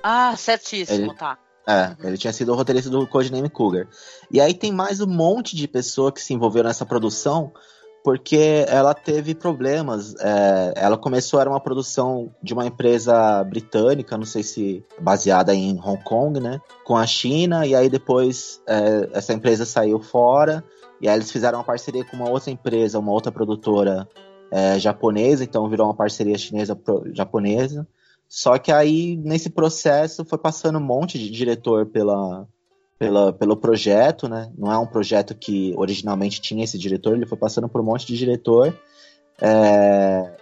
[0.04, 1.38] Ah, certíssimo, ele, tá.
[1.66, 3.88] É, ele tinha sido o roteirista do Codename Cougar.
[4.30, 7.54] E aí tem mais um monte de pessoa que se envolveu nessa produção,
[8.04, 10.16] porque ela teve problemas.
[10.20, 15.80] É, ela começou, era uma produção de uma empresa britânica, não sei se baseada em
[15.80, 16.60] Hong Kong, né?
[16.86, 20.64] Com a China, e aí depois é, essa empresa saiu fora,
[21.02, 24.08] e aí eles fizeram uma parceria com uma outra empresa, uma outra produtora
[24.52, 27.88] é, japonesa, então virou uma parceria chinesa-japonesa.
[28.28, 32.48] Só que aí, nesse processo, foi passando um monte de diretor pela,
[33.00, 34.52] pela, pelo projeto, né?
[34.58, 38.06] Não é um projeto que originalmente tinha esse diretor, ele foi passando por um monte
[38.06, 38.78] de diretor.
[39.42, 40.36] É,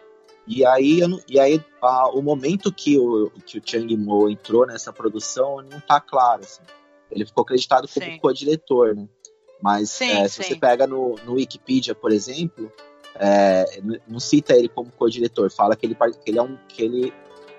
[0.47, 4.91] e aí, e aí a, o momento que o, que o Chang Mo entrou nessa
[4.91, 6.41] produção não tá claro.
[6.41, 6.63] Assim.
[7.11, 9.07] Ele ficou acreditado como co-diretor, né?
[9.61, 10.49] Mas sim, é, se sim.
[10.49, 12.71] você pega no, no Wikipedia, por exemplo,
[13.15, 13.65] é,
[14.07, 17.13] não cita ele como co-diretor, fala que ele, que ele é um que ele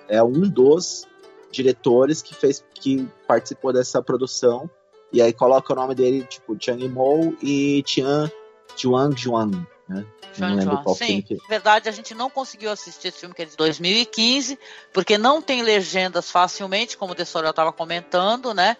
[0.09, 1.07] é um dos
[1.52, 4.68] diretores que fez que participou dessa produção
[5.12, 8.30] e aí coloca o nime dele tipo Chang Mo e Tian
[8.76, 10.04] Chuang Juan, né?
[10.38, 11.34] Não lembro qual Sim, que...
[11.34, 14.58] na verdade a gente não conseguiu assistir esse filme que é de 2015
[14.92, 18.76] porque não tem legendas facilmente, como o Dessorel estava comentando, né?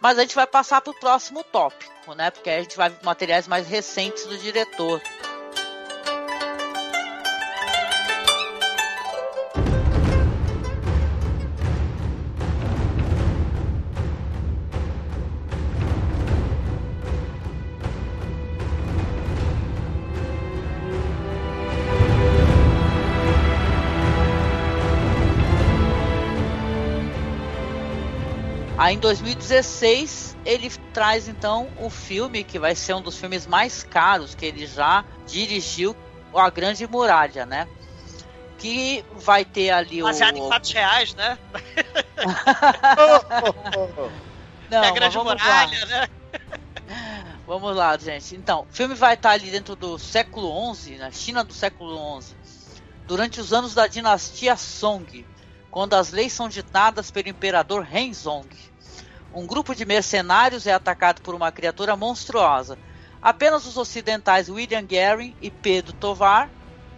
[0.00, 2.30] Mas a gente vai passar para o próximo tópico, né?
[2.30, 5.00] Porque a gente vai ver materiais mais recentes do diretor.
[28.90, 33.84] Aí em 2016 ele traz então o filme que vai ser um dos filmes mais
[33.84, 35.94] caros que ele já dirigiu,
[36.34, 37.68] A Grande Muralha, né?
[38.58, 40.44] Que vai ter ali Baseado o.
[40.44, 41.38] em fatos reais, né?
[44.68, 45.86] Não, é a grande vamos muralha, lá.
[45.86, 46.08] né?
[47.46, 48.34] Vamos lá, gente.
[48.34, 52.34] Então, o filme vai estar ali dentro do século XI, na China do século XI,
[53.06, 55.24] durante os anos da dinastia Song,
[55.70, 58.48] quando as leis são ditadas pelo imperador Henzong.
[59.32, 62.76] Um grupo de mercenários é atacado por uma criatura monstruosa.
[63.22, 66.50] Apenas os ocidentais William Gary e Pedro Tovar,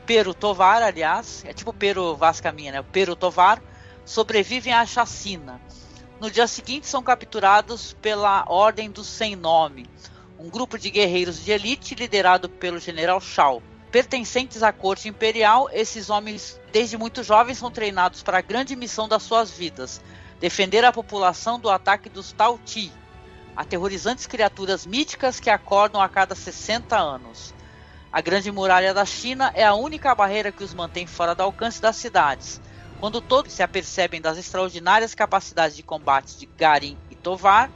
[0.07, 2.85] Pero Tovar, aliás, é tipo Pero Vascaminha, né?
[2.91, 3.63] Pero Tovar,
[4.05, 5.61] sobrevivem à chacina.
[6.21, 9.89] No dia seguinte são capturados pela Ordem do Sem Nome,
[10.39, 13.63] um grupo de guerreiros de elite liderado pelo general Shao.
[13.91, 19.07] Pertencentes à corte imperial, esses homens, desde muito jovens, são treinados para a grande missão
[19.07, 20.01] das suas vidas:
[20.43, 22.93] defender a população do ataque dos Tao Ti,
[23.55, 27.55] aterrorizantes criaturas míticas que acordam a cada 60 anos.
[28.13, 31.81] A Grande Muralha da China é a única barreira que os mantém fora do alcance
[31.81, 32.61] das cidades.
[32.99, 37.71] Quando todos se apercebem das extraordinárias capacidades de combate de Garin e Tovar,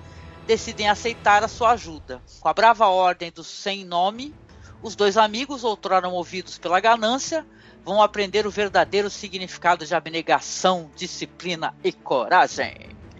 [0.44, 2.20] decidem aceitar a sua ajuda.
[2.40, 4.34] Com a brava ordem do Sem Nome,
[4.82, 7.46] os dois amigos, outrora movidos pela ganância,
[7.86, 12.74] vão aprender o verdadeiro significado de abnegação, disciplina e coragem.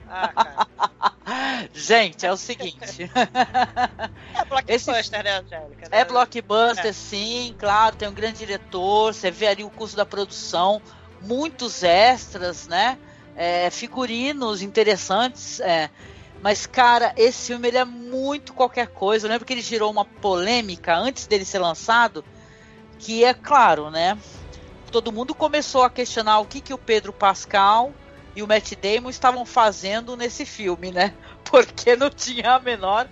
[0.09, 0.67] Ah.
[1.73, 3.09] Gente, é o seguinte.
[4.35, 5.89] É blockbuster, né, Angélica?
[5.93, 10.83] É blockbuster, sim, claro, tem um grande diretor, você vê ali o custo da produção,
[11.23, 12.99] muitos extras, né?
[13.37, 15.91] É, figurinos interessantes, é.
[16.43, 19.27] Mas, cara, esse filme ele é muito qualquer coisa.
[19.27, 22.25] Eu lembro que ele gerou uma polêmica antes dele ser lançado,
[22.99, 24.19] que é claro, né?
[24.91, 27.93] Todo mundo começou a questionar o que, que o Pedro Pascal
[28.35, 31.15] e o Matt Damon estavam fazendo nesse filme, né?
[31.45, 33.09] Porque não tinha a menor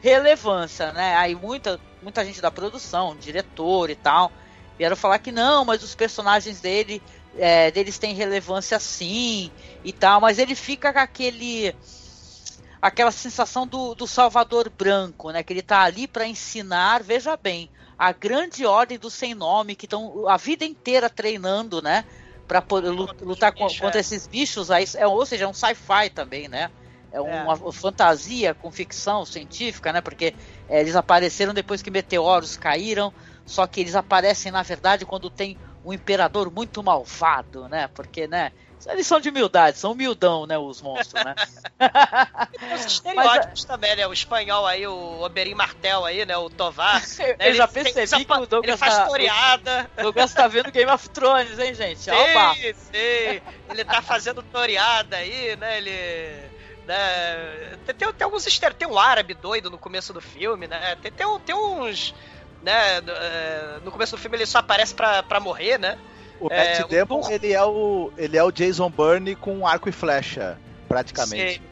[0.00, 1.16] relevância, né?
[1.16, 4.30] Aí muita, muita gente da produção, diretor e tal,
[4.76, 7.02] vieram falar que não, mas os personagens dele,
[7.36, 9.50] é, deles têm relevância sim
[9.82, 11.74] e tal, mas ele fica com aquele
[12.80, 15.42] aquela sensação do, do Salvador Branco, né?
[15.42, 17.68] Que ele tá ali para ensinar, veja bem,
[17.98, 22.04] a grande ordem do sem nome que estão a vida inteira treinando, né?
[22.46, 24.00] Para poder lutar bicho, contra é.
[24.00, 26.70] esses bichos aí, é, ou seja, é um sci-fi também, né?
[27.10, 30.00] É uma fantasia com ficção científica, né?
[30.00, 30.34] Porque
[30.68, 33.12] é, eles apareceram depois que meteoros caíram,
[33.44, 37.88] só que eles aparecem na verdade quando tem um imperador muito malvado, né?
[37.88, 38.52] Porque, né?
[38.86, 40.56] Eles são de humildade, são humildão, né?
[40.56, 41.34] Os monstros, né?
[42.58, 44.06] Tem os estereótipos também, né?
[44.06, 46.36] O espanhol aí, o Oberyn Martel aí, né?
[46.36, 47.02] O Tovar.
[47.18, 47.52] Eu né?
[47.54, 49.90] já tem- percebi que o Ele Douglas faz tá, toreada.
[49.98, 52.10] o Douglas tá vendo Game of Thrones, hein, gente?
[52.10, 52.54] O papo.
[52.56, 53.40] Sim, sim.
[53.70, 55.78] Ele tá fazendo toreada aí, né?
[55.78, 56.50] Ele.
[56.86, 57.76] Né?
[57.84, 60.96] Tem, tem, tem alguns estere- Tem um árabe doido no começo do filme, né?
[61.02, 62.14] Tem, tem, tem uns.
[62.62, 63.00] Né?
[63.02, 65.98] no- é, No começo do filme ele só aparece pra, pra morrer, né?
[66.40, 69.66] O É, Matt o Damon, Thor- ele é o ele é o Jason Bourne com
[69.66, 70.58] arco e flecha,
[70.88, 71.54] praticamente.
[71.58, 71.62] Sei.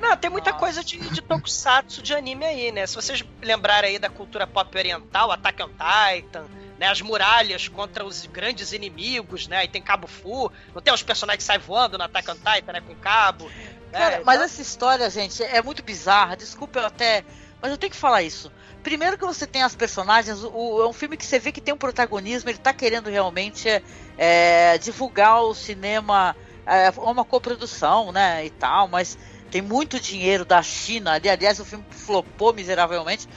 [0.00, 0.60] Não, tem muita Nossa.
[0.60, 2.86] coisa de, de tokusatsu de anime aí, né?
[2.86, 6.44] Se vocês lembrarem aí da cultura pop oriental, Attack on Titan,
[6.78, 6.88] né?
[6.88, 9.64] As muralhas contra os grandes inimigos, né?
[9.64, 12.72] E tem Cabo Fu, não tem os personagens que saem voando no Attack on Titan,
[12.72, 12.80] né?
[12.80, 13.44] Com cabo.
[13.48, 13.52] né?
[13.92, 16.36] Cara, mas Então, essa história, gente, é muito bizarra.
[16.36, 17.24] Desculpa eu até.
[17.60, 18.50] Mas eu tenho que falar isso.
[18.82, 21.72] Primeiro que você tem as personagens, o, é um filme que você vê que tem
[21.72, 23.82] um protagonismo, ele tá querendo realmente é,
[24.18, 26.36] é, divulgar o cinema,
[26.66, 29.16] é uma coprodução, né, e tal, mas
[29.50, 33.28] tem muito dinheiro da China ali, aliás, o filme flopou miseravelmente.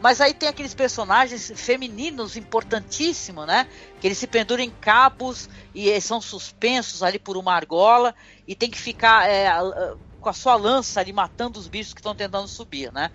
[0.00, 3.66] Mas aí tem aqueles personagens femininos importantíssimos, né?
[4.00, 8.14] Que eles se penduram em cabos e eh, são suspensos ali por uma argola
[8.46, 9.50] e tem que ficar é,
[10.20, 13.10] com a sua lança ali matando os bichos que estão tentando subir, né?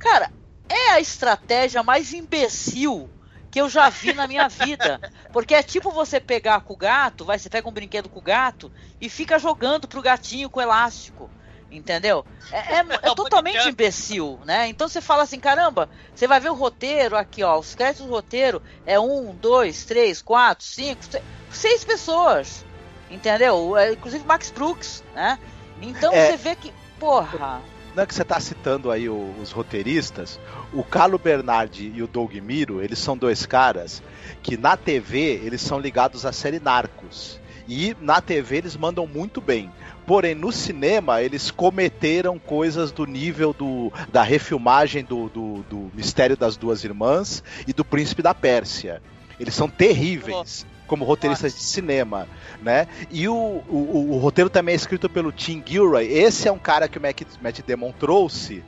[0.00, 0.30] Cara,
[0.68, 3.08] é a estratégia mais imbecil
[3.50, 5.00] que eu já vi na minha vida.
[5.32, 8.22] Porque é tipo você pegar com o gato, vai, você pega um brinquedo com o
[8.22, 8.70] gato
[9.00, 11.30] e fica jogando pro gatinho com elástico.
[11.70, 12.24] Entendeu?
[12.52, 14.68] É, é- é É totalmente imbecil, né?
[14.68, 17.58] Então você fala assim, caramba, você vai ver o roteiro aqui, ó.
[17.58, 22.64] Os créditos do roteiro é um, dois, três, quatro, cinco, se- seis pessoas.
[23.10, 23.76] Entendeu?
[23.76, 25.38] É, inclusive Max Brooks, né?
[25.80, 26.30] Então É.
[26.30, 27.62] você vê que, porra.
[27.96, 30.38] É que você tá citando aí o- os roteiristas,
[30.72, 34.02] o Carlo Bernardi e o Doug Miro, eles são dois caras
[34.42, 37.40] que na TV eles são ligados à série Narcos.
[37.68, 39.70] E na TV eles mandam muito bem.
[40.06, 46.36] Porém, no cinema, eles cometeram coisas do nível do, da refilmagem do, do, do Mistério
[46.36, 49.02] das Duas Irmãs e do Príncipe da Pérsia.
[49.40, 50.64] Eles são terríveis.
[50.86, 52.26] Como roteiristas de cinema,
[52.62, 52.86] né?
[53.10, 56.06] E o, o, o, roteiro também é escrito pelo Tim Gilroy.
[56.06, 58.62] Esse é um cara que o Matt, Matt Damon trouxe,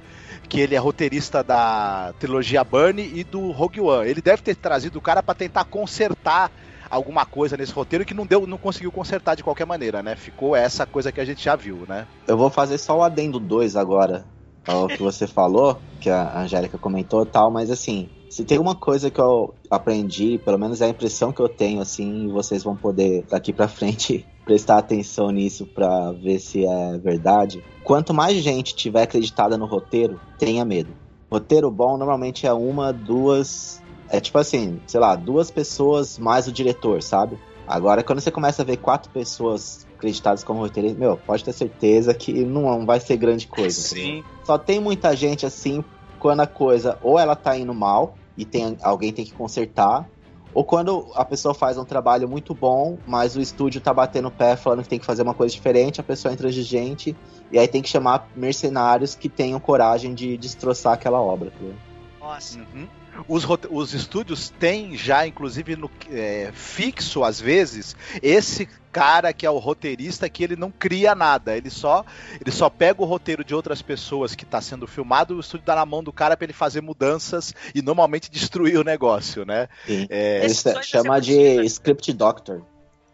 [0.49, 4.09] que ele é roteirista da trilogia Burnie e do Rogue One.
[4.09, 6.51] Ele deve ter trazido o cara para tentar consertar
[6.91, 10.17] alguma coisa nesse roteiro que não deu, não conseguiu consertar de qualquer maneira, né?
[10.17, 12.07] Ficou essa coisa que a gente já viu, né?
[12.27, 14.25] Eu vou fazer só o adendo 2 agora,
[14.67, 18.75] ao que você falou, que a Angélica comentou e tal, mas assim, se tem uma
[18.75, 22.63] coisa que eu aprendi, pelo menos é a impressão que eu tenho, assim, e vocês
[22.63, 27.63] vão poder daqui para frente prestar atenção nisso para ver se é verdade.
[27.85, 30.91] Quanto mais gente tiver acreditada no roteiro, tenha medo.
[31.31, 36.53] Roteiro bom normalmente é uma, duas é tipo assim, sei lá, duas pessoas mais o
[36.53, 37.39] diretor, sabe?
[37.67, 42.15] Agora, quando você começa a ver quatro pessoas acreditadas como roteiristas, meu, pode ter certeza
[42.15, 43.79] que não vai ser grande coisa.
[43.79, 44.25] Sim.
[44.45, 45.85] Só tem muita gente assim,
[46.19, 50.09] quando a coisa ou ela tá indo mal e tem alguém tem que consertar,
[50.55, 54.31] ou quando a pessoa faz um trabalho muito bom, mas o estúdio tá batendo o
[54.31, 57.17] pé falando que tem que fazer uma coisa diferente, a pessoa entra de gente
[57.53, 61.51] e aí tem que chamar mercenários que tenham coragem de destroçar aquela obra.
[61.51, 62.59] Tá Nossa.
[62.59, 62.89] Uhum.
[63.27, 69.51] Os, os estúdios têm já, inclusive, no, é, fixo, às vezes, esse cara que é
[69.51, 72.05] o roteirista que ele não cria nada, ele só
[72.41, 75.75] ele só pega o roteiro de outras pessoas que está sendo filmado, o estúdio dá
[75.75, 79.69] na mão do cara para ele fazer mudanças e normalmente destruir o negócio, né?
[79.89, 82.63] É, ele chama de script doctor.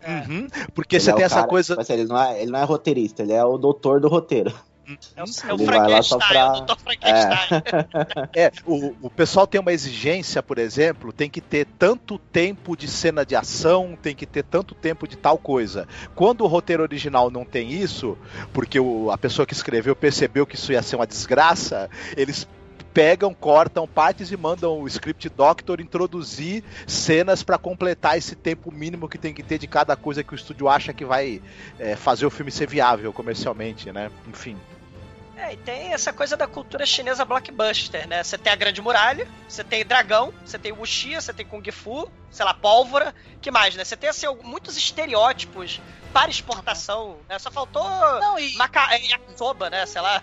[0.06, 1.72] Uhum, porque ele você é tem essa cara, coisa.
[1.72, 4.52] Tipo assim, ele, não é, ele não é roteirista, ele é o doutor do roteiro.
[5.16, 6.38] É o, é o Frankenstein, pra...
[6.38, 6.78] é o Dr.
[6.78, 7.48] Frankenstein.
[8.34, 12.76] É, é o, o pessoal tem uma exigência, por exemplo, tem que ter tanto tempo
[12.76, 15.88] de cena de ação, tem que ter tanto tempo de tal coisa.
[16.14, 18.18] Quando o roteiro original não tem isso,
[18.52, 22.46] porque o, a pessoa que escreveu percebeu que isso ia ser uma desgraça, eles
[22.94, 29.08] pegam, cortam partes e mandam o script doctor introduzir cenas para completar esse tempo mínimo
[29.08, 31.42] que tem que ter de cada coisa que o estúdio acha que vai
[31.76, 34.10] é, fazer o filme ser viável comercialmente, né?
[34.28, 34.56] Enfim.
[35.36, 38.22] É, e tem essa coisa da cultura chinesa blockbuster, né?
[38.22, 42.10] Você tem a Grande Muralha, você tem dragão, você tem Wuxia, você tem Kung Fu,
[42.30, 43.84] sei lá, pólvora, que mais, né?
[43.84, 45.80] Você tem, assim, muitos estereótipos
[46.12, 47.38] para exportação, né?
[47.38, 47.84] Só faltou
[48.20, 48.54] Não, e...
[48.54, 48.94] maca...
[48.94, 49.84] É, yakisoba, né?
[49.86, 50.22] Sei lá.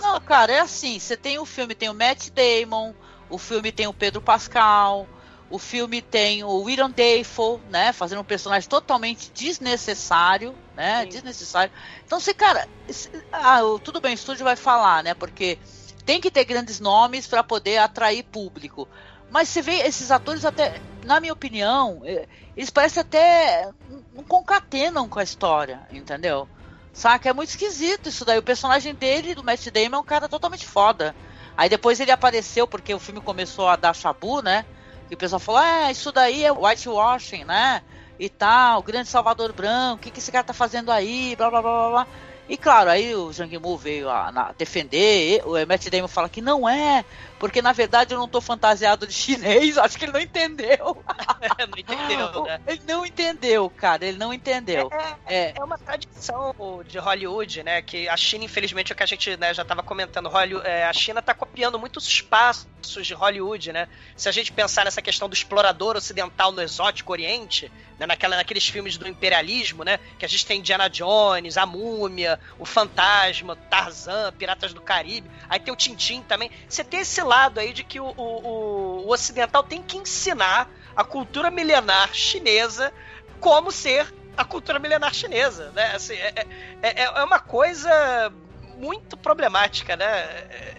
[0.00, 2.94] Não, cara, é assim, você tem o filme, tem o Matt Damon,
[3.28, 5.08] o filme tem o Pedro Pascal,
[5.52, 11.08] o filme tem o William Dafoe, né, fazendo um personagem totalmente desnecessário, né, Sim.
[11.10, 11.70] desnecessário.
[12.06, 15.58] Então, se cara, se, ah, tudo bem, o estúdio vai falar, né, porque
[16.06, 18.88] tem que ter grandes nomes para poder atrair público.
[19.30, 23.70] Mas você vê esses atores até, na minha opinião, eh, eles parecem até
[24.14, 26.48] não concatenam com a história, entendeu?
[26.94, 27.28] Saca?
[27.28, 28.38] É muito esquisito isso daí.
[28.38, 31.14] O personagem dele, do Matt Damon, é um cara totalmente foda.
[31.56, 34.66] Aí depois ele apareceu porque o filme começou a dar chabu, né?
[35.12, 37.82] E o pessoal falou: é, isso daí é whitewashing, né?
[38.18, 41.60] E tal, grande Salvador Branco, o que, que esse cara tá fazendo aí, blá blá
[41.60, 42.06] blá blá blá.
[42.48, 46.40] E claro, aí o Zhang Mu veio a, a defender, o Matt Damon fala que
[46.40, 47.04] não é,
[47.42, 51.02] porque na verdade eu não tô fantasiado de chinês, acho que ele não entendeu.
[51.68, 52.60] não entendeu, né?
[52.64, 54.88] Ele não entendeu, cara, ele não entendeu.
[55.26, 56.54] É, é, é uma tradição
[56.86, 57.82] de Hollywood, né?
[57.82, 60.84] Que a China, infelizmente, é o que a gente né, já estava comentando, Hollywood, é,
[60.84, 63.88] a China está copiando muitos espaços de Hollywood, né?
[64.16, 68.68] Se a gente pensar nessa questão do explorador ocidental no exótico oriente, né, naquela, naqueles
[68.68, 69.98] filmes do imperialismo, né?
[70.16, 75.58] Que a gente tem Indiana Jones, a Múmia, o Fantasma, Tarzan, Piratas do Caribe, aí
[75.58, 76.50] tem o Tintin também.
[76.68, 81.02] Você tem esse lado aí de que o, o, o ocidental tem que ensinar a
[81.02, 82.92] cultura milenar chinesa
[83.40, 85.92] como ser a cultura milenar chinesa, né?
[85.94, 86.46] Assim, é,
[86.82, 88.32] é, é uma coisa
[88.76, 90.06] muito problemática, né?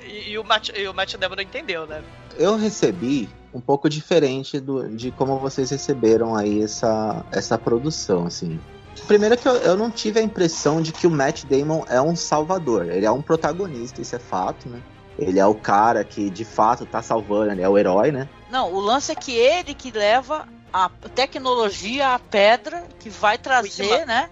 [0.04, 2.04] E, e o Matt, e o Matt Damon não entendeu, né?
[2.38, 8.60] Eu recebi um pouco diferente do, de como vocês receberam aí essa, essa produção, assim.
[9.08, 12.16] Primeiro que eu, eu não tive a impressão de que o Matt Damon é um
[12.16, 12.90] salvador.
[12.90, 14.82] Ele é um protagonista, isso é fato, né?
[15.18, 18.28] Ele é o cara que de fato tá salvando, ele é o herói, né?
[18.50, 24.04] Não, o lance é que ele que leva a tecnologia, a pedra, que vai trazer,
[24.04, 24.30] o né?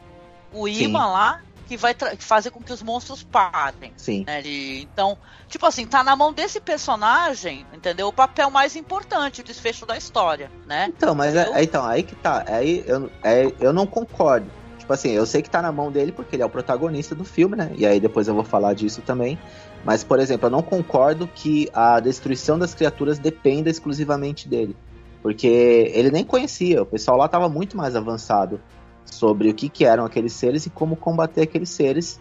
[0.51, 3.93] O imã lá, que vai fazer com que os monstros parem.
[3.95, 4.25] Sim.
[4.27, 4.41] Né?
[4.43, 8.09] E, então, tipo assim, tá na mão desse personagem, entendeu?
[8.09, 10.87] O papel mais importante, o desfecho da história, né?
[10.89, 12.43] Então, mas é, então, aí que tá.
[12.45, 14.51] Aí eu, é, eu não concordo.
[14.79, 17.23] Tipo assim, eu sei que tá na mão dele porque ele é o protagonista do
[17.23, 17.71] filme, né?
[17.77, 19.39] E aí depois eu vou falar disso também.
[19.83, 24.75] Mas, por exemplo, eu não concordo que a destruição das criaturas dependa exclusivamente dele.
[25.21, 25.47] Porque
[25.93, 28.59] ele nem conhecia, o pessoal lá estava muito mais avançado
[29.05, 32.19] sobre o que, que eram aqueles seres e como combater aqueles seres.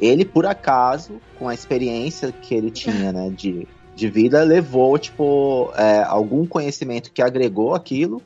[0.00, 5.70] Ele, por acaso, com a experiência que ele tinha né, de, de vida, levou tipo,
[5.76, 8.20] é, algum conhecimento que agregou aquilo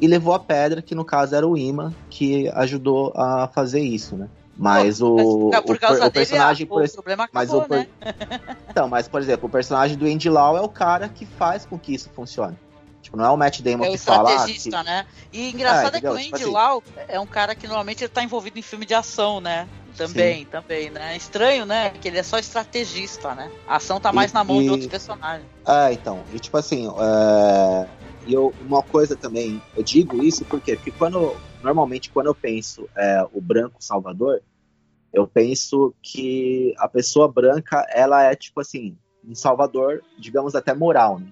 [0.00, 4.16] e levou a pedra, que no caso era o Ima, que ajudou a fazer isso,
[4.16, 4.28] né?
[4.56, 7.64] Mas o, Mas por o, o dele, personagem a- por o esse- problema mas acabou,
[7.64, 7.86] o per- né?
[8.70, 11.78] Então, mas por exemplo, o personagem do Andy Lau é o cara que faz com
[11.78, 12.56] que isso funcione.
[13.02, 15.06] Tipo, não é o Matt Damon É o que fala ah, estrategista, que- né?
[15.32, 16.16] E engraçado É, é, que o?
[16.16, 18.94] Tipo Andy assim- Lau é um cara que normalmente ele tá envolvido em filme de
[18.94, 19.66] ação, né?
[19.96, 21.16] Também, também, né?
[21.16, 21.90] Estranho, né?
[21.90, 23.50] Que ele é só estrategista, né?
[23.68, 25.46] A ação tá mais E- na mão de e- outros personagens.
[25.66, 27.86] É, então, e tipo assim, é,
[28.26, 33.26] eu, uma coisa também, eu digo isso porque, porque quando, normalmente quando eu penso é,
[33.32, 34.42] o branco salvador,
[35.12, 41.18] eu penso que a pessoa branca, ela é tipo assim, um salvador, digamos até moral,
[41.18, 41.26] né?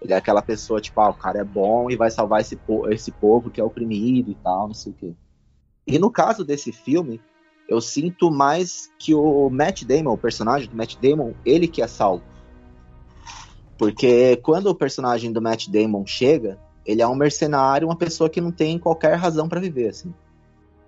[0.00, 2.90] Ele é aquela pessoa, tipo, ah, o cara é bom e vai salvar esse, po
[2.92, 5.14] esse povo que é oprimido e tal, não sei o quê.
[5.86, 7.20] E no caso desse filme,
[7.68, 11.86] eu sinto mais que o Matt Damon, o personagem do Matt Damon, ele que é
[11.86, 12.22] salvo.
[13.78, 18.40] Porque quando o personagem do Matt Damon chega, ele é um mercenário, uma pessoa que
[18.40, 20.12] não tem qualquer razão pra viver, assim.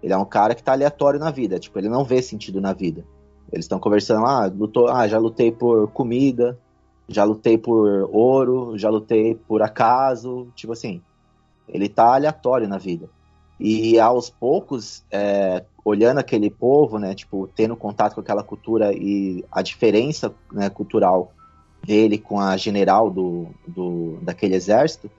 [0.02, 2.72] Ele é um cara que tá aleatório na vida, tipo, ele não vê sentido na
[2.72, 3.04] vida.
[3.50, 6.58] Eles estão conversando, ah, lutou, ah, já lutei por comida,
[7.08, 11.00] já lutei por ouro, já lutei por acaso, tipo assim.
[11.68, 13.08] Ele tá aleatório na vida.
[13.58, 19.44] E aos poucos, é, olhando aquele povo, né, tipo, tendo contato com aquela cultura e
[19.50, 21.32] a diferença né, cultural
[21.82, 25.10] dele com a general do, do daquele exército,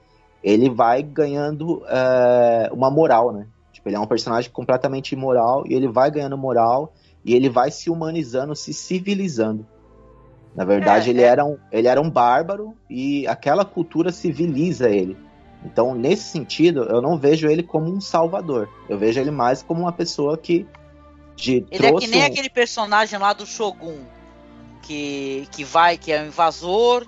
[0.42, 3.46] ele vai ganhando é, uma moral, né?
[3.72, 6.92] Tipo, ele é um personagem completamente imoral e ele vai ganhando moral
[7.24, 9.66] e ele vai se humanizando, se civilizando.
[10.54, 11.26] Na verdade, É, ele, é.
[11.26, 15.16] Era um, ele era um bárbaro e aquela cultura civiliza ele.
[15.64, 18.68] Então, nesse sentido, eu não vejo ele como um salvador.
[18.88, 20.66] Eu vejo ele mais como uma pessoa que
[21.36, 23.98] de, Ele é que nem um- aquele personagem lá do Shogun,
[24.82, 27.06] que, que vai, que é um invasor,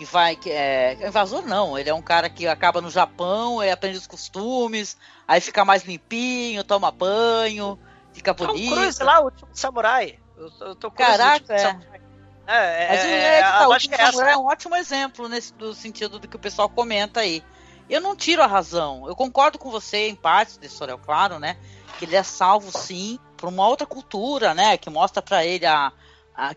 [0.00, 0.96] que vai, que é...
[1.06, 4.96] Invasor não, ele é um cara que acaba no Japão, aí aprende os costumes,
[5.28, 7.78] aí fica mais limpinho, toma banho,
[8.10, 8.74] fica Tom bonito.
[8.74, 10.18] Cruise lá, o último samurai.
[10.38, 11.58] Eu, eu tô Caraca, é.
[11.58, 12.00] Samurai.
[12.46, 14.06] É, é, Mas o é, é, tá, o Último é.
[14.06, 17.44] Samurai é um ótimo exemplo nesse do sentido do que o pessoal comenta aí.
[17.86, 19.06] Eu não tiro a razão.
[19.06, 21.58] Eu concordo com você em parte desse história, claro, né?
[21.98, 24.78] Que ele é salvo sim por uma outra cultura, né?
[24.78, 25.92] Que mostra pra ele a,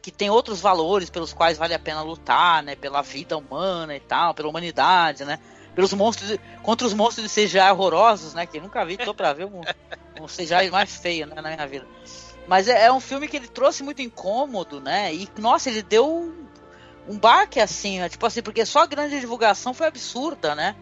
[0.01, 2.75] que tem outros valores pelos quais vale a pena lutar, né?
[2.75, 5.39] Pela vida humana e tal, pela humanidade, né?
[5.75, 8.45] Pelos monstros contra os monstros de CGI horrorosos, né?
[8.45, 9.61] Que nunca vi, tô pra ver um,
[10.21, 11.85] um CGI mais feio, né, na minha vida.
[12.47, 15.13] Mas é, é um filme que ele trouxe muito incômodo, né?
[15.13, 16.45] E nossa, ele deu um,
[17.07, 18.09] um baque assim, né?
[18.09, 20.75] tipo assim, porque só a grande divulgação foi absurda, né?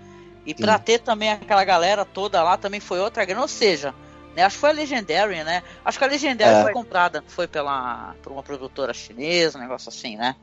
[0.45, 3.93] E pra ter também aquela galera toda lá também foi outra grande, ou seja,
[4.35, 5.63] né, acho que foi a Legendary, né?
[5.83, 6.63] Acho que a Legendary É.
[6.63, 10.35] foi comprada, foi pela por uma produtora chinesa, um negócio assim, né?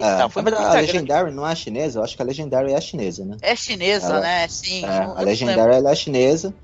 [0.00, 0.72] É, foi a.
[0.74, 1.98] Legendary não é chinesa?
[1.98, 3.36] Eu acho que a Legendary é chinesa, né?
[3.42, 4.48] É chinesa, Ela- né?
[4.48, 4.84] Sim.
[4.84, 5.20] É, a.
[5.22, 6.54] Legendary ela é chinesa.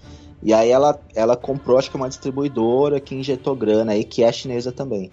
[0.42, 4.30] E aí ela, ela comprou, acho que uma distribuidora que injetou grana aí, que é
[4.30, 5.10] chinesa também.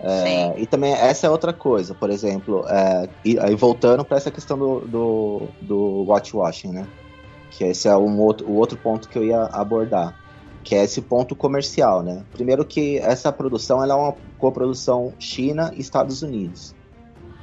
[0.00, 0.62] É, Sim.
[0.62, 4.58] e também essa é outra coisa, por exemplo, é, e aí voltando para essa questão
[4.58, 6.88] do, do, do watchwashing, né?
[7.50, 10.16] Que esse é um outro, o outro ponto que eu ia abordar,
[10.64, 12.24] que é esse ponto comercial, né?
[12.32, 16.74] Primeiro que essa produção ela é uma coprodução China e Estados Unidos.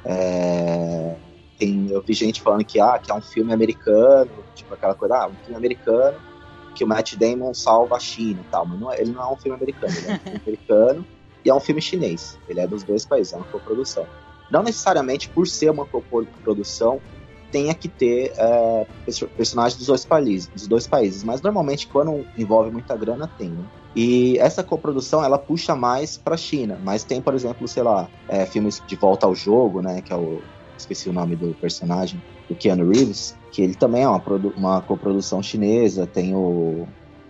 [0.04, 1.16] É,
[1.58, 5.16] tem, eu vi gente falando que, ah, que é um filme americano, tipo aquela coisa,
[5.16, 6.18] ah, um filme americano
[6.74, 9.32] que o Matt Damon salva a China e tal, mas não é- ele não é
[9.32, 11.06] um filme americano, ele é um filme americano
[11.44, 12.38] e é um filme chinês.
[12.48, 14.06] Ele é dos dois países, é uma coprodução.
[14.50, 17.00] Não necessariamente por ser uma coprodução
[17.50, 22.24] tenha que ter é, perso- personagens dos dois países, dos dois países, mas normalmente quando
[22.36, 23.64] envolve muita grana tem, né?
[23.94, 28.46] E essa coprodução ela puxa mais para China, mas tem, por exemplo, sei lá, é,
[28.46, 30.40] filmes de volta ao jogo, né, que é o
[30.78, 34.22] esqueci o nome do personagem, do Keanu Reeves, que ele também é uma,
[34.56, 36.86] uma coprodução chinesa, tem o,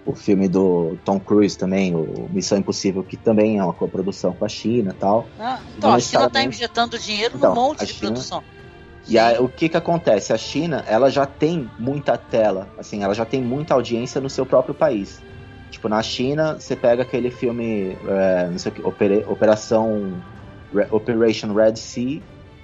[0.06, 4.44] o filme do Tom Cruise também, o Missão Impossível, que também é uma coprodução com
[4.44, 5.28] a China e tal.
[5.38, 8.12] Ah, então, não a China tá necessariamente- injetando dinheiro Então, num monte a de China-
[8.12, 8.42] produção.
[9.10, 10.32] E aí, o que que acontece?
[10.32, 14.46] A China, ela já tem muita tela, assim, ela já tem muita audiência no seu
[14.46, 15.20] próprio país.
[15.68, 20.22] Tipo, na China, você pega aquele filme, é, não sei o que, Opera- Operação
[20.72, 22.20] Re- Operation Red Sea,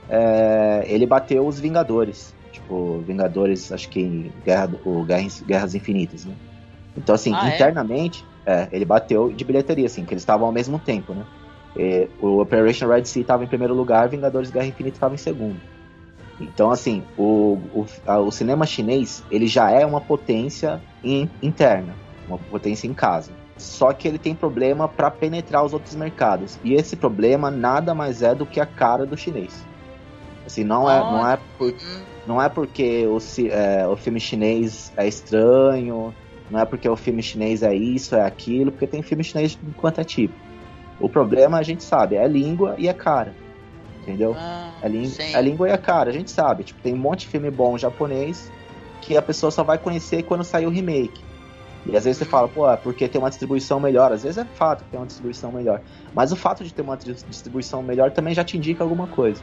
[0.09, 2.33] é, ele bateu os Vingadores.
[2.53, 6.35] Tipo, Vingadores, acho que Guerra, o Guerras, Guerras Infinitas, né?
[6.97, 7.55] Então, assim, Ah, é?
[7.55, 11.25] internamente, é, ele bateu de bilheteria, assim, que eles estavam ao mesmo tempo, né?
[11.77, 15.61] E o Operation Red Sea estava em primeiro lugar, Vingadores Guerra Infinita estava em segundo.
[16.41, 21.97] Então, assim, o, o, a- o cinema chinês, ele já é uma potência in- interna,
[22.29, 23.33] uma potência em casa.
[23.57, 26.59] Só que ele tem problema para penetrar os outros mercados.
[26.63, 29.65] E esse problema nada mais é do que a cara do chinês.
[30.45, 31.75] Assim, não é, não é, por-
[32.27, 33.17] não é porque o,
[33.51, 36.15] é, o filme chinês é estranho,
[36.51, 39.73] Não é porque o filme chinês é isso, é aquilo, porque tem filme chinês de
[39.75, 40.35] quanto é tipo.
[41.01, 43.35] O problema a gente sabe, é língua e é cara.
[44.07, 44.37] Entendeu?
[44.39, 46.63] Ah, É, língua, é língua é cara, a gente sabe.
[46.63, 48.53] Tipo, tem um monte de filme bom japonês
[49.03, 51.25] que a pessoa só vai conhecer quando sair o remake.
[51.85, 54.13] E às vezes você fala, pô, é porque tem uma distribuição melhor.
[54.13, 55.81] Às vezes é fato que tem uma distribuição melhor.
[56.15, 59.43] Mas o fato de ter uma dis- distribuição melhor também já te indica alguma coisa.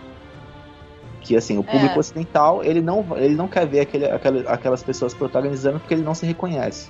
[1.22, 2.00] Que assim, o público É.
[2.00, 6.14] ocidental, ele não, ele não quer ver aquele, aquele- aquelas pessoas protagonizando porque ele não
[6.14, 6.90] se reconhece.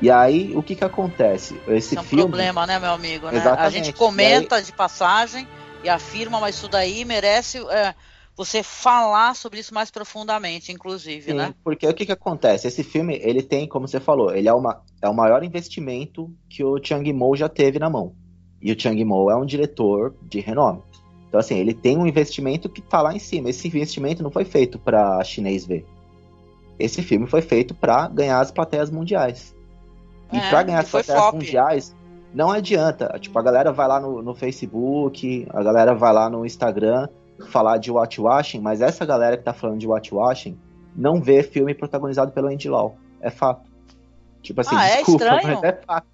[0.00, 1.60] E aí, o que que acontece?
[1.68, 2.24] Esse é um filme.
[2.24, 3.30] problema, né, meu amigo?
[3.30, 3.40] né?
[3.56, 5.46] A gente comenta de passagem
[5.82, 7.94] e afirma, mas isso daí merece é,
[8.36, 11.54] você falar sobre isso mais profundamente, inclusive, Sim, né?
[11.62, 12.66] porque o que que acontece?
[12.66, 16.64] Esse filme, ele tem, como você falou, ele é, uma, é o maior investimento que
[16.64, 18.14] o Chang Mo já teve na mão.
[18.60, 20.82] E o Chang Mo é um diretor de renome.
[21.28, 23.50] Então, assim, ele tem um investimento que tá lá em cima.
[23.50, 25.84] Esse investimento não foi feito para chinês ver.
[26.78, 29.54] Esse filme foi feito para ganhar as plateias mundiais.
[30.32, 31.34] E É, para ganhar as plateias flop.
[31.34, 31.94] mundiais,
[32.34, 33.16] não adianta.
[33.20, 37.08] Tipo, a galera vai lá no, no Facebook, a galera vai lá no Instagram
[37.48, 40.58] falar de watchwashing, mas essa galera que tá falando de watchwashing
[40.94, 42.96] não vê filme protagonizado pelo Andy Lau.
[43.20, 43.62] É fato.
[44.42, 45.60] Tipo assim, Ah, é desculpa, estranho?
[45.60, 46.06] mas é fato.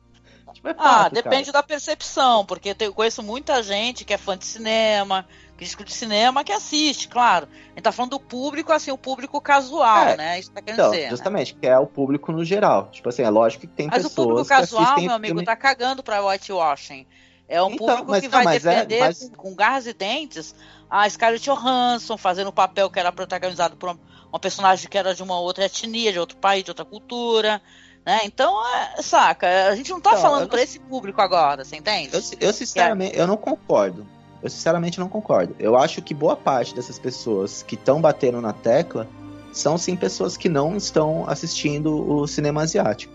[0.54, 4.36] Tipo, é Ah, fato, depende da percepção, porque eu conheço muita gente que é fã
[4.36, 5.26] de cinema,
[5.58, 7.46] crítico de cinema, que assiste, claro.
[7.52, 10.16] A gente tá falando do público, assim, o público casual, É.
[10.16, 10.38] né?
[10.38, 11.02] Isso tá querendo Então, dizer.
[11.04, 11.10] né?
[11.10, 12.88] justamente, que é o público no geral.
[12.92, 15.34] Tipo assim, é lógico que tem Mas o pessoas público que casual, assistem meu amigo,
[15.34, 15.44] filme...
[15.44, 17.06] tá cagando pra whitewashing.
[17.48, 19.92] É um Então, público mas que não, vai mas é- defender mas- com, garras e
[19.92, 20.54] dentes
[20.88, 25.14] a Scarlett Johansson fazendo o papel que era protagonizado por uma, uma personagem que era
[25.14, 27.60] de uma outra etnia, de outro país, de outra cultura.
[28.06, 28.20] Né?
[28.24, 31.64] Então, é, saca, a gente não tá Não, eu falando não- pra esse público agora,
[31.64, 32.14] você entende?
[32.14, 34.06] Eu, eu sinceramente, eu não concordo.
[34.42, 35.54] Eu sinceramente não concordo.
[35.58, 39.08] Eu acho que boa parte dessas pessoas que estão batendo na tecla
[39.52, 43.12] são sim pessoas que não estão assistindo o cinema asiático.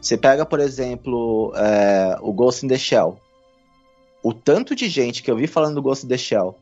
[0.00, 3.18] Você pega, por exemplo, é, o Ghost in the Shell.
[4.22, 6.56] O tanto de gente que eu vi falando do Ghost in the Shell,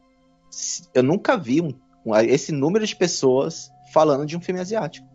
[0.93, 1.73] eu nunca vi um-
[2.05, 5.07] um- esse número de pessoas falando de um filme asiático.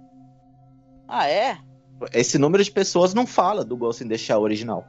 [1.08, 1.58] Ah, é?
[2.14, 4.86] Esse número de pessoas não fala do Ghost in the Shell original.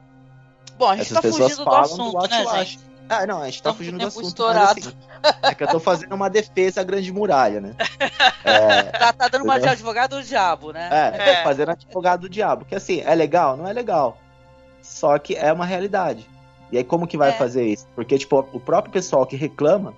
[0.77, 2.86] Bom, a gente Essas tá pessoas fugindo do falam assunto, né, Watch gente?
[3.09, 4.27] Ah, não, a gente tá Estamos fugindo do assunto.
[4.27, 4.79] estourado.
[4.79, 4.93] Assim,
[5.43, 7.75] é que eu tô fazendo uma defesa à grande muralha, né?
[8.43, 10.89] É, Tá, tá dando uma de advogado do diabo, né?
[10.91, 11.43] é, É.
[11.43, 12.65] fazendo advogado do diabo.
[12.65, 13.57] Que assim, é legal?
[13.57, 14.17] Não é legal.
[14.81, 16.27] Só que é uma realidade.
[16.71, 17.33] E aí, como que vai É.
[17.33, 17.87] fazer isso?
[17.95, 19.93] Porque, tipo, o próprio pessoal que reclama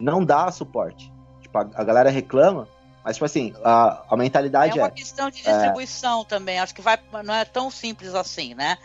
[0.00, 1.12] não dá suporte.
[1.40, 2.66] Tipo, a, a galera reclama,
[3.04, 4.82] mas, tipo assim, a, a É mentalidade é.
[4.82, 6.58] uma questão de distribuição também.
[6.58, 8.78] Acho que vai, não é tão simples assim, né?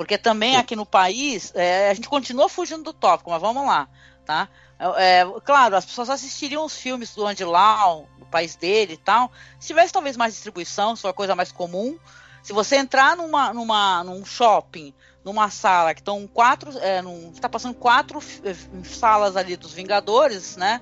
[0.00, 3.86] Porque também aqui no país, é, a gente continua fugindo do tópico, mas vamos lá,
[4.24, 4.48] tá?
[4.78, 8.96] É, é, claro, as pessoas assistiriam os filmes do Andy Lau, do país dele e
[8.96, 9.30] tal.
[9.58, 11.98] Se tivesse talvez mais distribuição, se for uma coisa mais comum.
[12.42, 16.78] Se você entrar numa, numa, num shopping, numa sala que estão quatro.
[16.78, 20.80] É, num, tá passando quatro eh, salas ali dos Vingadores, né?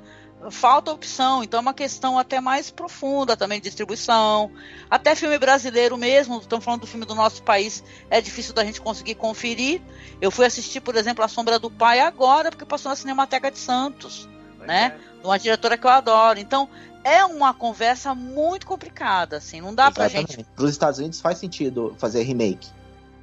[0.50, 4.50] Falta opção, então é uma questão até mais profunda também de distribuição.
[4.88, 8.80] Até filme brasileiro mesmo, estamos falando do filme do nosso país, é difícil da gente
[8.80, 9.80] conseguir conferir.
[10.20, 13.58] Eu fui assistir, por exemplo, A Sombra do Pai agora, porque passou na Cinemateca de
[13.58, 14.28] Santos,
[14.60, 14.96] né?
[15.20, 16.38] De uma diretora que eu adoro.
[16.38, 16.68] Então,
[17.02, 20.36] é uma conversa muito complicada, assim, não dá pra Exatamente.
[20.36, 20.46] gente.
[20.54, 22.68] Para os Estados Unidos faz sentido fazer remake.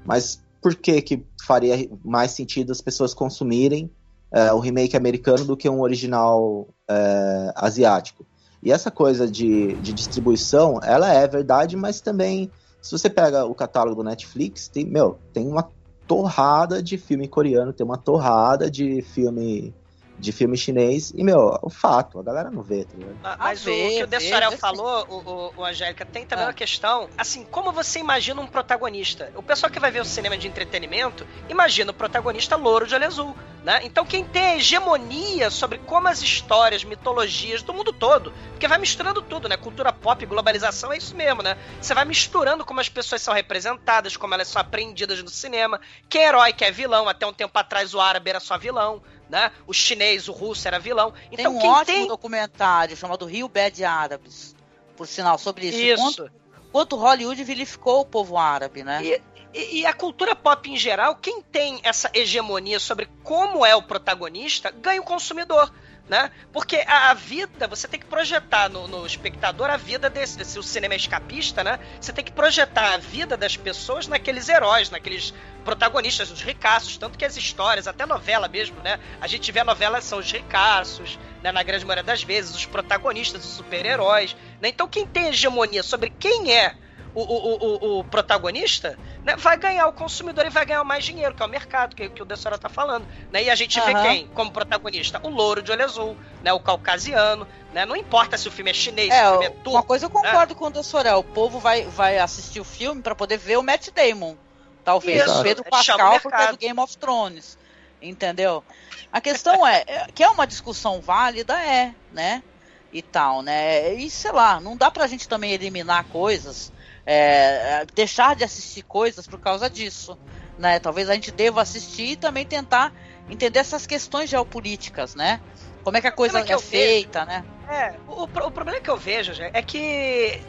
[0.04, 3.90] Mas por que que faria mais sentido as pessoas consumirem
[4.32, 8.26] é, o remake americano do que um original é, asiático?
[8.62, 13.54] E essa coisa de, de distribuição, ela é verdade, mas também, se você pega o
[13.54, 15.70] catálogo do Netflix, tem, meu, tem uma
[16.08, 19.74] torrada de filme coreano, tem uma torrada de filme
[20.18, 23.18] de filme chinês, e, meu, o fato, a galera não vê, tá ligado?
[23.24, 24.20] Ah, Mas vê, o que o
[24.52, 24.58] sim.
[24.58, 26.48] falou, o, o, o Angélica, tem também Ah.
[26.48, 29.32] uma questão, assim, como você imagina um protagonista?
[29.36, 33.06] O pessoal que vai ver o cinema de entretenimento, imagina o protagonista louro de olho
[33.06, 33.82] azul, né?
[33.84, 38.78] Então quem tem a hegemonia sobre como as histórias, mitologias do mundo todo, porque vai
[38.78, 39.58] misturando tudo, né?
[39.58, 41.58] Cultura pop, globalização, é isso mesmo, né?
[41.82, 46.22] Você vai misturando como as pessoas são representadas, como elas são apreendidas no cinema, quem
[46.22, 49.52] é herói, quem é vilão, até um tempo atrás o árabe era só vilão, né?
[49.68, 51.12] O chinês, o russo era vilão.
[51.12, 54.56] Tem Então um quem ótimo tem documentário chamado Rio Bad Árabes,
[54.96, 55.78] por sinal, sobre isso.
[55.78, 56.02] isso.
[56.24, 56.32] Quanto,
[56.72, 59.02] quanto Hollywood vilificou o povo árabe, né?
[59.04, 59.22] E,
[59.54, 63.82] e- e a cultura pop em geral, quem tem essa hegemonia sobre como é o
[63.84, 65.72] protagonista, ganha o consumidor.
[66.08, 66.30] Né?
[66.54, 70.44] Porque a, a vida, você tem que projetar no, no espectador a vida desse.
[70.46, 71.80] Se o cinema é escapista, né?
[72.00, 76.96] Você tem que projetar a vida das pessoas naqueles heróis, naqueles protagonistas, os ricaços.
[76.98, 79.00] Tanto que as histórias, até novela mesmo, né?
[79.20, 81.52] A gente vê a novela, são os ricaços, né?
[81.52, 84.36] na grande maioria das vezes, os protagonistas, os super-heróis.
[84.62, 84.70] Né?
[84.70, 86.76] Então, quem tem hegemonia sobre quem é
[87.16, 91.34] o, o, o, o protagonista, né, vai ganhar, o consumidor e vai ganhar mais dinheiro,
[91.34, 93.08] que é o mercado, que, que o Dessora tá falando.
[93.32, 93.44] Né?
[93.44, 93.94] E a gente Aham.
[93.94, 95.20] vê quem como protagonista?
[95.24, 96.52] O louro de olho azul, né?
[96.52, 97.86] O caucasiano, né?
[97.86, 99.84] Não importa se o filme é chinês, se É, o filme é uma turco.
[99.84, 101.20] coisa eu concordo com o Dessorel.
[101.20, 104.36] O povo vai, vai assistir o filme pra poder ver o Matt Damon.
[104.84, 106.52] Talvez Isso, o Pedro Pascal, porque é mercado.
[106.52, 107.58] do Game of Thrones.
[108.02, 108.64] Entendeu?
[109.12, 112.44] A questão é, é, que é uma discussão válida, é, né?
[112.92, 113.94] E tal, né?
[113.94, 116.72] E sei lá, não dá pra gente também eliminar coisas,
[117.06, 120.18] é, é, deixar de assistir coisas por causa disso.
[120.58, 120.80] Né?
[120.80, 122.94] Talvez a gente deva assistir e também tentar
[123.30, 125.42] entender essas questões geopolíticas, né?
[125.84, 126.72] Como é que a coisa Sabe que é eu vejo?
[126.72, 127.44] feita, né?
[127.70, 130.42] É, o, o problema que eu vejo, é que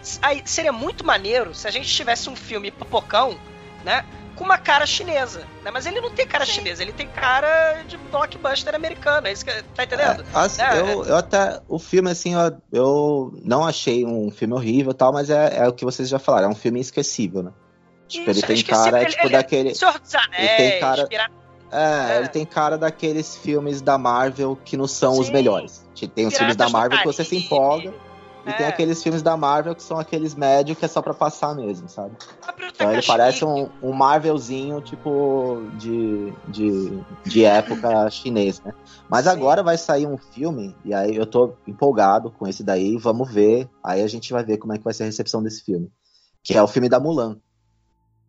[0.44, 3.38] seria muito maneiro se a gente tivesse um filme popocão,
[3.84, 4.04] né?
[4.36, 5.70] Com uma cara chinesa, né?
[5.72, 9.50] Mas ele não tem cara chinesa, ele tem cara de blockbuster americano, é isso que
[9.74, 10.22] tá entendendo?
[10.22, 11.60] É, assim, É, eu, eu até.
[11.66, 15.66] O filme, assim, eu, eu não achei um filme horrível e tal, mas é, é
[15.66, 17.50] o que vocês já falaram, é um filme esquecível, né?
[18.06, 19.74] Tipo, ele Isso, tem cara, ele- tipo, ele- daquele.
[19.74, 21.34] Senhor dos ele tem cara- Pirata-
[21.72, 22.18] É, É.
[22.18, 25.32] ele tem cara daqueles filmes da Marvel que não são os Sim.
[25.32, 25.84] melhores.
[26.14, 27.92] Tem os filmes da Piratas Marvel que você se empolga.
[28.46, 28.68] E tem É.
[28.68, 32.14] aqueles filmes da Marvel que são aqueles médios que é só pra passar mesmo, sabe?
[32.74, 38.72] Então ele parece um, um Marvelzinho, tipo, de, de, de época chinês, né?
[39.08, 39.30] Mas Sim.
[39.30, 43.68] agora vai sair um filme, e aí eu tô empolgado com esse daí, vamos ver.
[43.82, 45.90] Aí a gente vai ver como é que vai ser a recepção desse filme.
[46.44, 47.38] Que é o filme da Mulan.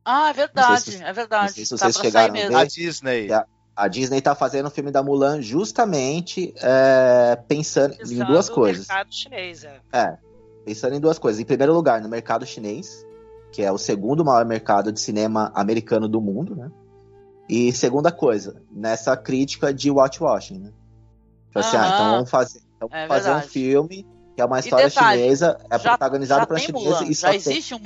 [0.04, 1.48] Ah, é verdade, Não sei se- é verdade.
[1.48, 2.58] não sei se tá vocês pra chegaram sair a mesmo.
[2.58, 2.64] ver.
[2.64, 3.28] A Disney.
[3.30, 3.34] É.
[3.36, 3.46] A
[3.88, 8.88] Disney tá fazendo o filme da Mulan justamente é, pensando em duas coisas.
[8.88, 9.80] mercado chinês, é.
[9.94, 10.18] É,
[10.66, 11.40] pensando em duas coisas.
[11.40, 13.06] Em primeiro lugar, no mercado chinês,
[13.52, 16.72] que é o segundo maior mercado de cinema americano do mundo, né?
[17.48, 20.72] E segunda coisa, nessa crítica de watchwashing, né?
[21.50, 24.88] Tipo assim, ah, então vamos fazer, então É fazer um filme que é uma história
[24.90, 27.38] detalhe, chinesa, é Já- protagonizado já tem chinesa Mulan, e já tem...
[27.38, 27.80] existe um,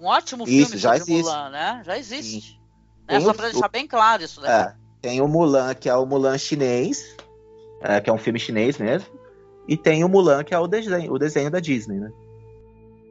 [0.00, 1.12] um ótimo Isso, filme já existe.
[1.22, 1.82] Mulan, né?
[1.84, 2.60] Já existe.
[3.06, 4.72] Tem É, só o- pra deixar bem claro isso daí.
[5.02, 7.16] É, tem o Mulan, que é o Mulan chinês,
[7.80, 9.08] é, que é um filme chinês mesmo,
[9.68, 12.10] e tem o Mulan, que é o desenho, o desenho da Disney, né?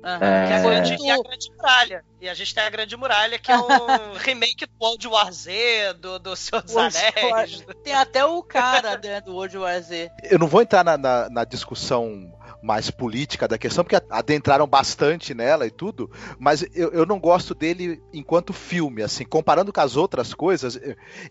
[0.01, 0.61] Que é a É.
[0.63, 2.03] grande, e a Grande Muralha.
[2.19, 5.93] E a gente tem a Grande Muralha, que é um remake do World War Z,
[5.99, 7.63] do, do Senhor dos Anéis.
[7.83, 10.09] Tem até o cara né, do World War Z.
[10.23, 15.33] Eu não vou entrar na, na- na discussão mais política da questão, porque adentraram bastante
[15.33, 19.95] nela e tudo, mas eu, eu não gosto dele enquanto filme, assim, comparando com as
[19.95, 20.79] outras coisas,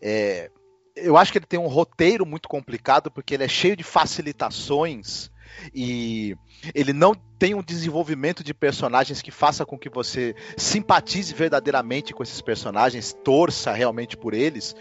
[0.00, 0.50] é,
[0.96, 5.30] eu acho que ele tem um roteiro muito complicado, porque ele é cheio de facilitações
[5.74, 6.36] e
[6.74, 12.22] ele não tem um desenvolvimento de personagens que faça com que você simpatize verdadeiramente com
[12.22, 14.74] esses personagens, torça realmente por eles,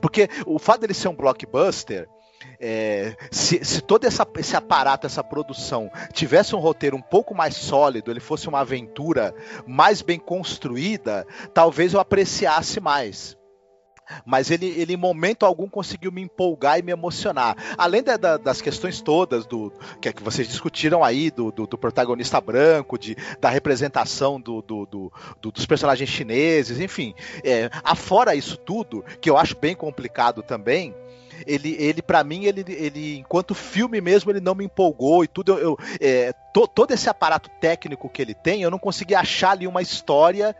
[0.00, 2.08] porque o fato dele ser um blockbuster
[2.60, 7.56] é, se, se todo essa, esse aparato, essa produção tivesse um roteiro um pouco mais
[7.56, 9.34] sólido, ele fosse uma aventura
[9.66, 13.36] mais bem construída, talvez eu apreciasse mais.
[14.24, 17.56] Mas ele, ele, em momento algum, conseguiu me empolgar e me emocionar.
[17.78, 21.66] Além da, da, das questões todas do que, é que vocês discutiram aí, do, do,
[21.66, 24.62] do protagonista branco, de, da representação do,
[25.40, 27.14] dos personagens chineses, enfim.
[27.44, 30.94] É, afora isso tudo, que eu acho bem complicado também,
[31.46, 35.52] ele, ele para mim, ele, ele, enquanto filme mesmo, ele não me empolgou e tudo.
[35.52, 39.52] Eu, eu é, to, todo esse aparato técnico que ele tem, eu não consegui achar
[39.52, 40.54] ali uma história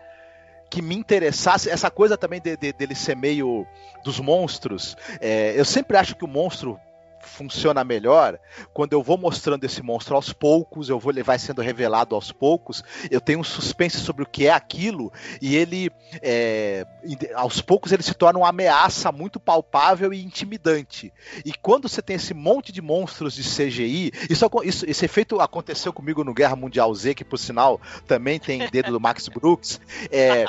[0.71, 1.69] que me interessasse.
[1.69, 3.67] Essa coisa também de, de, dele ser meio
[4.03, 4.97] dos monstros.
[5.21, 6.81] É, eu sempre acho que o monstro
[7.23, 8.39] funciona melhor
[8.73, 12.83] quando eu vou mostrando esse monstro aos poucos, eu vou ele sendo revelado aos poucos,
[13.11, 15.91] eu tenho um suspense sobre o que é aquilo e ele
[16.23, 16.87] é,
[17.35, 21.13] aos poucos ele se torna uma ameaça muito palpável e intimidante.
[21.45, 25.93] E quando você tem esse monte de monstros de CGI, isso, isso esse efeito aconteceu
[25.93, 29.81] comigo no Guerra Mundial Z, que por sinal também tem dedo do Max Brooks.
[30.11, 30.45] É,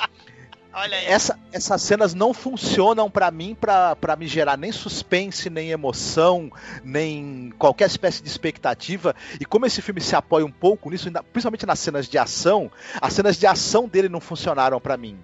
[1.06, 6.52] essa, essas cenas não funcionam para mim para me gerar nem suspense, nem emoção,
[6.84, 9.16] nem qualquer espécie de expectativa.
[9.40, 13.14] E como esse filme se apoia um pouco nisso, principalmente nas cenas de ação, as
[13.14, 15.20] cenas de ação dele não funcionaram para mim.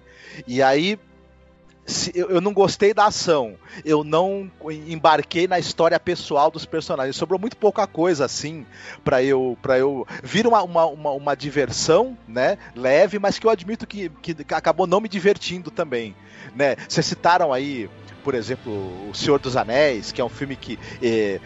[0.46, 0.98] E aí
[1.90, 7.16] se, eu, eu, não gostei da ação, eu não embarquei na história pessoal dos personagens.
[7.16, 8.66] Sobrou muito pouca coisa assim
[9.04, 13.50] para eu para eu vir uma, uma, uma, uma, diversão, né, leve, mas que eu
[13.50, 16.14] admito que, que acabou não me divertindo também,
[16.54, 16.76] né?
[16.88, 17.88] Vocês citaram aí,
[18.22, 18.72] por exemplo,
[19.08, 21.40] O Senhor dos Anéis, que é um filme que eh,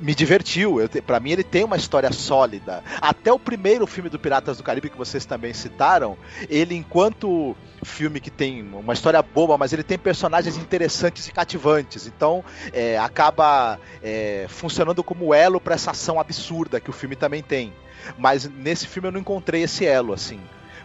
[0.00, 0.78] me divertiu.
[1.06, 2.82] Para mim, ele tem uma história sólida.
[3.00, 6.16] Até o primeiro filme do Piratas do Caribe, que vocês também citaram,
[6.48, 12.06] ele, enquanto filme que tem uma história boa, mas ele tem personagens interessantes e cativantes.
[12.06, 17.42] Então, é, acaba é, funcionando como elo para essa ação absurda que o filme também
[17.42, 17.72] tem.
[18.18, 20.40] Mas nesse filme eu não encontrei esse elo, assim.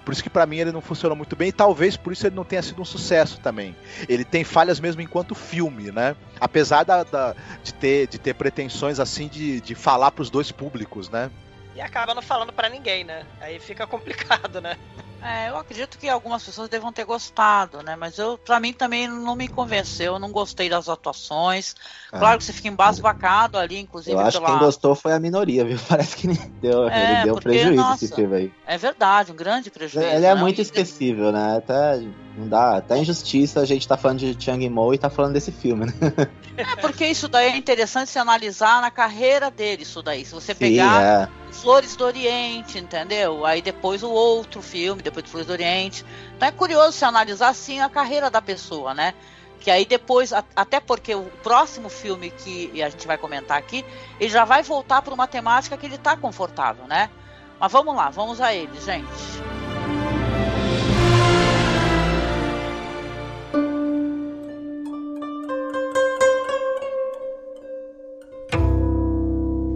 [0.06, 2.36] Por isso que para mim ele não funciona muito bem e talvez por isso ele
[2.36, 3.76] não tenha sido um sucesso também.
[4.08, 6.16] Ele tem falhas mesmo enquanto filme, né?
[6.40, 10.52] Apesar da, da de, ter, de ter pretensões assim de, de falar para os dois
[10.52, 11.32] públicos, né?
[11.76, 13.26] E acaba não falando para ninguém, né?
[13.42, 14.78] Aí fica complicado, né?
[15.22, 17.96] É, eu acredito que algumas pessoas devam ter gostado, né?
[17.96, 21.76] Mas eu, para mim também não me convenceu, eu não gostei das atuações.
[22.12, 22.20] Ah.
[22.20, 24.16] Claro que você fica embasbacado ali, inclusive.
[24.16, 24.52] Eu acho pela...
[24.52, 25.80] que quem gostou foi a minoria, viu?
[25.90, 26.28] Parece que
[26.62, 28.54] deu, é, ele deu porque, prejuízo nossa, esse filme aí.
[28.68, 30.08] É verdade, um grande prejuízo.
[30.08, 30.36] Ele é né?
[30.36, 31.58] muito esquecível, né?
[31.58, 32.02] Até
[32.38, 35.52] não dá, até injustiça a gente tá falando de Chang Mo e tá falando desse
[35.52, 35.94] filme, né?
[36.58, 40.24] É, porque isso daí é interessante se analisar na carreira dele, isso daí.
[40.24, 41.30] Se você Sim, pegar é.
[41.52, 43.46] Flores do Oriente, entendeu?
[43.46, 46.06] Aí depois o outro filme, depois de Flores do Oriente.
[46.36, 49.14] Então é curioso se analisar assim a carreira da pessoa, né?
[49.60, 53.86] Que aí depois, até porque o próximo filme que a gente vai comentar aqui,
[54.20, 57.10] ele já vai voltar para uma temática que ele tá confortável, né?
[57.60, 59.46] Mas vamos lá, vamos a ele, gente.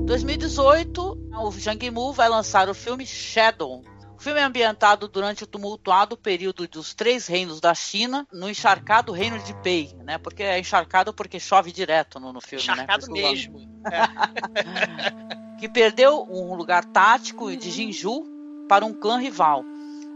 [0.10, 3.84] 2018, o Zhang Yimou vai lançar o filme Shadow.
[4.20, 9.14] O filme é ambientado durante o tumultuado período dos Três Reinos da China, no encharcado
[9.14, 10.18] reino de Pei, né?
[10.18, 12.74] Porque é encharcado porque chove direto no, no filme, né?
[12.74, 13.14] encharcado né?
[13.14, 13.82] mesmo.
[13.86, 15.56] É.
[15.58, 18.26] que perdeu um lugar tático de Jinju
[18.68, 19.64] para um clã rival.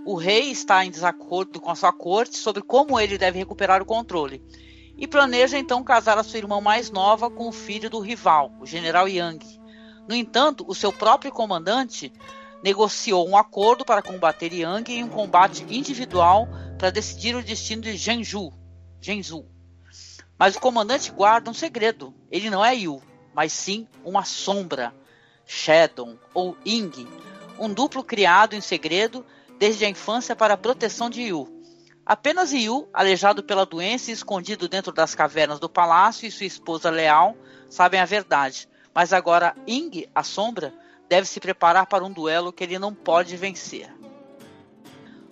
[0.06, 3.86] O rei está em desacordo com a sua corte sobre como ele deve recuperar o
[3.86, 4.44] controle
[4.98, 8.66] e planeja então casar a sua irmã mais nova com o filho do rival, o
[8.66, 9.62] general Yang.
[10.10, 12.12] No entanto, o seu próprio comandante
[12.64, 16.48] negociou um acordo para combater Yang em um combate individual
[16.80, 18.54] para decidir o destino de Zhenju.
[19.04, 19.46] Zhenzu.
[20.40, 22.14] Mas o comandante guarda um segredo.
[22.32, 23.02] Ele não é Yu,
[23.34, 24.94] mas sim uma sombra,
[25.46, 27.08] Shadow ou Ying,
[27.60, 29.26] um duplo criado em segredo
[29.60, 31.48] desde a infância para a proteção de Yu.
[32.06, 36.90] Apenas Yu, aleijado pela doença e escondido dentro das cavernas do palácio, e sua esposa
[36.90, 37.36] Leal
[37.70, 38.68] sabem a verdade.
[38.94, 40.74] Mas agora Ing, a sombra,
[41.14, 43.88] deve se preparar para um duelo que ele não pode vencer.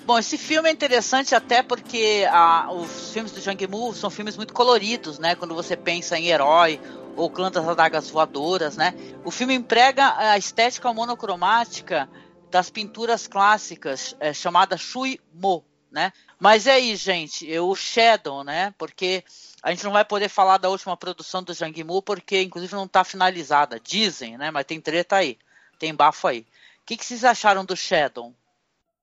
[0.05, 4.37] Bom, esse filme é interessante até porque a, os filmes do Jang Mu são filmes
[4.37, 5.33] muito coloridos, né?
[5.33, 6.79] Quando você pensa em herói
[7.15, 8.93] ou clã das adagas voadoras, né?
[9.25, 12.07] O filme emprega a estética monocromática
[12.51, 16.13] das pinturas clássicas é, chamada Shui Mo, né?
[16.39, 18.71] Mas é aí, gente, o Shadow, né?
[18.77, 19.23] Porque
[19.63, 22.85] a gente não vai poder falar da última produção do Zhang Mu, porque inclusive não
[22.85, 23.79] está finalizada.
[23.79, 24.51] Dizem, né?
[24.51, 25.39] Mas tem treta aí.
[25.81, 26.41] Tem bafo aí.
[26.41, 26.45] O
[26.85, 28.35] que, que vocês acharam do Shadow?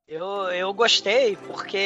[0.06, 1.76] Eu, eu gostei, porque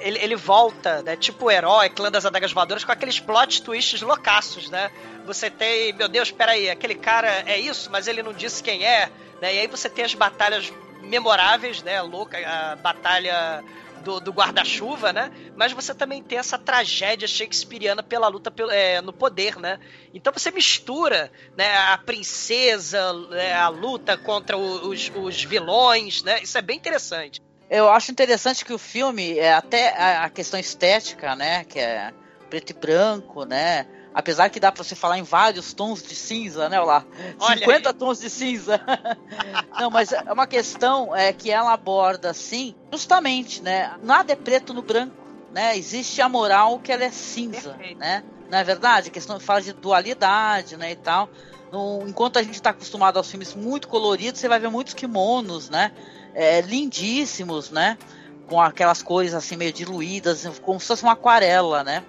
[0.00, 1.16] ele, ele volta, né?
[1.16, 4.90] Tipo o herói, clã das adagas voadoras, com aqueles plot twists loucaços, né?
[5.26, 9.10] Você tem, meu Deus, peraí, aquele cara é isso, mas ele não disse quem é,
[9.42, 9.54] né?
[9.54, 10.72] E aí você tem as batalhas
[11.02, 12.00] memoráveis, né?
[12.00, 13.62] Louca, a batalha
[14.04, 15.32] do, do guarda-chuva, né?
[15.56, 19.80] Mas você também tem essa tragédia shakespeariana pela luta pelo, é, no poder, né?
[20.12, 26.40] Então você mistura né, a princesa, né, a luta contra os, os vilões, né?
[26.42, 27.40] Isso é bem interessante.
[27.68, 31.64] Eu acho interessante que o filme, é até a questão estética, né?
[31.64, 32.12] Que é
[32.50, 33.86] preto e branco, né?
[34.14, 37.04] Apesar que dá para você falar em vários tons de cinza, né, lá?
[37.40, 37.94] 50 aí.
[37.94, 38.80] tons de cinza.
[39.76, 43.92] Não, mas é uma questão é que ela aborda assim, justamente, né?
[44.00, 45.16] Nada é preto no branco,
[45.52, 45.76] né?
[45.76, 47.98] Existe a moral que ela é cinza, Perfeito.
[47.98, 48.22] né?
[48.48, 49.08] Não é verdade?
[49.08, 51.28] A questão fala de dualidade, né, e tal.
[51.72, 55.68] No, enquanto a gente está acostumado aos filmes muito coloridos, você vai ver muitos kimonos,
[55.68, 55.90] né?
[56.32, 57.98] É, lindíssimos, né?
[58.46, 62.04] Com aquelas cores assim meio diluídas, como se fosse uma aquarela, né?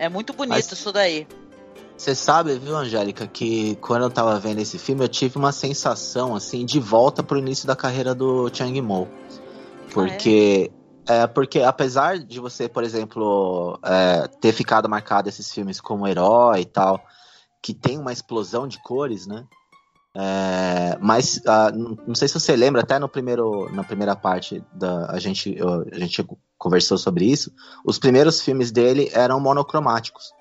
[0.00, 0.72] É muito bonito Mas...
[0.72, 1.28] isso daí.
[2.04, 6.36] Você sabe, viu, Angélica, que quando eu tava vendo esse filme, eu tive uma sensação,
[6.36, 9.08] assim, de volta pro início da carreira do Chang Mo.
[9.90, 10.70] Porque.
[11.08, 11.22] Ah, é?
[11.22, 11.26] é?
[11.26, 16.64] porque apesar de você, por exemplo, é, ter ficado marcado esses filmes como herói e
[16.66, 17.02] tal,
[17.62, 19.46] que tem uma explosão de cores, né?
[20.14, 25.10] É, mas uh, não sei se você lembra, até no primeiro, na primeira parte da
[25.10, 25.56] a gente,
[25.90, 26.22] a gente
[26.58, 27.50] conversou sobre isso.
[27.82, 30.34] Os primeiros filmes dele eram monocromáticos.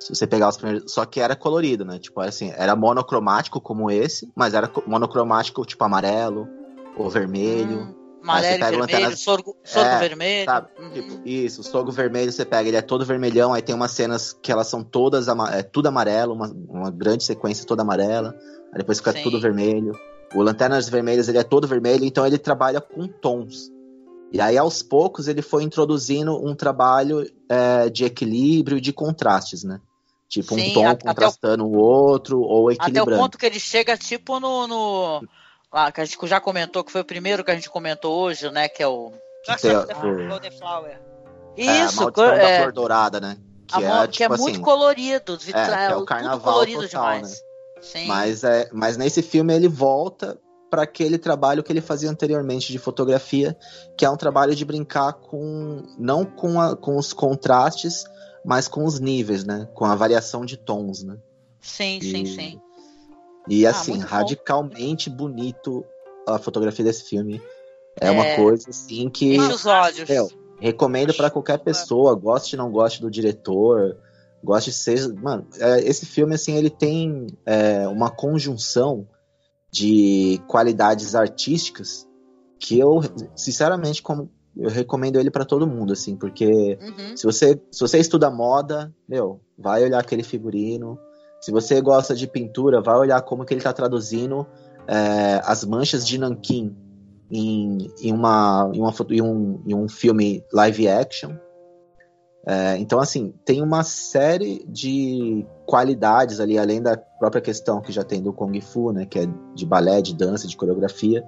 [0.00, 0.90] Se você pegar os primeiros.
[0.92, 1.98] Só que era colorido, né?
[1.98, 6.48] Tipo, assim, era monocromático como esse, mas era monocromático, tipo, amarelo
[6.96, 7.80] ou vermelho.
[7.80, 9.16] Hum, amarelo vermelho, lanterna...
[9.16, 10.44] sorgo, sorgo é, vermelho.
[10.46, 10.68] Sabe?
[10.78, 10.90] Uhum.
[10.90, 14.32] Tipo, isso, o sorgo vermelho você pega, ele é todo vermelhão, aí tem umas cenas
[14.32, 18.34] que elas são todas, é tudo amarelo, uma, uma grande sequência toda amarela,
[18.72, 19.22] aí depois fica Sim.
[19.22, 19.92] tudo vermelho.
[20.34, 23.68] O Lanternas Vermelhas, ele é todo vermelho, então ele trabalha com tons.
[24.32, 29.64] E aí, aos poucos, ele foi introduzindo um trabalho é, de equilíbrio e de contrastes,
[29.64, 29.80] né?
[30.30, 31.72] Tipo, Sim, um tom contrastando o...
[31.72, 33.10] o outro, ou equilibrando.
[33.10, 35.22] Até o ponto que ele chega, tipo, no, no,
[35.72, 38.48] lá, que a gente já comentou, que foi o primeiro que a gente comentou hoje,
[38.50, 38.68] né?
[38.68, 39.12] Que é o.
[39.48, 41.00] Nossa, tem- The o- Golden Flower.
[41.56, 43.36] é, a Isso, maldição co- da é, flor dourada, né?
[43.72, 46.82] a Que é, que é tipo muito assim, colorido, que é o tudo carnaval colorido
[46.82, 47.42] total, demais.
[47.82, 48.06] Sim.
[48.06, 50.38] Mas, é, mas nesse filme ele volta
[50.70, 53.56] para aquele trabalho que ele fazia anteriormente de fotografia,
[53.98, 58.04] que é um trabalho de brincar com não com, a- com os contrastes,
[58.44, 59.68] mas com os níveis, né?
[59.74, 61.16] Com a variação de tons, né?
[61.60, 62.60] sim, sim, E- sim.
[63.48, 64.04] E Ah, assim, bom.
[64.04, 65.84] radicalmente bonito
[66.26, 67.40] a fotografia desse filme.
[68.00, 68.10] É, É.
[68.10, 70.08] uma coisa assim que Enche os olhos.
[70.08, 70.28] Meu,
[70.60, 73.96] recomendo para qualquer pessoa, goste ou não goste do diretor,
[74.42, 79.06] goste seja, mano, é, esse filme assim ele tem é, uma conjunção
[79.72, 82.06] de qualidades artísticas
[82.58, 83.00] que eu
[83.34, 87.16] sinceramente como eu recomendo ele para todo mundo assim, porque Uhum.
[87.16, 90.98] se você se você estuda moda, meu, vai olhar aquele figurino.
[91.40, 94.46] Se você gosta de pintura, vai olhar como que ele está traduzindo
[94.86, 96.76] é, as manchas de nanquim
[97.30, 101.32] em, em, uma, em, uma, em, um, em um filme live action.
[102.46, 108.02] É, então, assim, tem uma série de qualidades ali, além da própria questão que já
[108.02, 111.22] tem do Kung Fu, né, que é de balé, de dança, de coreografia.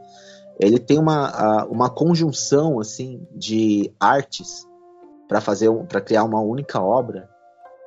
[0.67, 4.67] Ele tem uma, uma conjunção, assim, de artes
[5.29, 7.29] para fazer, para criar uma única obra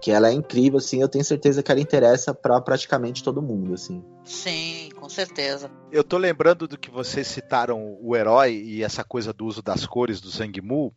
[0.01, 1.01] que ela é incrível, assim.
[1.01, 4.03] Eu tenho certeza que ela interessa para praticamente todo mundo, assim.
[4.23, 5.71] Sim, com certeza.
[5.91, 9.85] Eu tô lembrando do que vocês citaram o herói e essa coisa do uso das
[9.85, 10.93] cores do Zhang Mu.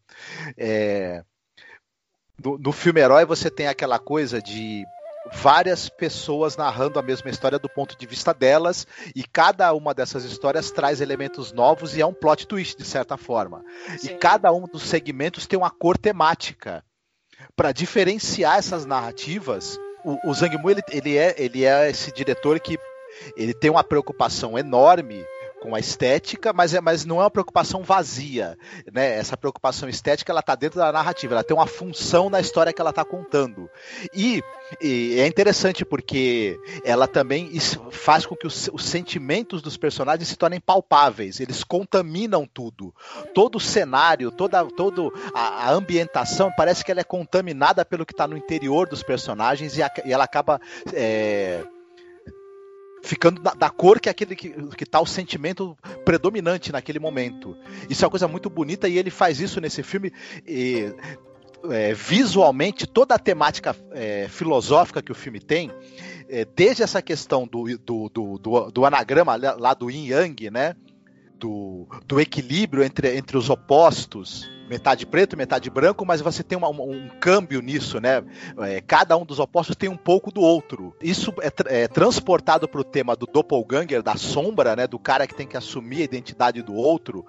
[0.57, 1.23] É,
[2.43, 4.85] no, no filme Herói você tem aquela coisa de
[5.33, 10.25] várias pessoas narrando a mesma história do ponto de vista delas e cada uma dessas
[10.25, 13.65] histórias traz elementos novos e é um plot twist de certa forma.
[13.95, 14.19] E Sim.
[14.19, 16.85] cada um dos segmentos tem uma cor temática.
[17.55, 22.59] Para diferenciar essas narrativas, o, o Zhang Mu ele, ele é, ele é esse diretor
[22.61, 22.79] que
[23.37, 25.25] ele tem uma preocupação enorme
[25.61, 28.57] com a estética, mas, é, mas não é uma preocupação vazia,
[28.93, 29.19] né?
[29.19, 32.81] Essa preocupação estética ela está dentro da narrativa, ela tem uma função na história que
[32.81, 33.69] ela está contando.
[34.15, 34.43] E,
[34.81, 37.51] e é interessante porque ela também
[37.91, 42.95] faz com que os, os sentimentos dos personagens se tornem palpáveis, eles contaminam tudo.
[43.35, 48.13] Todo o cenário, toda, todo a, a ambientação parece que ela é contaminada pelo que
[48.13, 50.61] está no interior dos personagens e, a- e ela acaba
[50.95, 51.65] é,
[53.09, 57.57] ficando da, da cor que aquele que, que tá o sentimento predominante naquele momento.
[57.89, 60.13] Isso é uma coisa muito bonita e ele faz isso nesse filme.
[60.47, 60.93] e,
[61.71, 65.73] é, visualmente, toda a temática é, filosófica que o filme tem,
[66.29, 70.77] é, desde essa questão do, do, do, do, do anagrama lá do yin yang, né?
[71.37, 76.69] Do, do equilíbrio entre, entre os opostos, metade preto, metade branco, mas você tem uma-
[76.69, 78.23] um, um câmbio nisso, né?
[78.59, 80.95] É, cada um dos opostos tem um pouco do outro.
[81.01, 84.87] Isso é, tra- é transportado para o tema do doppelganger, da sombra, né?
[84.87, 87.25] Do cara que tem que assumir a identidade do outro,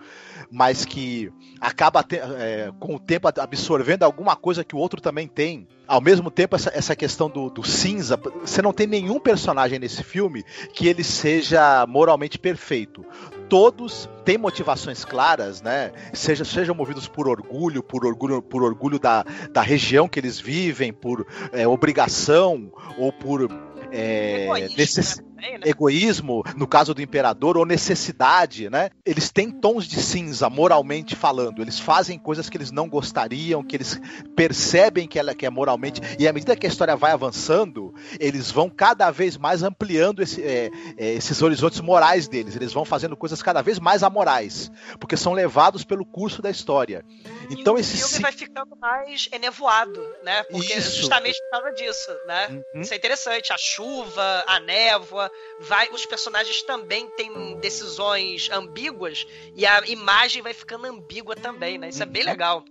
[0.51, 5.67] mas que acaba é, com o tempo absorvendo alguma coisa que o outro também tem.
[5.87, 10.03] Ao mesmo tempo, essa, essa questão do, do cinza, você não tem nenhum personagem nesse
[10.03, 10.43] filme
[10.73, 13.03] que ele seja moralmente perfeito.
[13.49, 15.91] Todos têm motivações claras, né?
[16.13, 20.93] Seja, sejam movidos por orgulho, por orgulho, por orgulho da, da região que eles vivem,
[20.93, 23.49] por é, obrigação ou por
[23.91, 25.59] é, Egoísta né?
[25.65, 28.89] egoísmo, no caso do imperador, ou necessidade, né?
[29.05, 31.61] Eles têm tons de cinza, moralmente falando.
[31.61, 33.99] Eles fazem coisas que eles não gostariam, que eles
[34.35, 36.01] percebem que ela que é moralmente.
[36.17, 40.41] E à medida que a história vai avançando, eles vão cada vez mais ampliando esse,
[40.43, 42.55] é, é, esses horizontes morais deles.
[42.55, 47.03] Eles vão fazendo coisas cada vez mais amorais, porque são levados pelo curso da história.
[47.49, 50.43] Então e o esse filme ci- vai ficando mais enevoado, né?
[50.43, 50.97] Porque Isso.
[50.97, 52.63] justamente por causa disso, né?
[52.73, 52.81] Uhum.
[52.81, 53.51] Isso é interessante.
[53.51, 55.28] A chuva, a névoa,
[55.59, 59.25] vai, os personagens também têm decisões ambíguas
[59.55, 61.89] e a imagem vai ficando ambígua também, né?
[61.89, 62.29] Isso é bem Uhum.
[62.29, 62.65] legal.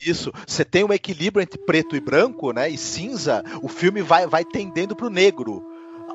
[0.00, 2.68] Isso, você tem um equilíbrio entre preto e branco, né?
[2.68, 5.71] E cinza, o filme vai, vai tendendo pro negro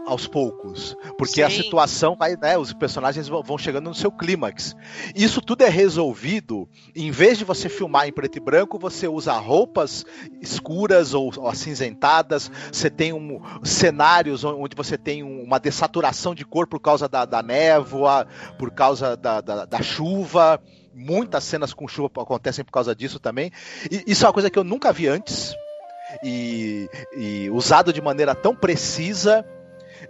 [0.08, 1.64] aos poucos, porque a Sim.
[1.64, 4.76] situação vai, né, os personagens vão chegando no seu clímax.
[5.14, 9.34] Isso tudo é resolvido, em vez de você filmar em preto e branco, você usa
[9.34, 10.06] roupas
[10.42, 16.46] escuras ou, ou acinzentadas, você tem um, cenários onde você tem um- uma dessaturação de
[16.46, 18.26] cor por causa da, da névoa,
[18.58, 20.62] por causa da, da, da chuva,
[20.94, 23.52] muitas cenas com chuva acontecem por causa disso também.
[23.92, 25.54] E isso é uma coisa que eu nunca vi antes.
[26.24, 29.46] E, e usado de maneira tão precisa.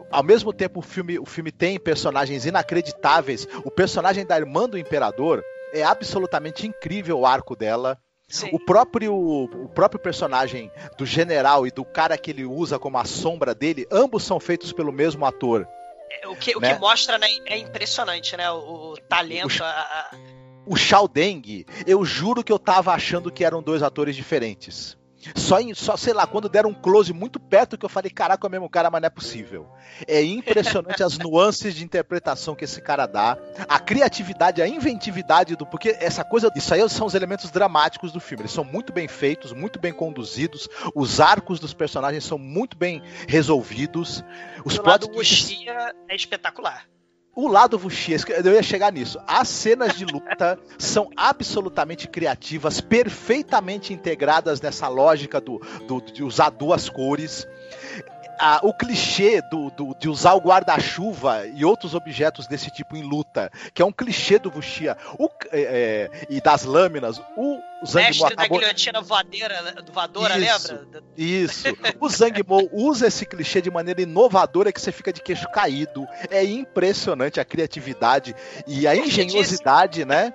[0.09, 3.47] Ao mesmo tempo, o filme, o filme tem personagens inacreditáveis.
[3.63, 7.97] O personagem da irmã do imperador é absolutamente incrível o arco dela.
[8.29, 8.49] Sim.
[8.51, 13.05] O próprio, o próprio personagem do general e do cara que ele usa como a
[13.05, 15.65] sombra dele, ambos são feitos pelo mesmo ator.
[16.21, 16.73] É, o que, o Né?
[16.73, 18.49] que mostra né, é impressionante, né?
[18.51, 19.63] O, o talento.
[19.63, 20.11] a- a-
[20.65, 24.97] O Shao Deng, eu juro que eu tava achando que eram dois atores diferentes.
[25.35, 28.45] Só, em, só, sei lá, quando deram um close muito perto que eu falei, caraca,
[28.45, 29.67] é o mesmo cara, mas não é possível.
[30.07, 35.65] É impressionante as nuances de interpretação que esse cara dá, a criatividade, a inventividade do.
[35.65, 36.51] Porque essa coisa.
[36.55, 38.43] Isso aí são os elementos dramáticos do filme.
[38.43, 40.67] Eles são muito bem feitos, muito bem conduzidos.
[40.95, 44.23] Os arcos dos personagens são muito bem resolvidos.
[44.65, 45.49] Os do lado twists-
[46.09, 46.85] é espetacular.
[47.39, 49.19] O lado Vuxiesco, eu ia chegar nisso.
[49.27, 56.49] As cenas de luta são absolutamente criativas, perfeitamente integradas nessa lógica do, do- de usar
[56.49, 57.47] duas cores.
[58.39, 63.01] Ah, o clichê do, do- de usar o guarda-chuva e outros objetos desse tipo em
[63.01, 64.95] luta, que é um clichê do Vuxia,
[65.51, 70.73] é, é, e das lâminas, o Zhang Mo Mestre da acabou- guilhotina voadeira, voadora, Isso.
[70.73, 71.03] lembra?
[71.17, 71.63] isso.
[71.99, 76.07] O Zhang Mo usa esse clichê de maneira inovadora que você fica de queixo caído.
[76.29, 78.35] É impressionante a criatividade
[78.67, 80.33] e a engenhosidade, né?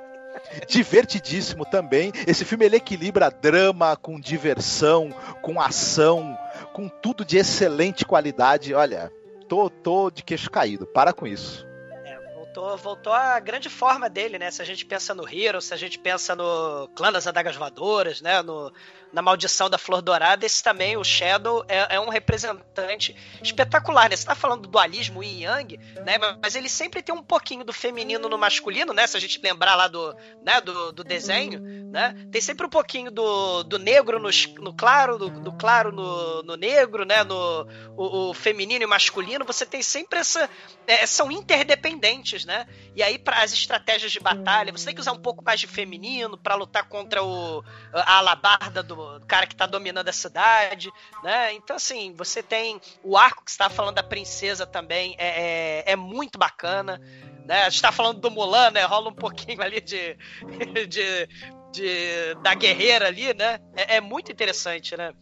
[0.66, 2.10] Divertidíssimo também.
[2.26, 5.10] Esse filme ele equilibra drama com diversão,
[5.42, 6.36] com ação,
[6.72, 8.74] com tudo de excelente qualidade.
[8.74, 9.12] Olha,
[9.48, 10.86] tô, tô de queixo caído.
[10.86, 11.66] Para com isso.
[12.34, 14.50] Voltou, voltou a grande forma dele, né?
[14.50, 18.20] Se a gente pensa no Hero, se a gente pensa no Clã das Adagas Voadoras,
[18.20, 18.42] né?
[18.42, 18.70] No,
[19.12, 24.16] na Maldição da Flor Dourada, esse também, o Shadow, é, é um representante espetacular, né?
[24.16, 26.18] Você tá falando do dualismo yin yang, né?
[26.40, 29.06] Mas ele sempre tem um pouquinho do feminino no masculino, né?
[29.06, 30.60] Se a gente lembrar lá do, né?
[30.62, 32.16] do, do desenho, né?
[32.32, 36.56] Tem sempre um pouquinho do, do negro no, no claro, do, do claro no, no
[36.56, 37.22] negro, né?
[37.22, 37.66] No
[37.96, 40.48] o, o feminino e masculino, você tem sempre essa.
[40.86, 42.66] é, são interdependentes, né?
[42.96, 45.66] E aí, para as estratégias de batalha, você tem que usar um pouco mais de
[45.66, 51.52] feminino para lutar contra o, a alabarda do cara que tá dominando a cidade, né?
[51.54, 55.96] Então, assim, você tem o arco que tava falando da princesa também, é, é, é
[55.96, 57.00] muito bacana.
[57.46, 57.64] Né?
[57.64, 58.84] A gente tá falando do Mulan, né?
[58.84, 60.16] Rola um pouquinho ali de,
[60.88, 61.28] de,
[61.72, 63.58] de- da guerreira ali, né?
[63.74, 65.12] É, é muito interessante, né?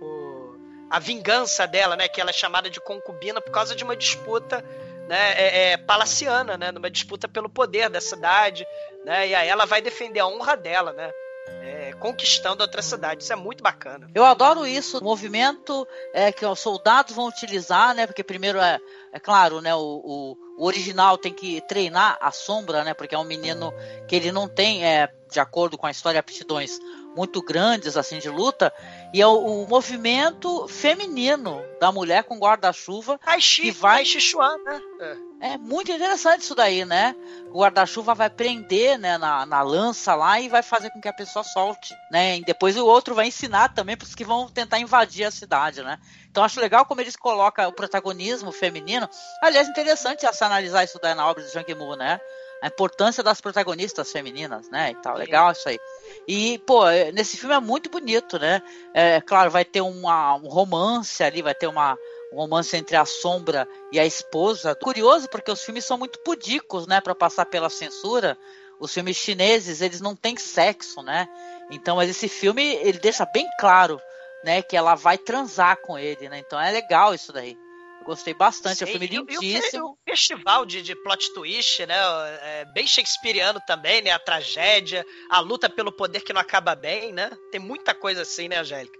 [0.00, 0.56] O-
[0.90, 2.08] a vingança dela, né?
[2.08, 4.62] Que ela é chamada de concubina por causa de uma disputa,
[5.08, 5.32] né?
[5.32, 6.70] É, é, palaciana, né?
[6.70, 8.66] Numa disputa pelo poder da cidade,
[9.04, 9.28] né?
[9.28, 11.10] E aí ela vai defender a honra dela, né?
[11.46, 13.22] É, conquistando outra cidade.
[13.22, 14.08] Isso é muito bacana.
[14.14, 18.06] Eu adoro isso, o movimento é, que os soldados vão utilizar, né?
[18.06, 18.78] Porque primeiro é,
[19.12, 19.74] é claro, né?
[19.74, 22.94] O, o, original tem que treinar a sombra, né?
[22.94, 23.72] Porque é um menino
[24.06, 26.78] que ele não tem, é, de acordo com a história, aptidões
[27.16, 28.72] muito grandes assim de luta.
[29.12, 34.56] E é o, o movimento feminino da mulher com guarda-chuva Tai Chi, E vai- Chuan,
[34.64, 34.80] né?
[35.00, 35.16] É.
[35.42, 37.16] é muito interessante isso daí, né?
[37.50, 41.12] O guarda-chuva vai prender né, na, na lança lá e vai fazer com que a
[41.12, 42.38] pessoa solte, né?
[42.38, 45.82] E depois o outro vai ensinar também para os que vão tentar invadir a cidade,
[45.82, 45.98] né?
[46.30, 49.08] Então acho legal como eles colocam o protagonismo feminino.
[49.42, 52.20] Aliás, interessante se analisar isso daí na obra de Jang Mu, né?
[52.62, 54.92] A importância das protagonistas femininas, né?
[54.92, 55.80] E tal, legal isso aí.
[56.28, 58.62] E, pô, é, nesse filme é muito bonito, né?
[58.94, 61.98] É claro, vai ter uma, um romance ali, vai ter uma,
[62.32, 64.74] um romance entre a sombra e a esposa.
[64.74, 68.36] Curioso porque os filmes são muito pudicos, né, para passar pela censura.
[68.80, 71.28] Os filmes chineses, eles não têm sexo, né?
[71.70, 74.00] Então, mas esse filme, ele deixa bem claro,
[74.44, 76.38] né, que ela vai transar com ele, né?
[76.38, 77.56] Então é legal isso daí.
[78.00, 79.86] Eu gostei bastante, é um filme e o- e o fe- lindíssimo.
[79.90, 81.94] o festival de, de plot twist, né?
[82.42, 84.10] É bem shakespeariano também, né?
[84.10, 87.30] A tragédia, a luta pelo poder que não acaba bem, né?
[87.52, 88.98] Tem muita coisa assim, né, Angélica?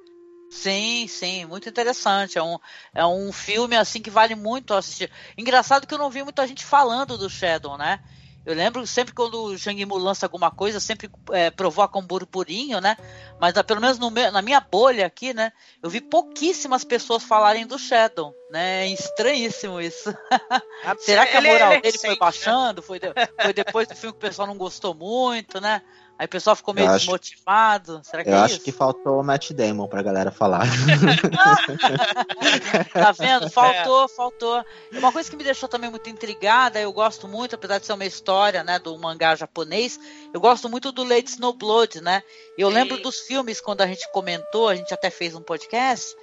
[0.53, 2.37] Sim, sim, muito interessante.
[2.37, 2.59] É um,
[2.95, 5.11] é um filme assim que vale muito assistir.
[5.37, 7.99] Engraçado que eu não vi muita gente falando do Shadow, né?
[8.45, 12.81] Eu lembro sempre quando o Shang Mu lança alguma coisa, sempre é, provoca um burburinho,
[12.81, 12.97] né?
[13.41, 15.53] Mas ah, pelo menos no meu- na minha bolha aqui, né?
[15.81, 18.85] Eu vi pouquíssimas pessoas falarem do Shadow, né?
[18.85, 20.13] É estranhíssimo isso.
[20.99, 22.17] Será que a é- moral ele é dele foi recente, né?
[22.19, 22.83] baixando?
[22.83, 25.81] Foi, de- foi depois do filme que o pessoal não gostou muito, né?
[26.23, 28.01] Aí o pessoal ficou meio Eu acho- desmotivado.
[28.05, 28.65] Será que Eu é acho isso?
[28.65, 30.63] que faltou o Matt Damon pra galera falar.
[32.93, 33.51] Tá vendo?
[33.51, 34.65] Faltou, faltou.
[34.93, 37.93] E Uma coisa que me deixou também muito intrigada, eu gosto muito, apesar de ser
[37.93, 39.99] uma história, né, do mangá japonês,
[40.33, 42.23] eu gosto muito do Lady Snowblood, né?
[42.57, 42.75] Eu Sim.
[42.75, 46.15] lembro dos filmes quando a gente comentou, a gente até fez um podcast,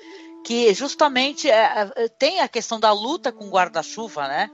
[0.45, 4.49] que justamente é, é, tem a questão da luta com guarda-chuva, né?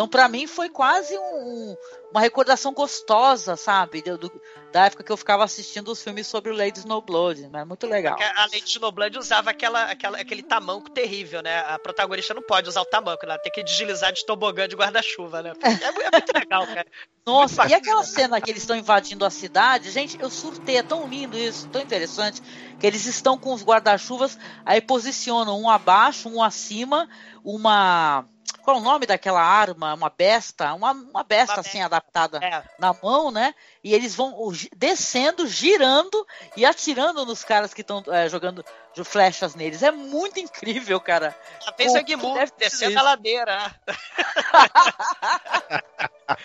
[0.00, 1.76] Então, pra mim, foi quase um-
[2.10, 4.00] uma recordação gostosa, sabe?
[4.00, 7.50] Do- do- da época que eu ficava assistindo os filmes sobre o Lady Snowblood.
[7.52, 8.16] Mas muito legal.
[8.18, 11.58] A Lady Snowblood usava aquela, aquela, aquele tamanco terrível, né?
[11.66, 13.32] A protagonista não pode usar o tamanco, né?
[13.34, 15.52] ela tem que deslizar de tobogã de guarda-chuva, né?
[15.62, 16.86] É, é muito legal, cara.
[17.26, 21.06] Nossa, e aquela cena que eles estão invadindo a cidade, gente, eu surtei, é tão
[21.06, 22.42] lindo isso, tão interessante,
[22.78, 27.06] que eles estão com os guarda-chuvas, aí posicionam um abaixo, um acima,
[27.44, 28.26] uma.
[28.70, 29.92] Qual é o nome daquela arma?
[29.94, 31.86] Uma besta, uma, uma besta Uma assim besta.
[31.86, 32.62] adaptada É.
[32.78, 33.52] na mão, né?
[33.82, 34.34] E eles vão
[34.76, 36.26] descendo, girando
[36.56, 39.82] e atirando nos caras que estão jogando de flechas neles.
[39.82, 41.34] É muito incrível, cara.
[41.62, 43.74] Ela fez Pô, a Guimu deve ser descendo a ladeira.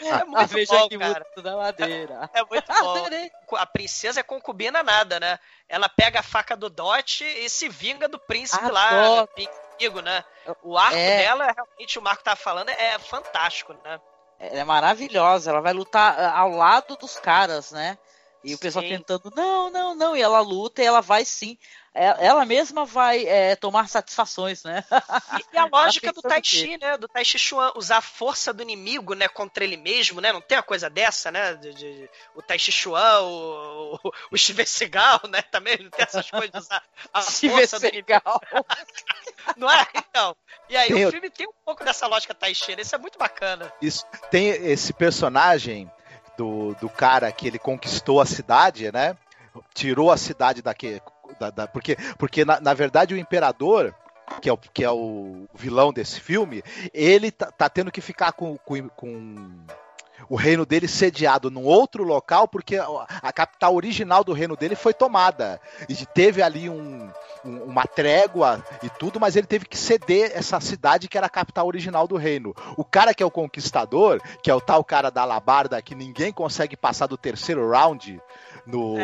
[0.02, 1.26] é A muito veja bom, que cara.
[1.38, 2.30] da madeira.
[2.34, 3.06] É muito bom.
[3.58, 5.40] A princesa é concubina nada, né?
[5.70, 9.28] Ela pega a faca do Dot e se vinga do príncipe lá,
[9.78, 10.24] amigo, né?
[10.64, 11.18] O arco É.
[11.20, 14.00] dela, realmente, o Marco tá falando, é fantástico, né?
[14.40, 15.50] Ela é maravilhosa.
[15.50, 17.98] Ela vai lutar ah, ao lado dos caras, né?
[18.46, 18.90] E o pessoal Sim.
[18.90, 20.16] tentando, não, não, não.
[20.16, 21.58] E ela luta e ela vai sim.
[21.98, 24.84] É, Ela mesma vai é, tomar satisfações, né?
[25.40, 26.42] E, e a lógica do Tai?
[26.44, 26.98] Chi, né?
[26.98, 29.28] Do Tai Chi Chuan, usar a força do inimigo, né?
[29.30, 30.32] Contra ele mesmo, né?
[30.34, 31.56] Não tem uma coisa dessa, né?
[31.56, 35.42] De, de- o Tai Chi Chuan, o, o, o Steven Seagal, né?
[35.44, 36.84] Também não tem essas coisas de usar
[37.14, 38.22] a força do inimigo,
[39.58, 39.88] não é?
[39.96, 40.36] Então.
[40.70, 42.82] E aí, Tem o o- filme tem um pouco dessa lógica Tai Chi, né?
[42.82, 43.74] Isso é muito bacana.
[43.82, 45.90] Isso, tem esse personagem
[46.38, 49.16] do, do cara que ele conquistou a cidade, né?
[49.74, 51.02] Tirou a cidade daqui.
[51.40, 53.94] Da, da- porque, porque na, na verdade, o imperador.
[54.42, 58.32] Que é, o, que é o vilão desse filme, ele tá, tá tendo que ficar
[58.32, 59.36] com, com, com
[60.30, 64.94] o reino dele sediado num outro local, porque a, capital original do reino dele foi
[64.94, 65.60] tomada.
[65.88, 67.10] E teve ali um,
[67.44, 71.30] um- uma trégua e tudo, mas ele teve que ceder essa cidade que era a
[71.30, 72.56] capital original do reino.
[72.78, 76.32] O cara que é o conquistador, que é o tal cara da alabarda que ninguém
[76.32, 78.20] consegue passar do terceiro round
[78.66, 78.98] no.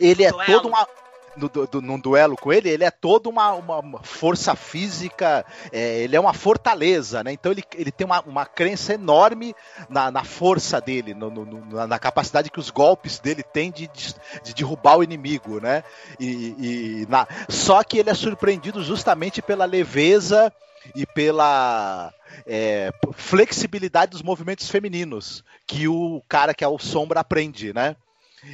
[0.00, 0.46] Ele é Duelo.
[0.52, 0.88] todo uma.
[1.36, 6.14] No, du- num duelo com ele, ele é todo uma, uma- força física, é, ele
[6.14, 7.32] é uma fortaleza, né?
[7.32, 9.54] Então ele, ele tem uma, uma crença enorme
[9.88, 14.14] na, na força dele, no- no- na, capacidade que os golpes dele têm de, de,
[14.44, 15.82] de derrubar o inimigo, né?
[16.20, 20.52] E, e na- só que ele é surpreendido justamente pela leveza
[20.94, 22.12] e pela
[22.46, 27.96] é, flexibilidade dos movimentos femininos que o cara que é o sombra aprende, né?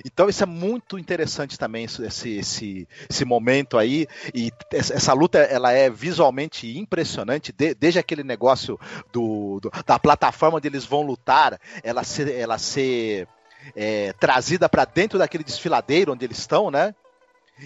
[0.04, 5.38] Então isso é muito interessante também esse, esse, esse momento aí e essa essa luta
[5.38, 8.78] ela é visualmente impressionante de- desde aquele negócio
[9.12, 13.26] do, do- da plataforma onde eles vão lutar ela ser, ela ser
[13.74, 16.94] é, trazida para dentro daquele desfiladeiro onde eles estão, né?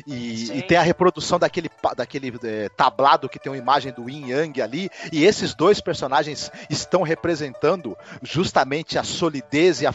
[0.06, 4.30] E, e tem a reprodução daquele, daquele é, tablado que tem uma imagem do Yin
[4.30, 9.94] Yang ali, e esses dois personagens estão representando justamente a solidez e a-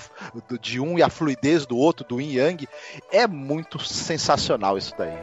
[0.61, 2.69] de um e a fluidez do outro, do Yin Yang.
[3.11, 5.17] É muito sensacional isso daí.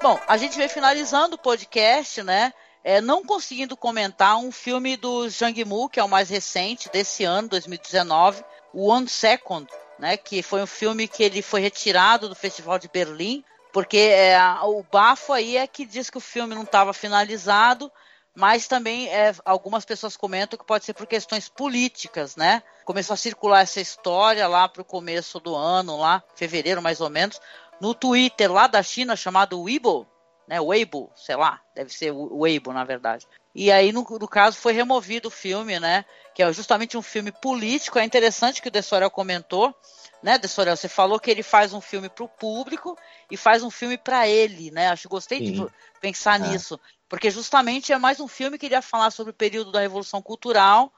[0.00, 2.52] Bom, a gente vem finalizando o podcast, né?
[2.84, 7.24] É, não conseguindo comentar um filme do Zhang Mu, que é o mais recente desse
[7.24, 9.66] ano, 2019, o One Second,
[9.98, 10.16] né?
[10.16, 14.82] Que foi um filme que ele foi retirado do Festival de Berlim, porque é, o
[14.82, 17.90] bafo aí é que diz que o filme não estava finalizado,
[18.34, 22.62] mas também é, algumas pessoas comentam que pode ser por questões políticas, né?
[22.84, 27.10] Começou a circular essa história lá para o começo do ano, lá, fevereiro mais ou
[27.10, 27.40] menos,
[27.80, 30.06] no Twitter lá da China chamado Weibo,
[30.48, 30.58] né?
[30.58, 33.28] Weibo, sei lá, deve ser o Weibo na verdade.
[33.54, 36.06] E aí no, no caso foi removido o filme, né?
[36.34, 37.98] Que é justamente um filme político.
[37.98, 39.74] É interessante que o Dessorel comentou,
[40.22, 40.38] né?
[40.38, 42.96] Dessorel, você falou que ele faz um filme para o público
[43.30, 44.88] e faz um filme para ele, né?
[44.88, 45.68] Acho que gostei de Sim.
[46.00, 46.48] pensar É.
[46.48, 50.22] nisso, porque justamente é mais um filme que iria falar sobre o período da Revolução
[50.22, 50.90] Cultural,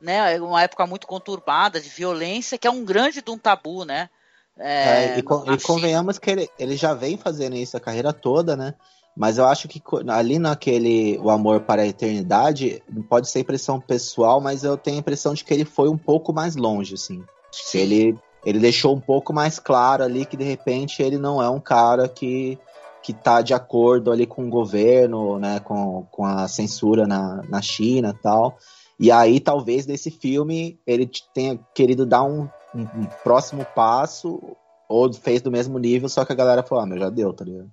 [0.00, 0.40] né?
[0.40, 4.10] Uma época muito conturbada de violência, que é um grande de um tabu, né?
[4.58, 8.56] É, e, con- e convenhamos que ele, ele já vem fazendo isso a carreira toda,
[8.56, 8.74] né?
[9.16, 14.40] Mas eu acho que ali naquele O Amor para a Eternidade, pode ser impressão pessoal,
[14.40, 17.24] mas eu tenho a impressão de que ele foi um pouco mais longe, assim.
[17.72, 21.50] Que ele, ele deixou um pouco mais claro ali que de repente ele não é
[21.50, 22.58] um cara que,
[23.02, 25.58] que tá de acordo ali com o governo, né?
[25.60, 28.56] Com, com a censura na, na China e tal.
[29.00, 32.48] E aí, talvez, desse filme, ele tenha querido dar um,
[32.78, 34.56] um- um próximo passo,
[34.88, 37.44] ou fez do mesmo nível, só que a galera falou, ah, meu, já deu, tá
[37.44, 37.70] ligado?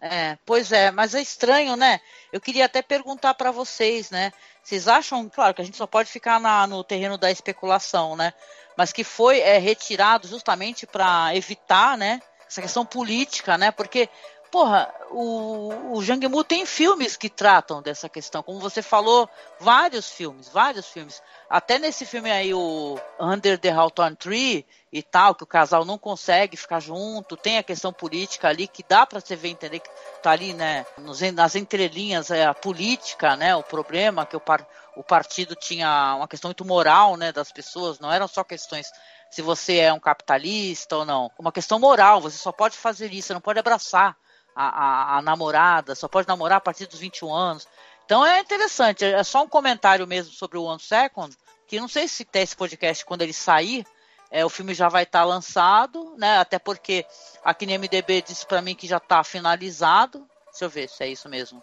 [0.00, 1.98] É, pois é, mas é estranho, né?
[2.30, 4.32] Eu queria até perguntar para vocês, né?
[4.62, 8.34] Vocês acham, claro, que a gente só pode ficar na- no terreno da especulação, né?
[8.76, 12.20] Mas que foi é, retirado justamente para evitar, né?
[12.46, 13.70] Essa questão política, né?
[13.70, 14.08] Porque,
[14.54, 20.08] porra, o, o Zhang Mu tem filmes que tratam dessa questão, como você falou, vários
[20.08, 21.20] filmes, vários filmes.
[21.50, 25.98] Até nesse filme aí, o Under the Hawthorne Tree e tal, que o casal não
[25.98, 29.90] consegue ficar junto, tem a questão política ali que dá para você ver, entender que
[30.22, 34.64] tá ali, né, nos, nas entrelinhas é a política, né, o problema que o, par,
[34.94, 38.86] o partido tinha uma questão muito moral, né, das pessoas, não eram só questões
[39.32, 41.28] se você é um capitalista ou não.
[41.36, 44.16] Uma questão moral, você só pode fazer isso, você não pode abraçar
[44.54, 47.66] a, a, a namorada, só pode namorar a partir dos 21 anos.
[48.04, 51.34] Então é interessante, é só um comentário mesmo sobre o One Second,
[51.66, 53.86] que não sei se tem esse podcast quando ele sair,
[54.30, 56.38] é, o filme já vai estar tá lançado, né?
[56.38, 57.06] Até porque
[57.44, 60.26] aqui no MDB disse para mim que já está finalizado.
[60.50, 61.62] Deixa eu ver se é isso mesmo.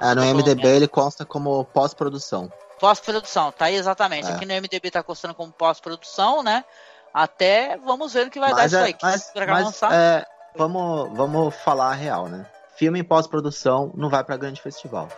[0.00, 2.50] Ah, no MDB ele consta como pós-produção.
[2.78, 4.28] Pós-produção, tá aí exatamente.
[4.28, 4.34] É.
[4.34, 6.64] Aqui no MDB tá constando como pós-produção, né?
[7.12, 8.96] Até vamos ver o que vai mas dar é, isso aí.
[9.02, 12.46] Mas, mas é, vamos, vamos falar a real, né?
[12.76, 15.08] Filme em pós-produção não vai para grande festival.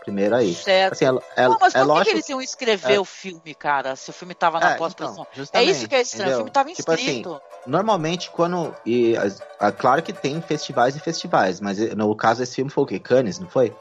[0.00, 0.54] Primeiro aí.
[0.54, 0.94] Certo.
[0.94, 2.04] Assim, é, é, não, mas por é que, lógico...
[2.04, 3.00] que eles iam escrever é...
[3.00, 3.94] o filme, cara?
[3.96, 5.26] Se o filme tava na é, pós-produção.
[5.32, 6.22] Então, é isso que é estranho.
[6.22, 6.36] Entendeu?
[6.36, 6.96] O filme tava inscrito.
[6.96, 8.74] Tipo assim, normalmente, quando.
[8.86, 12.86] E, é, claro que tem festivais e festivais, mas no caso esse filme foi o
[12.86, 12.98] quê?
[12.98, 13.74] Cannes, não foi?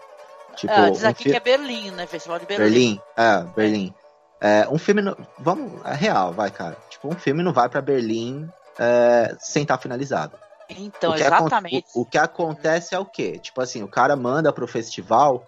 [0.56, 1.30] Tipo, é, diz aqui um fi...
[1.30, 2.06] que é Berlim, né?
[2.06, 2.64] Festival de Berlim.
[2.66, 3.94] Berlim, é, Berlim.
[4.42, 5.02] É, um filme.
[5.02, 5.16] No...
[5.38, 5.82] Vamos.
[5.86, 6.76] É real, vai, cara.
[6.90, 10.38] Tipo, um filme não vai para Berlim é, sem estar tá finalizado.
[10.70, 11.86] Então, o exatamente.
[11.96, 13.40] O, o, que acontece é o quê?
[13.40, 15.46] Tipo assim, o cara manda pro festival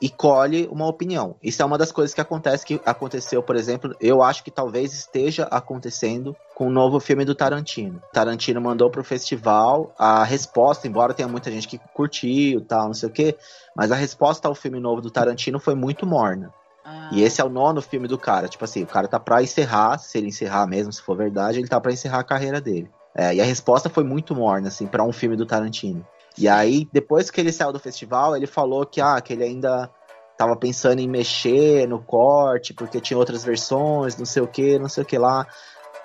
[0.00, 1.36] e colhe uma opinião.
[1.42, 4.92] Isso é uma das coisas que acontece que aconteceu, por exemplo, eu acho que talvez
[4.92, 8.02] esteja acontecendo com o novo filme do Tarantino.
[8.12, 13.08] Tarantino mandou pro festival a resposta, embora tenha muita gente que curtiu, tal, não sei
[13.08, 13.36] o quê,
[13.74, 16.52] mas a resposta ao filme novo do Tarantino foi muito morna.
[16.84, 17.08] Ah.
[17.12, 18.46] E esse é o nono filme do cara.
[18.46, 21.68] Tipo assim, o cara tá pra encerrar, se ele encerrar mesmo, se for verdade, ele
[21.68, 22.90] tá pra encerrar a carreira dele.
[23.14, 26.06] É, e a resposta foi muito morna, assim, para um filme do Tarantino.
[26.36, 29.88] E aí, depois que ele saiu do festival, ele falou que, ah, que ele ainda
[30.36, 34.88] tava pensando em mexer no corte, porque tinha outras versões, não sei o que, não
[34.88, 35.46] sei o que lá.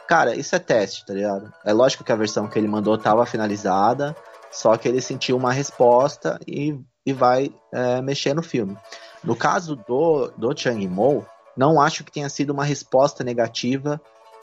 [0.08, 1.52] Cara, isso é teste, tá ligado?
[1.66, 4.16] É lógico que a versão que ele mandou tava finalizada,
[4.52, 8.78] só que ele sentiu uma resposta e, e vai é, mexer no filme.
[9.24, 11.26] No caso do, do Chang Mo,
[11.58, 14.00] não acho que tenha sido uma resposta negativa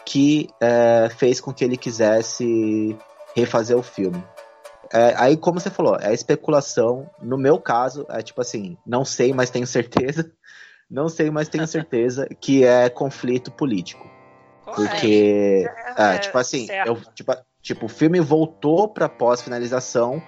[0.07, 2.97] que é, fez com que ele quisesse
[3.35, 4.25] refazer o filme.
[4.93, 7.10] É, aí, como você falou, é especulação.
[7.20, 10.33] No meu caso, é tipo assim, não sei, mas tenho certeza.
[10.89, 14.09] Não sei, mas tenho certeza que é conflito político.
[14.65, 15.68] Porque,
[15.99, 20.23] é, é, tipo assim, eu, tipo, tipo, o filme voltou pra pós-finalização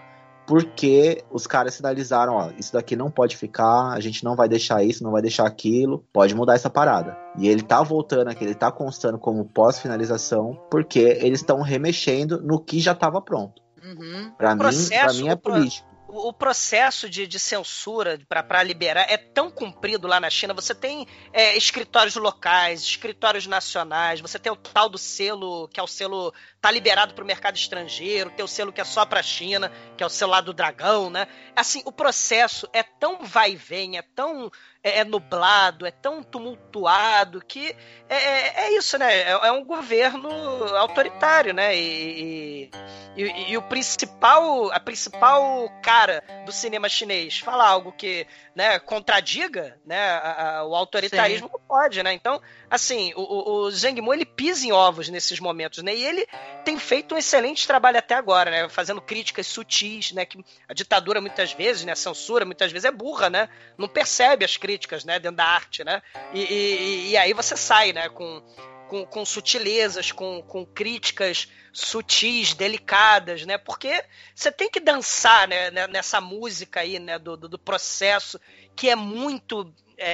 [0.48, 4.82] porque os caras sinalizaram, ó, isso daqui não pode ficar, a gente não vai deixar
[4.82, 7.14] isso, não vai deixar aquilo, pode mudar essa parada.
[7.36, 12.58] E ele tá voltando aqui, ele tá constando como pós-finalização, porque eles estão remexendo no
[12.58, 13.62] que já estava pronto.
[13.84, 14.32] Uhum.
[14.38, 19.50] Pra, mim, pra mim é político o processo de, de censura para liberar é tão
[19.50, 20.54] comprido lá na China.
[20.54, 25.82] Você tem é, escritórios locais, escritórios nacionais, você tem o tal do selo, que é
[25.82, 29.20] o selo tá liberado para o mercado estrangeiro, tem o selo que é só para
[29.20, 31.28] a China, que é o selo lá do dragão, né?
[31.54, 34.50] Assim, o processo é tão vai e vem, é tão
[34.82, 37.74] é, é nublado, é tão tumultuado que
[38.08, 39.12] é, é, é isso, né?
[39.12, 40.30] É, é, um governo
[40.76, 41.76] autoritário, né?
[41.76, 42.70] E,
[43.16, 48.78] e, e, e, o principal, a principal cara do cinema chinês fala algo que né,
[48.78, 51.52] contradiga né, a, a, o autoritarismo, Sim.
[51.52, 52.12] não pode, né?
[52.12, 55.94] Então, assim, o, o, o Zhang Mo, ele pisa em ovos nesses momentos, né?
[55.94, 56.26] E ele
[56.64, 58.68] tem feito um excelente trabalho até agora, né?
[58.68, 60.24] Fazendo críticas sutis, né?
[60.24, 61.92] Que a ditadura muitas vezes, né?
[61.92, 63.48] A censura muitas vezes é burra, né?
[63.76, 65.18] Não percebe as críticas, né?
[65.18, 66.02] Dentro da arte, né?
[66.32, 68.08] E, e, e aí você sai, né?
[68.08, 68.42] Com,
[68.88, 73.56] com, com sutilezas, com, com críticas sutis, delicadas, né?
[73.56, 74.04] Porque
[74.34, 77.18] você tem que dançar né, nessa música aí, né?
[77.18, 78.40] Do, do, do processo
[78.74, 80.12] que é muito é,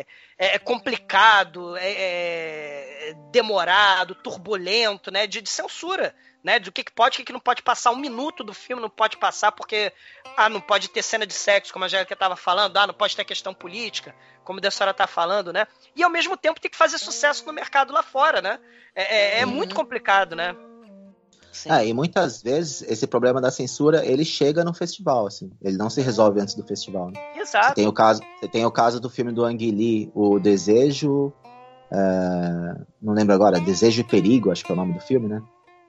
[0.00, 0.06] é,
[0.40, 5.26] é, é complicado, é, é, demorado, turbulento, né?
[5.26, 6.58] De, de censura né?
[6.58, 7.90] Do que, que pode, o que, que não pode passar.
[7.90, 9.92] Um minuto do filme não pode passar porque
[10.36, 13.14] ah, não pode ter cena de sexo, como a Jéssica estava falando, ah, não pode
[13.14, 15.66] ter questão política, como a senhora está falando, né?
[15.94, 18.58] E ao mesmo tempo tem que fazer sucesso no mercado lá fora, né?
[18.94, 20.56] É, é, é muito complicado, né?
[21.52, 21.70] Sim.
[21.70, 25.90] É, e muitas vezes esse problema da censura ele chega no festival, assim, ele não
[25.90, 27.10] se resolve antes do festival.
[27.10, 27.20] Né?
[27.36, 27.68] Exato.
[27.68, 31.32] Você tem o caso, você tem o caso do filme do Ang Lee, o Desejo,
[31.90, 35.42] uh, não lembro agora, Desejo e Perigo, acho que é o nome do filme, né?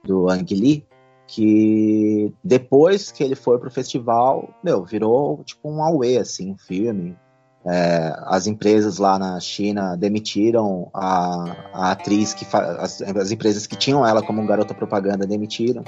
[0.04, 0.86] do Ang Lee,
[1.26, 7.16] que depois que ele foi pro festival, meu, virou tipo um away, assim, um filme.
[7.64, 13.76] É, as empresas lá na China demitiram a, a atriz que as, as, empresas que
[13.76, 15.84] tinham ela como garota propaganda demitiram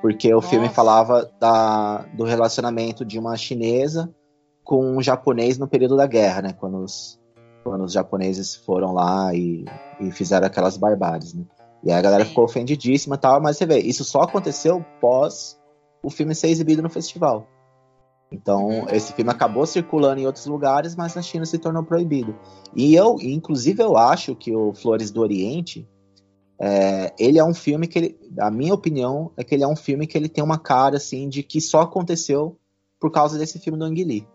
[0.00, 4.12] porque o filme falava da, do relacionamento de uma chinesa
[4.64, 6.52] com um japonês no período da guerra, né?
[6.52, 7.18] Quando os,
[7.62, 9.64] quando os japoneses foram lá e,
[10.00, 11.44] e fizeram aquelas barbáries, né?
[11.82, 15.58] E aí a galera ficou ofendidíssima e tal, mas você vê, isso só aconteceu pós
[16.02, 17.46] o filme ser exibido no festival.
[18.32, 22.34] Então, esse filme acabou circulando em outros lugares, mas na China se tornou proibido.
[22.74, 25.88] E eu, inclusive, eu acho que o Flores do Oriente
[26.62, 29.74] É, ele é um filme que ele, a minha opinião é que ele é um
[29.74, 32.58] filme que ele tem uma cara assim de que só aconteceu
[33.00, 34.28] por causa desse filme do Ang Lee.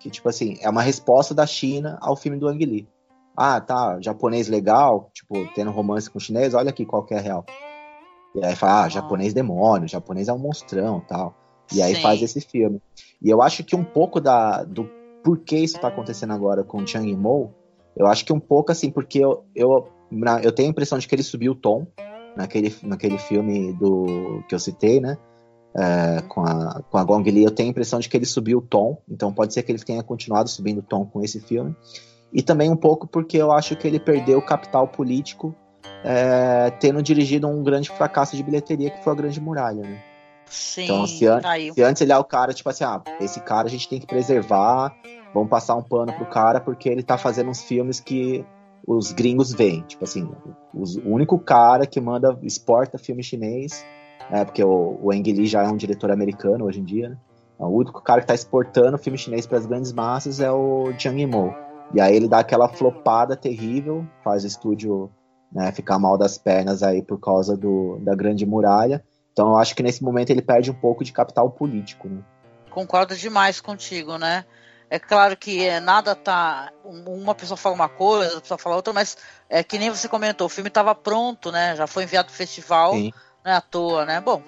[0.00, 2.88] Que tipo assim, é uma resposta da China ao filme do Ang Lee.
[3.36, 7.44] Ah, tá, japonês legal, tipo, tendo romance com chinês, olha aqui qual que é real.
[8.34, 11.34] E aí fala, ah, japonês demônio, japonês é um monstrão tal.
[11.72, 12.02] E aí Sim.
[12.02, 12.80] faz esse filme.
[13.20, 14.88] E eu acho que um pouco da, do
[15.22, 17.52] porquê isso tá acontecendo agora com o Chang Mo,
[17.96, 19.88] eu acho que um pouco assim, porque eu, eu,
[20.42, 21.86] eu tenho a impressão de que ele subiu o tom
[22.36, 25.18] naquele, naquele filme do que eu citei, né?
[25.76, 28.58] É, com, a, com a Gong Li, eu tenho a impressão de que ele subiu
[28.58, 31.74] o tom, então pode ser que ele tenha continuado subindo o tom com esse filme.
[32.32, 35.54] E também um pouco porque eu acho que ele perdeu o capital político
[36.04, 40.02] é, tendo dirigido um grande fracasso de bilheteria que foi a Grande Muralha, né?
[40.50, 41.72] Sim, Então, se, an- aí.
[41.72, 44.06] se antes ele é o cara, tipo assim, ah, esse cara a gente tem que
[44.06, 44.94] preservar,
[45.34, 48.44] vamos passar um pano pro cara porque ele tá fazendo uns filmes que
[48.86, 49.82] os gringos veem.
[49.82, 50.28] Tipo assim,
[50.74, 53.84] os- o único cara que manda, exporta filme chinês,
[54.30, 57.16] né, porque o, o Ang Lee já é um diretor americano hoje em dia, né?
[57.58, 61.20] O único cara que tá exportando filme chinês para as grandes massas é o Jiang
[61.20, 61.52] Yimou.
[61.92, 65.10] E aí ele dá aquela flopada terrível, faz o estúdio
[65.50, 69.02] né, ficar mal das pernas aí por causa do, da Grande Muralha.
[69.38, 72.20] Então eu acho que nesse momento ele perde um pouco de capital político, né?
[72.70, 74.44] Concordo demais contigo, né?
[74.90, 76.72] É claro que é, nada tá.
[76.84, 79.16] um- Uma pessoa fala uma coisa, outra pessoa fala outra, mas
[79.48, 81.76] é que nem você comentou, o filme estava pronto, né?
[81.76, 83.12] Já foi enviado pro festival, Sim.
[83.44, 84.20] não é à toa, né?
[84.20, 84.42] Bom,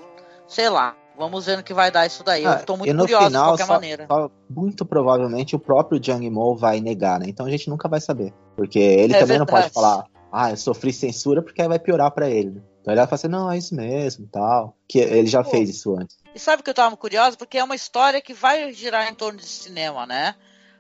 [0.48, 0.96] sei lá.
[1.16, 2.44] Vamos ver no que vai dar isso daí.
[2.44, 4.06] Ah, Eu tô muito e no curioso final, de qualquer só- maneira.
[4.10, 7.26] só muito provavelmente o próprio Jiang Mo vai negar, né?
[7.28, 8.32] Então a gente nunca vai saber.
[8.56, 9.74] Porque ele É também não pode verdade.
[9.74, 12.60] falar, ah, eu sofri censura, porque aí vai piorar pra ele.
[12.80, 14.76] Então ele vai falar assim, não, é isso mesmo, tal.
[14.88, 15.50] Que ele já Pô.
[15.50, 16.16] fez isso antes.
[16.34, 17.36] E sabe que eu tava curioso?
[17.36, 20.34] Porque é uma história que vai girar em torno de cinema, né?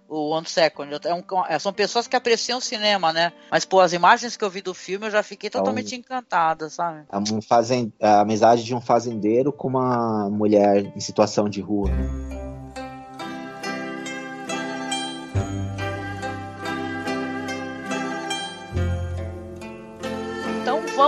[0.08, 0.92] O One Second.
[1.06, 3.32] É um- é- são pessoas que apreciam cinema, né?
[3.50, 6.68] Mas, pô, as imagens que eu vi do filme eu já fiquei Então- totalmente encantada,
[6.68, 7.04] sabe?
[7.12, 11.90] É um fazen- a amizade de um fazendeiro com uma mulher em situação de rua.
[11.90, 12.49] né?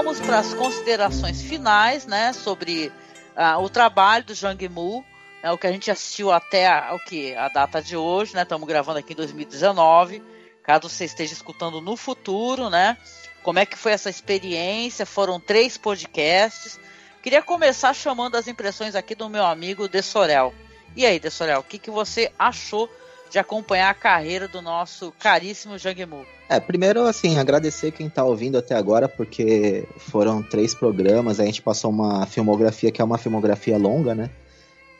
[0.04, 2.90] Vamos para as considerações finais, né, sobre
[3.36, 5.04] ah, o trabalho do Jang Mu,
[5.40, 8.42] né, o que a gente assistiu até a, o que a data de hoje, né?
[8.42, 10.20] Estamos gravando aqui em 2019.
[10.64, 12.96] Caso você esteja escutando no futuro, né?
[13.44, 15.06] Como é que foi essa experiência?
[15.06, 16.80] Foram três podcasts.
[17.22, 20.52] Queria começar chamando as impressões aqui do meu amigo De Sorel.
[20.96, 22.90] E aí, De Sorel, o que, que você achou
[23.30, 26.26] de acompanhar a carreira do nosso caríssimo Jang Mu?
[26.52, 31.62] É, primeiro, assim, agradecer quem tá ouvindo até agora, porque foram três programas, a gente
[31.62, 34.28] passou uma filmografia que é uma filmografia longa, né?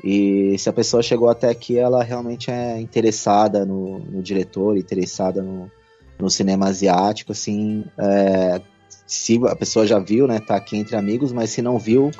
[0.02, 5.42] E se a pessoa chegou até aqui, ela realmente é interessada no, no diretor, interessada
[5.42, 5.70] no,
[6.18, 7.84] no cinema asiático, assim.
[7.98, 8.62] é,
[9.06, 10.40] se a pessoa já viu, né?
[10.40, 12.10] Tá aqui entre amigos, mas se não viu,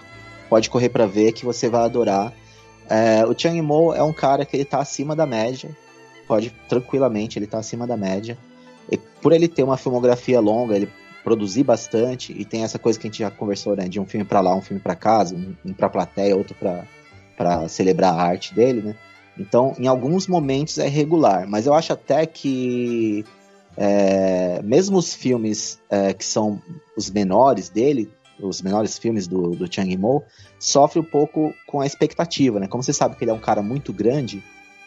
[0.51, 2.35] pode correr pra ver que você vai adorar.
[2.87, 5.75] É, o Chang Mo é um cara que ele tá acima da média,
[6.29, 8.37] pode tranquilamente, ele tá acima da média.
[9.21, 10.89] Por ele ter uma filmografia longa, ele
[11.23, 14.27] produzir bastante e tem essa coisa que a gente já conversou, né, de um filme
[14.27, 16.85] pra lá, um filme pra casa, um, um pra plateia, outro pra
[17.37, 18.95] para celebrar a arte dele, né?
[19.39, 23.25] Então, em alguns momentos é regular, mas eu acho até que
[23.77, 26.61] é, mesmo os filmes é, que são
[26.97, 30.23] os menores dele, os menores filmes do, do Chang Mo,
[30.59, 32.69] sofre um pouco com a expectativa, né?
[32.69, 34.43] Como você sabe que ele é um cara muito grande,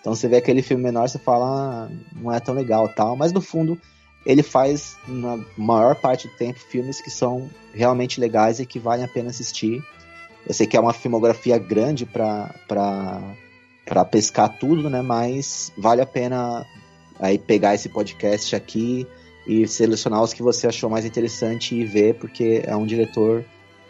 [0.06, 3.34] então você vê aquele filme menor, você fala, ah, não é tão legal tal, mas
[3.34, 3.76] no fundo
[4.24, 9.04] ele faz, na maior parte do tempo, filmes que são realmente legais e que valem
[9.04, 9.84] a pena assistir.
[10.48, 12.54] Eu sei que é uma filmografia grande para
[14.12, 15.02] pescar tudo, né?
[15.02, 16.64] Mas vale a pena
[17.20, 19.08] aí pegar esse podcast aqui
[19.48, 23.44] e selecionar os que você achou mais interessante e ver, porque é um diretor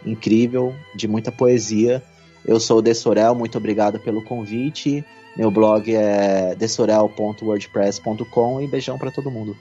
[0.06, 2.02] incrível, de muita poesia.
[2.46, 5.04] Eu sou o Dessorel, muito obrigado pelo convite.
[5.36, 9.58] Meu blog é dessorel.wordpress.com e beijão para todo mundo.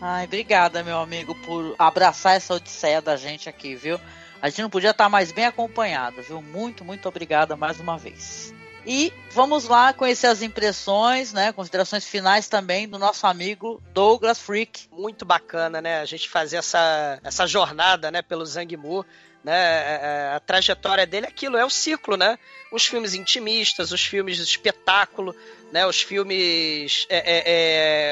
[0.00, 3.98] Ai, obrigada, meu amigo, por abraçar essa odisseia da gente aqui, viu?
[4.40, 6.40] A gente não podia estar mais bem acompanhado, viu?
[6.42, 8.54] Muito, muito obrigada mais uma vez.
[8.86, 11.50] E vamos lá conhecer as impressões, né?
[11.50, 14.86] Considerações finais também do nosso amigo Douglas Freak.
[14.92, 16.00] Muito bacana, né?
[16.00, 18.22] A gente fazer essa, essa jornada, né?
[18.22, 19.04] Pelo Zangmu,
[19.46, 20.34] né?
[20.34, 22.36] A trajetória dele é aquilo, é o ciclo, né?
[22.72, 25.34] Os filmes intimistas, os filmes de espetáculo,
[25.72, 25.86] né?
[25.86, 27.42] Os filmes é, é,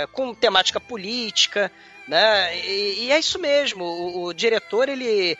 [0.02, 1.72] é, com temática política,
[2.06, 2.56] né?
[2.64, 3.84] E, e é isso mesmo.
[3.84, 5.36] O, o diretor ele,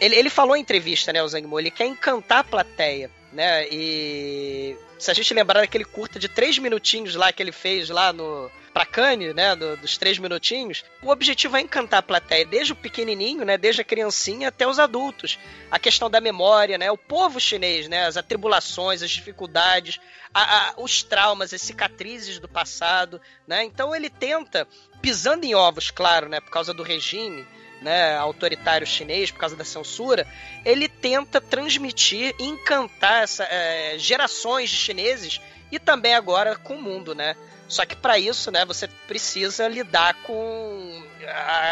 [0.00, 1.20] ele ele falou em entrevista, né?
[1.20, 3.68] O Zangmu, ele quer encantar a plateia né?
[3.70, 8.12] E se a gente lembrar daquele curta de três minutinhos lá que ele fez lá
[8.12, 12.74] no pra Cane, né, do, dos três minutinhos, o objetivo é encantar a plateia, desde
[12.74, 15.38] o pequenininho, né, desde a criancinha até os adultos.
[15.70, 19.98] A questão da memória, né, o povo chinês, né, as atribulações, as dificuldades,
[20.34, 24.68] a, a, os traumas, as cicatrizes do passado, né, então ele tenta,
[25.00, 27.46] pisando em ovos, claro, né, por causa do regime,
[27.80, 30.26] né, autoritário chinês por causa da censura,
[30.66, 35.40] ele tenta transmitir encantar essa, é, gerações de chineses
[35.72, 37.34] e também agora com o mundo, né?
[37.68, 41.02] Só que para isso, né, você precisa lidar com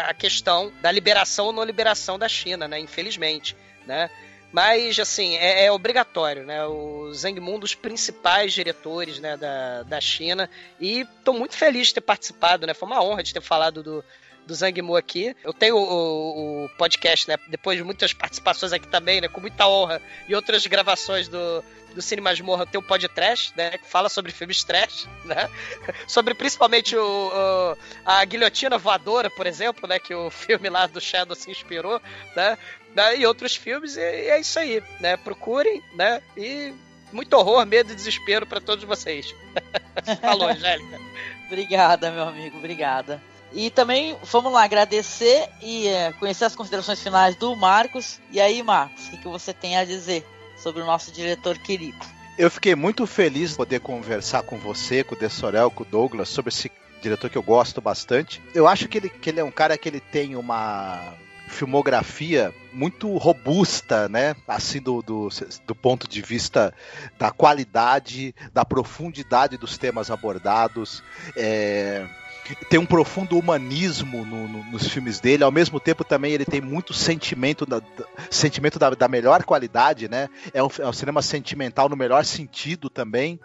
[0.07, 2.79] a, questão da liberação ou não liberação da China, né?
[2.79, 4.09] Infelizmente, né?
[4.51, 6.65] Mas, assim, é, é, obrigatório, né?
[6.65, 10.49] O Zhang Mun, um dos principais diretores né, da, da China.
[10.79, 12.73] E estou muito feliz de ter participado, né?
[12.73, 14.03] Foi uma honra de ter falado do,
[14.45, 15.35] do Zhang Mu aqui.
[15.43, 17.37] Eu tenho o, o, podcast, né?
[17.47, 19.27] Depois de muitas participações aqui também, né?
[19.27, 20.01] Com muita honra.
[20.27, 23.77] E outras gravações do, do Cine Masmorra tem um podcast, né?
[23.77, 25.49] Que fala sobre filmes trash, né?
[26.07, 29.99] sobre principalmente o, o, a Guilhotina Voadora, por exemplo, né?
[29.99, 32.01] Que o filme lá do Shadow se inspirou,
[32.35, 32.57] né?
[32.95, 35.17] né e outros filmes, e, e é isso aí, né?
[35.17, 36.21] Procurem, né?
[36.37, 36.73] E
[37.11, 39.33] muito horror, medo e desespero para todos vocês.
[40.21, 40.99] Falou, Angélica.
[41.47, 43.21] obrigada, meu amigo, obrigada.
[43.55, 48.19] E também vamos lá agradecer e é, conhecer as considerações finais do Marcos.
[48.29, 50.25] E aí, Marcos, o que, que você tem a dizer
[50.57, 51.97] sobre o nosso diretor querido?
[52.37, 56.27] Eu fiquei muito feliz de poder conversar com você, com o Dessorel, com o Douglas
[56.27, 56.69] sobre esse
[57.01, 58.41] diretor que eu gosto bastante.
[58.53, 61.13] Eu acho que ele, que ele é um cara que ele tem uma
[61.47, 64.35] filmografia muito robusta, né?
[64.45, 65.29] Assim, do, do,
[65.65, 66.73] do, ponto de vista
[67.17, 71.01] da qualidade, da profundidade dos temas abordados.
[71.37, 72.05] É
[72.69, 76.61] tem um profundo humanismo no, no, nos filmes dele, ao mesmo tempo também ele tem
[76.61, 80.29] muito sentimento da, da sentimento da, da, melhor qualidade, né?
[80.53, 83.39] É um, é um, cinema sentimental no melhor sentido também.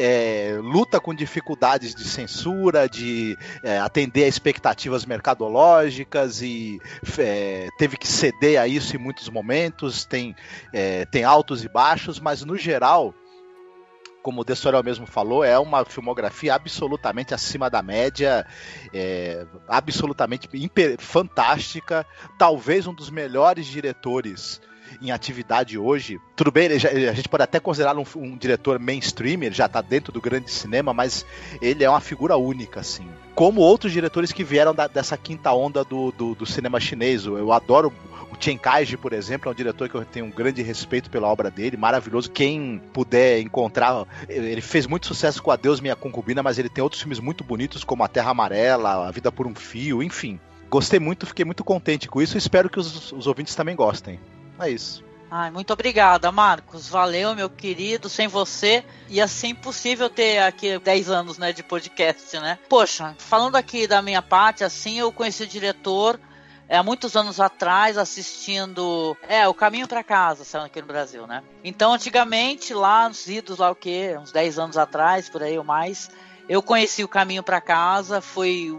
[0.00, 6.78] É, luta com dificuldades de censura, de é, atender a expectativas mercadológicas e
[7.18, 10.04] é, teve que ceder a isso em muitos momentos.
[10.04, 10.36] Tem,
[10.72, 13.12] é, tem altos e baixos, mas no geral
[14.28, 18.46] como o Dessorel mesmo falou, é uma filmografia absolutamente acima da média,
[18.92, 20.46] é, absolutamente
[20.98, 22.04] fantástica,
[22.36, 24.60] talvez um dos melhores diretores
[25.00, 26.20] em atividade hoje.
[26.36, 29.80] Tudo bem, já, a gente pode até considerá-lo um, um, diretor mainstream, ele já está
[29.80, 31.24] dentro do grande cinema, mas
[31.62, 33.08] ele é uma figura única, assim.
[33.34, 37.24] Como outros diretores que vieram da, dessa quinta onda do, do, do cinema chinês.
[37.24, 37.90] Eu adoro
[38.36, 41.50] Chen Kaiji, por exemplo, é um diretor que eu tenho um grande respeito pela obra
[41.50, 42.30] dele, maravilhoso.
[42.30, 47.00] Quem puder encontrar, ele fez muito sucesso com Adeus Minha Concubina, mas ele tem outros
[47.00, 50.38] filmes muito bonitos, como A Terra Amarela, A Vida por um Fio, enfim.
[50.70, 54.20] Gostei muito, fiquei muito contente com isso e espero que os, os ouvintes também gostem.
[54.60, 55.02] É isso.
[55.30, 56.88] Ai, muito obrigada, Marcos.
[56.88, 58.08] Valeu, meu querido.
[58.08, 62.58] Sem você ia ser impossível ter aqui 10 anos né, de podcast, né?
[62.68, 66.18] Poxa, falando aqui da minha parte, assim, eu conheci o diretor
[66.68, 71.26] é, há muitos anos atrás assistindo é o Caminho para Casa, saiu aqui no Brasil,
[71.26, 71.42] né?
[71.64, 74.16] Então, antigamente, lá nos idos, lá o quê?
[74.20, 76.10] Uns 10 anos atrás, por aí ou mais,
[76.48, 78.70] eu conheci o Caminho para Casa, foi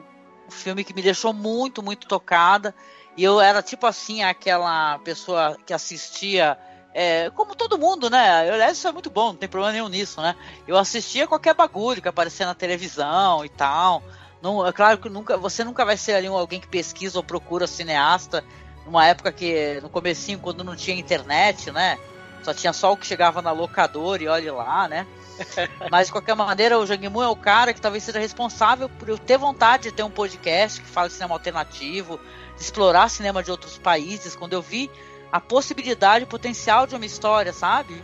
[0.48, 2.76] um filme que me deixou muito, muito tocada.
[3.18, 6.58] E eu era tipo assim, aquela pessoa que assistia
[6.94, 8.50] é, como todo mundo, né?
[8.50, 10.36] Eu, isso é muito bom, não tem problema nenhum nisso, né?
[10.68, 14.04] Eu assistia qualquer bagulho que aparecia na televisão e tal.
[14.42, 17.68] Não, é claro que nunca, você nunca vai ser ali alguém que pesquisa ou procura
[17.68, 18.44] cineasta
[18.86, 21.98] numa época que, no comecinho, quando não tinha internet, né?
[22.44, 25.06] Só tinha só o que chegava na locadora e olhe lá, né?
[25.92, 29.10] Mas de qualquer maneira, o Jang Moon é o cara que talvez seja responsável por
[29.10, 32.20] eu ter vontade de ter um podcast que fala de cinema alternativo,
[32.56, 34.90] de explorar cinema de outros países, quando eu vi
[35.32, 38.02] a possibilidade, o potencial de uma história, sabe?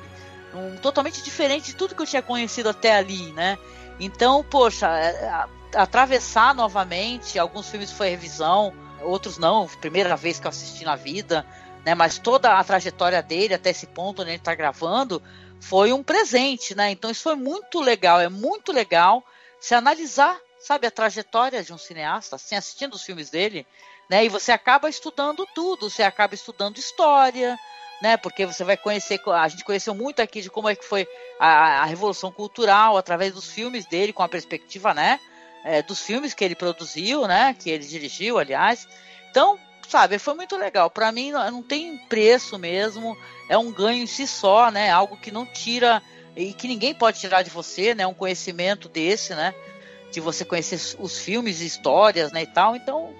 [0.53, 3.57] Um, totalmente diferente de tudo que eu tinha conhecido até ali, né?
[3.99, 7.37] Então, poxa, é, atravessar novamente.
[7.37, 11.45] Alguns filmes foi revisão, outros não, primeira vez que eu assisti na vida,
[11.85, 11.93] né?
[11.93, 15.21] Mas toda a trajetória dele até esse ponto onde ele está gravando
[15.59, 16.91] foi um presente, né?
[16.91, 19.23] Então isso foi muito legal, é muito legal
[19.59, 23.65] se analisar, sabe, a trajetória de um cineasta, assim, assistindo os filmes dele,
[24.09, 24.25] né?
[24.25, 27.57] E você acaba estudando tudo, você acaba estudando história,
[28.01, 28.17] né?
[28.17, 31.07] Porque você vai conhecer, a gente conheceu muito aqui de como é que foi
[31.39, 35.19] a, a revolução cultural através dos filmes dele, com a perspectiva, né?
[35.65, 37.55] É, dos filmes que ele produziu, né?
[37.57, 38.87] Que ele dirigiu, aliás.
[39.31, 40.91] Então, sabe, foi muito legal.
[40.91, 43.17] Para mim, não tem preço mesmo.
[43.49, 44.91] É um ganho em si só, né?
[44.91, 46.03] Algo que não tira
[46.35, 48.05] e que ninguém pode tirar de você, né?
[48.05, 49.55] Um conhecimento desse, né?
[50.11, 52.43] De você conhecer os filmes, histórias, né?
[52.43, 52.75] E tal.
[52.75, 53.11] Então,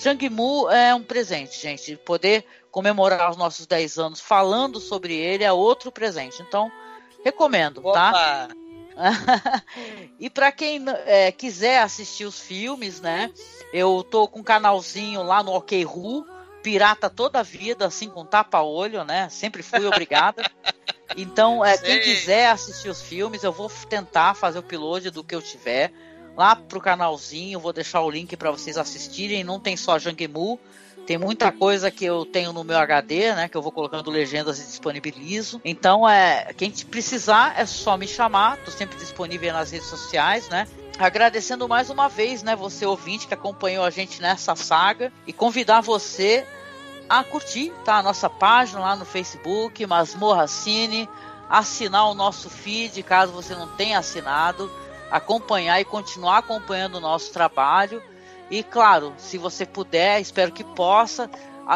[0.00, 1.96] Zhang Mu é um presente, gente.
[1.98, 6.40] Poder comemorar os nossos 10 anos falando sobre ele é outro presente.
[6.40, 6.72] Então,
[7.22, 7.88] recomendo, tá?
[7.90, 8.12] Opa.
[8.12, 8.48] tá?
[10.18, 13.30] e para quem é, quiser assistir os filmes, né?
[13.72, 16.26] Eu tô com um canalzinho lá no OK Ru,
[16.62, 19.28] pirata toda a vida, assim, com tapa-olho, né?
[19.28, 20.42] Sempre fui obrigada.
[21.16, 25.34] Então, é, quem quiser assistir os filmes, eu vou tentar fazer o piloto do que
[25.34, 25.92] eu tiver
[26.36, 29.42] lá pro canalzinho, vou deixar o link para vocês assistirem.
[29.42, 30.58] Não tem só Jangmu,
[31.10, 33.48] tem muita coisa que eu tenho no meu HD, né?
[33.48, 35.60] Que eu vou colocando legendas e disponibilizo.
[35.64, 38.58] Então, é, quem precisar é só me chamar.
[38.58, 40.68] Tô sempre disponível nas redes sociais, né?
[40.96, 45.80] Agradecendo mais uma vez, né, você ouvinte que acompanhou a gente nessa saga e convidar
[45.80, 46.46] você
[47.08, 47.96] a curtir, tá?
[47.96, 51.08] A nossa página lá no Facebook, Masmorra Cine,
[51.48, 54.70] assinar o nosso feed, caso você não tenha assinado,
[55.10, 58.00] acompanhar e continuar acompanhando o nosso trabalho.
[58.50, 61.30] E claro, se você puder, espero que possa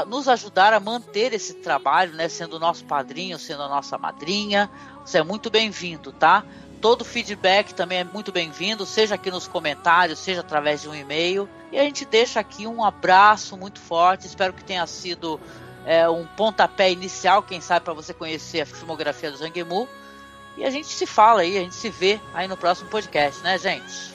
[0.09, 2.29] nos ajudar a manter esse trabalho, né?
[2.29, 4.69] Sendo nosso padrinho, sendo a nossa madrinha.
[5.05, 6.45] Você é muito bem-vindo, tá?
[6.81, 11.49] Todo feedback também é muito bem-vindo, seja aqui nos comentários, seja através de um e-mail.
[11.71, 14.27] E a gente deixa aqui um abraço muito forte.
[14.27, 15.41] Espero que tenha sido
[15.87, 19.89] é, um pontapé inicial, quem sabe, para você conhecer a filmografia do Zhang Mu.
[20.57, 23.59] E a gente se fala aí, a gente se vê aí no próximo podcast, né,
[23.59, 24.14] gente?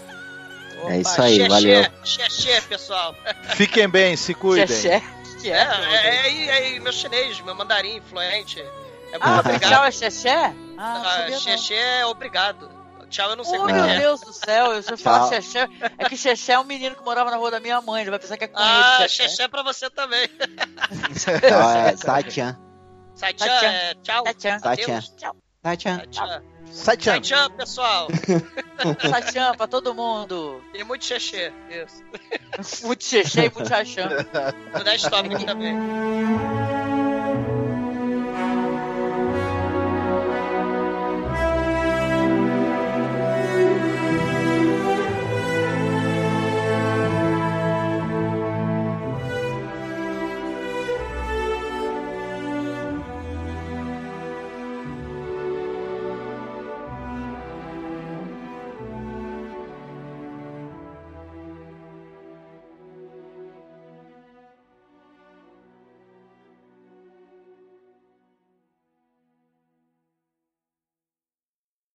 [0.81, 1.91] Opa, é isso aí, xexé, valeu.
[2.03, 3.15] Xexé, pessoal.
[3.55, 4.67] Fiquem bem, se cuidem.
[4.67, 5.03] Xexé?
[5.41, 8.59] Que é, é, é, é, é, meu chinês, meu mandarim fluente.
[8.59, 9.71] É muito ah, obrigado.
[9.71, 10.53] Tchau é xexé?
[10.77, 12.69] Ah, ah xexé é obrigado.
[13.09, 13.97] Tchau, eu não sei oh, como é que é.
[13.97, 15.67] Meu Deus do céu, eu já falar xexé.
[15.97, 18.19] É que xexé é um menino que morava na rua da minha mãe, ele vai
[18.19, 19.05] pensar que é com ah, ele.
[19.05, 20.29] Ah, xexé pra você também.
[21.51, 22.59] ah, é, Sachan.
[23.15, 24.23] Sachan, é, tchau.
[24.61, 26.01] Sachan.
[26.11, 26.41] Tchau.
[26.71, 27.23] Sachan.
[27.23, 28.07] Sachan, pessoal.
[29.09, 30.63] Sachan pra todo mundo.
[30.73, 32.03] E muito xexé, isso.
[32.85, 34.09] muito xexé e muito.
[34.73, 35.75] Vou dar stop aqui também.